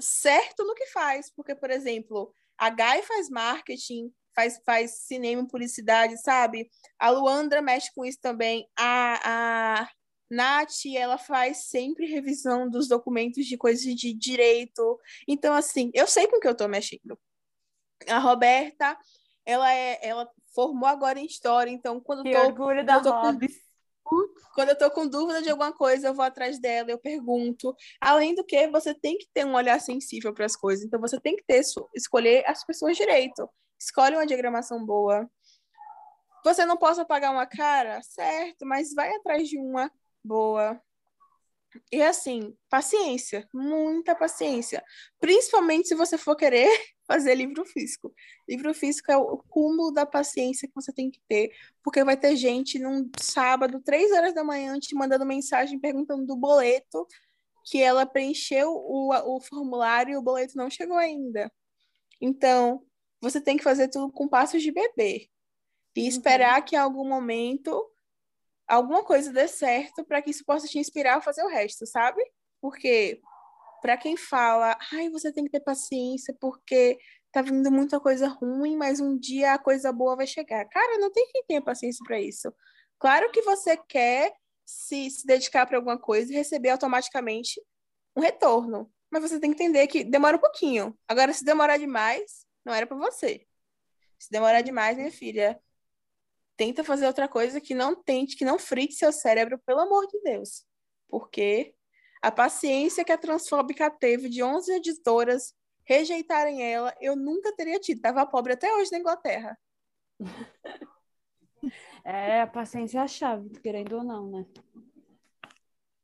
certo 0.00 0.62
no 0.62 0.76
que 0.76 0.86
faz. 0.86 1.28
Porque, 1.34 1.56
por 1.56 1.72
exemplo, 1.72 2.32
a 2.56 2.70
Gai 2.70 3.02
faz 3.02 3.28
marketing, 3.28 4.14
faz, 4.32 4.60
faz 4.64 4.92
cinema 4.98 5.42
e 5.42 5.48
publicidade, 5.48 6.22
sabe? 6.22 6.70
A 7.00 7.10
Luandra 7.10 7.60
mexe 7.60 7.90
com 7.92 8.04
isso 8.04 8.20
também. 8.20 8.70
A, 8.78 9.80
a 9.80 9.88
Nath, 10.30 10.86
ela 10.96 11.18
faz 11.18 11.64
sempre 11.64 12.06
revisão 12.06 12.70
dos 12.70 12.86
documentos 12.86 13.44
de 13.44 13.56
coisas 13.56 13.82
de 13.82 14.14
direito. 14.14 15.00
Então, 15.26 15.52
assim, 15.52 15.90
eu 15.92 16.06
sei 16.06 16.28
com 16.28 16.36
o 16.36 16.40
que 16.40 16.46
eu 16.46 16.52
estou 16.52 16.68
mexendo. 16.68 17.18
A 18.06 18.20
Roberta, 18.20 18.96
ela 19.44 19.72
é, 19.72 19.98
ela 20.00 20.30
formou 20.54 20.88
agora 20.88 21.18
em 21.18 21.26
história, 21.26 21.70
então 21.70 22.00
quando 22.00 22.22
Que 22.22 22.28
eu 22.28 22.32
tô 22.32 22.46
orgulho 22.46 22.84
da 22.84 22.96
eu 22.96 23.02
tô 23.02 23.12
com- 23.14 23.38
quando 24.54 24.68
eu 24.68 24.78
tô 24.78 24.90
com 24.90 25.08
dúvida 25.08 25.42
de 25.42 25.50
alguma 25.50 25.72
coisa, 25.72 26.08
eu 26.08 26.14
vou 26.14 26.24
atrás 26.24 26.60
dela, 26.60 26.90
eu 26.90 26.98
pergunto. 26.98 27.74
Além 28.00 28.34
do 28.34 28.44
que, 28.44 28.68
você 28.68 28.94
tem 28.94 29.18
que 29.18 29.26
ter 29.32 29.44
um 29.44 29.54
olhar 29.54 29.80
sensível 29.80 30.32
para 30.32 30.46
as 30.46 30.54
coisas. 30.54 30.84
Então, 30.84 31.00
você 31.00 31.18
tem 31.18 31.34
que 31.34 31.42
ter 31.44 31.62
escolher 31.94 32.44
as 32.46 32.64
pessoas 32.64 32.96
direito. 32.96 33.48
Escolhe 33.80 34.14
uma 34.14 34.26
diagramação 34.26 34.84
boa. 34.84 35.28
Você 36.44 36.64
não 36.64 36.76
possa 36.76 37.04
pagar 37.04 37.30
uma 37.30 37.46
cara, 37.46 38.02
certo, 38.02 38.66
mas 38.66 38.92
vai 38.94 39.10
atrás 39.16 39.48
de 39.48 39.58
uma 39.58 39.90
boa. 40.22 40.80
E 41.90 42.02
assim, 42.02 42.56
paciência, 42.68 43.48
muita 43.52 44.14
paciência. 44.14 44.82
Principalmente 45.20 45.88
se 45.88 45.94
você 45.94 46.16
for 46.18 46.36
querer 46.36 46.68
fazer 47.06 47.34
livro 47.34 47.64
físico. 47.64 48.12
Livro 48.48 48.72
físico 48.74 49.10
é 49.10 49.16
o 49.16 49.38
cúmulo 49.48 49.92
da 49.92 50.06
paciência 50.06 50.68
que 50.68 50.74
você 50.74 50.92
tem 50.92 51.10
que 51.10 51.20
ter, 51.28 51.50
porque 51.82 52.04
vai 52.04 52.16
ter 52.16 52.36
gente 52.36 52.78
num 52.78 53.10
sábado, 53.20 53.80
três 53.80 54.10
horas 54.12 54.34
da 54.34 54.44
manhã, 54.44 54.78
te 54.78 54.94
mandando 54.94 55.26
mensagem 55.26 55.78
perguntando 55.78 56.26
do 56.26 56.36
boleto, 56.36 57.06
que 57.64 57.80
ela 57.80 58.06
preencheu 58.06 58.70
o, 58.70 59.12
o 59.12 59.40
formulário 59.40 60.14
e 60.14 60.16
o 60.16 60.22
boleto 60.22 60.56
não 60.56 60.70
chegou 60.70 60.96
ainda. 60.96 61.50
Então, 62.20 62.84
você 63.20 63.40
tem 63.40 63.56
que 63.56 63.64
fazer 63.64 63.88
tudo 63.88 64.12
com 64.12 64.28
passos 64.28 64.62
de 64.62 64.70
bebê. 64.70 65.28
E 65.96 66.08
esperar 66.08 66.62
que 66.64 66.74
em 66.74 66.78
algum 66.78 67.08
momento 67.08 67.88
alguma 68.66 69.04
coisa 69.04 69.32
dê 69.32 69.46
certo 69.48 70.04
para 70.04 70.22
que 70.22 70.30
isso 70.30 70.44
possa 70.44 70.66
te 70.66 70.78
inspirar 70.78 71.16
a 71.16 71.20
fazer 71.20 71.42
o 71.42 71.48
resto, 71.48 71.86
sabe? 71.86 72.22
Porque 72.60 73.20
para 73.82 73.96
quem 73.96 74.16
fala, 74.16 74.78
ai, 74.92 75.10
você 75.10 75.32
tem 75.32 75.44
que 75.44 75.50
ter 75.50 75.60
paciência 75.60 76.34
porque 76.40 76.98
tá 77.30 77.42
vindo 77.42 77.70
muita 77.70 78.00
coisa 78.00 78.28
ruim, 78.28 78.76
mas 78.76 79.00
um 79.00 79.18
dia 79.18 79.54
a 79.54 79.58
coisa 79.58 79.92
boa 79.92 80.16
vai 80.16 80.26
chegar. 80.26 80.64
Cara, 80.68 80.98
não 80.98 81.10
tem 81.10 81.26
quem 81.30 81.44
tenha 81.44 81.62
paciência 81.62 82.02
para 82.06 82.20
isso. 82.20 82.52
Claro 82.98 83.30
que 83.30 83.42
você 83.42 83.76
quer 83.76 84.32
se, 84.64 85.10
se 85.10 85.26
dedicar 85.26 85.66
para 85.66 85.76
alguma 85.76 85.98
coisa 85.98 86.32
e 86.32 86.36
receber 86.36 86.70
automaticamente 86.70 87.60
um 88.16 88.20
retorno, 88.20 88.90
mas 89.10 89.22
você 89.22 89.38
tem 89.38 89.52
que 89.52 89.62
entender 89.62 89.86
que 89.86 90.04
demora 90.04 90.36
um 90.36 90.40
pouquinho. 90.40 90.96
Agora, 91.06 91.32
se 91.32 91.44
demorar 91.44 91.76
demais, 91.76 92.46
não 92.64 92.72
era 92.72 92.86
para 92.86 92.96
você. 92.96 93.46
Se 94.18 94.30
demorar 94.30 94.62
demais, 94.62 94.96
minha 94.96 95.10
filha, 95.10 95.60
tenta 96.56 96.84
fazer 96.84 97.06
outra 97.06 97.28
coisa 97.28 97.60
que 97.60 97.74
não 97.74 97.94
tente, 97.94 98.36
que 98.36 98.44
não 98.44 98.58
frite 98.58 98.94
seu 98.94 99.12
cérebro, 99.12 99.58
pelo 99.66 99.80
amor 99.80 100.06
de 100.06 100.20
Deus. 100.22 100.64
Porque 101.08 101.74
a 102.22 102.30
paciência 102.30 103.04
que 103.04 103.12
a 103.12 103.18
Transfóbica 103.18 103.90
teve 103.90 104.28
de 104.28 104.42
11 104.42 104.72
editoras 104.72 105.54
rejeitarem 105.84 106.62
ela, 106.62 106.94
eu 107.00 107.14
nunca 107.14 107.54
teria 107.54 107.78
tido. 107.78 108.00
Tava 108.00 108.26
pobre 108.26 108.54
até 108.54 108.74
hoje 108.74 108.90
na 108.90 108.98
Inglaterra. 108.98 109.58
É, 112.04 112.42
a 112.42 112.46
paciência 112.46 112.98
é 112.98 113.00
a 113.00 113.08
chave, 113.08 113.48
querendo 113.60 113.96
ou 113.96 114.04
não, 114.04 114.30
né? 114.30 114.44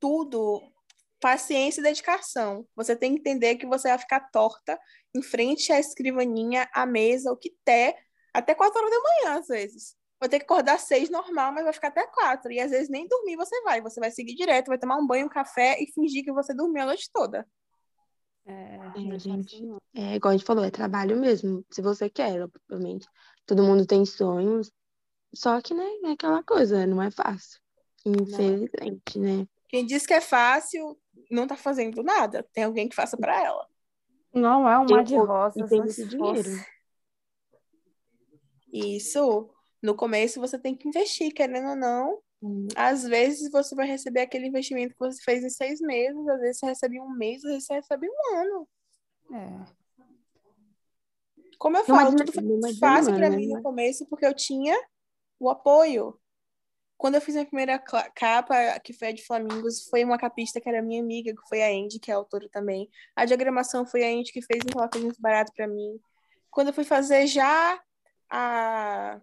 Tudo, 0.00 0.62
paciência 1.20 1.80
e 1.80 1.84
dedicação. 1.84 2.66
Você 2.74 2.96
tem 2.96 3.12
que 3.12 3.20
entender 3.20 3.56
que 3.56 3.66
você 3.66 3.88
vai 3.88 3.98
ficar 3.98 4.30
torta 4.30 4.80
em 5.14 5.20
frente 5.20 5.70
à 5.70 5.78
escrivaninha, 5.78 6.66
à 6.72 6.86
mesa, 6.86 7.30
o 7.30 7.36
que 7.36 7.54
der, 7.66 7.94
até 8.32 8.54
4 8.54 8.78
horas 8.78 8.90
da 8.90 9.02
manhã, 9.02 9.38
às 9.40 9.48
vezes. 9.48 9.99
Vai 10.20 10.28
ter 10.28 10.38
que 10.38 10.44
acordar 10.44 10.78
seis 10.78 11.08
normal, 11.08 11.52
mas 11.52 11.64
vai 11.64 11.72
ficar 11.72 11.88
até 11.88 12.06
quatro. 12.06 12.52
E 12.52 12.60
às 12.60 12.70
vezes 12.70 12.90
nem 12.90 13.08
dormir 13.08 13.36
você 13.36 13.60
vai. 13.62 13.80
Você 13.80 13.98
vai 13.98 14.10
seguir 14.10 14.34
direto, 14.34 14.68
vai 14.68 14.78
tomar 14.78 14.96
um 14.96 15.06
banho, 15.06 15.26
um 15.26 15.30
café 15.30 15.82
e 15.82 15.90
fingir 15.90 16.22
que 16.22 16.32
você 16.32 16.54
dormiu 16.54 16.82
a 16.82 16.86
noite 16.86 17.08
toda. 17.12 17.46
É, 18.46 18.74
É, 18.74 18.78
não 19.00 19.12
é 19.14 19.18
gente. 19.18 19.64
não. 19.64 19.78
É, 19.94 20.16
igual 20.16 20.32
a 20.32 20.36
gente 20.36 20.46
falou, 20.46 20.64
é 20.64 20.70
trabalho 20.70 21.18
mesmo, 21.18 21.64
se 21.70 21.80
você 21.80 22.10
quer, 22.10 22.42
obviamente. 22.42 23.06
Todo 23.46 23.62
mundo 23.62 23.86
tem 23.86 24.04
sonhos, 24.04 24.70
só 25.34 25.60
que, 25.60 25.74
né, 25.74 25.86
é 26.04 26.10
aquela 26.12 26.42
coisa, 26.42 26.86
não 26.86 27.02
é 27.02 27.10
fácil. 27.10 27.60
Infelizmente, 28.04 29.18
né? 29.18 29.46
Quem 29.68 29.86
diz 29.86 30.06
que 30.06 30.14
é 30.14 30.20
fácil 30.20 30.98
não 31.30 31.46
tá 31.46 31.56
fazendo 31.56 32.02
nada. 32.02 32.46
Tem 32.52 32.64
alguém 32.64 32.88
que 32.88 32.96
faça 32.96 33.16
para 33.16 33.40
ela. 33.42 33.66
Não 34.34 34.68
é 34.68 34.78
um 34.78 34.86
mar 34.86 35.04
de 35.04 35.16
rosas. 35.16 35.54
tem 35.54 35.62
mas 35.62 35.70
muito 35.78 35.92
se 35.92 36.06
dinheiro. 36.06 36.50
Isso, 38.72 39.50
no 39.82 39.94
começo 39.94 40.40
você 40.40 40.58
tem 40.58 40.74
que 40.74 40.88
investir, 40.88 41.32
querendo 41.32 41.70
ou 41.70 41.76
não. 41.76 42.20
Às 42.74 43.04
vezes 43.04 43.50
você 43.50 43.74
vai 43.74 43.86
receber 43.86 44.20
aquele 44.20 44.46
investimento 44.46 44.94
que 44.94 45.00
você 45.00 45.22
fez 45.22 45.44
em 45.44 45.50
seis 45.50 45.80
meses, 45.80 46.26
às 46.26 46.40
vezes 46.40 46.58
você 46.58 46.66
recebe 46.66 47.00
um 47.00 47.10
mês, 47.10 47.44
às 47.44 47.50
vezes 47.50 47.66
você 47.66 47.74
recebe 47.74 48.08
um 48.08 48.36
ano. 48.36 48.68
É. 49.32 49.80
Como 51.58 51.76
eu 51.76 51.84
falo, 51.84 52.16
tudo 52.16 52.32
foi 52.32 52.74
fácil 52.76 53.14
para 53.14 53.28
né? 53.28 53.36
mim 53.36 53.48
no 53.48 53.62
começo, 53.62 54.06
porque 54.06 54.24
eu 54.24 54.34
tinha 54.34 54.74
o 55.38 55.50
apoio. 55.50 56.18
Quando 56.96 57.16
eu 57.16 57.20
fiz 57.20 57.36
a 57.36 57.44
primeira 57.44 57.78
capa, 57.78 58.78
que 58.80 58.94
foi 58.94 59.08
a 59.08 59.12
de 59.12 59.24
Flamingos, 59.24 59.86
foi 59.88 60.02
uma 60.02 60.18
capista 60.18 60.60
que 60.60 60.68
era 60.68 60.82
minha 60.82 61.02
amiga, 61.02 61.34
que 61.34 61.48
foi 61.48 61.62
a 61.62 61.68
Andy, 61.68 61.98
que 61.98 62.10
é 62.10 62.14
a 62.14 62.16
autora 62.16 62.48
também. 62.50 62.88
A 63.14 63.26
diagramação 63.26 63.86
foi 63.86 64.02
a 64.02 64.08
Andy 64.08 64.32
que 64.32 64.42
fez, 64.42 64.60
então 64.64 64.80
ela 64.80 64.90
fez 64.90 65.04
muito 65.04 65.20
barato 65.20 65.52
para 65.54 65.66
mim. 65.66 66.00
Quando 66.50 66.68
eu 66.68 66.74
fui 66.74 66.84
fazer 66.84 67.26
já 67.26 67.78
a 68.30 69.20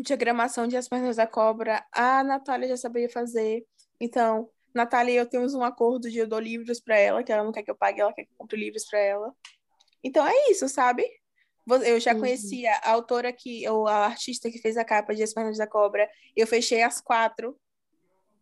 diagramação 0.00 0.66
de 0.66 0.76
As 0.76 0.88
Pernas 0.88 1.16
da 1.16 1.26
Cobra, 1.26 1.84
a 1.92 2.22
Natália 2.24 2.68
já 2.68 2.76
sabia 2.76 3.08
fazer. 3.10 3.66
Então, 4.00 4.48
Natália 4.74 5.12
e 5.12 5.16
eu 5.16 5.26
temos 5.28 5.54
um 5.54 5.62
acordo 5.62 6.10
de 6.10 6.18
eu 6.18 6.26
dou 6.26 6.38
livros 6.40 6.80
para 6.80 6.98
ela, 6.98 7.22
que 7.22 7.30
ela 7.32 7.44
não 7.44 7.52
quer 7.52 7.62
que 7.62 7.70
eu 7.70 7.76
pague, 7.76 8.00
ela 8.00 8.12
quer 8.12 8.24
que 8.24 8.32
eu 8.32 8.36
compre 8.38 8.58
livros 8.58 8.86
para 8.86 8.98
ela. 8.98 9.34
Então 10.02 10.26
é 10.26 10.50
isso, 10.50 10.68
sabe? 10.68 11.04
Eu 11.84 12.00
já 12.00 12.12
Uhum. 12.12 12.20
conhecia 12.20 12.74
a 12.76 12.90
autora 12.92 13.32
que, 13.32 13.68
ou 13.68 13.86
a 13.86 14.06
artista 14.06 14.50
que 14.50 14.58
fez 14.58 14.76
a 14.76 14.84
capa 14.84 15.14
de 15.14 15.22
As 15.22 15.32
Pernas 15.32 15.58
da 15.58 15.66
Cobra. 15.66 16.10
Eu 16.34 16.46
fechei 16.46 16.82
as 16.82 17.00
quatro. 17.00 17.56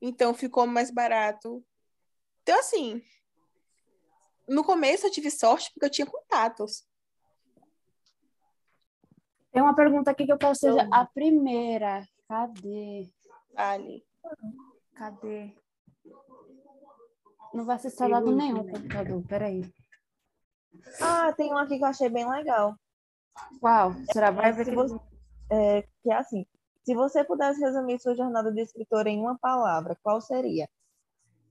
Então 0.00 0.32
ficou 0.32 0.66
mais 0.66 0.90
barato. 0.90 1.62
Então, 2.42 2.58
assim, 2.58 3.02
no 4.48 4.64
começo 4.64 5.06
eu 5.06 5.10
tive 5.10 5.30
sorte 5.30 5.70
porque 5.74 5.84
eu 5.86 5.90
tinha 5.90 6.06
contatos. 6.06 6.84
Tem 9.52 9.62
uma 9.62 9.74
pergunta 9.74 10.10
aqui 10.10 10.26
que 10.26 10.32
eu 10.32 10.38
quero 10.38 10.52
que 10.52 10.58
seja 10.58 10.88
a 10.92 11.04
primeira. 11.06 12.04
Cadê? 12.28 13.10
Vale. 13.54 14.04
Cadê? 14.94 15.52
Não 17.52 17.64
vai 17.64 17.78
ser 17.78 17.88
instalado 17.88 18.30
nenhum 18.30 18.64
computador. 18.70 19.22
Peraí. 19.26 19.62
Ah, 21.02 21.32
tem 21.32 21.52
um 21.52 21.58
aqui 21.58 21.78
que 21.78 21.84
eu 21.84 21.88
achei 21.88 22.08
bem 22.08 22.28
legal. 22.28 22.76
Qual? 23.60 23.92
Será 24.12 24.30
vai 24.30 24.50
É, 24.50 24.52
ver 24.52 24.64
que... 24.64 24.74
você- 24.74 25.00
é, 25.50 25.82
que 26.02 26.10
é 26.10 26.14
assim, 26.14 26.46
se 26.84 26.94
você 26.94 27.24
pudesse 27.24 27.60
resumir 27.60 27.98
sua 28.00 28.14
jornada 28.14 28.52
de 28.52 28.60
escritora 28.60 29.08
em 29.08 29.18
uma 29.20 29.36
palavra, 29.38 29.98
qual 30.02 30.20
seria? 30.20 30.68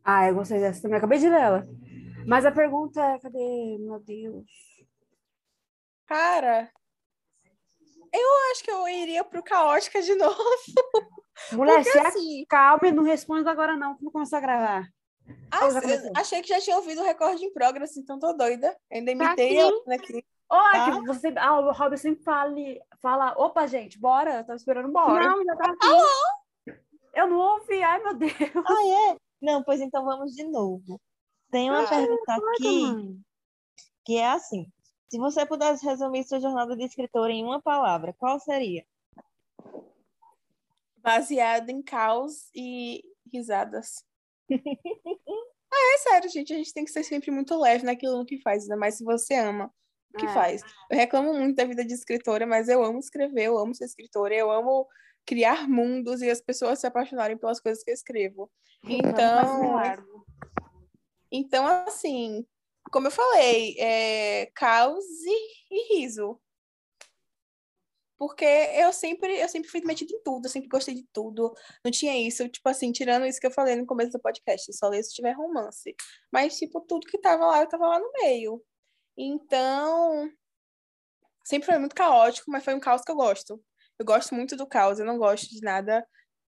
Ah, 0.05 0.27
eu 0.27 0.35
gostei 0.35 0.59
dessa 0.61 0.81
também. 0.81 0.97
Acabei 0.97 1.19
de 1.19 1.29
ler 1.29 1.41
ela. 1.41 1.67
Mas 2.25 2.45
a 2.45 2.51
pergunta 2.51 3.01
é, 3.03 3.19
cadê? 3.19 3.77
Meu 3.79 3.99
Deus. 3.99 4.45
Cara, 6.05 6.71
eu 8.13 8.51
acho 8.51 8.63
que 8.63 8.71
eu 8.71 8.87
iria 8.87 9.23
pro 9.23 9.43
Caótica 9.43 10.01
de 10.01 10.13
novo. 10.15 10.35
Mulher, 11.53 11.75
Porque 11.83 11.91
se 11.91 11.99
assim, 11.99 12.43
acalma 12.43 12.87
e 12.87 12.91
não 12.91 13.03
responde 13.03 13.47
agora 13.49 13.75
não, 13.75 13.95
que 13.95 14.03
não 14.03 14.11
começar 14.11 14.37
a 14.37 14.41
gravar. 14.41 14.87
ah, 15.51 16.19
achei 16.19 16.41
que 16.41 16.47
já 16.49 16.59
tinha 16.59 16.75
ouvido 16.75 17.01
o 17.01 17.05
recorde 17.05 17.43
em 17.45 17.53
progress, 17.53 17.97
então 17.97 18.19
tô 18.19 18.33
doida. 18.33 18.75
Ainda 18.91 19.15
Tá 19.17 19.25
imitei 19.25 19.57
ela 19.57 19.71
aqui. 19.95 20.23
Ó, 20.51 20.71
Tá. 20.71 21.01
você... 21.05 21.33
Ah, 21.37 21.59
o 21.59 21.71
Robin 21.71 21.97
sempre 21.97 22.23
fala, 22.23 22.51
fala, 23.01 23.33
opa, 23.37 23.67
gente, 23.67 23.99
bora. 23.99 24.37
Eu 24.37 24.43
tava 24.43 24.55
esperando 24.57 24.91
bora. 24.91 25.29
Não, 25.29 25.43
já 25.45 25.55
tá 25.55 25.71
aqui. 25.71 26.75
Eu 27.13 27.27
não 27.27 27.37
ouvi, 27.37 27.81
ai 27.83 28.03
meu 28.03 28.15
Deus. 28.15 28.33
Ah, 28.67 29.11
é? 29.13 29.17
Não, 29.41 29.63
pois 29.63 29.79
então 29.79 30.03
vamos 30.03 30.33
de 30.33 30.43
novo. 30.43 30.99
Tem 31.51 31.69
uma 31.69 31.83
Ah, 31.83 31.87
pergunta 31.87 32.33
aqui 32.53 32.81
Mãe. 32.81 33.19
que 34.05 34.17
é 34.17 34.29
assim: 34.31 34.67
se 35.09 35.17
você 35.17 35.45
pudesse 35.45 35.83
resumir 35.85 36.23
sua 36.23 36.39
jornada 36.39 36.75
de 36.75 36.83
escritora 36.83 37.31
em 37.33 37.43
uma 37.43 37.61
palavra, 37.61 38.13
qual 38.13 38.39
seria? 38.39 38.85
Baseado 40.97 41.69
em 41.69 41.81
caos 41.81 42.49
e 42.53 43.03
risadas. 43.31 44.05
ah, 44.51 45.93
é 45.95 45.97
sério, 45.97 46.29
gente. 46.29 46.53
A 46.53 46.57
gente 46.57 46.73
tem 46.73 46.85
que 46.85 46.91
ser 46.91 47.03
sempre 47.03 47.31
muito 47.31 47.59
leve 47.59 47.85
naquilo 47.85 48.25
que 48.25 48.41
faz, 48.41 48.63
ainda 48.63 48.77
mais 48.77 48.95
se 48.95 49.03
você 49.03 49.35
ama 49.35 49.73
o 50.13 50.17
que 50.17 50.25
É. 50.25 50.33
faz. 50.33 50.61
Eu 50.89 50.97
reclamo 50.97 51.33
muito 51.33 51.55
da 51.55 51.65
vida 51.65 51.83
de 51.83 51.93
escritora, 51.93 52.45
mas 52.45 52.69
eu 52.69 52.83
amo 52.83 52.99
escrever, 52.99 53.45
eu 53.45 53.57
amo 53.57 53.73
ser 53.73 53.85
escritora, 53.85 54.35
eu 54.35 54.51
amo 54.51 54.87
criar 55.25 55.67
mundos 55.67 56.21
e 56.21 56.29
as 56.29 56.41
pessoas 56.41 56.79
se 56.79 56.87
apaixonarem 56.87 57.37
pelas 57.37 57.59
coisas 57.59 57.83
que 57.83 57.89
eu 57.89 57.93
escrevo. 57.93 58.51
Então, 58.83 59.79
Então, 61.31 61.65
assim, 61.67 62.45
como 62.91 63.07
eu 63.07 63.11
falei, 63.11 63.75
é 63.79 64.47
caos 64.55 65.05
e, 65.05 65.65
e 65.71 65.99
riso. 65.99 66.39
Porque 68.17 68.43
eu 68.45 68.91
sempre, 68.91 69.39
eu 69.39 69.47
sempre 69.47 69.69
fui 69.69 69.81
metida 69.81 70.13
em 70.13 70.21
tudo, 70.21 70.45
eu 70.45 70.49
sempre 70.49 70.67
gostei 70.67 70.93
de 70.93 71.07
tudo. 71.13 71.53
Não 71.83 71.89
tinha 71.89 72.17
isso, 72.27 72.49
tipo 72.49 72.67
assim, 72.67 72.91
tirando 72.91 73.25
isso 73.25 73.39
que 73.39 73.47
eu 73.47 73.51
falei 73.51 73.77
no 73.77 73.85
começo 73.85 74.11
do 74.11 74.19
podcast, 74.19 74.73
só 74.73 74.89
leio 74.89 75.03
se 75.03 75.13
tiver 75.13 75.31
romance. 75.31 75.95
Mas, 76.31 76.57
tipo, 76.57 76.81
tudo 76.81 77.07
que 77.07 77.17
tava 77.17 77.45
lá, 77.45 77.61
eu 77.61 77.69
tava 77.69 77.87
lá 77.87 77.97
no 77.97 78.11
meio. 78.21 78.61
Então, 79.17 80.29
sempre 81.45 81.67
foi 81.67 81.79
muito 81.79 81.95
caótico, 81.95 82.51
mas 82.51 82.63
foi 82.63 82.73
um 82.75 82.79
caos 82.79 83.03
que 83.03 83.11
eu 83.11 83.15
gosto. 83.15 83.63
Eu 83.97 84.05
gosto 84.05 84.35
muito 84.35 84.57
do 84.57 84.67
caos, 84.67 84.99
eu 84.99 85.05
não 85.05 85.17
gosto 85.17 85.49
de 85.49 85.61
nada 85.61 86.05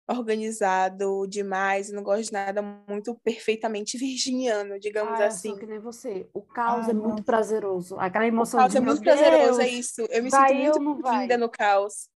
organizado 0.09 1.25
demais, 1.27 1.89
eu 1.89 1.95
não 1.95 2.03
gosto 2.03 2.25
de 2.25 2.33
nada 2.33 2.61
muito 2.61 3.15
perfeitamente 3.23 3.97
virginiano, 3.99 4.79
digamos 4.79 5.19
Ah, 5.19 5.23
eu 5.23 5.27
assim. 5.27 5.49
sou 5.49 5.57
que 5.59 5.65
nem 5.65 5.79
você. 5.79 6.29
O 6.33 6.41
caos 6.41 6.87
Ah, 6.87 6.91
é 6.91 6.93
muito 6.93 7.17
não. 7.17 7.23
prazeroso. 7.23 7.99
Aquela 7.99 8.25
O 8.25 8.27
emoção 8.27 8.59
caos 8.59 8.71
de 8.71 8.77
é 8.77 8.81
meu 8.81 8.93
muito 8.93 9.03
prazeroso, 9.03 9.61
é 9.61 9.65
Deus, 9.65 9.73
isso. 9.73 10.01
Eu 10.09 10.23
me 10.23 10.29
vai 10.29 10.49
sinto 10.49 10.81
muito 10.81 11.07
eu, 11.07 11.13
linda 11.13 11.37
no 11.37 11.49
caos. 11.49 12.09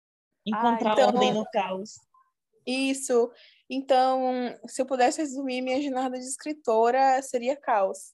Encontrar 0.46 0.92
então- 0.92 1.06
ordem 1.06 1.32
no 1.34 1.44
caos. 1.52 1.92
Isso. 2.66 3.30
Então, 3.68 4.54
se 4.66 4.80
eu 4.82 4.86
pudesse 4.86 5.20
resumir 5.20 5.60
minha 5.62 5.80
jornada 5.82 6.18
de 6.18 6.24
escritora, 6.24 7.20
seria 7.22 7.56
caos. 7.56 8.12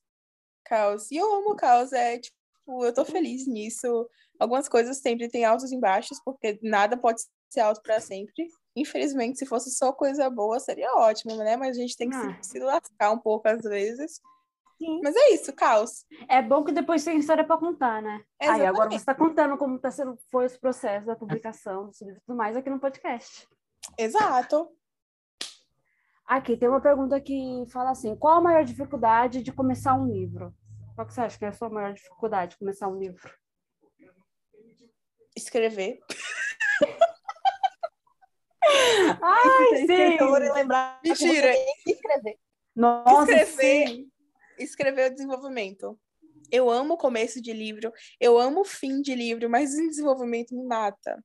Caos. 0.64 1.10
E 1.10 1.16
eu 1.16 1.34
amo 1.34 1.56
caos, 1.56 1.92
é 1.92 2.18
tipo, 2.18 2.84
eu 2.84 2.92
tô 2.92 3.04
feliz 3.04 3.46
nisso. 3.46 4.08
Algumas 4.38 4.68
coisas 4.68 4.98
sempre 4.98 5.28
têm 5.28 5.44
altos 5.44 5.72
e 5.72 5.78
baixos, 5.78 6.20
porque 6.24 6.58
nada 6.62 6.96
pode 6.96 7.20
ser 7.48 7.60
alto 7.60 7.80
para 7.82 7.98
sempre. 8.00 8.48
Infelizmente, 8.76 9.38
se 9.38 9.46
fosse 9.46 9.70
só 9.70 9.92
coisa 9.92 10.30
boa, 10.30 10.60
seria 10.60 10.94
ótimo, 10.94 11.34
né? 11.36 11.56
Mas 11.56 11.76
a 11.76 11.80
gente 11.80 11.96
tem 11.96 12.08
que 12.08 12.16
Ah. 12.16 12.38
se, 12.40 12.50
se 12.52 12.58
lascar 12.60 13.10
um 13.10 13.18
pouco 13.18 13.48
às 13.48 13.62
vezes. 13.62 14.20
Sim. 14.78 15.00
Mas 15.02 15.14
é 15.14 15.34
isso, 15.34 15.52
caos. 15.52 16.06
É 16.28 16.40
bom 16.40 16.64
que 16.64 16.72
depois 16.72 17.04
tem 17.04 17.18
história 17.18 17.44
para 17.44 17.58
contar, 17.58 18.00
né? 18.00 18.24
Aí 18.40 18.48
agora 18.48 18.64
Exatamente. 18.64 18.90
você 18.92 18.96
está 18.96 19.14
contando 19.14 19.58
como 19.58 19.78
tá 19.78 19.90
sendo, 19.90 20.16
foi 20.30 20.46
esse 20.46 20.58
processo 20.58 21.04
da 21.06 21.14
publicação 21.14 21.90
do 21.90 21.92
livro 22.00 22.16
e 22.16 22.20
tudo 22.24 22.36
mais 22.36 22.56
aqui 22.56 22.70
no 22.70 22.80
podcast. 22.80 23.46
Exato. 23.98 24.70
Aqui 26.24 26.56
tem 26.56 26.68
uma 26.68 26.80
pergunta 26.80 27.20
que 27.20 27.64
fala 27.70 27.90
assim: 27.90 28.16
qual 28.16 28.38
a 28.38 28.40
maior 28.40 28.64
dificuldade 28.64 29.42
de 29.42 29.52
começar 29.52 29.94
um 29.94 30.06
livro? 30.06 30.54
Qual 30.94 31.06
que 31.06 31.12
você 31.12 31.20
acha 31.22 31.38
que 31.38 31.44
é 31.44 31.48
a 31.48 31.52
sua 31.52 31.68
maior 31.68 31.92
dificuldade 31.92 32.52
de 32.52 32.58
começar 32.58 32.88
um 32.88 32.98
livro? 32.98 33.30
Escrever. 35.36 36.00
Ai, 39.22 39.80
escritora 39.82 40.46
e 40.46 40.52
lembrar 40.52 41.00
que 41.02 41.08
Mentira. 41.08 41.52
que 41.84 41.92
escrever. 41.92 42.38
Nossa, 42.76 43.32
Escrever. 43.32 43.88
sim. 43.88 44.10
escrever 44.58 45.10
o 45.10 45.14
desenvolvimento. 45.14 45.98
Eu 46.52 46.68
amo 46.68 46.94
o 46.94 46.98
começo 46.98 47.40
de 47.40 47.52
livro, 47.52 47.92
eu 48.18 48.38
amo 48.38 48.60
o 48.60 48.64
fim 48.64 49.00
de 49.00 49.14
livro, 49.14 49.48
mas 49.48 49.72
o 49.74 49.88
desenvolvimento 49.88 50.54
me 50.54 50.64
mata. 50.64 51.22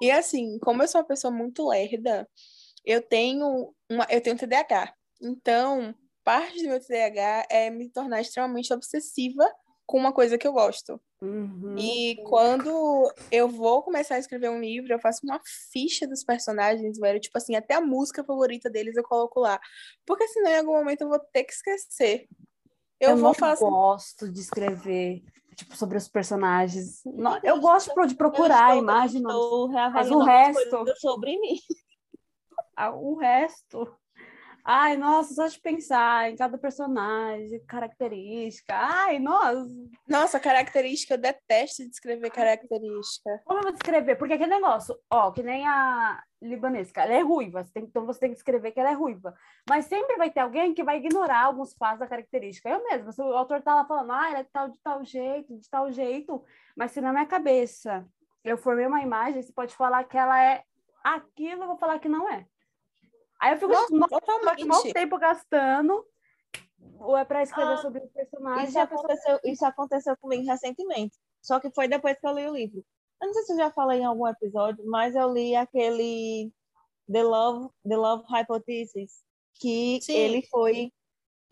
E 0.00 0.10
assim, 0.10 0.58
como 0.60 0.82
eu 0.82 0.88
sou 0.88 1.00
uma 1.00 1.06
pessoa 1.06 1.30
muito 1.30 1.68
lerda, 1.68 2.28
eu 2.84 3.00
tenho 3.02 3.74
uma, 3.90 4.06
eu 4.10 4.20
tenho 4.20 4.36
TDAH. 4.36 4.94
Então, 5.20 5.94
parte 6.24 6.62
do 6.62 6.68
meu 6.68 6.80
TDAH 6.80 7.46
é 7.50 7.70
me 7.70 7.88
tornar 7.90 8.20
extremamente 8.20 8.72
obsessiva 8.72 9.48
com 9.92 9.98
uma 9.98 10.10
coisa 10.12 10.38
que 10.38 10.46
eu 10.48 10.54
gosto. 10.54 10.98
Uhum. 11.20 11.76
E 11.76 12.16
quando 12.24 13.12
eu 13.30 13.46
vou 13.46 13.82
começar 13.82 14.14
a 14.14 14.18
escrever 14.18 14.48
um 14.48 14.58
livro, 14.58 14.90
eu 14.90 14.98
faço 14.98 15.20
uma 15.22 15.38
ficha 15.70 16.08
dos 16.08 16.24
personagens, 16.24 16.98
velho. 16.98 17.20
Tipo 17.20 17.36
assim, 17.36 17.54
até 17.54 17.74
a 17.74 17.80
música 17.82 18.24
favorita 18.24 18.70
deles 18.70 18.96
eu 18.96 19.02
coloco 19.02 19.38
lá. 19.38 19.60
Porque 20.06 20.26
senão 20.28 20.50
em 20.50 20.56
algum 20.60 20.72
momento 20.72 21.02
eu 21.02 21.10
vou 21.10 21.18
ter 21.18 21.44
que 21.44 21.52
esquecer. 21.52 22.26
Eu, 22.98 23.10
Eu, 23.10 23.16
vou 23.16 23.24
não 23.24 23.34
fazer. 23.34 23.60
gosto 23.66 24.32
de 24.32 24.40
escrever 24.40 25.22
tipo, 25.54 25.76
sobre 25.76 25.98
os 25.98 26.08
personagens. 26.08 27.02
Eu 27.42 27.60
gosto 27.60 27.92
de 28.06 28.14
procurar 28.14 28.70
a 28.72 28.76
imagem, 28.76 29.20
mas 29.20 30.10
o 30.10 30.20
resto- 30.24 30.84
sobre 31.00 31.38
mim. 31.38 31.58
a- 32.74 32.90
o 32.96 33.14
resto. 33.18 33.94
Ai, 34.64 34.96
nossa, 34.96 35.34
só 35.34 35.46
de 35.48 35.60
pensar 35.60 36.30
em 36.30 36.36
cada 36.36 36.56
personagem, 36.56 37.58
característica. 37.66 38.72
Ai, 38.76 39.18
nossa. 39.18 39.68
Nossa, 40.08 40.38
característica, 40.38 41.14
eu 41.14 41.18
detesto 41.18 41.88
descrever 41.88 42.30
característica. 42.30 43.42
Como 43.44 43.58
eu 43.58 43.62
vou 43.64 43.72
descrever? 43.72 44.14
Porque 44.14 44.34
aquele 44.34 44.54
negócio, 44.54 44.96
ó, 45.10 45.32
que 45.32 45.42
nem 45.42 45.66
a 45.66 46.22
libanesca, 46.40 47.02
ela 47.02 47.14
é 47.14 47.20
ruiva, 47.20 47.64
você 47.64 47.72
tem- 47.72 47.84
então 47.84 48.06
você 48.06 48.20
tem 48.20 48.30
que 48.30 48.36
escrever 48.36 48.70
que 48.70 48.78
ela 48.78 48.90
é 48.90 48.94
ruiva. 48.94 49.34
Mas 49.68 49.86
sempre 49.86 50.16
vai 50.16 50.30
ter 50.30 50.40
alguém 50.40 50.72
que 50.74 50.84
vai 50.84 50.98
ignorar 50.98 51.46
alguns 51.46 51.74
passos 51.74 51.98
da 52.00 52.06
característica. 52.06 52.68
Eu 52.68 52.84
mesma, 52.84 53.10
se 53.10 53.20
o 53.20 53.32
autor 53.36 53.62
tá 53.62 53.74
lá 53.74 53.84
falando, 53.84 54.12
ah, 54.12 54.28
ela 54.30 54.38
é 54.40 54.44
tal 54.52 54.68
de 54.68 54.78
tal 54.80 55.04
jeito, 55.04 55.58
de 55.58 55.68
tal 55.68 55.90
jeito, 55.90 56.44
mas 56.76 56.92
se 56.92 57.00
na 57.00 57.12
minha 57.12 57.26
cabeça 57.26 58.06
eu 58.44 58.56
formei 58.56 58.86
uma 58.86 59.02
imagem, 59.02 59.42
você 59.42 59.52
pode 59.52 59.74
falar 59.74 60.04
que 60.04 60.16
ela 60.16 60.40
é 60.40 60.62
aquilo, 61.02 61.62
eu 61.64 61.68
vou 61.68 61.76
falar 61.76 61.98
que 61.98 62.08
não 62.08 62.28
é. 62.30 62.46
Aí 63.42 63.54
eu 63.54 63.58
fico, 63.58 63.72
Nossa, 63.72 63.88
tô 63.88 64.04
aqui 64.50 64.64
mal 64.64 64.78
totalmente. 64.78 64.92
tempo 64.94 65.18
gastando, 65.18 66.06
ou 67.00 67.16
é 67.16 67.24
pra 67.24 67.42
escrever 67.42 67.72
Ah, 67.72 67.76
sobre 67.78 67.98
o 68.00 68.08
personagem. 68.08 68.64
Isso 68.68 68.72
pessoa- 68.74 68.84
aconteceu, 69.00 69.40
isso 69.44 69.66
aconteceu 69.66 70.16
comigo 70.18 70.44
recentemente. 70.46 71.18
Só 71.42 71.58
que 71.58 71.68
foi 71.74 71.88
depois 71.88 72.16
que 72.20 72.26
eu 72.26 72.32
li 72.34 72.46
o 72.46 72.54
livro. 72.54 72.84
Eu 73.20 73.26
não 73.26 73.34
sei 73.34 73.42
se 73.42 73.52
eu 73.52 73.56
já 73.56 73.72
falei 73.72 73.98
em 74.00 74.04
algum 74.04 74.28
episódio, 74.28 74.84
mas 74.86 75.16
eu 75.16 75.32
li 75.32 75.56
aquele 75.56 76.52
The 77.12 77.24
Love, 77.24 77.68
The 77.88 77.96
Love 77.96 78.24
Hypothesis, 78.28 79.10
que 79.54 79.98
Sim. 80.02 80.12
ele 80.14 80.46
foi 80.48 80.92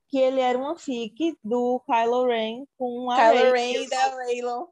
que 0.09 0.19
ele 0.19 0.41
era 0.41 0.57
uma 0.59 0.77
fic 0.79 1.37
do 1.43 1.81
Kylo 1.87 2.27
Ren 2.27 2.65
com 2.79 3.11
a 3.11 3.17
Kylo 3.17 3.53
Rey. 3.53 3.73
Ren 3.79 3.89
da 3.89 4.09
Raylo. 4.15 4.69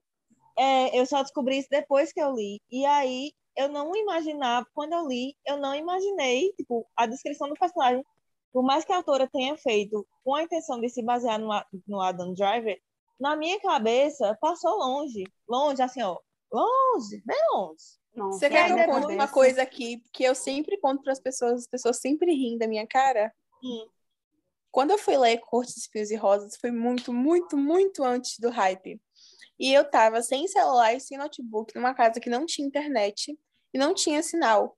É, 0.56 0.96
eu 1.00 1.04
só 1.06 1.22
descobri 1.22 1.58
isso 1.58 1.68
depois 1.70 2.12
que 2.12 2.20
eu 2.20 2.32
li. 2.32 2.60
E 2.70 2.84
aí 2.86 3.32
eu 3.58 3.68
não 3.68 3.94
imaginava, 3.96 4.64
quando 4.72 4.92
eu 4.92 5.08
li, 5.08 5.36
eu 5.44 5.56
não 5.56 5.74
imaginei, 5.74 6.52
tipo, 6.52 6.88
a 6.96 7.06
descrição 7.06 7.48
do 7.48 7.56
personagem, 7.56 8.04
por 8.52 8.62
mais 8.62 8.84
que 8.84 8.92
a 8.92 8.96
autora 8.96 9.28
tenha 9.28 9.56
feito 9.58 10.06
com 10.24 10.36
a 10.36 10.44
intenção 10.44 10.80
de 10.80 10.88
se 10.88 11.02
basear 11.02 11.40
no, 11.40 11.48
no 11.86 12.00
Adam 12.00 12.32
Driver, 12.32 12.80
na 13.18 13.34
minha 13.34 13.60
cabeça 13.60 14.38
passou 14.40 14.78
longe, 14.78 15.24
longe, 15.48 15.82
assim, 15.82 16.00
ó, 16.02 16.16
longe, 16.52 17.20
bem 17.26 17.36
longe. 17.52 17.98
Nossa, 18.14 18.38
Você 18.38 18.48
quer 18.48 18.66
que 18.66 18.80
eu 18.80 18.86
conte 18.86 19.12
uma 19.12 19.28
coisa 19.28 19.62
aqui 19.62 20.02
que 20.12 20.22
eu 20.22 20.36
sempre 20.36 20.78
conto 20.78 21.02
para 21.02 21.12
as 21.12 21.20
pessoas, 21.20 21.62
as 21.62 21.66
pessoas 21.66 21.98
sempre 21.98 22.32
riem 22.32 22.56
da 22.56 22.68
minha 22.68 22.86
cara? 22.86 23.34
Hum. 23.62 23.88
Quando 24.70 24.92
eu 24.92 24.98
fui 24.98 25.16
ler 25.16 25.38
Cortes, 25.38 25.76
Espinhos 25.76 26.12
e 26.12 26.16
Rosas, 26.16 26.56
foi 26.56 26.70
muito, 26.70 27.12
muito, 27.12 27.56
muito 27.56 28.04
antes 28.04 28.38
do 28.38 28.50
hype. 28.50 29.00
E 29.58 29.72
eu 29.72 29.84
tava 29.84 30.22
sem 30.22 30.46
celular 30.46 30.94
e 30.94 31.00
sem 31.00 31.18
notebook, 31.18 31.74
numa 31.74 31.92
casa 31.92 32.20
que 32.20 32.30
não 32.30 32.46
tinha 32.46 32.66
internet 32.66 33.36
e 33.72 33.78
não 33.78 33.94
tinha 33.94 34.22
sinal. 34.22 34.76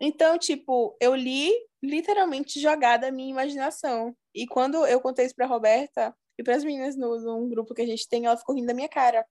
Então, 0.00 0.38
tipo, 0.38 0.96
eu 1.00 1.14
li 1.14 1.52
literalmente 1.82 2.60
jogada 2.60 3.08
a 3.08 3.12
minha 3.12 3.30
imaginação. 3.30 4.16
E 4.34 4.46
quando 4.46 4.86
eu 4.86 5.00
contei 5.00 5.26
isso 5.26 5.34
pra 5.34 5.46
Roberta 5.46 6.14
e 6.38 6.42
para 6.42 6.56
as 6.56 6.64
meninas 6.64 6.96
no, 6.96 7.20
num 7.20 7.48
grupo 7.48 7.74
que 7.74 7.82
a 7.82 7.86
gente 7.86 8.08
tem, 8.08 8.26
ela 8.26 8.36
ficou 8.36 8.54
rindo 8.54 8.66
da 8.66 8.74
minha 8.74 8.88
cara. 8.88 9.24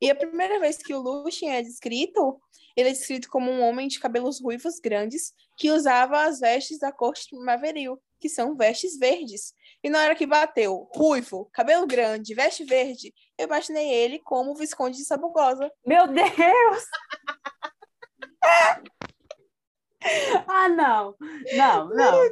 E 0.00 0.10
a 0.10 0.14
primeira 0.14 0.58
vez 0.58 0.78
que 0.78 0.94
o 0.94 1.00
Lucien 1.00 1.54
é 1.54 1.62
descrito, 1.62 2.40
ele 2.76 2.88
é 2.88 2.92
descrito 2.92 3.28
como 3.28 3.50
um 3.50 3.62
homem 3.62 3.88
de 3.88 4.00
cabelos 4.00 4.40
ruivos 4.40 4.78
grandes 4.78 5.32
que 5.56 5.70
usava 5.70 6.22
as 6.22 6.40
vestes 6.40 6.78
da 6.78 6.92
corte 6.92 7.28
primaveril, 7.28 8.00
que 8.20 8.28
são 8.28 8.56
vestes 8.56 8.98
verdes. 8.98 9.52
E 9.82 9.90
na 9.90 10.02
hora 10.02 10.14
que 10.14 10.26
bateu, 10.26 10.88
ruivo, 10.94 11.48
cabelo 11.52 11.86
grande, 11.86 12.34
veste 12.34 12.64
verde, 12.64 13.14
eu 13.38 13.46
imaginei 13.46 13.88
ele 13.88 14.18
como 14.18 14.52
o 14.52 14.54
Visconde 14.54 14.96
de 14.96 15.04
Sabugosa. 15.04 15.70
Meu 15.86 16.06
Deus! 16.06 16.84
ah, 20.46 20.68
não. 20.68 21.14
Não, 21.56 21.88
não. 21.88 22.24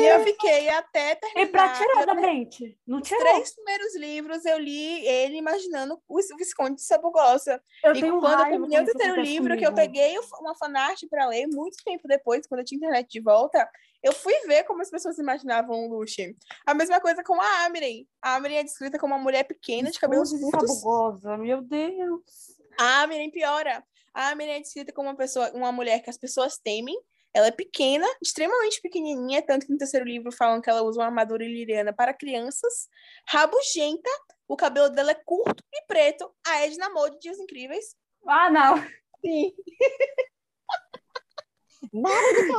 E 0.00 0.04
eu 0.04 0.24
fiquei 0.24 0.68
até 0.68 1.18
E 1.36 1.46
pra 1.46 1.68
terminar. 1.68 1.78
tirar 1.78 2.06
da 2.06 2.14
mente? 2.14 2.78
Não 2.86 3.00
Os 3.00 3.08
tirou. 3.08 3.22
três 3.24 3.54
primeiros 3.54 3.96
livros 3.96 4.44
eu 4.44 4.58
li 4.58 5.06
ele 5.06 5.36
imaginando 5.36 6.00
o 6.08 6.20
Visconde 6.36 6.76
de 6.76 6.82
Sabugosa. 6.82 7.60
Eu 7.84 7.94
e 7.94 8.00
tenho 8.00 8.20
quando 8.20 8.40
eu 8.40 8.50
terminei 8.50 8.80
o 8.80 8.84
terceiro 8.84 9.20
livro, 9.20 9.56
que 9.56 9.66
eu 9.66 9.74
peguei 9.74 10.14
uma 10.40 10.54
fanart 10.54 11.00
para 11.10 11.26
ler 11.26 11.46
muito 11.48 11.76
tempo 11.84 12.06
depois, 12.06 12.46
quando 12.46 12.60
eu 12.60 12.64
tinha 12.64 12.76
internet 12.76 13.08
de 13.10 13.20
volta, 13.20 13.68
eu 14.02 14.12
fui 14.12 14.34
ver 14.46 14.64
como 14.64 14.82
as 14.82 14.90
pessoas 14.90 15.18
imaginavam 15.18 15.86
o 15.86 15.98
Lucien. 15.98 16.36
A 16.66 16.74
mesma 16.74 17.00
coisa 17.00 17.22
com 17.22 17.40
a 17.40 17.64
Amiren. 17.64 18.06
A 18.20 18.36
Amiren 18.36 18.58
é 18.58 18.64
descrita 18.64 18.98
como 18.98 19.14
uma 19.14 19.22
mulher 19.22 19.44
pequena, 19.44 19.90
de 19.90 19.98
cabelos 19.98 20.30
curtos. 20.30 20.78
Sabugosa, 20.78 21.36
meu 21.36 21.62
Deus. 21.62 22.22
A 22.78 23.02
Amiren 23.02 23.30
piora. 23.30 23.84
A 24.14 24.30
Amiren 24.30 24.56
é 24.56 24.60
descrita 24.60 24.92
como 24.92 25.08
uma 25.08 25.16
pessoa, 25.16 25.50
uma 25.52 25.72
mulher 25.72 26.02
que 26.02 26.10
as 26.10 26.18
pessoas 26.18 26.58
temem. 26.58 26.96
Ela 27.34 27.46
é 27.46 27.50
pequena, 27.50 28.06
extremamente 28.22 28.78
pequenininha, 28.82 29.40
tanto 29.40 29.64
que 29.64 29.72
no 29.72 29.78
terceiro 29.78 30.04
livro 30.04 30.30
falam 30.30 30.60
que 30.60 30.68
ela 30.68 30.82
usa 30.82 31.00
uma 31.00 31.06
armadura 31.06 31.42
iliriana 31.42 31.90
para 31.90 32.12
crianças. 32.12 32.88
Rabugenta, 33.26 34.10
o 34.46 34.54
cabelo 34.54 34.90
dela 34.90 35.12
é 35.12 35.22
curto 35.24 35.64
e 35.72 35.86
preto. 35.86 36.30
A 36.46 36.60
Edna 36.60 36.90
Mode 36.90 37.14
de 37.14 37.20
Dias 37.20 37.38
Incríveis. 37.38 37.96
Ah, 38.26 38.50
não. 38.50 38.76
Sim. 39.24 39.54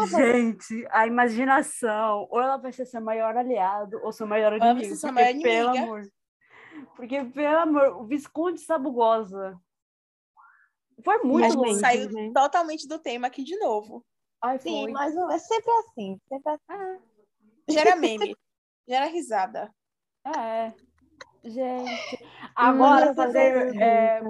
Gente, 0.09 0.87
a 0.89 1.05
imaginação. 1.07 2.27
Ou 2.31 2.41
ela 2.41 2.57
vai 2.57 2.71
ser 2.71 2.85
seu 2.85 3.01
maior 3.01 3.37
aliado 3.37 3.99
ou 4.03 4.11
seu 4.11 4.25
maior 4.27 4.53
Ou 4.53 4.57
ela 4.57 4.73
vai 4.73 4.83
inimigo. 4.83 4.95
ser 4.95 5.01
sua 5.01 5.09
porque, 5.13 5.23
maior 5.23 5.41
pelo 5.41 5.69
inimiga. 5.69 5.83
amor. 5.83 6.01
Porque, 6.95 7.23
pelo 7.25 7.57
amor, 7.59 8.01
o 8.01 8.05
Visconde 8.05 8.59
Sabugosa. 8.61 9.55
Foi 11.03 11.17
muito 11.19 11.41
Mas 11.41 11.55
longe. 11.55 11.79
Saiu 11.79 12.11
né? 12.11 12.31
totalmente 12.33 12.87
do 12.87 12.99
tema 12.99 13.27
aqui 13.27 13.43
de 13.43 13.57
novo. 13.57 14.05
Ai, 14.41 14.59
Sim, 14.59 14.83
foi. 14.83 14.91
mas 14.91 15.15
é 15.15 15.39
sempre 15.39 15.71
assim. 15.71 16.21
Sempre 16.27 16.51
assim. 16.51 16.63
Ah, 16.69 16.97
Gera 17.69 17.95
meme. 17.95 18.35
Gera 18.87 19.05
risada. 19.05 19.73
É. 20.25 20.73
Gente. 21.43 22.25
Agora 22.55 23.07
Nossa, 23.07 23.15
fazer 23.15 23.75
é, 23.81 24.21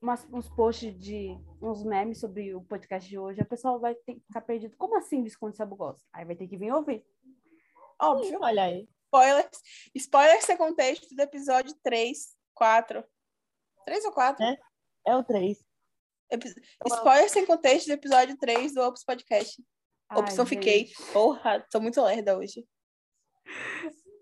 umas, 0.00 0.26
uns 0.32 0.48
posts 0.50 0.96
de 0.98 1.36
uns 1.60 1.84
memes 1.84 2.18
sobre 2.18 2.54
o 2.54 2.62
podcast 2.62 3.08
de 3.08 3.18
hoje, 3.18 3.40
a 3.40 3.44
pessoa 3.44 3.78
vai 3.78 3.94
ter 3.94 4.14
que 4.14 4.20
ficar 4.26 4.40
perdido. 4.40 4.76
Como 4.76 4.96
assim 4.96 5.22
Visconde 5.22 5.56
Sabugosa? 5.56 6.02
Aí 6.12 6.24
vai 6.24 6.36
ter 6.36 6.48
que 6.48 6.56
vir 6.56 6.72
ouvir. 6.72 7.04
Óbvio. 8.00 8.38
Olha 8.40 8.64
aí. 8.64 8.88
Spoilers. 9.04 9.62
Spoilers 9.94 10.44
sem 10.44 10.56
contexto 10.56 11.14
do 11.14 11.20
episódio 11.20 11.74
3, 11.82 12.36
4. 12.54 13.04
3 13.84 14.04
ou 14.04 14.12
4? 14.12 14.44
É. 14.44 14.56
É 15.06 15.16
o 15.16 15.24
3. 15.24 15.69
Epi- 16.30 16.54
Spoilers 16.86 17.32
sem 17.32 17.44
contexto 17.46 17.86
do 17.86 17.92
episódio 17.92 18.36
3 18.38 18.74
do 18.74 18.82
Opus 18.82 19.04
Podcast. 19.04 19.62
Opção 20.14 20.44
Ai, 20.44 20.48
fiquei. 20.48 20.86
gente. 20.86 21.12
Porra, 21.12 21.64
tô 21.70 21.80
muito 21.80 22.02
lerda 22.02 22.36
hoje. 22.38 22.64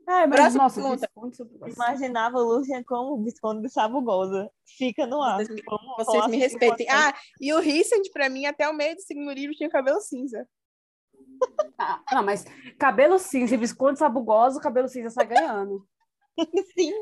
É, 0.08 0.26
mas, 0.26 0.30
Próxima 0.40 0.62
nossa, 0.62 0.80
pergunta. 0.80 1.44
Visconde. 1.44 1.72
Imaginava 1.74 2.38
o 2.38 2.42
Lucien 2.42 2.82
como 2.82 3.14
o 3.14 3.22
Visconde 3.24 3.62
de 3.62 3.68
Sabugosa. 3.70 4.50
Fica 4.76 5.06
no 5.06 5.22
ar. 5.22 5.36
Vocês 5.36 5.48
me- 5.50 5.62
Vamos- 5.66 5.96
Vocês 5.98 6.08
me 6.14 6.20
assistir 6.22 6.38
respeitem. 6.38 6.86
Ah, 6.90 7.14
e 7.40 7.52
o 7.52 7.60
Recent, 7.60 8.10
pra 8.12 8.28
mim, 8.30 8.46
até 8.46 8.66
o 8.68 8.72
meio 8.74 8.94
do 8.94 9.02
segundo 9.02 9.32
livro, 9.32 9.54
tinha 9.54 9.68
cabelo 9.68 10.00
cinza. 10.00 10.48
Ah, 11.78 12.02
não, 12.12 12.22
mas 12.22 12.44
cabelo 12.78 13.18
cinza 13.18 13.54
e 13.54 13.58
Visconde 13.58 13.98
Sabugosa, 13.98 14.58
o 14.58 14.62
cabelo 14.62 14.88
cinza 14.88 15.10
sai 15.10 15.26
ganhando. 15.26 15.86
Sim. 16.78 16.92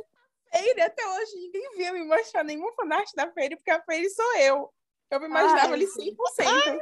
Feire, 0.52 0.80
até 0.80 1.06
hoje, 1.08 1.32
ninguém 1.36 1.70
via 1.76 1.92
me 1.92 2.04
mostrar 2.04 2.42
nenhuma 2.44 2.72
fanart 2.74 3.08
da 3.14 3.30
Feire, 3.32 3.56
porque 3.56 3.70
a 3.70 3.82
Feire 3.82 4.08
sou 4.10 4.36
eu. 4.38 4.72
Eu 5.10 5.20
me 5.20 5.26
imaginava 5.26 5.68
Ai, 5.68 5.72
ali 5.74 5.86
100%. 5.86 6.78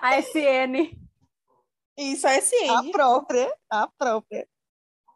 A 0.00 0.18
SN. 0.18 0.98
Isso, 1.96 2.26
A 2.26 2.34
SN. 2.36 2.90
própria. 2.92 3.54
A 3.70 3.88
própria. 3.98 4.48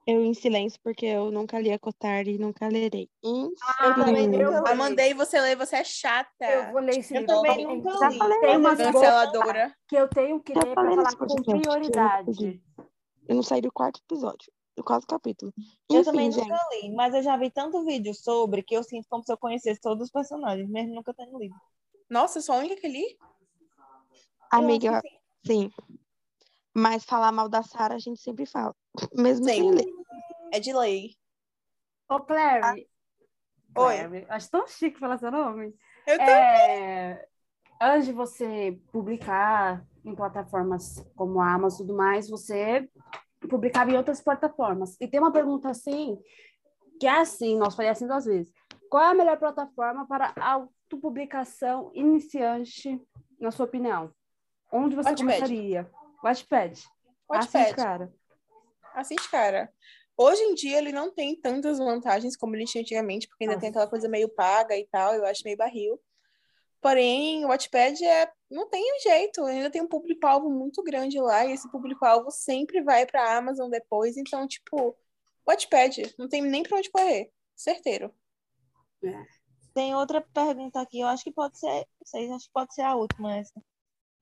Eu 0.05 0.21
em 0.25 0.35
silêncio, 0.35 0.81
porque 0.83 1.07
eu 1.07 1.31
nunca 1.31 1.61
li 1.61 1.71
a 1.73 1.79
Cotar 1.79 2.27
e 2.27 2.37
nunca 2.37 2.67
lerei. 2.67 3.09
Eu 3.23 3.53
também 3.95 4.27
nunca 4.27 4.43
Eu 4.43 4.65
li. 4.73 4.75
mandei 4.75 5.15
você 5.15 5.41
ler, 5.41 5.57
você 5.57 5.77
é 5.77 5.85
chata. 5.85 6.45
Eu 6.45 6.73
vou 6.73 6.81
ler 6.81 6.99
esse 6.99 7.15
Eu 7.15 7.21
livro. 7.21 7.37
também 7.37 7.57
Tem- 7.57 7.67
nunca 7.67 7.99
Já 7.99 8.09
li. 8.09 8.19
falei, 8.19 8.41
Tem 8.41 8.55
eu- 8.55 8.63
coisas 8.63 8.87
Canceladora. 8.87 9.77
que 9.87 9.95
eu 9.97 10.09
tenho 10.09 10.41
que 10.43 10.55
ler 10.55 10.75
falei 10.75 10.97
falar 10.97 11.17
com 11.17 11.25
eu 11.25 11.61
prioridade. 11.61 12.63
Eu 13.29 13.37
não 13.37 13.43
saí 13.45 13.61
do 13.61 13.71
quarto 13.71 14.01
episódio, 14.05 14.53
do 14.77 14.83
quarto 14.83 15.07
capítulo. 15.07 15.53
Eu 15.89 16.01
Enfim, 16.01 16.05
também 16.11 16.33
gente, 16.33 16.49
nunca 16.49 16.69
li, 16.73 16.91
mas 16.93 17.15
eu 17.15 17.23
já 17.23 17.37
vi 17.37 17.49
tanto 17.53 17.85
vídeo 17.85 18.13
sobre 18.13 18.65
que 18.65 18.75
eu 18.77 18.83
sinto 18.83 19.07
como 19.09 19.23
se 19.23 19.33
eu 19.33 19.39
conhecesse 19.39 19.81
todos 19.81 20.07
os 20.07 20.11
personagens, 20.11 20.69
mesmo 20.69 20.97
nunca 20.97 21.15
tendo 21.15 21.39
lido. 21.39 21.55
Nossa, 22.11 22.39
eu 22.39 22.43
sou 22.43 22.55
a 22.55 22.59
única 22.59 22.77
que 22.81 22.89
li? 22.89 23.19
amiga, 24.51 25.01
Eu 25.05 25.11
sim. 25.47 25.71
Mas 26.75 27.05
falar 27.05 27.33
mal 27.33 27.49
da 27.49 27.63
Sara 27.63 27.95
a 27.95 27.99
gente 27.99 28.21
sempre 28.21 28.47
fala, 28.47 28.75
mesmo 29.15 29.45
sem 29.45 29.63
Sempre. 29.63 29.85
ler. 29.85 29.95
É 30.53 30.61
de 30.61 30.73
lei. 30.73 31.15
Ô, 32.09 32.21
Clary. 32.21 32.87
Oi. 33.77 33.97
Clary, 33.99 34.27
Acho 34.29 34.51
tão 34.51 34.67
chique 34.67 34.99
falar 34.99 35.19
seu 35.19 35.31
nome. 35.31 35.75
Eu. 36.07 36.21
É, 36.21 37.27
antes 37.81 38.07
de 38.07 38.13
você 38.13 38.79
publicar 38.93 39.87
em 40.05 40.15
plataformas 40.15 41.05
como 41.17 41.41
a 41.41 41.53
Amazon 41.55 41.81
e 41.81 41.87
tudo 41.87 41.97
mais, 41.97 42.29
você 42.29 42.89
publicava 43.49 43.91
em 43.91 43.97
outras 43.97 44.21
plataformas. 44.21 44.97
E 45.01 45.09
tem 45.09 45.21
uma 45.21 45.33
pergunta 45.33 45.71
assim, 45.71 46.19
que 47.01 47.07
é 47.07 47.21
assim, 47.21 47.57
nós 47.57 47.75
falei 47.75 47.91
assim 47.91 48.07
duas 48.07 48.25
vezes. 48.25 48.53
Qual 48.91 49.03
é 49.03 49.09
a 49.11 49.15
melhor 49.15 49.39
plataforma 49.39 50.07
para 50.07 50.35
autopublicação 50.93 51.91
iniciante, 51.95 53.01
na 53.41 53.51
sua 53.51 53.65
opinião? 53.65 54.13
Onde 54.71 54.95
você 54.95 55.11
Wattpad. 55.11 55.39
começaria? 55.39 55.91
Wattpad. 56.23 56.83
Wattpad. 57.29 57.75
cara. 57.75 58.13
Assiste, 58.95 59.31
cara. 59.31 59.73
Hoje 60.17 60.43
em 60.43 60.55
dia 60.55 60.79
ele 60.79 60.93
não 60.93 61.11
tem 61.11 61.35
tantas 61.35 61.79
vantagens 61.79 62.37
como 62.37 62.55
ele 62.55 62.67
tinha 62.67 62.83
antigamente, 62.83 63.27
porque 63.27 63.45
ainda 63.45 63.59
tem 63.59 63.71
Nossa. 63.71 63.81
aquela 63.81 63.91
coisa 63.91 64.09
meio 64.09 64.29
paga 64.29 64.77
e 64.77 64.87
tal, 64.87 65.15
eu 65.15 65.25
acho 65.25 65.43
meio 65.45 65.57
barril. 65.57 65.99
Porém, 66.81 67.45
o 67.45 67.49
Wattpad 67.49 68.05
é, 68.05 68.31
não 68.51 68.69
tem 68.69 68.85
jeito, 69.01 69.43
ainda 69.45 69.71
tem 69.71 69.81
um 69.81 69.89
público-alvo 69.89 70.51
muito 70.51 70.83
grande 70.83 71.19
lá, 71.21 71.47
e 71.47 71.53
esse 71.53 71.71
público-alvo 71.71 72.31
sempre 72.31 72.83
vai 72.83 73.07
pra 73.07 73.37
Amazon 73.37 73.71
depois, 73.71 74.17
então, 74.17 74.47
tipo, 74.47 74.97
Wattpad, 75.49 76.15
não 76.19 76.29
tem 76.29 76.43
nem 76.43 76.63
pra 76.63 76.79
onde 76.79 76.91
correr, 76.91 77.31
certeiro. 77.55 78.13
Tem 79.75 79.95
outra 79.95 80.21
pergunta 80.21 80.81
aqui, 80.81 81.01
eu 81.01 81.07
acho 81.07 81.25
que 81.25 81.33
pode 81.33 81.59
ser, 81.59 81.87
sei, 82.05 82.31
acho 82.31 82.47
que 82.47 82.53
pode 82.53 82.75
ser 82.75 82.83
a 82.83 82.95
última 82.95 83.37
essa. 83.37 83.63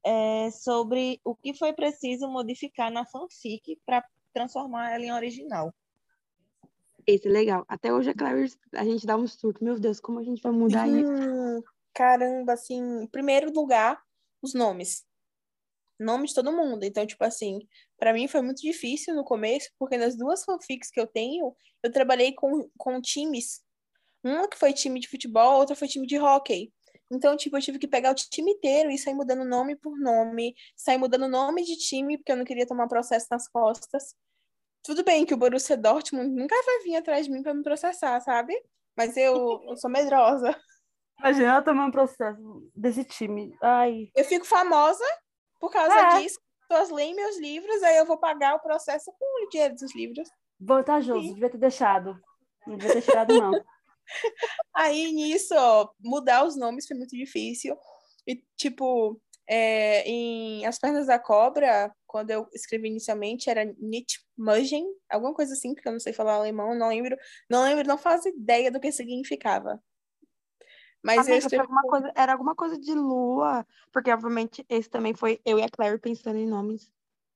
É 0.05 0.51
sobre 0.51 1.21
o 1.25 1.35
que 1.35 1.53
foi 1.55 1.73
preciso 1.73 2.29
modificar 2.29 2.91
na 2.91 3.05
fanfic 3.05 3.79
para 3.85 4.05
transformar 4.33 4.93
ela 4.93 5.05
em 5.05 5.13
original. 5.13 5.75
Esse 7.07 7.29
é 7.29 7.31
legal. 7.31 7.65
Até 7.69 7.93
hoje 7.93 8.11
a 8.11 8.15
Clarice, 8.15 8.57
a 8.75 8.85
gente 8.85 9.07
dá 9.07 9.17
um 9.17 9.27
surto. 9.27 9.65
Meu 9.65 9.79
Deus, 9.79 10.01
como 10.01 10.19
a 10.19 10.23
gente 10.23 10.43
vai 10.43 10.53
mudar 10.53 10.89
isso? 10.89 11.11
Hum, 11.11 11.61
caramba, 11.93 12.53
assim, 12.53 13.03
em 13.03 13.07
primeiro 13.07 13.53
lugar, 13.53 14.01
os 14.41 14.55
nomes. 14.55 15.05
Nome 15.99 16.29
de 16.29 16.35
todo 16.35 16.53
mundo. 16.53 16.85
Então, 16.85 17.07
tipo 17.07 17.23
assim, 17.25 17.59
pra 17.99 18.13
mim 18.13 18.29
foi 18.29 18.41
muito 18.41 18.63
difícil 18.63 19.15
no 19.15 19.25
começo, 19.25 19.69
porque 19.79 19.97
nas 19.97 20.17
duas 20.17 20.45
fanfics 20.45 20.91
que 20.91 21.01
eu 21.01 21.07
tenho, 21.07 21.55
eu 21.83 21.93
trabalhei 21.93 22.33
com, 22.33 22.71
com 22.79 23.01
times. 23.01 23.63
Uma 24.23 24.49
que 24.49 24.59
foi 24.59 24.73
time 24.73 25.01
de 25.01 25.09
futebol, 25.09 25.59
outra 25.59 25.75
foi 25.77 25.89
time 25.89 26.07
de 26.07 26.19
hóquei. 26.19 26.73
Então, 27.11 27.37
tipo, 27.37 27.57
eu 27.57 27.61
tive 27.61 27.79
que 27.79 27.89
pegar 27.89 28.13
o 28.13 28.15
time 28.15 28.53
inteiro 28.53 28.91
e 28.91 28.97
sair 28.99 29.15
mudando 29.15 29.45
nome 29.45 29.75
por 29.77 29.99
nome, 29.99 30.55
sair 30.77 30.97
mudando 30.99 31.27
nome 31.29 31.65
de 31.65 31.77
time, 31.77 32.17
porque 32.19 32.31
eu 32.31 32.37
não 32.37 32.45
queria 32.45 32.67
tomar 32.67 32.87
processo 32.87 33.27
nas 33.31 33.49
costas. 33.49 34.15
Tudo 34.83 35.03
bem 35.03 35.27
que 35.27 35.35
o 35.35 35.37
Borussia 35.37 35.77
Dortmund 35.77 36.31
nunca 36.31 36.55
vai 36.65 36.79
vir 36.85 36.97
atrás 36.97 37.27
de 37.27 37.33
mim 37.33 37.43
pra 37.43 37.53
me 37.53 37.63
processar, 37.63 38.21
sabe? 38.21 38.55
Mas 38.97 39.17
eu, 39.17 39.61
eu 39.69 39.77
sou 39.77 39.91
medrosa. 39.91 40.57
Imagina 41.19 41.49
ela 41.49 41.63
tomando 41.63 41.93
processo 41.93 42.71
desse 42.75 43.05
time. 43.05 43.53
Ai, 43.61 44.09
Eu 44.15 44.25
fico 44.25 44.47
famosa 44.47 45.05
por 45.59 45.71
causa 45.71 45.95
É. 45.95 46.19
disso. 46.21 46.39
As 46.63 46.69
pessoas 46.69 46.91
leem 46.91 47.15
meus 47.15 47.39
livros, 47.39 47.83
aí 47.83 47.97
eu 47.97 48.07
vou 48.07 48.17
pagar 48.19 48.55
o 48.55 48.61
processo 48.61 49.13
com 49.19 49.45
o 49.47 49.49
dinheiro 49.49 49.75
dos 49.75 49.93
livros. 49.95 50.31
vantajoso, 50.59 51.21
Sim. 51.21 51.35
devia 51.35 51.51
ter 51.51 51.59
deixado. 51.59 52.17
Não 52.67 52.77
devia 52.77 52.93
ter 52.95 53.03
tirado, 53.03 53.35
não. 53.35 53.53
Aí 54.75 55.13
nisso, 55.13 55.55
ó, 55.57 55.91
mudar 56.01 56.45
os 56.45 56.57
nomes 56.57 56.87
foi 56.87 56.97
muito 56.97 57.17
difícil. 57.17 57.77
E, 58.27 58.43
tipo, 58.57 59.21
é, 59.49 60.09
em 60.09 60.65
As 60.65 60.79
Pernas 60.79 61.09
da 61.09 61.19
Cobra, 61.19 61.93
quando 62.07 62.31
eu 62.31 62.47
escrevi 62.53 62.89
inicialmente, 62.89 63.51
era 63.51 63.65
Nitmugen, 63.79 64.87
alguma 65.11 65.35
coisa 65.35 65.55
assim, 65.55 65.75
porque 65.75 65.89
eu 65.89 65.93
não 65.93 66.01
sei 66.01 66.13
falar 66.13 66.35
alemão, 66.35 66.75
não 66.75 66.89
lembro. 66.89 67.17
Não 67.49 67.65
lembro, 67.65 67.87
não 67.87 67.99
faço 67.99 68.29
ideia 68.29 68.71
do 68.71 68.81
que 68.81 68.93
significava. 68.93 69.83
Mas 71.03 71.19
Amiga, 71.21 71.39
escrevi. 71.39 71.63
alguma 71.63 71.83
coisa, 71.83 72.13
era 72.15 72.33
alguma 72.33 72.55
coisa 72.55 72.79
de 72.79 72.95
lua, 72.95 73.67
porque 73.91 74.13
obviamente 74.13 74.65
esse 74.69 74.89
também 74.89 75.15
foi 75.15 75.41
eu 75.45 75.59
e 75.59 75.63
a 75.63 75.69
Claire 75.69 75.99
pensando 75.99 76.39
em 76.39 76.47
nomes. 76.47 76.93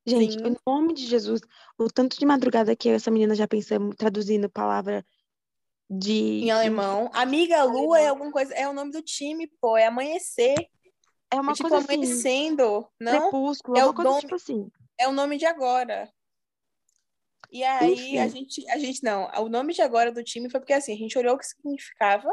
Gente, 0.06 0.34
Sim. 0.34 0.48
em 0.48 0.56
nome 0.66 0.92
de 0.92 1.06
Jesus, 1.06 1.40
o 1.78 1.90
tanto 1.90 2.18
de 2.18 2.26
madrugada 2.26 2.76
que 2.76 2.88
eu 2.88 2.92
e 2.92 2.96
essa 2.96 3.10
menina 3.10 3.34
já 3.34 3.48
pensamos 3.48 3.96
traduzindo 3.96 4.50
palavra 4.50 5.04
de 5.98 6.44
Em 6.44 6.50
alemão. 6.50 7.10
Amiga 7.12 7.62
Lua 7.64 8.00
é 8.00 8.08
alguma 8.08 8.30
coisa. 8.30 8.54
É 8.54 8.68
o 8.68 8.72
nome 8.72 8.90
do 8.90 9.02
time, 9.02 9.46
pô. 9.60 9.76
É 9.76 9.86
amanhecer. 9.86 10.54
É 11.30 11.40
uma 11.40 11.52
é 11.52 11.54
tipo 11.54 11.68
coisa 11.68 11.84
assim, 11.84 11.94
amanhecendo. 11.94 12.88
Não? 13.00 13.20
crepúsculo, 13.30 13.76
é 13.78 13.82
uma 13.82 13.90
o 13.90 13.94
coisa 13.94 14.10
nome- 14.10 14.20
tipo 14.22 14.34
assim. 14.34 14.68
é 14.98 15.08
o 15.08 15.12
nome 15.12 15.36
de 15.36 15.46
agora. 15.46 16.10
E 17.50 17.62
aí, 17.62 18.18
a 18.18 18.26
Enfim. 18.26 18.38
gente, 18.38 18.70
a 18.70 18.78
gente 18.78 19.02
não, 19.04 19.30
o 19.38 19.48
nome 19.48 19.72
de 19.72 19.80
agora 19.82 20.10
do 20.10 20.24
time 20.24 20.50
foi 20.50 20.58
porque 20.58 20.72
assim, 20.72 20.92
a 20.92 20.96
gente 20.96 21.16
olhou 21.16 21.36
o 21.36 21.38
que 21.38 21.46
significava 21.46 22.28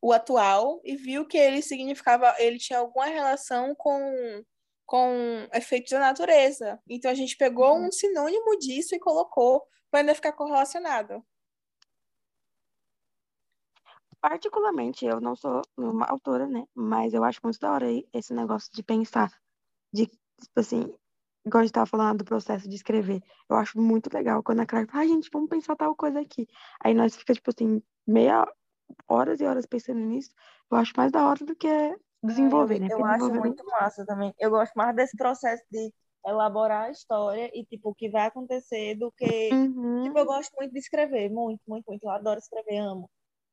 o 0.00 0.12
atual 0.12 0.80
e 0.84 0.94
viu 0.96 1.26
que 1.26 1.36
ele 1.36 1.60
significava, 1.60 2.34
ele 2.38 2.58
tinha 2.58 2.78
alguma 2.78 3.06
relação 3.06 3.74
com 3.74 4.42
com 4.86 5.46
efeitos 5.54 5.92
da 5.92 6.00
natureza. 6.00 6.80
Então 6.88 7.10
a 7.10 7.14
gente 7.14 7.36
pegou 7.36 7.76
um 7.78 7.92
sinônimo 7.92 8.58
disso 8.58 8.92
e 8.94 8.98
colocou 8.98 9.62
para 9.88 10.00
ainda 10.00 10.14
ficar 10.16 10.32
correlacionado. 10.32 11.24
Particularmente, 14.20 15.06
eu 15.06 15.20
não 15.20 15.34
sou 15.34 15.62
uma 15.76 16.06
autora, 16.06 16.46
né? 16.46 16.64
Mas 16.74 17.14
eu 17.14 17.24
acho 17.24 17.40
muito 17.42 17.58
da 17.58 17.72
hora 17.72 17.86
esse 18.12 18.34
negócio 18.34 18.70
de 18.72 18.82
pensar, 18.82 19.30
de, 19.92 20.06
tipo 20.06 20.60
assim, 20.60 20.92
igual 21.44 21.60
a 21.60 21.64
gente 21.64 21.72
tava 21.72 21.86
falando 21.86 22.18
do 22.18 22.24
processo 22.24 22.68
de 22.68 22.74
escrever. 22.74 23.22
Eu 23.48 23.56
acho 23.56 23.80
muito 23.80 24.12
legal 24.12 24.42
quando 24.42 24.60
a 24.60 24.66
Clara 24.66 24.86
fala, 24.86 25.04
ai, 25.04 25.08
gente, 25.08 25.30
vamos 25.32 25.48
pensar 25.48 25.74
tal 25.76 25.94
coisa 25.94 26.20
aqui. 26.20 26.46
Aí 26.84 26.92
nós 26.92 27.16
fica, 27.16 27.32
tipo 27.32 27.50
assim, 27.50 27.82
meia 28.06 28.46
horas 29.08 29.40
e 29.40 29.44
horas 29.44 29.66
pensando 29.66 30.00
nisso. 30.00 30.30
Eu 30.70 30.76
acho 30.76 30.92
mais 30.96 31.10
da 31.10 31.26
hora 31.26 31.44
do 31.44 31.56
que 31.56 31.68
desenvolver, 32.22 32.78
né? 32.78 32.88
eu, 32.90 33.04
acho 33.04 33.18
desenvolver 33.18 33.38
muito 33.38 33.64
massa 33.66 34.04
também. 34.04 34.34
Eu 34.38 34.50
gosto 34.50 34.74
mais 34.74 34.94
desse 34.94 35.16
processo 35.16 35.64
de 35.70 35.92
elaborar 36.26 36.88
a 36.88 36.90
história 36.90 37.50
e 37.54 37.64
tipo 37.64 37.90
o 37.90 37.94
que 37.94 38.10
vai 38.10 38.26
acontecer 38.26 38.94
do 38.96 39.10
que 39.12 39.50
Uhum. 40.00 40.04
Tipo, 40.04 40.18
eu 40.18 40.24
gosto 40.24 40.52
muito 40.56 40.72
de 40.72 40.78
escrever, 40.78 41.30
muito, 41.30 41.60
muito, 41.66 41.84
muito. 41.86 42.04
Eu 42.04 42.10
adoro 42.10 42.38
escrever, 42.38 42.78
amo. 42.78 43.10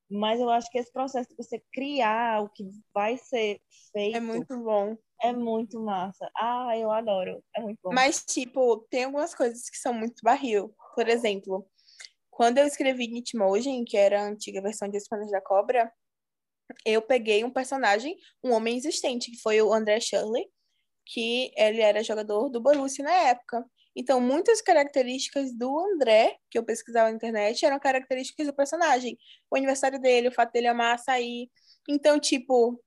Mas 0.10 0.40
eu 0.40 0.50
acho 0.50 0.70
que 0.72 0.78
esse 0.78 0.92
processo 0.92 1.30
de 1.30 1.36
você 1.36 1.62
criar 1.74 2.42
o 2.42 2.50
que 2.50 2.64
vai 2.94 3.18
ser 3.18 3.60
feito 3.92 4.18
É 4.18 4.20
muito 4.20 4.58
bom. 4.64 4.96
é 5.22 5.34
muito 5.34 5.80
massa. 5.82 6.30
Ah, 6.36 6.78
eu 6.78 6.92
adoro. 6.92 7.44
É 7.56 7.62
muito 7.62 7.80
bom. 7.84 7.94
Mas, 7.94 8.24
tipo, 8.24 8.86
tem 8.90 9.04
algumas 9.04 9.36
coisas 9.36 9.70
que 9.70 9.78
são 9.78 9.94
muito 9.94 10.22
barril. 10.24 10.74
Por 10.96 11.10
exemplo, 11.10 11.68
quando 12.30 12.60
eu 12.60 12.66
escrevi 12.66 13.08
Nitmogen, 13.08 13.84
que 13.84 13.98
era 13.98 14.22
a 14.22 14.28
antiga 14.28 14.62
versão 14.62 14.88
de 14.88 14.98
Espanas 14.98 15.32
da 15.32 15.42
Cobra, 15.42 15.92
eu 16.86 17.02
peguei 17.02 17.44
um 17.44 17.50
personagem, 17.50 18.16
um 18.44 18.54
homem 18.54 18.78
existente, 18.78 19.32
que 19.32 19.42
foi 19.42 19.62
o 19.62 19.74
André 19.74 20.00
Shirley, 20.00 20.48
que 21.06 21.52
ele 21.58 21.82
era 21.82 22.04
jogador 22.04 22.50
do 22.50 22.62
Borussia 22.62 23.04
na 23.04 23.14
época. 23.14 23.66
Então, 24.00 24.22
muitas 24.22 24.62
características 24.62 25.52
do 25.58 25.80
André, 25.80 26.38
que 26.52 26.58
eu 26.60 26.64
pesquisava 26.64 27.10
na 27.10 27.16
internet, 27.16 27.66
eram 27.66 27.80
características 27.80 28.46
do 28.46 28.54
personagem. 28.54 29.18
O 29.50 29.56
aniversário 29.58 30.00
dele, 30.00 30.28
o 30.28 30.32
fato 30.32 30.52
dele 30.52 30.68
amar 30.68 30.94
açaí. 30.94 31.50
Então, 31.90 32.20
tipo, 32.20 32.80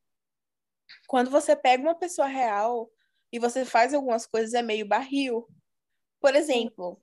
quando 1.08 1.28
você 1.28 1.56
pega 1.56 1.82
uma 1.82 1.98
pessoa 1.98 2.28
real 2.28 2.88
e 3.32 3.40
você 3.40 3.64
faz 3.64 3.92
algumas 3.92 4.24
coisas, 4.24 4.54
é 4.54 4.62
meio 4.62 4.86
barril. 4.86 5.48
Por 6.20 6.36
exemplo, 6.36 7.02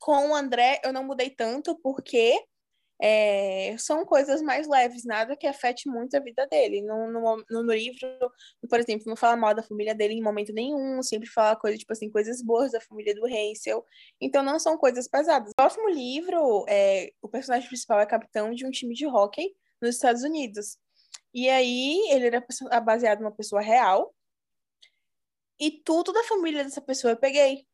com 0.00 0.30
o 0.30 0.34
André 0.34 0.80
eu 0.84 0.92
não 0.92 1.04
mudei 1.04 1.30
tanto 1.30 1.78
porque 1.80 2.44
é, 3.00 3.76
são 3.78 4.04
coisas 4.04 4.42
mais 4.42 4.66
leves, 4.68 5.04
nada 5.04 5.36
que 5.36 5.46
afete 5.46 5.88
muito 5.88 6.16
a 6.16 6.20
vida 6.20 6.46
dele. 6.48 6.82
No, 6.82 7.10
no, 7.10 7.44
no 7.48 7.72
livro, 7.72 8.08
por 8.68 8.80
exemplo, 8.80 9.04
não 9.06 9.16
fala 9.16 9.36
mal 9.36 9.54
da 9.54 9.62
família 9.62 9.94
dele 9.94 10.14
em 10.14 10.22
momento 10.22 10.52
nenhum, 10.52 11.02
sempre 11.02 11.28
fala 11.28 11.56
coisa, 11.56 11.78
tipo 11.78 11.92
assim, 11.92 12.10
coisas 12.10 12.42
boas 12.42 12.72
da 12.72 12.80
família 12.80 13.14
do 13.14 13.26
Hansel. 13.26 13.84
Então 14.20 14.42
não 14.42 14.58
são 14.58 14.76
coisas 14.76 15.06
pesadas. 15.06 15.48
No 15.48 15.54
próximo 15.56 15.88
livro, 15.88 16.64
é, 16.68 17.12
o 17.22 17.28
personagem 17.28 17.68
principal 17.68 18.00
é 18.00 18.06
capitão 18.06 18.52
de 18.52 18.66
um 18.66 18.70
time 18.70 18.94
de 18.94 19.06
hóquei 19.06 19.54
nos 19.80 19.94
Estados 19.94 20.22
Unidos. 20.22 20.78
E 21.32 21.48
aí 21.48 22.10
ele 22.10 22.26
era 22.26 22.44
baseado 22.80 23.20
numa 23.20 23.32
pessoa 23.32 23.60
real. 23.60 24.14
E 25.60 25.70
tudo 25.70 26.12
da 26.12 26.24
família 26.24 26.64
dessa 26.64 26.80
pessoa 26.80 27.12
eu 27.12 27.16
peguei. 27.16 27.66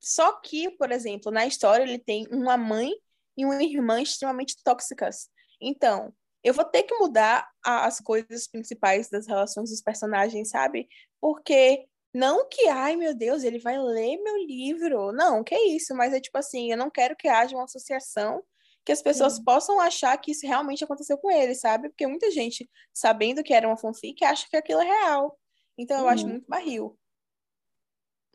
Só 0.00 0.32
que, 0.40 0.70
por 0.70 0.90
exemplo, 0.90 1.30
na 1.30 1.46
história 1.46 1.84
ele 1.84 1.98
tem 1.98 2.26
uma 2.30 2.56
mãe 2.56 2.92
e 3.36 3.44
uma 3.44 3.62
irmã 3.62 4.00
extremamente 4.02 4.56
tóxicas. 4.64 5.28
Então, 5.60 6.12
eu 6.44 6.52
vou 6.54 6.64
ter 6.64 6.82
que 6.84 6.94
mudar 6.96 7.48
as 7.64 8.00
coisas 8.00 8.48
principais 8.48 9.08
das 9.08 9.26
relações 9.26 9.70
dos 9.70 9.80
personagens, 9.82 10.50
sabe? 10.50 10.88
Porque 11.20 11.86
não 12.14 12.48
que, 12.48 12.68
ai 12.68 12.96
meu 12.96 13.14
Deus, 13.14 13.44
ele 13.44 13.58
vai 13.58 13.78
ler 13.78 14.18
meu 14.22 14.36
livro. 14.38 15.12
Não, 15.12 15.42
que 15.44 15.56
isso, 15.56 15.94
mas 15.94 16.12
é 16.12 16.20
tipo 16.20 16.36
assim, 16.38 16.70
eu 16.70 16.76
não 16.76 16.90
quero 16.90 17.16
que 17.16 17.28
haja 17.28 17.56
uma 17.56 17.64
associação 17.64 18.42
que 18.84 18.90
as 18.92 19.00
pessoas 19.02 19.34
Sim. 19.34 19.44
possam 19.44 19.80
achar 19.80 20.16
que 20.18 20.32
isso 20.32 20.46
realmente 20.46 20.82
aconteceu 20.84 21.16
com 21.18 21.30
ele, 21.30 21.54
sabe? 21.54 21.88
Porque 21.88 22.06
muita 22.06 22.30
gente, 22.32 22.68
sabendo 22.92 23.42
que 23.42 23.54
era 23.54 23.66
uma 23.68 23.76
fanfic, 23.78 24.24
acha 24.24 24.46
que 24.50 24.56
aquilo 24.56 24.80
é 24.80 24.84
real. 24.84 25.38
Então 25.78 25.98
eu 26.00 26.08
acho 26.08 26.28
Uhum. 26.28 26.30
muito 26.30 26.46
barril. 26.48 26.98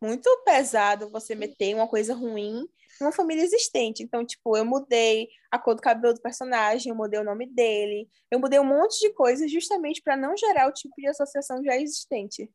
Muito 0.02 0.30
pesado 0.46 1.10
você 1.10 1.34
meter 1.36 1.74
uma 1.76 1.88
coisa 1.88 2.14
ruim 2.14 2.68
numa 3.00 3.12
família 3.12 3.44
existente. 3.44 4.04
Então, 4.04 4.26
tipo, 4.26 4.58
eu 4.58 4.66
mudei 4.66 5.28
a 5.52 5.60
cor 5.60 5.76
do 5.76 5.82
cabelo 5.82 6.14
do 6.14 6.22
personagem, 6.22 6.90
eu 6.90 6.96
mudei 6.96 7.20
o 7.20 7.24
nome 7.24 7.48
dele, 7.48 8.10
eu 8.32 8.40
mudei 8.40 8.60
um 8.60 8.66
monte 8.66 9.00
de 9.00 9.14
coisas 9.14 9.52
justamente 9.52 10.02
para 10.02 10.18
não 10.18 10.36
gerar 10.36 10.68
o 10.68 10.74
tipo 10.74 10.94
de 10.98 11.08
associação 11.08 11.64
já 11.64 11.76
existente. 11.76 12.52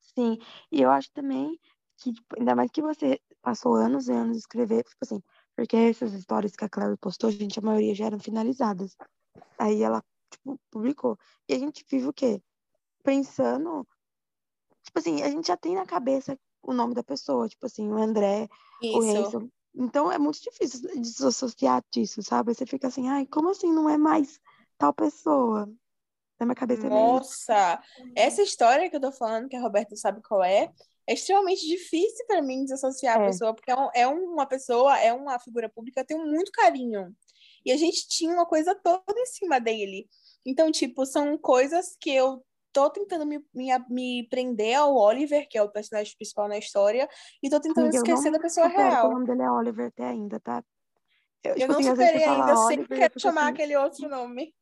Sim, 0.00 0.38
e 0.70 0.80
eu 0.80 0.90
acho 0.90 1.10
também 1.12 1.58
que, 1.98 2.12
tipo, 2.12 2.38
ainda 2.38 2.54
mais 2.54 2.70
que 2.70 2.82
você 2.82 3.20
passou 3.42 3.74
anos 3.74 4.08
e 4.08 4.12
anos 4.12 4.36
escrever, 4.36 4.84
tipo 4.84 4.98
assim, 5.02 5.22
porque 5.56 5.76
essas 5.76 6.12
histórias 6.12 6.54
que 6.56 6.64
a 6.64 6.68
Clary 6.68 6.96
postou, 6.96 7.30
gente, 7.30 7.58
a 7.58 7.62
maioria 7.62 7.94
já 7.94 8.06
eram 8.06 8.18
finalizadas. 8.18 8.96
Aí 9.58 9.82
ela, 9.82 10.02
tipo, 10.30 10.58
publicou. 10.70 11.18
E 11.48 11.54
a 11.54 11.58
gente 11.58 11.84
vive 11.88 12.08
o 12.08 12.12
quê? 12.12 12.42
Pensando, 13.02 13.86
tipo 14.82 14.98
assim, 14.98 15.22
a 15.22 15.30
gente 15.30 15.46
já 15.46 15.56
tem 15.56 15.74
na 15.74 15.86
cabeça 15.86 16.38
o 16.66 16.72
nome 16.72 16.94
da 16.94 17.02
pessoa, 17.02 17.48
tipo 17.48 17.66
assim, 17.66 17.88
o 17.88 17.96
André, 17.96 18.48
o 18.82 19.02
Isso. 19.02 19.18
Hanson. 19.18 19.48
Então 19.74 20.10
é 20.10 20.18
muito 20.18 20.40
difícil 20.40 20.88
desassociar 21.00 21.82
disso, 21.90 22.22
sabe? 22.22 22.54
Você 22.54 22.64
fica 22.64 22.88
assim, 22.88 23.08
ai, 23.08 23.26
como 23.26 23.50
assim 23.50 23.72
não 23.72 23.88
é 23.88 23.98
mais 23.98 24.38
tal 24.78 24.92
pessoa? 24.92 25.68
Na 26.38 26.46
minha 26.46 26.54
cabeça 26.54 26.86
é 26.86 26.90
meio. 26.90 27.00
Nossa, 27.14 27.82
essa 28.14 28.42
história 28.42 28.88
que 28.88 28.96
eu 28.96 29.00
tô 29.00 29.12
falando, 29.12 29.48
que 29.48 29.56
a 29.56 29.60
Roberta 29.60 29.96
sabe 29.96 30.20
qual 30.22 30.42
é, 30.42 30.70
é 31.06 31.14
extremamente 31.14 31.66
difícil 31.66 32.24
para 32.26 32.42
mim 32.42 32.64
desassociar 32.64 33.18
a 33.18 33.22
É. 33.22 33.26
pessoa, 33.26 33.54
porque 33.54 33.70
é, 33.70 33.76
é 34.02 34.06
uma 34.06 34.46
pessoa, 34.46 34.98
é 34.98 35.12
uma 35.12 35.38
figura 35.38 35.68
pública, 35.68 36.00
eu 36.00 36.06
tenho 36.06 36.24
muito 36.26 36.50
carinho. 36.52 37.14
E 37.64 37.72
a 37.72 37.76
gente 37.76 38.06
tinha 38.08 38.32
uma 38.32 38.46
coisa 38.46 38.74
toda 38.74 39.18
em 39.18 39.26
cima 39.26 39.58
dele. 39.58 40.08
Então, 40.44 40.70
tipo, 40.70 41.06
são 41.06 41.38
coisas 41.38 41.96
que 42.00 42.10
eu 42.10 42.44
tô 42.74 42.90
tentando 42.90 43.24
me, 43.24 43.38
me, 43.54 43.68
me 43.88 44.28
prender 44.28 44.74
ao 44.76 44.94
Oliver, 44.96 45.48
que 45.48 45.56
é 45.56 45.62
o 45.62 45.70
personagem 45.70 46.14
principal 46.16 46.48
na 46.48 46.58
história, 46.58 47.08
e 47.42 47.48
tô 47.48 47.60
tentando 47.60 47.84
Amiga, 47.86 47.96
esquecer 47.98 48.24
não 48.30 48.32
da 48.32 48.40
pessoa 48.40 48.66
real. 48.66 49.06
O 49.06 49.12
nome 49.12 49.26
dele 49.26 49.42
é 49.42 49.50
Oliver 49.50 49.86
até 49.86 50.04
ainda, 50.04 50.40
tá? 50.40 50.62
Eu, 51.42 51.52
Eu 51.52 51.58
tipo 51.60 51.72
não 51.72 51.78
assim, 51.80 51.90
superei 51.90 52.24
ainda, 52.24 52.50
eu 52.50 52.56
sempre 52.56 52.74
Oliver, 52.86 52.98
quero 52.98 53.20
chamar 53.20 53.42
assim, 53.42 53.50
aquele 53.52 53.76
outro 53.76 54.08
nome. 54.08 54.54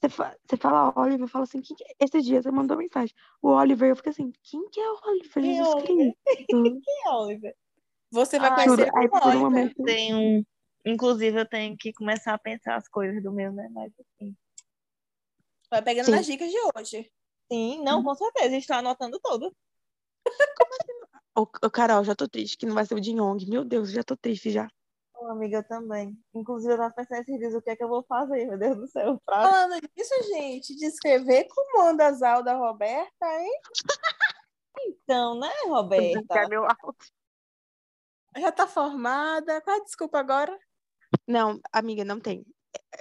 Você, 0.00 0.08
fa- 0.08 0.36
você 0.48 0.56
fala 0.56 0.92
Oliver, 0.98 1.20
eu 1.24 1.28
falo 1.28 1.44
assim, 1.44 1.60
quem 1.60 1.76
que 1.76 1.84
é? 1.84 1.88
esses 2.00 2.24
dias 2.24 2.44
você 2.44 2.50
mandou 2.50 2.76
mensagem. 2.76 3.14
O 3.42 3.48
Oliver, 3.50 3.90
eu 3.90 3.96
fico 3.96 4.08
assim, 4.08 4.32
quem 4.42 4.68
que 4.70 4.80
é 4.80 4.90
o 4.90 4.98
Oliver? 5.04 5.32
Quem 5.32 5.50
é 5.50 5.54
Jesus 5.56 5.74
Oliver? 5.74 6.14
Cristo. 6.24 6.46
Quem 6.84 7.06
é 7.06 7.10
Oliver? 7.10 7.56
Você 8.10 8.38
vai 8.38 8.50
Ai, 8.50 8.64
conhecer 8.66 8.84
Juro, 8.84 8.98
aí 8.98 9.08
por 9.08 9.18
um 9.22 9.28
Oliver. 9.28 9.40
momento. 9.40 9.82
Tenho, 9.82 10.46
inclusive, 10.86 11.40
eu 11.40 11.48
tenho 11.48 11.76
que 11.76 11.92
começar 11.92 12.34
a 12.34 12.38
pensar 12.38 12.76
as 12.76 12.88
coisas 12.88 13.22
do 13.22 13.32
meu, 13.32 13.52
né? 13.52 13.68
Mas 13.72 13.92
assim. 13.98 14.34
Vai 15.68 15.82
pegando 15.82 16.06
Sim. 16.06 16.12
nas 16.12 16.26
dicas 16.26 16.50
de 16.50 16.56
hoje. 16.76 17.10
Sim, 17.50 17.82
não, 17.82 18.02
com 18.02 18.14
certeza. 18.14 18.56
Estou 18.56 18.76
anotando 18.76 19.20
tudo. 19.22 19.54
Ô, 21.36 21.42
ô, 21.42 21.70
Carol, 21.70 22.02
já 22.02 22.14
tô 22.14 22.28
triste 22.28 22.56
que 22.56 22.66
não 22.66 22.74
vai 22.74 22.86
ser 22.86 22.94
o 22.94 23.00
de 23.00 23.12
Yong. 23.12 23.46
Meu 23.48 23.64
Deus, 23.64 23.90
já 23.90 24.02
tô 24.02 24.16
triste 24.16 24.50
já. 24.50 24.68
Ô, 25.14 25.26
amiga, 25.26 25.58
eu 25.58 25.64
também. 25.68 26.18
Inclusive, 26.34 26.72
eu 26.72 26.78
tava 26.78 26.94
pensando 26.94 27.20
esses 27.20 27.38
dias 27.38 27.54
o 27.54 27.62
que 27.62 27.70
é 27.70 27.76
que 27.76 27.84
eu 27.84 27.88
vou 27.88 28.02
fazer, 28.04 28.46
meu 28.46 28.58
Deus 28.58 28.76
do 28.76 28.86
céu. 28.86 29.20
Pra... 29.24 29.42
Falando 29.42 29.80
disso, 29.94 30.14
gente, 30.28 30.74
de 30.74 30.86
escrever 30.86 31.46
com 31.48 31.78
o 31.78 31.88
Andazal 31.88 32.42
da 32.42 32.54
Roberta, 32.54 33.26
hein? 33.40 33.60
Então, 34.80 35.38
né, 35.38 35.50
É 35.62 35.68
Roberta? 35.68 36.48
meu 36.48 36.64
alto. 36.64 37.06
Já 38.36 38.52
tá 38.52 38.66
formada. 38.66 39.60
Qual 39.62 39.76
é 39.76 39.80
a 39.80 39.84
desculpa 39.84 40.18
agora? 40.18 40.56
Não, 41.26 41.60
amiga, 41.72 42.04
não 42.04 42.20
tem. 42.20 42.44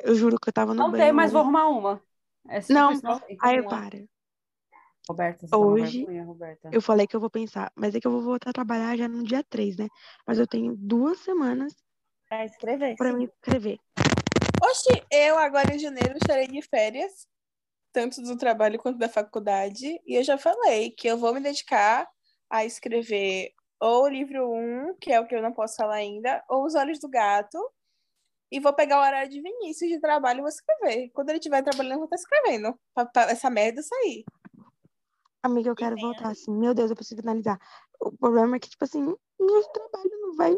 Eu 0.03 0.15
juro 0.15 0.38
que 0.39 0.49
eu 0.49 0.53
tava 0.53 0.73
no 0.73 0.84
Não 0.84 0.91
banho. 0.91 1.03
tem, 1.03 1.11
mas 1.11 1.31
vou 1.31 1.41
arrumar 1.41 1.67
uma. 1.67 2.01
É 2.47 2.59
Não. 2.69 2.91
Aí, 3.41 3.63
para. 3.63 4.05
Roberta, 5.07 5.45
você 5.45 5.52
tá 5.52 5.57
Hoje- 5.57 5.99
vergonha, 5.99 6.23
Roberta. 6.23 6.69
Eu 6.72 6.82
falei 6.82 7.06
que 7.07 7.15
eu 7.15 7.19
vou 7.19 7.30
pensar, 7.30 7.72
mas 7.76 7.94
é 7.94 7.99
que 7.99 8.07
eu 8.07 8.11
vou 8.11 8.22
voltar 8.22 8.49
a 8.49 8.53
trabalhar 8.53 8.98
já 8.98 9.07
no 9.07 9.23
dia 9.23 9.44
3, 9.44 9.77
né? 9.77 9.88
Mas 10.26 10.40
eu 10.40 10.48
tenho 10.48 10.76
duas 10.76 11.19
semanas 11.19 11.73
Pra 12.27 12.44
escrever. 12.45 12.95
sim. 12.98 13.14
me 13.18 13.26
escrever. 13.26 13.77
Oxe, 14.64 15.03
eu 15.11 15.38
agora 15.38 15.76
em 15.76 15.80
janeiro 15.80 16.18
estarei 16.18 16.48
de 16.48 16.61
férias, 16.64 17.27
tanto 17.94 18.22
do 18.22 18.36
trabalho 18.38 18.80
quanto 18.80 18.98
da 18.98 19.07
faculdade, 19.07 19.99
e 20.06 20.15
eu 20.15 20.23
já 20.23 20.38
falei 20.38 20.90
que 20.91 21.07
eu 21.07 21.18
vou 21.18 21.34
me 21.34 21.40
dedicar 21.40 22.07
a 22.49 22.65
escrever 22.65 23.52
ou 23.80 24.03
o 24.06 24.07
livro 24.10 24.52
1, 24.52 24.95
que 24.99 25.11
é 25.11 25.19
o 25.19 25.27
que 25.27 25.36
eu 25.36 25.41
não 25.41 25.53
posso 25.53 25.76
falar 25.76 25.95
ainda, 25.95 26.44
ou 26.49 26.65
Os 26.65 26.73
Olhos 26.76 26.99
do 26.99 27.07
Gato, 27.10 27.60
e 28.52 28.60
vou 28.60 28.73
pegar 28.73 28.98
o 28.99 29.06
horário 29.06 29.30
de 29.30 29.41
Vinícius 29.41 29.91
de 29.91 29.99
trabalho 29.99 30.40
e 30.40 30.41
vou 30.41 30.49
escrever. 30.49 31.10
Quando 31.14 31.30
ele 31.30 31.40
estiver 31.40 31.61
trabalhando, 31.61 31.94
eu 31.94 31.98
vou 31.99 32.06
estar 32.06 32.15
escrevendo, 32.15 32.73
pra, 32.94 33.06
pra 33.06 33.23
essa 33.32 33.49
merda 33.49 33.82
sair. 33.84 34.23
Amiga, 35.45 35.69
eu 35.69 35.76
quero 35.76 35.95
voltar 35.97 36.30
assim. 36.31 36.51
Meu 36.51 36.73
Deus, 36.73 36.89
eu 36.89 36.95
preciso 36.95 37.22
finalizar. 37.22 37.59
O 37.99 38.11
problema 38.11 38.55
é 38.55 38.59
que, 38.59 38.67
tipo 38.67 38.84
assim, 38.84 38.99
meu 39.39 39.63
trabalho 39.65 40.09
não 40.19 40.35
vai. 40.35 40.57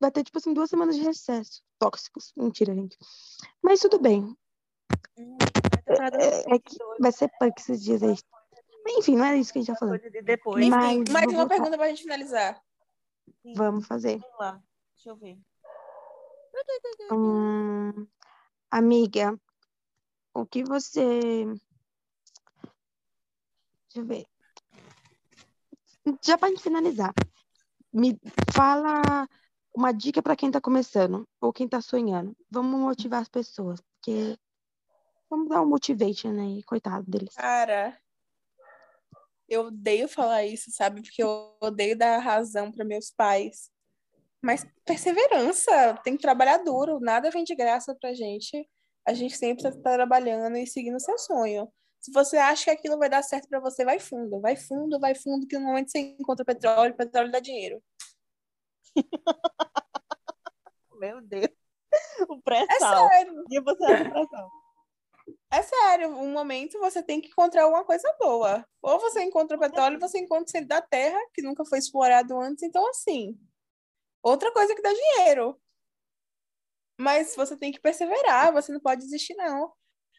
Vai 0.00 0.12
ter, 0.12 0.22
tipo 0.22 0.38
assim, 0.38 0.54
duas 0.54 0.70
semanas 0.70 0.94
de 0.94 1.02
recesso. 1.02 1.60
Tóxicos. 1.76 2.32
Mentira, 2.36 2.72
gente. 2.72 2.96
Mas 3.60 3.80
tudo 3.80 3.98
bem. 3.98 4.36
É, 5.18 6.54
é 6.54 6.58
que 6.60 6.76
vai 7.00 7.10
ser 7.10 7.28
punk 7.40 7.58
esses 7.58 7.82
dias 7.82 8.00
aí. 8.00 8.16
Mas, 8.84 8.96
enfim, 8.98 9.16
não 9.16 9.24
era 9.24 9.36
isso 9.36 9.52
que 9.52 9.58
a 9.58 9.62
gente 9.62 9.72
tá 9.72 9.78
falando. 9.78 10.00
Depois. 10.22 10.68
Mas 10.68 10.98
Enfim, 10.98 11.12
mais 11.12 11.26
uma 11.26 11.38
voltar. 11.38 11.54
pergunta 11.56 11.76
pra 11.76 11.88
gente 11.88 12.02
finalizar. 12.02 12.62
Sim, 13.42 13.54
Vamos 13.54 13.88
fazer. 13.88 14.18
Vamos 14.18 14.38
lá. 14.38 14.62
Deixa 14.94 15.10
eu 15.10 15.16
ver. 15.16 15.36
Hum, 17.10 18.06
amiga, 18.70 19.36
o 20.32 20.46
que 20.46 20.62
você. 20.62 21.44
Deixa 23.94 24.00
eu 24.00 24.06
ver. 24.06 24.26
Já 26.24 26.38
gente 26.48 26.62
finalizar, 26.62 27.12
me 27.92 28.18
fala 28.54 29.28
uma 29.74 29.92
dica 29.92 30.22
pra 30.22 30.34
quem 30.34 30.50
tá 30.50 30.60
começando 30.60 31.28
ou 31.40 31.52
quem 31.52 31.68
tá 31.68 31.80
sonhando. 31.80 32.34
Vamos 32.50 32.80
motivar 32.80 33.20
as 33.20 33.28
pessoas, 33.28 33.80
porque 33.80 34.38
vamos 35.28 35.48
dar 35.48 35.60
um 35.60 35.68
motivation 35.68 36.30
aí, 36.40 36.62
coitado 36.62 37.08
deles. 37.08 37.34
Cara, 37.34 37.98
eu 39.46 39.66
odeio 39.66 40.08
falar 40.08 40.44
isso, 40.44 40.70
sabe? 40.70 41.02
Porque 41.02 41.22
eu 41.22 41.54
odeio 41.60 41.96
dar 41.96 42.18
razão 42.18 42.72
para 42.72 42.84
meus 42.84 43.10
pais. 43.10 43.70
Mas 44.40 44.66
perseverança, 44.84 46.00
tem 46.02 46.16
que 46.16 46.22
trabalhar 46.22 46.58
duro, 46.58 46.98
nada 46.98 47.30
vem 47.30 47.44
de 47.44 47.54
graça 47.54 47.94
pra 47.94 48.14
gente. 48.14 48.68
A 49.06 49.12
gente 49.12 49.36
sempre 49.36 49.62
tá 49.62 49.70
trabalhando 49.70 50.56
e 50.56 50.66
seguindo 50.66 50.98
seu 50.98 51.18
sonho. 51.18 51.70
Se 52.02 52.10
você 52.10 52.36
acha 52.36 52.64
que 52.64 52.70
aquilo 52.72 52.98
vai 52.98 53.08
dar 53.08 53.22
certo 53.22 53.48
pra 53.48 53.60
você, 53.60 53.84
vai 53.84 54.00
fundo, 54.00 54.40
vai 54.40 54.56
fundo, 54.56 54.98
vai 54.98 55.14
fundo, 55.14 55.46
que 55.46 55.56
no 55.56 55.66
momento 55.66 55.92
você 55.92 55.98
encontra 56.18 56.44
petróleo, 56.44 56.96
petróleo 56.96 57.30
dá 57.30 57.38
dinheiro. 57.38 57.80
Meu 60.98 61.20
Deus. 61.20 61.46
O 62.28 62.34
É 62.34 62.40
pré-sal. 62.42 63.08
sério, 63.08 63.44
E 63.48 63.60
você 63.60 63.84
pré-sal? 63.84 64.50
é 65.52 65.62
sério. 65.62 66.08
Um 66.08 66.32
momento 66.32 66.78
você 66.80 67.02
tem 67.04 67.20
que 67.20 67.28
encontrar 67.28 67.62
alguma 67.64 67.84
coisa 67.84 68.12
boa. 68.18 68.66
Ou 68.82 68.98
você 68.98 69.22
encontra 69.22 69.56
o 69.56 69.60
petróleo, 69.60 70.00
você 70.00 70.18
encontra 70.18 70.44
o 70.44 70.50
centro 70.50 70.68
da 70.68 70.82
terra, 70.82 71.18
que 71.32 71.40
nunca 71.42 71.64
foi 71.64 71.78
explorado 71.78 72.36
antes. 72.40 72.64
Então, 72.64 72.84
assim, 72.90 73.38
outra 74.22 74.52
coisa 74.52 74.74
que 74.74 74.82
dá 74.82 74.92
dinheiro. 74.92 75.56
Mas 76.98 77.36
você 77.36 77.56
tem 77.56 77.70
que 77.70 77.80
perseverar, 77.80 78.52
você 78.52 78.72
não 78.72 78.80
pode 78.80 79.02
desistir, 79.02 79.34
não. 79.34 79.72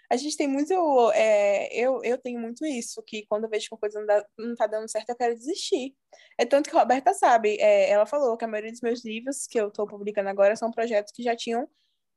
A 0.09 0.15
gente 0.17 0.38
tem 0.38 0.47
muito. 0.47 0.73
é, 1.13 1.73
eu, 1.75 1.99
eu 2.03 2.17
tenho 2.17 2.39
muito 2.39 2.65
isso, 2.65 3.01
que 3.03 3.25
quando 3.27 3.45
eu 3.45 3.49
vejo 3.49 3.67
que 3.67 3.73
uma 3.73 3.80
coisa 3.80 3.99
não, 3.99 4.05
dá, 4.05 4.25
não 4.38 4.55
tá 4.55 4.67
dando 4.67 4.89
certo, 4.89 5.09
eu 5.09 5.15
quero 5.15 5.35
desistir. 5.35 5.95
É 6.38 6.45
tanto 6.45 6.69
que 6.69 6.75
a 6.75 6.80
Roberta 6.80 7.13
sabe, 7.13 7.57
é, 7.59 7.89
ela 7.89 8.05
falou 8.05 8.38
que 8.38 8.45
a 8.45 8.47
maioria 8.47 8.71
dos 8.71 8.81
meus 8.81 9.03
livros 9.03 9.47
que 9.47 9.59
eu 9.59 9.71
tô 9.71 9.88
publicando 9.88 10.30
agora 10.30 10.55
são 10.55 10.71
projetos 10.71 11.11
que 11.13 11.23
já 11.23 11.35
tinham, 11.35 11.67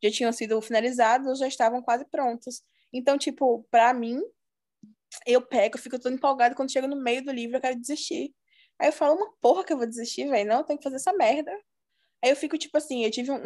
já 0.03 0.11
tinham 0.11 0.33
sido 0.33 0.61
finalizados, 0.61 1.39
já 1.39 1.47
estavam 1.49 1.83
quase 1.83 2.05
prontos. 2.07 2.63
Então, 2.93 3.17
tipo, 3.19 3.67
pra 3.71 3.95
mim, 3.95 4.21
eu 5.27 5.41
pego, 5.43 5.77
eu 5.77 5.83
fico 5.83 5.99
toda 5.99 6.15
empolgada 6.15 6.55
quando 6.55 6.73
chega 6.73 6.87
no 6.87 6.97
meio 6.97 7.25
do 7.25 7.33
livro, 7.33 7.57
eu 7.57 7.61
quero 7.61 7.79
desistir. 7.79 8.35
Aí 8.79 8.89
eu 8.89 8.93
falo, 8.93 9.17
uma 9.17 9.33
porra 9.41 9.65
que 9.65 9.73
eu 9.73 9.79
vou 9.79 9.87
desistir, 9.87 10.29
velho. 10.29 10.49
Não, 10.49 10.59
eu 10.59 10.65
tenho 10.65 10.79
que 10.79 10.85
fazer 10.85 10.97
essa 10.97 11.13
merda. 11.13 11.51
Aí 12.25 12.31
eu 12.31 12.37
fico, 12.37 12.59
tipo 12.59 12.77
assim, 12.79 13.05
eu 13.05 13.11
tive 13.11 13.31
um, 13.31 13.37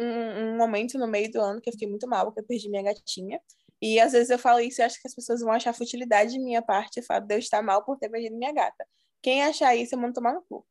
um 0.53 0.57
momento 0.57 0.97
no 0.97 1.07
meio 1.07 1.31
do 1.31 1.41
ano 1.41 1.61
que 1.61 1.69
eu 1.69 1.73
fiquei 1.73 1.87
muito 1.87 2.07
mal, 2.07 2.25
porque 2.25 2.41
eu 2.41 2.45
perdi 2.45 2.69
minha 2.69 2.83
gatinha. 2.83 3.39
E 3.81 3.99
às 3.99 4.11
vezes 4.11 4.29
eu 4.29 4.37
falo 4.39 4.59
isso 4.59 4.81
e 4.81 4.83
acho 4.83 5.01
que 5.01 5.07
as 5.07 5.15
pessoas 5.15 5.41
vão 5.41 5.51
achar 5.51 5.73
futilidade 5.73 6.33
de 6.33 6.39
minha 6.39 6.61
parte, 6.61 6.99
o 6.99 7.03
fato 7.03 7.25
de 7.25 7.35
eu 7.35 7.39
estar 7.39 7.61
mal 7.61 7.83
por 7.83 7.97
ter 7.97 8.09
perdido 8.09 8.37
minha 8.37 8.51
gata. 8.53 8.85
Quem 9.21 9.43
achar 9.43 9.75
isso, 9.75 9.95
eu 9.95 9.99
mando 9.99 10.13
tomar 10.13 10.33
no 10.33 10.43
cu. 10.43 10.65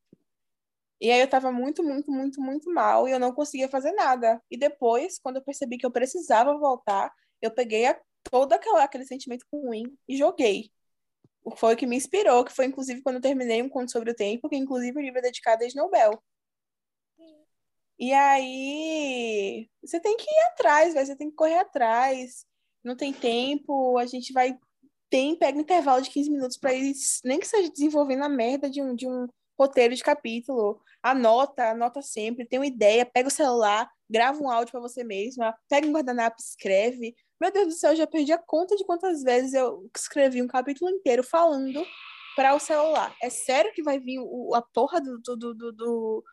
E 1.01 1.11
aí 1.11 1.21
eu 1.21 1.29
tava 1.29 1.51
muito, 1.51 1.83
muito, 1.83 2.11
muito, 2.13 2.41
muito 2.41 2.71
mal 2.73 3.09
e 3.09 3.13
eu 3.13 3.19
não 3.19 3.33
conseguia 3.33 3.69
fazer 3.69 3.93
nada. 3.93 4.41
E 4.51 4.57
depois, 4.57 5.19
quando 5.19 5.37
eu 5.37 5.43
percebi 5.43 5.79
que 5.79 5.87
eu 5.87 5.91
precisava 5.91 6.57
voltar, 6.59 7.11
eu 7.41 7.51
peguei 7.51 7.87
a, 7.87 7.99
todo 8.25 8.53
aquela, 8.53 8.85
aquele 8.85 9.07
sentimento 9.07 9.47
ruim 9.53 9.97
e 10.07 10.17
joguei. 10.17 10.71
Foi 11.57 11.75
o 11.75 11.77
que 11.77 11.87
me 11.87 11.97
inspirou, 11.97 12.45
que 12.45 12.53
foi 12.53 12.67
inclusive 12.67 13.03
quando 13.03 13.17
eu 13.17 13.23
terminei 13.23 13.63
um 13.63 13.69
conto 13.69 13.91
sobre 13.91 14.11
o 14.11 14.15
tempo, 14.15 14.49
que 14.49 14.57
inclusive 14.57 14.99
o 14.99 15.03
livro 15.03 15.19
é 15.21 15.23
dedicado 15.23 15.65
a 15.65 15.67
Snowbell. 15.67 16.23
E 17.99 18.13
aí, 18.15 19.69
você 19.83 20.01
tem 20.01 20.17
que 20.17 20.25
ir 20.25 20.41
atrás, 20.53 20.95
velho, 20.95 21.07
você 21.07 21.17
tem 21.17 21.31
que 21.31 21.37
correr 21.37 21.59
atrás. 21.59 22.47
Não 22.85 22.97
tem 22.97 23.13
tempo, 23.13 23.99
a 23.99 24.07
gente 24.07 24.33
vai 24.33 24.59
tem 25.11 25.35
pega 25.35 25.59
um 25.59 25.63
intervalo 25.63 26.01
de 26.01 26.09
15 26.09 26.31
minutos 26.31 26.57
para 26.57 26.73
ir, 26.73 26.95
nem 27.25 27.41
que 27.41 27.47
seja 27.47 27.69
desenvolvendo 27.69 28.23
a 28.23 28.29
merda 28.29 28.71
de 28.71 28.81
um, 28.81 28.95
de 28.95 29.09
um 29.09 29.27
roteiro 29.59 29.95
de 29.95 30.03
capítulo. 30.03 30.81
Anota, 31.03 31.71
anota 31.71 32.01
sempre, 32.01 32.47
tem 32.47 32.59
uma 32.59 32.67
ideia, 32.67 33.05
pega 33.05 33.29
o 33.29 33.31
celular, 33.31 33.91
grava 34.09 34.41
um 34.41 34.49
áudio 34.51 34.71
para 34.71 34.81
você 34.81 35.03
mesma, 35.03 35.55
pega 35.69 35.87
um 35.87 35.93
guardanapo, 35.93 36.37
escreve. 36.39 37.15
Meu 37.41 37.51
Deus 37.51 37.67
do 37.69 37.73
céu, 37.73 37.91
eu 37.93 37.97
já 37.97 38.07
perdi 38.07 38.33
a 38.33 38.39
conta 38.39 38.77
de 38.77 38.85
quantas 38.85 39.23
vezes 39.23 39.53
eu 39.53 39.91
escrevi 39.97 40.41
um 40.41 40.47
capítulo 40.47 40.91
inteiro 40.91 41.25
falando 41.25 41.85
para 42.37 42.55
o 42.55 42.61
celular. 42.61 43.15
É 43.21 43.29
sério 43.29 43.73
que 43.73 43.83
vai 43.83 43.99
vir 43.99 44.21
o, 44.21 44.55
a 44.55 44.63
porra 44.63 45.01
do, 45.01 45.19
do, 45.19 45.37
do, 45.37 45.73
do 45.73 46.25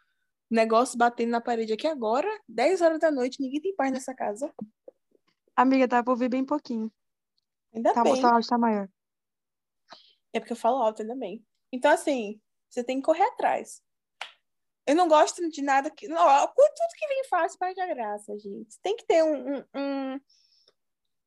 negócio 0.52 0.98
batendo 0.98 1.32
na 1.32 1.42
parede 1.42 1.74
aqui 1.74 1.88
agora? 1.88 2.30
10 2.48 2.82
horas 2.82 3.00
da 3.00 3.10
noite, 3.10 3.42
ninguém 3.42 3.62
tem 3.62 3.76
paz 3.76 3.92
nessa 3.92 4.14
casa. 4.14 4.54
Amiga, 5.58 5.88
dá 5.88 6.04
pra 6.04 6.14
ouvir 6.14 6.30
bem 6.30 6.46
pouquinho. 6.46 6.92
Ainda 7.74 7.92
Tá, 7.92 8.04
bem. 8.04 8.16
seu 8.16 8.30
áudio 8.30 8.48
tá 8.48 8.58
maior. 8.60 8.88
É 10.32 10.40
porque 10.40 10.54
eu 10.54 10.58
falo 10.58 10.78
alto 10.78 11.02
ainda 11.02 11.16
bem. 11.16 11.44
Então, 11.72 11.90
assim, 11.90 12.40
você 12.70 12.84
tem 12.84 12.98
que 12.98 13.06
correr 13.06 13.24
atrás. 13.24 13.82
Eu 14.86 14.96
não 14.96 15.08
gosto 15.08 15.50
de 15.50 15.62
nada 15.64 15.90
que. 15.90 16.08
Não, 16.08 16.48
tudo 16.48 16.96
que 16.96 17.08
vem 17.08 17.24
fácil 17.26 17.58
perde 17.58 17.82
a 17.82 17.88
graça, 17.88 18.38
gente. 18.38 18.80
Tem 18.84 18.96
que 18.96 19.06
ter 19.06 19.24
um, 19.24 19.56
um, 19.58 19.66
um, 19.76 20.20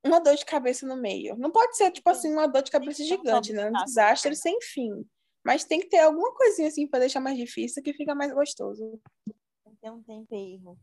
uma 0.06 0.20
dor 0.20 0.36
de 0.36 0.44
cabeça 0.44 0.86
no 0.86 0.96
meio. 0.96 1.36
Não 1.36 1.50
pode 1.50 1.76
ser, 1.76 1.90
tipo 1.90 2.08
assim, 2.08 2.32
uma 2.32 2.46
dor 2.46 2.62
de 2.62 2.70
cabeça 2.70 3.02
gigante, 3.02 3.52
né? 3.52 3.68
Um 3.68 3.84
desastre 3.84 4.36
sem 4.36 4.60
fim. 4.62 5.04
Mas 5.44 5.64
tem 5.64 5.80
que 5.80 5.88
ter 5.88 5.98
alguma 5.98 6.32
coisinha 6.36 6.68
assim 6.68 6.86
para 6.86 7.00
deixar 7.00 7.20
mais 7.20 7.36
difícil 7.36 7.82
que 7.82 7.92
fica 7.92 8.14
mais 8.14 8.32
gostoso. 8.32 9.00
Tem 9.80 9.90
um 9.90 10.02
tempero. 10.02 10.78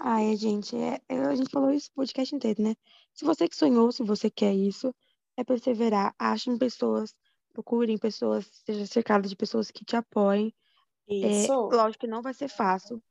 Ai, 0.00 0.36
gente, 0.36 0.76
é, 0.76 1.00
é- 1.08 1.18
a 1.26 1.34
gente 1.34 1.50
falou 1.50 1.70
isso 1.70 1.90
o 1.92 1.94
podcast 1.94 2.34
inteiro, 2.34 2.62
né? 2.62 2.74
Se 3.14 3.24
você 3.24 3.48
que 3.48 3.56
sonhou, 3.56 3.92
se 3.92 4.02
você 4.02 4.30
quer 4.30 4.54
isso, 4.54 4.94
é 5.36 5.44
perseverar. 5.44 6.14
Achem 6.18 6.58
pessoas, 6.58 7.14
procurem 7.52 7.98
pessoas, 7.98 8.46
seja 8.66 8.86
cercado 8.86 9.28
de 9.28 9.36
pessoas 9.36 9.70
que 9.70 9.84
te 9.84 9.96
apoiem. 9.96 10.54
É, 11.08 11.44
Isso. 11.44 11.52
lógico 11.52 12.00
que 12.00 12.06
não 12.06 12.22
vai 12.22 12.34
ser 12.34 12.48
fácil. 12.48 13.02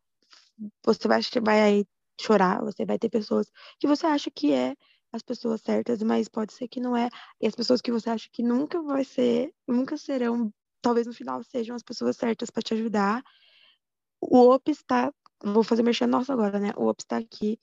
Você 0.85 1.07
vai, 1.07 1.21
vai 1.43 1.85
chorar, 2.19 2.61
você 2.61 2.85
vai 2.85 2.99
ter 2.99 3.09
pessoas 3.09 3.47
que 3.79 3.87
você 3.87 4.05
acha 4.05 4.29
que 4.31 4.53
é 4.53 4.75
as 5.11 5.21
pessoas 5.21 5.61
certas, 5.61 6.01
mas 6.03 6.27
pode 6.29 6.53
ser 6.53 6.67
que 6.67 6.79
não 6.79 6.95
é. 6.95 7.09
E 7.41 7.47
as 7.47 7.55
pessoas 7.55 7.81
que 7.81 7.91
você 7.91 8.09
acha 8.09 8.29
que 8.31 8.43
nunca 8.43 8.81
vai 8.81 9.03
ser, 9.03 9.53
nunca 9.67 9.97
serão, 9.97 10.53
talvez 10.81 11.07
no 11.07 11.13
final 11.13 11.43
sejam 11.43 11.75
as 11.75 11.83
pessoas 11.83 12.17
certas 12.17 12.49
para 12.49 12.63
te 12.63 12.73
ajudar. 12.73 13.23
O 14.21 14.49
OP 14.53 14.71
está, 14.71 15.13
vou 15.43 15.63
fazer 15.63 15.83
mexer 15.83 16.07
nossa 16.07 16.33
agora, 16.33 16.59
né? 16.59 16.71
O 16.75 16.87
OP 16.87 17.01
está 17.01 17.17
aqui 17.17 17.59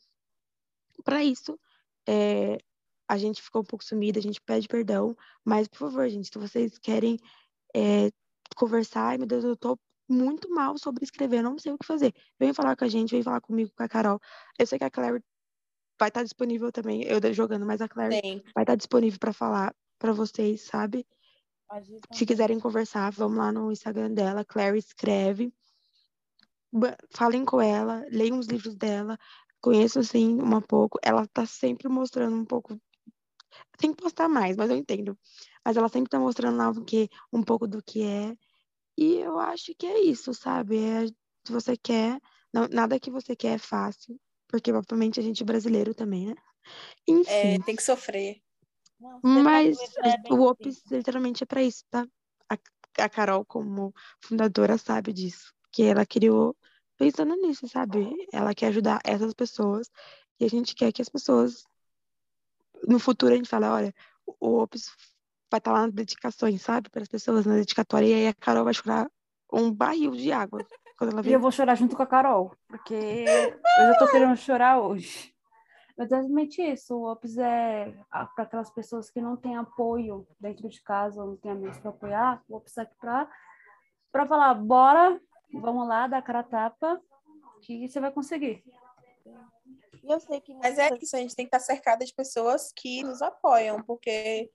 para 1.05 1.23
isso. 1.23 1.59
É, 2.07 2.59
a 3.09 3.17
gente 3.17 3.43
ficou 3.43 3.63
um 3.63 3.65
pouco 3.65 3.85
sumida, 3.85 4.19
a 4.19 4.23
gente 4.23 4.41
pede 4.41 4.69
perdão, 4.69 5.17
mas 5.45 5.67
por 5.69 5.79
favor, 5.79 6.09
gente, 6.09 6.31
se 6.31 6.39
vocês 6.39 6.79
querem 6.79 7.19
é, 7.75 8.11
conversar, 8.57 9.09
ai 9.09 9.19
meu 9.19 9.27
Deus, 9.27 9.45
eu 9.45 9.57
tô 9.57 9.79
muito 10.09 10.51
mal 10.51 10.77
sobre 10.79 11.05
escrever, 11.05 11.39
eu 11.39 11.43
não 11.43 11.59
sei 11.59 11.73
o 11.73 11.79
que 11.79 11.87
fazer. 11.87 12.15
Vem 12.39 12.53
falar 12.53 12.77
com 12.77 12.85
a 12.85 12.89
gente, 12.89 13.11
vem 13.11 13.23
falar 13.23 13.41
comigo, 13.41 13.71
com 13.77 13.83
a 13.83 13.89
Carol. 13.89 14.21
Eu 14.59 14.67
sei 14.67 14.79
que 14.79 14.85
a 14.85 14.91
Claire 14.91 15.23
vai 15.99 16.09
estar 16.09 16.23
disponível 16.23 16.71
também, 16.71 17.03
eu 17.03 17.21
jogando, 17.35 17.67
mas 17.67 17.81
a 17.81 17.89
Claire 17.89 18.21
Tem. 18.21 18.43
vai 18.55 18.63
estar 18.63 18.77
disponível 18.77 19.19
para 19.19 19.33
falar 19.33 19.75
para 19.99 20.13
vocês, 20.13 20.63
sabe? 20.63 21.07
Se 22.13 22.25
quiserem 22.25 22.59
conversar, 22.59 23.11
vamos 23.11 23.37
lá 23.37 23.53
no 23.53 23.71
Instagram 23.71 24.13
dela, 24.13 24.45
Claire 24.45 24.79
escreve. 24.79 25.53
Falem 27.11 27.45
com 27.45 27.61
ela, 27.61 28.05
leiam 28.11 28.39
os 28.39 28.47
livros 28.47 28.75
dela, 28.77 29.19
conheçam 29.61 30.01
assim 30.01 30.35
um 30.41 30.61
pouco. 30.61 30.99
Ela 31.03 31.27
tá 31.27 31.47
sempre 31.47 31.89
mostrando 31.89 32.37
um 32.37 32.45
pouco. 32.45 32.79
Tem 33.79 33.93
que 33.95 34.03
postar 34.03 34.29
mais, 34.29 34.57
mas 34.57 34.71
eu 34.71 34.77
entendo. 34.77 35.19
Mas 35.65 35.77
ela 35.77 35.89
sempre 35.89 36.11
tá 36.11 36.19
mostrando 36.19 36.57
lá 36.59 36.71
o 36.71 36.85
que, 36.85 37.09
um 37.33 37.43
pouco 37.43 37.67
do 37.67 37.83
que 37.83 38.03
é. 38.03 38.35
E 38.99 39.17
eu 39.19 39.39
acho 39.39 39.75
que 39.79 39.87
é 39.87 40.01
isso, 40.01 40.35
sabe? 40.35 40.79
É, 40.79 41.07
se 41.07 41.53
você 41.53 41.77
quer, 41.77 42.21
não- 42.53 42.69
nada 42.69 43.01
que 43.01 43.11
você 43.11 43.37
quer 43.37 43.55
é 43.57 43.59
fácil, 43.59 44.21
porque 44.49 44.73
provavelmente 44.73 45.21
a 45.21 45.23
gente 45.23 45.43
é 45.43 45.47
brasileiro 45.47 45.95
também, 45.95 46.29
né? 46.29 46.35
Enfim. 47.09 47.57
É, 47.57 47.59
tem 47.61 47.77
que 47.77 47.83
sofrer. 47.83 48.43
Não, 49.01 49.21
Mas 49.23 49.79
é 50.05 50.17
bem 50.19 50.33
o 50.33 50.43
OPS 50.43 50.83
literalmente 50.91 51.43
é 51.43 51.47
para 51.47 51.63
isso, 51.63 51.85
tá? 51.91 52.07
A, 52.51 52.57
a 53.05 53.09
Carol, 53.09 53.45
como 53.45 53.93
fundadora, 54.23 54.79
sabe 54.79 55.13
disso. 55.13 55.53
Que 55.71 55.85
ela 55.85 56.05
criou 56.07 56.57
pensando 56.97 57.37
nisso, 57.37 57.69
sabe? 57.69 58.11
Ela 58.33 58.55
quer 58.55 58.69
ajudar 58.69 59.01
essas 59.05 59.33
pessoas 59.35 59.91
e 60.41 60.45
a 60.45 60.49
gente 60.49 60.75
quer 60.75 60.93
que 60.93 61.03
as 61.03 61.09
pessoas. 61.09 61.65
No 62.87 62.99
futuro 62.99 63.33
a 63.33 63.37
gente 63.37 63.49
fala, 63.49 63.75
olha, 63.75 63.95
o 64.41 64.59
OPS 64.61 64.91
vai 65.51 65.59
estar 65.59 65.73
lá 65.73 65.83
nas 65.83 65.93
dedicações, 65.93 66.63
sabe? 66.63 66.89
Para 66.91 67.03
as 67.03 67.09
pessoas 67.09 67.47
na 67.47 67.55
dedicatória 67.55 68.07
e 68.07 68.15
aí 68.15 68.27
a 68.29 68.35
Carol 68.35 68.65
vai 68.65 68.75
chorar 68.75 69.11
um 69.53 69.73
barril 69.73 70.13
de 70.13 70.31
água 70.31 70.65
quando 70.99 71.13
ela 71.13 71.21
E 71.21 71.25
vê. 71.25 71.35
eu 71.35 71.41
vou 71.41 71.51
chorar 71.51 71.75
junto 71.75 71.97
com 71.97 72.03
a 72.03 72.07
Carol, 72.07 72.55
porque 72.69 72.95
eu 73.25 73.87
já 73.87 73.99
tô 73.99 74.11
querendo 74.11 74.37
chorar 74.37 74.81
hoje. 74.81 75.35
Mas 75.97 76.13
é 76.13 76.19
exatamente 76.19 76.63
isso. 76.63 76.95
O 76.95 77.11
OPS 77.11 77.39
é 77.39 77.93
para 78.11 78.45
aquelas 78.45 78.71
pessoas 78.71 79.11
que 79.11 79.21
não 79.21 79.37
têm 79.37 79.57
apoio 79.57 80.27
dentro 80.39 80.69
de 80.69 80.81
casa, 80.83 81.21
ou 81.21 81.31
não 81.31 81.37
têm 81.37 81.51
amigos 81.51 81.79
para 81.79 81.91
apoiar. 81.91 82.43
O 82.49 82.57
OPS 82.57 82.79
é 82.79 82.83
aqui 82.83 82.95
para 83.01 83.29
para 84.13 84.27
falar, 84.27 84.55
bora, 84.55 85.21
vamos 85.53 85.87
lá, 85.89 86.05
a 86.05 86.23
cara 86.23 86.41
a 86.41 86.45
tapa, 86.45 87.01
que 87.63 87.89
você 87.89 88.01
vai 88.01 88.11
conseguir. 88.11 88.63
Eu 90.05 90.21
sei 90.21 90.41
que 90.41 90.55
Mas 90.55 90.79
é 90.79 90.89
isso, 91.01 91.17
a 91.17 91.19
gente 91.19 91.37
tem 91.37 91.47
que 91.47 91.55
estar 91.55 91.61
cercada 91.61 92.05
de 92.05 92.15
pessoas 92.15 92.73
que 92.73 93.03
nos 93.03 93.21
apoiam, 93.21 93.83
porque 93.83 94.51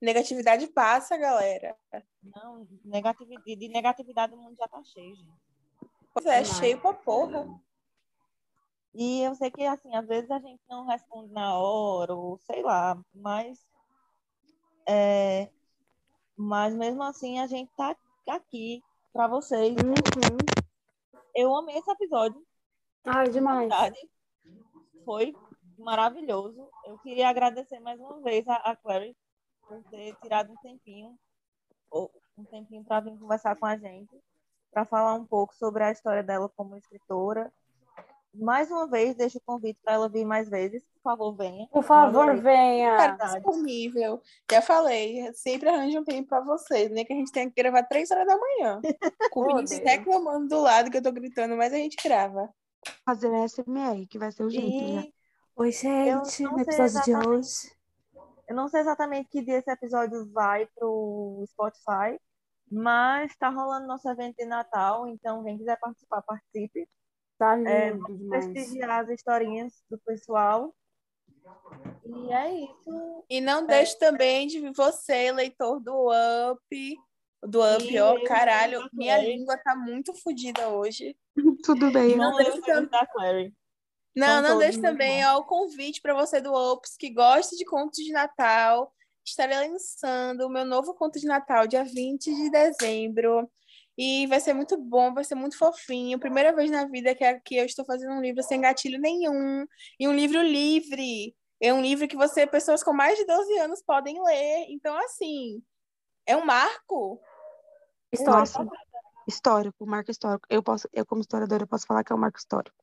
negatividade 0.00 0.66
passa, 0.68 1.16
galera. 1.16 1.76
não, 2.22 2.66
negatividade, 2.84 3.56
de 3.56 3.68
negatividade 3.68 4.34
o 4.34 4.36
mundo 4.36 4.56
já 4.56 4.68
tá 4.68 4.82
cheio, 4.84 5.14
gente. 5.16 5.40
Pois 6.12 6.26
é, 6.26 6.42
Demais. 6.42 6.58
cheio 6.58 6.80
pra 6.80 6.92
porra. 6.92 7.46
E 8.92 9.22
eu 9.22 9.34
sei 9.36 9.50
que, 9.50 9.64
assim, 9.64 9.94
às 9.94 10.06
vezes 10.06 10.30
a 10.30 10.40
gente 10.40 10.60
não 10.68 10.86
responde 10.86 11.32
na 11.32 11.56
hora, 11.56 12.14
ou 12.14 12.36
sei 12.38 12.62
lá, 12.62 13.00
mas, 13.14 13.64
é, 14.86 15.48
mas 16.36 16.74
mesmo 16.74 17.02
assim 17.02 17.38
a 17.38 17.46
gente 17.46 17.70
tá 17.76 17.96
aqui 18.26 18.82
para 19.12 19.28
vocês. 19.28 19.74
Eu 21.34 21.54
amei 21.54 21.76
esse 21.76 21.90
episódio, 21.90 22.42
Ai, 23.04 23.26
de 23.26 23.32
demais. 23.32 23.72
Foi 25.04 25.34
maravilhoso. 25.78 26.68
Eu 26.84 26.98
queria 26.98 27.28
agradecer 27.28 27.80
mais 27.80 27.98
uma 28.00 28.20
vez 28.20 28.46
a, 28.48 28.56
a 28.56 28.76
Clary 28.76 29.16
por 29.66 29.82
ter 29.84 30.14
tirado 30.16 30.52
um 30.52 30.56
tempinho, 30.56 31.18
ou 31.90 32.10
um 32.36 32.44
tempinho 32.44 32.84
para 32.84 33.00
vir 33.00 33.18
conversar 33.18 33.56
com 33.56 33.66
a 33.66 33.76
gente, 33.76 34.20
para 34.70 34.84
falar 34.84 35.14
um 35.14 35.26
pouco 35.26 35.54
sobre 35.54 35.82
a 35.84 35.92
história 35.92 36.22
dela 36.22 36.48
como 36.50 36.76
escritora. 36.76 37.52
Mais 38.32 38.70
uma 38.70 38.86
vez, 38.86 39.16
deixo 39.16 39.38
o 39.38 39.42
convite 39.44 39.78
para 39.82 39.94
ela 39.94 40.08
vir 40.08 40.24
mais 40.24 40.48
vezes. 40.48 40.82
Por 40.94 41.02
favor, 41.02 41.36
venha. 41.36 41.66
Por 41.68 41.82
favor, 41.82 42.36
venha. 42.36 42.96
Cara, 42.96 43.34
disponível. 43.34 44.22
Já 44.50 44.62
falei, 44.62 45.32
sempre 45.32 45.68
arranjo 45.68 45.98
um 45.98 46.04
tempo 46.04 46.28
pra 46.28 46.40
vocês, 46.40 46.90
nem 46.90 47.04
que 47.04 47.12
a 47.12 47.16
gente 47.16 47.32
tenha 47.32 47.48
que 47.48 47.60
gravar 47.60 47.82
três 47.84 48.10
horas 48.10 48.26
da 48.26 48.36
manhã. 48.38 48.80
Com 49.32 49.40
o 49.40 49.46
Vinícius 49.56 49.80
Deus. 49.80 49.90
reclamando 49.90 50.48
do 50.48 50.60
lado 50.60 50.90
que 50.90 50.98
eu 50.98 51.02
tô 51.02 51.10
gritando, 51.10 51.56
mas 51.56 51.72
a 51.72 51.76
gente 51.76 51.96
grava. 52.02 52.48
Fazer 53.04 53.30
SMR, 53.48 54.06
que 54.06 54.18
vai 54.18 54.30
ser 54.30 54.44
o 54.44 54.50
jeito, 54.50 54.94
né? 54.94 55.02
E 55.06 55.14
Oi, 55.56 55.72
gente, 55.72 56.42
no 56.44 56.58
episódio 56.58 57.02
de 57.02 57.28
hoje. 57.28 57.72
eu 58.48 58.54
não 58.54 58.68
sei 58.68 58.80
exatamente 58.80 59.28
que 59.28 59.42
dia 59.42 59.58
esse 59.58 59.70
episódio 59.70 60.30
vai 60.32 60.66
pro 60.74 61.44
Spotify, 61.48 62.18
mas 62.70 63.32
está 63.32 63.50
rolando 63.50 63.86
nosso 63.86 64.08
evento 64.08 64.36
de 64.36 64.46
Natal, 64.46 65.06
então 65.08 65.42
quem 65.44 65.58
quiser 65.58 65.78
participar, 65.78 66.22
participe. 66.22 66.88
Tá 67.40 67.58
É, 67.58 67.90
lindo 67.90 68.18
demais. 68.18 68.46
Prestigiar 68.48 69.00
as 69.00 69.08
historinhas 69.08 69.72
do 69.90 69.96
pessoal. 69.98 70.74
E 72.04 72.32
é 72.32 72.54
isso. 72.64 73.24
E 73.30 73.40
não 73.40 73.66
deixe 73.66 73.98
também 73.98 74.46
de 74.46 74.60
você, 74.72 75.32
leitor 75.32 75.80
do 75.80 76.10
Up. 76.52 76.96
Do 77.42 77.60
Up, 77.62 77.98
ó, 77.98 78.16
eu 78.18 78.24
caralho, 78.24 78.86
minha 78.92 79.16
também. 79.16 79.38
língua 79.38 79.56
tá 79.56 79.74
muito 79.74 80.12
fodida 80.14 80.68
hoje. 80.68 81.16
Tudo 81.64 81.90
bem. 81.90 82.14
Não 82.14 82.36
deixe 82.36 82.50
lembro 82.52 82.66
tam- 82.66 82.86
da 82.86 83.06
Clary. 83.06 83.54
Não, 84.14 84.42
não 84.42 84.58
deixe 84.58 84.78
também 84.82 85.24
ó, 85.24 85.38
o 85.38 85.44
convite 85.46 86.02
para 86.02 86.12
você 86.12 86.40
do 86.42 86.52
Ops 86.52 86.94
que 86.98 87.08
gosta 87.08 87.56
de 87.56 87.64
contos 87.64 88.04
de 88.04 88.12
Natal. 88.12 88.92
Estarei 89.24 89.56
lançando 89.70 90.42
o 90.46 90.50
meu 90.50 90.66
novo 90.66 90.92
conto 90.94 91.18
de 91.18 91.26
Natal 91.26 91.66
dia 91.66 91.84
20 91.84 92.24
de 92.34 92.50
dezembro. 92.50 93.48
E 93.98 94.26
vai 94.26 94.40
ser 94.40 94.54
muito 94.54 94.76
bom, 94.76 95.12
vai 95.12 95.24
ser 95.24 95.34
muito 95.34 95.58
fofinho. 95.58 96.18
Primeira 96.18 96.54
vez 96.54 96.70
na 96.70 96.86
vida 96.86 97.14
que, 97.14 97.40
que 97.40 97.56
eu 97.56 97.64
estou 97.64 97.84
fazendo 97.84 98.14
um 98.14 98.20
livro 98.20 98.42
sem 98.42 98.60
gatilho 98.60 99.00
nenhum. 99.00 99.66
E 99.98 100.08
um 100.08 100.12
livro 100.12 100.40
livre. 100.42 101.34
É 101.60 101.74
um 101.74 101.82
livro 101.82 102.08
que 102.08 102.16
você, 102.16 102.46
pessoas 102.46 102.82
com 102.82 102.92
mais 102.92 103.18
de 103.18 103.26
12 103.26 103.58
anos, 103.58 103.82
podem 103.82 104.22
ler. 104.22 104.66
Então, 104.70 104.96
assim, 105.04 105.62
é 106.26 106.36
um 106.36 106.44
marco. 106.44 107.20
Histórico. 108.12 108.64
Nossa, 108.64 108.66
histórico, 109.28 109.86
marco 109.86 110.10
histórico. 110.10 110.46
Eu 110.48 110.62
posso, 110.62 110.88
eu 110.92 111.04
como 111.04 111.20
historiadora, 111.20 111.64
eu 111.64 111.68
posso 111.68 111.86
falar 111.86 112.02
que 112.02 112.12
é 112.12 112.16
um 112.16 112.18
marco 112.18 112.38
histórico. 112.38 112.76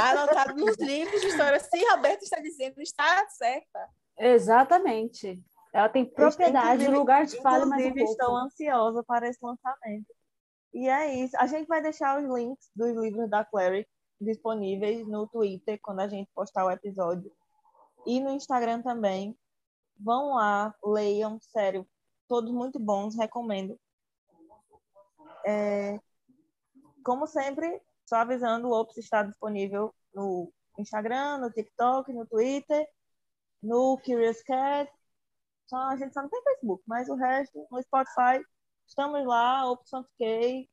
Anotado 0.00 0.54
nos 0.56 0.76
livros 0.78 1.20
de 1.20 1.28
história. 1.28 1.60
Se 1.60 1.84
Roberto 1.90 2.22
está 2.22 2.40
dizendo, 2.40 2.80
está 2.80 3.26
certa. 3.28 3.88
Exatamente. 4.18 5.42
Ela 5.74 5.88
tem 5.88 6.04
propriedade, 6.04 6.86
lugar 6.86 7.26
de 7.26 7.36
fala, 7.42 7.66
mas 7.66 7.84
um 7.84 7.96
estou 7.96 8.36
ansiosa 8.36 9.02
para 9.02 9.28
esse 9.28 9.44
lançamento. 9.44 10.06
E 10.72 10.88
é 10.88 11.12
isso. 11.16 11.36
A 11.36 11.48
gente 11.48 11.66
vai 11.66 11.82
deixar 11.82 12.22
os 12.22 12.32
links 12.32 12.70
dos 12.76 12.96
livros 12.96 13.28
da 13.28 13.44
Clary 13.44 13.84
disponíveis 14.20 15.04
no 15.08 15.26
Twitter 15.26 15.80
quando 15.82 15.98
a 15.98 16.06
gente 16.06 16.30
postar 16.32 16.64
o 16.64 16.70
episódio. 16.70 17.28
E 18.06 18.20
no 18.20 18.30
Instagram 18.30 18.82
também. 18.82 19.36
Vão 19.98 20.34
lá, 20.34 20.72
leiam, 20.84 21.40
sério. 21.40 21.84
Todos 22.28 22.52
muito 22.52 22.78
bons, 22.78 23.16
recomendo. 23.16 23.76
É, 25.44 25.98
como 27.04 27.26
sempre, 27.26 27.82
só 28.08 28.16
avisando, 28.16 28.68
o 28.68 28.80
Ops 28.80 28.96
está 28.96 29.24
disponível 29.24 29.92
no 30.14 30.52
Instagram, 30.78 31.38
no 31.38 31.50
TikTok, 31.50 32.12
no 32.12 32.26
Twitter, 32.26 32.88
no 33.60 33.98
Curious 33.98 34.40
Cat. 34.44 34.88
Só, 35.66 35.76
a 35.76 35.96
gente 35.96 36.12
só 36.12 36.22
não 36.22 36.28
tem 36.28 36.42
Facebook, 36.42 36.82
mas 36.86 37.08
o 37.08 37.14
resto, 37.14 37.66
no 37.70 37.82
Spotify, 37.82 38.44
estamos 38.86 39.26
lá, 39.26 39.70
Ops 39.70 39.90
K. 40.18 40.68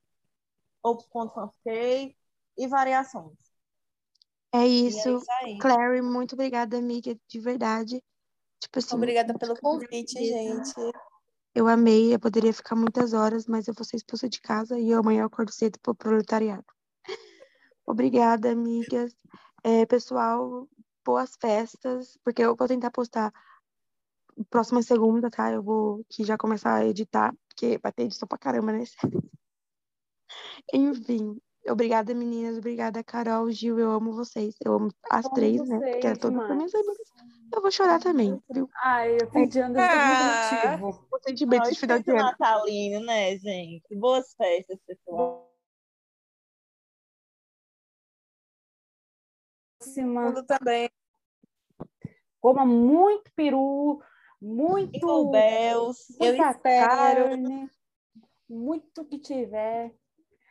ou 0.83 0.97
ponto 1.09 1.33
fanfic 1.33 2.15
e 2.57 2.67
variações. 2.67 3.37
É 4.53 4.67
isso. 4.67 5.07
é 5.07 5.13
isso 5.13 5.31
aí. 5.43 5.57
Clary, 5.59 6.01
muito 6.01 6.33
obrigada, 6.33 6.77
amiga, 6.77 7.17
de 7.27 7.39
verdade. 7.39 8.03
Tipo 8.59 8.79
assim, 8.79 8.95
Obrigada 8.95 9.33
pelo 9.37 9.59
convite, 9.59 10.13
gente. 10.13 10.73
Eu 11.53 11.67
amei, 11.67 12.13
eu 12.13 12.19
poderia 12.19 12.53
ficar 12.53 12.75
muitas 12.75 13.13
horas, 13.13 13.45
mas 13.45 13.67
eu 13.67 13.73
vou 13.73 13.83
ser 13.83 13.97
expulsa 13.97 14.29
de 14.29 14.39
casa 14.39 14.79
e 14.79 14.93
amanhã 14.93 15.21
eu 15.21 15.27
acordo 15.27 15.51
cedo 15.51 15.79
pro 15.81 15.95
proletariado. 15.95 16.65
Obrigada, 17.85 18.51
amigas. 18.51 19.13
É, 19.63 19.85
pessoal, 19.85 20.67
boas 21.03 21.35
festas, 21.39 22.17
porque 22.23 22.41
eu 22.41 22.55
vou 22.55 22.67
tentar 22.67 22.91
postar 22.91 23.33
próxima 24.49 24.81
segunda, 24.81 25.29
tá? 25.29 25.51
Eu 25.51 25.61
vou 25.63 26.05
que 26.09 26.23
já 26.23 26.37
começar 26.37 26.75
a 26.75 26.85
editar, 26.85 27.33
porque 27.47 27.79
vai 27.81 27.91
ter 27.91 28.03
edição 28.03 28.27
pra 28.27 28.37
caramba, 28.37 28.71
né? 28.71 28.83
Enfim, 30.73 31.39
obrigada, 31.67 32.13
meninas. 32.13 32.57
Obrigada, 32.57 33.03
Carol, 33.03 33.49
Gil. 33.51 33.79
Eu 33.79 33.91
amo 33.91 34.13
vocês. 34.13 34.55
Eu 34.63 34.73
amo 34.73 34.89
as 35.09 35.25
Amo 35.25 35.35
três, 35.35 35.67
né? 35.67 35.79
Porque 35.79 36.07
é 36.07 36.15
todas 36.15 36.41
as 36.49 36.55
minhas 36.55 36.73
amigas. 36.75 36.97
Eu 37.53 37.61
vou 37.61 37.71
chorar 37.71 37.99
também, 37.99 38.41
viu? 38.49 38.69
Ai, 38.81 39.15
eu 39.15 39.27
Anderson 39.27 39.71
por 39.71 39.79
Ah. 39.81 40.77
motivo. 40.77 41.07
O 41.11 41.19
sentimento 41.19 41.69
de 41.69 41.75
final 41.75 41.99
de 41.99 42.11
ano. 42.11 42.23
natalino, 42.23 43.05
né, 43.05 43.37
gente? 43.37 43.93
Boas 43.95 44.33
festas, 44.35 44.79
pessoal. 44.87 45.51
Próxima. 49.79 50.21
Mundo 50.21 50.45
também. 50.45 50.89
Coma 52.39 52.65
muito 52.65 53.31
peru, 53.35 54.01
muito 54.41 55.31
Bells. 55.31 56.15
Muita 56.19 56.53
carne, 56.55 57.69
muito 58.49 59.05
que 59.05 59.19
tiver. 59.19 59.93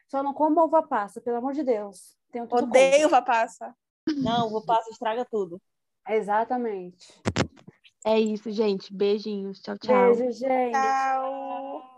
Só 0.08 0.22
não 0.22 0.32
coma 0.32 0.64
uva 0.64 0.82
passa, 0.82 1.20
pelo 1.20 1.38
amor 1.38 1.52
de 1.52 1.62
Deus. 1.62 2.16
Tenho 2.32 2.46
tudo 2.46 2.64
Odeio 2.64 3.08
uva 3.08 3.22
passa. 3.22 3.74
Não, 4.22 4.50
vou 4.50 4.64
passar, 4.64 4.90
estraga 4.90 5.24
tudo. 5.24 5.60
Exatamente. 6.08 7.20
É 8.04 8.18
isso, 8.18 8.50
gente. 8.50 8.92
Beijinhos. 8.94 9.60
Tchau, 9.60 9.78
tchau. 9.78 10.14
Beijo, 10.14 10.32
gente. 10.32 10.72
Tchau. 10.72 11.89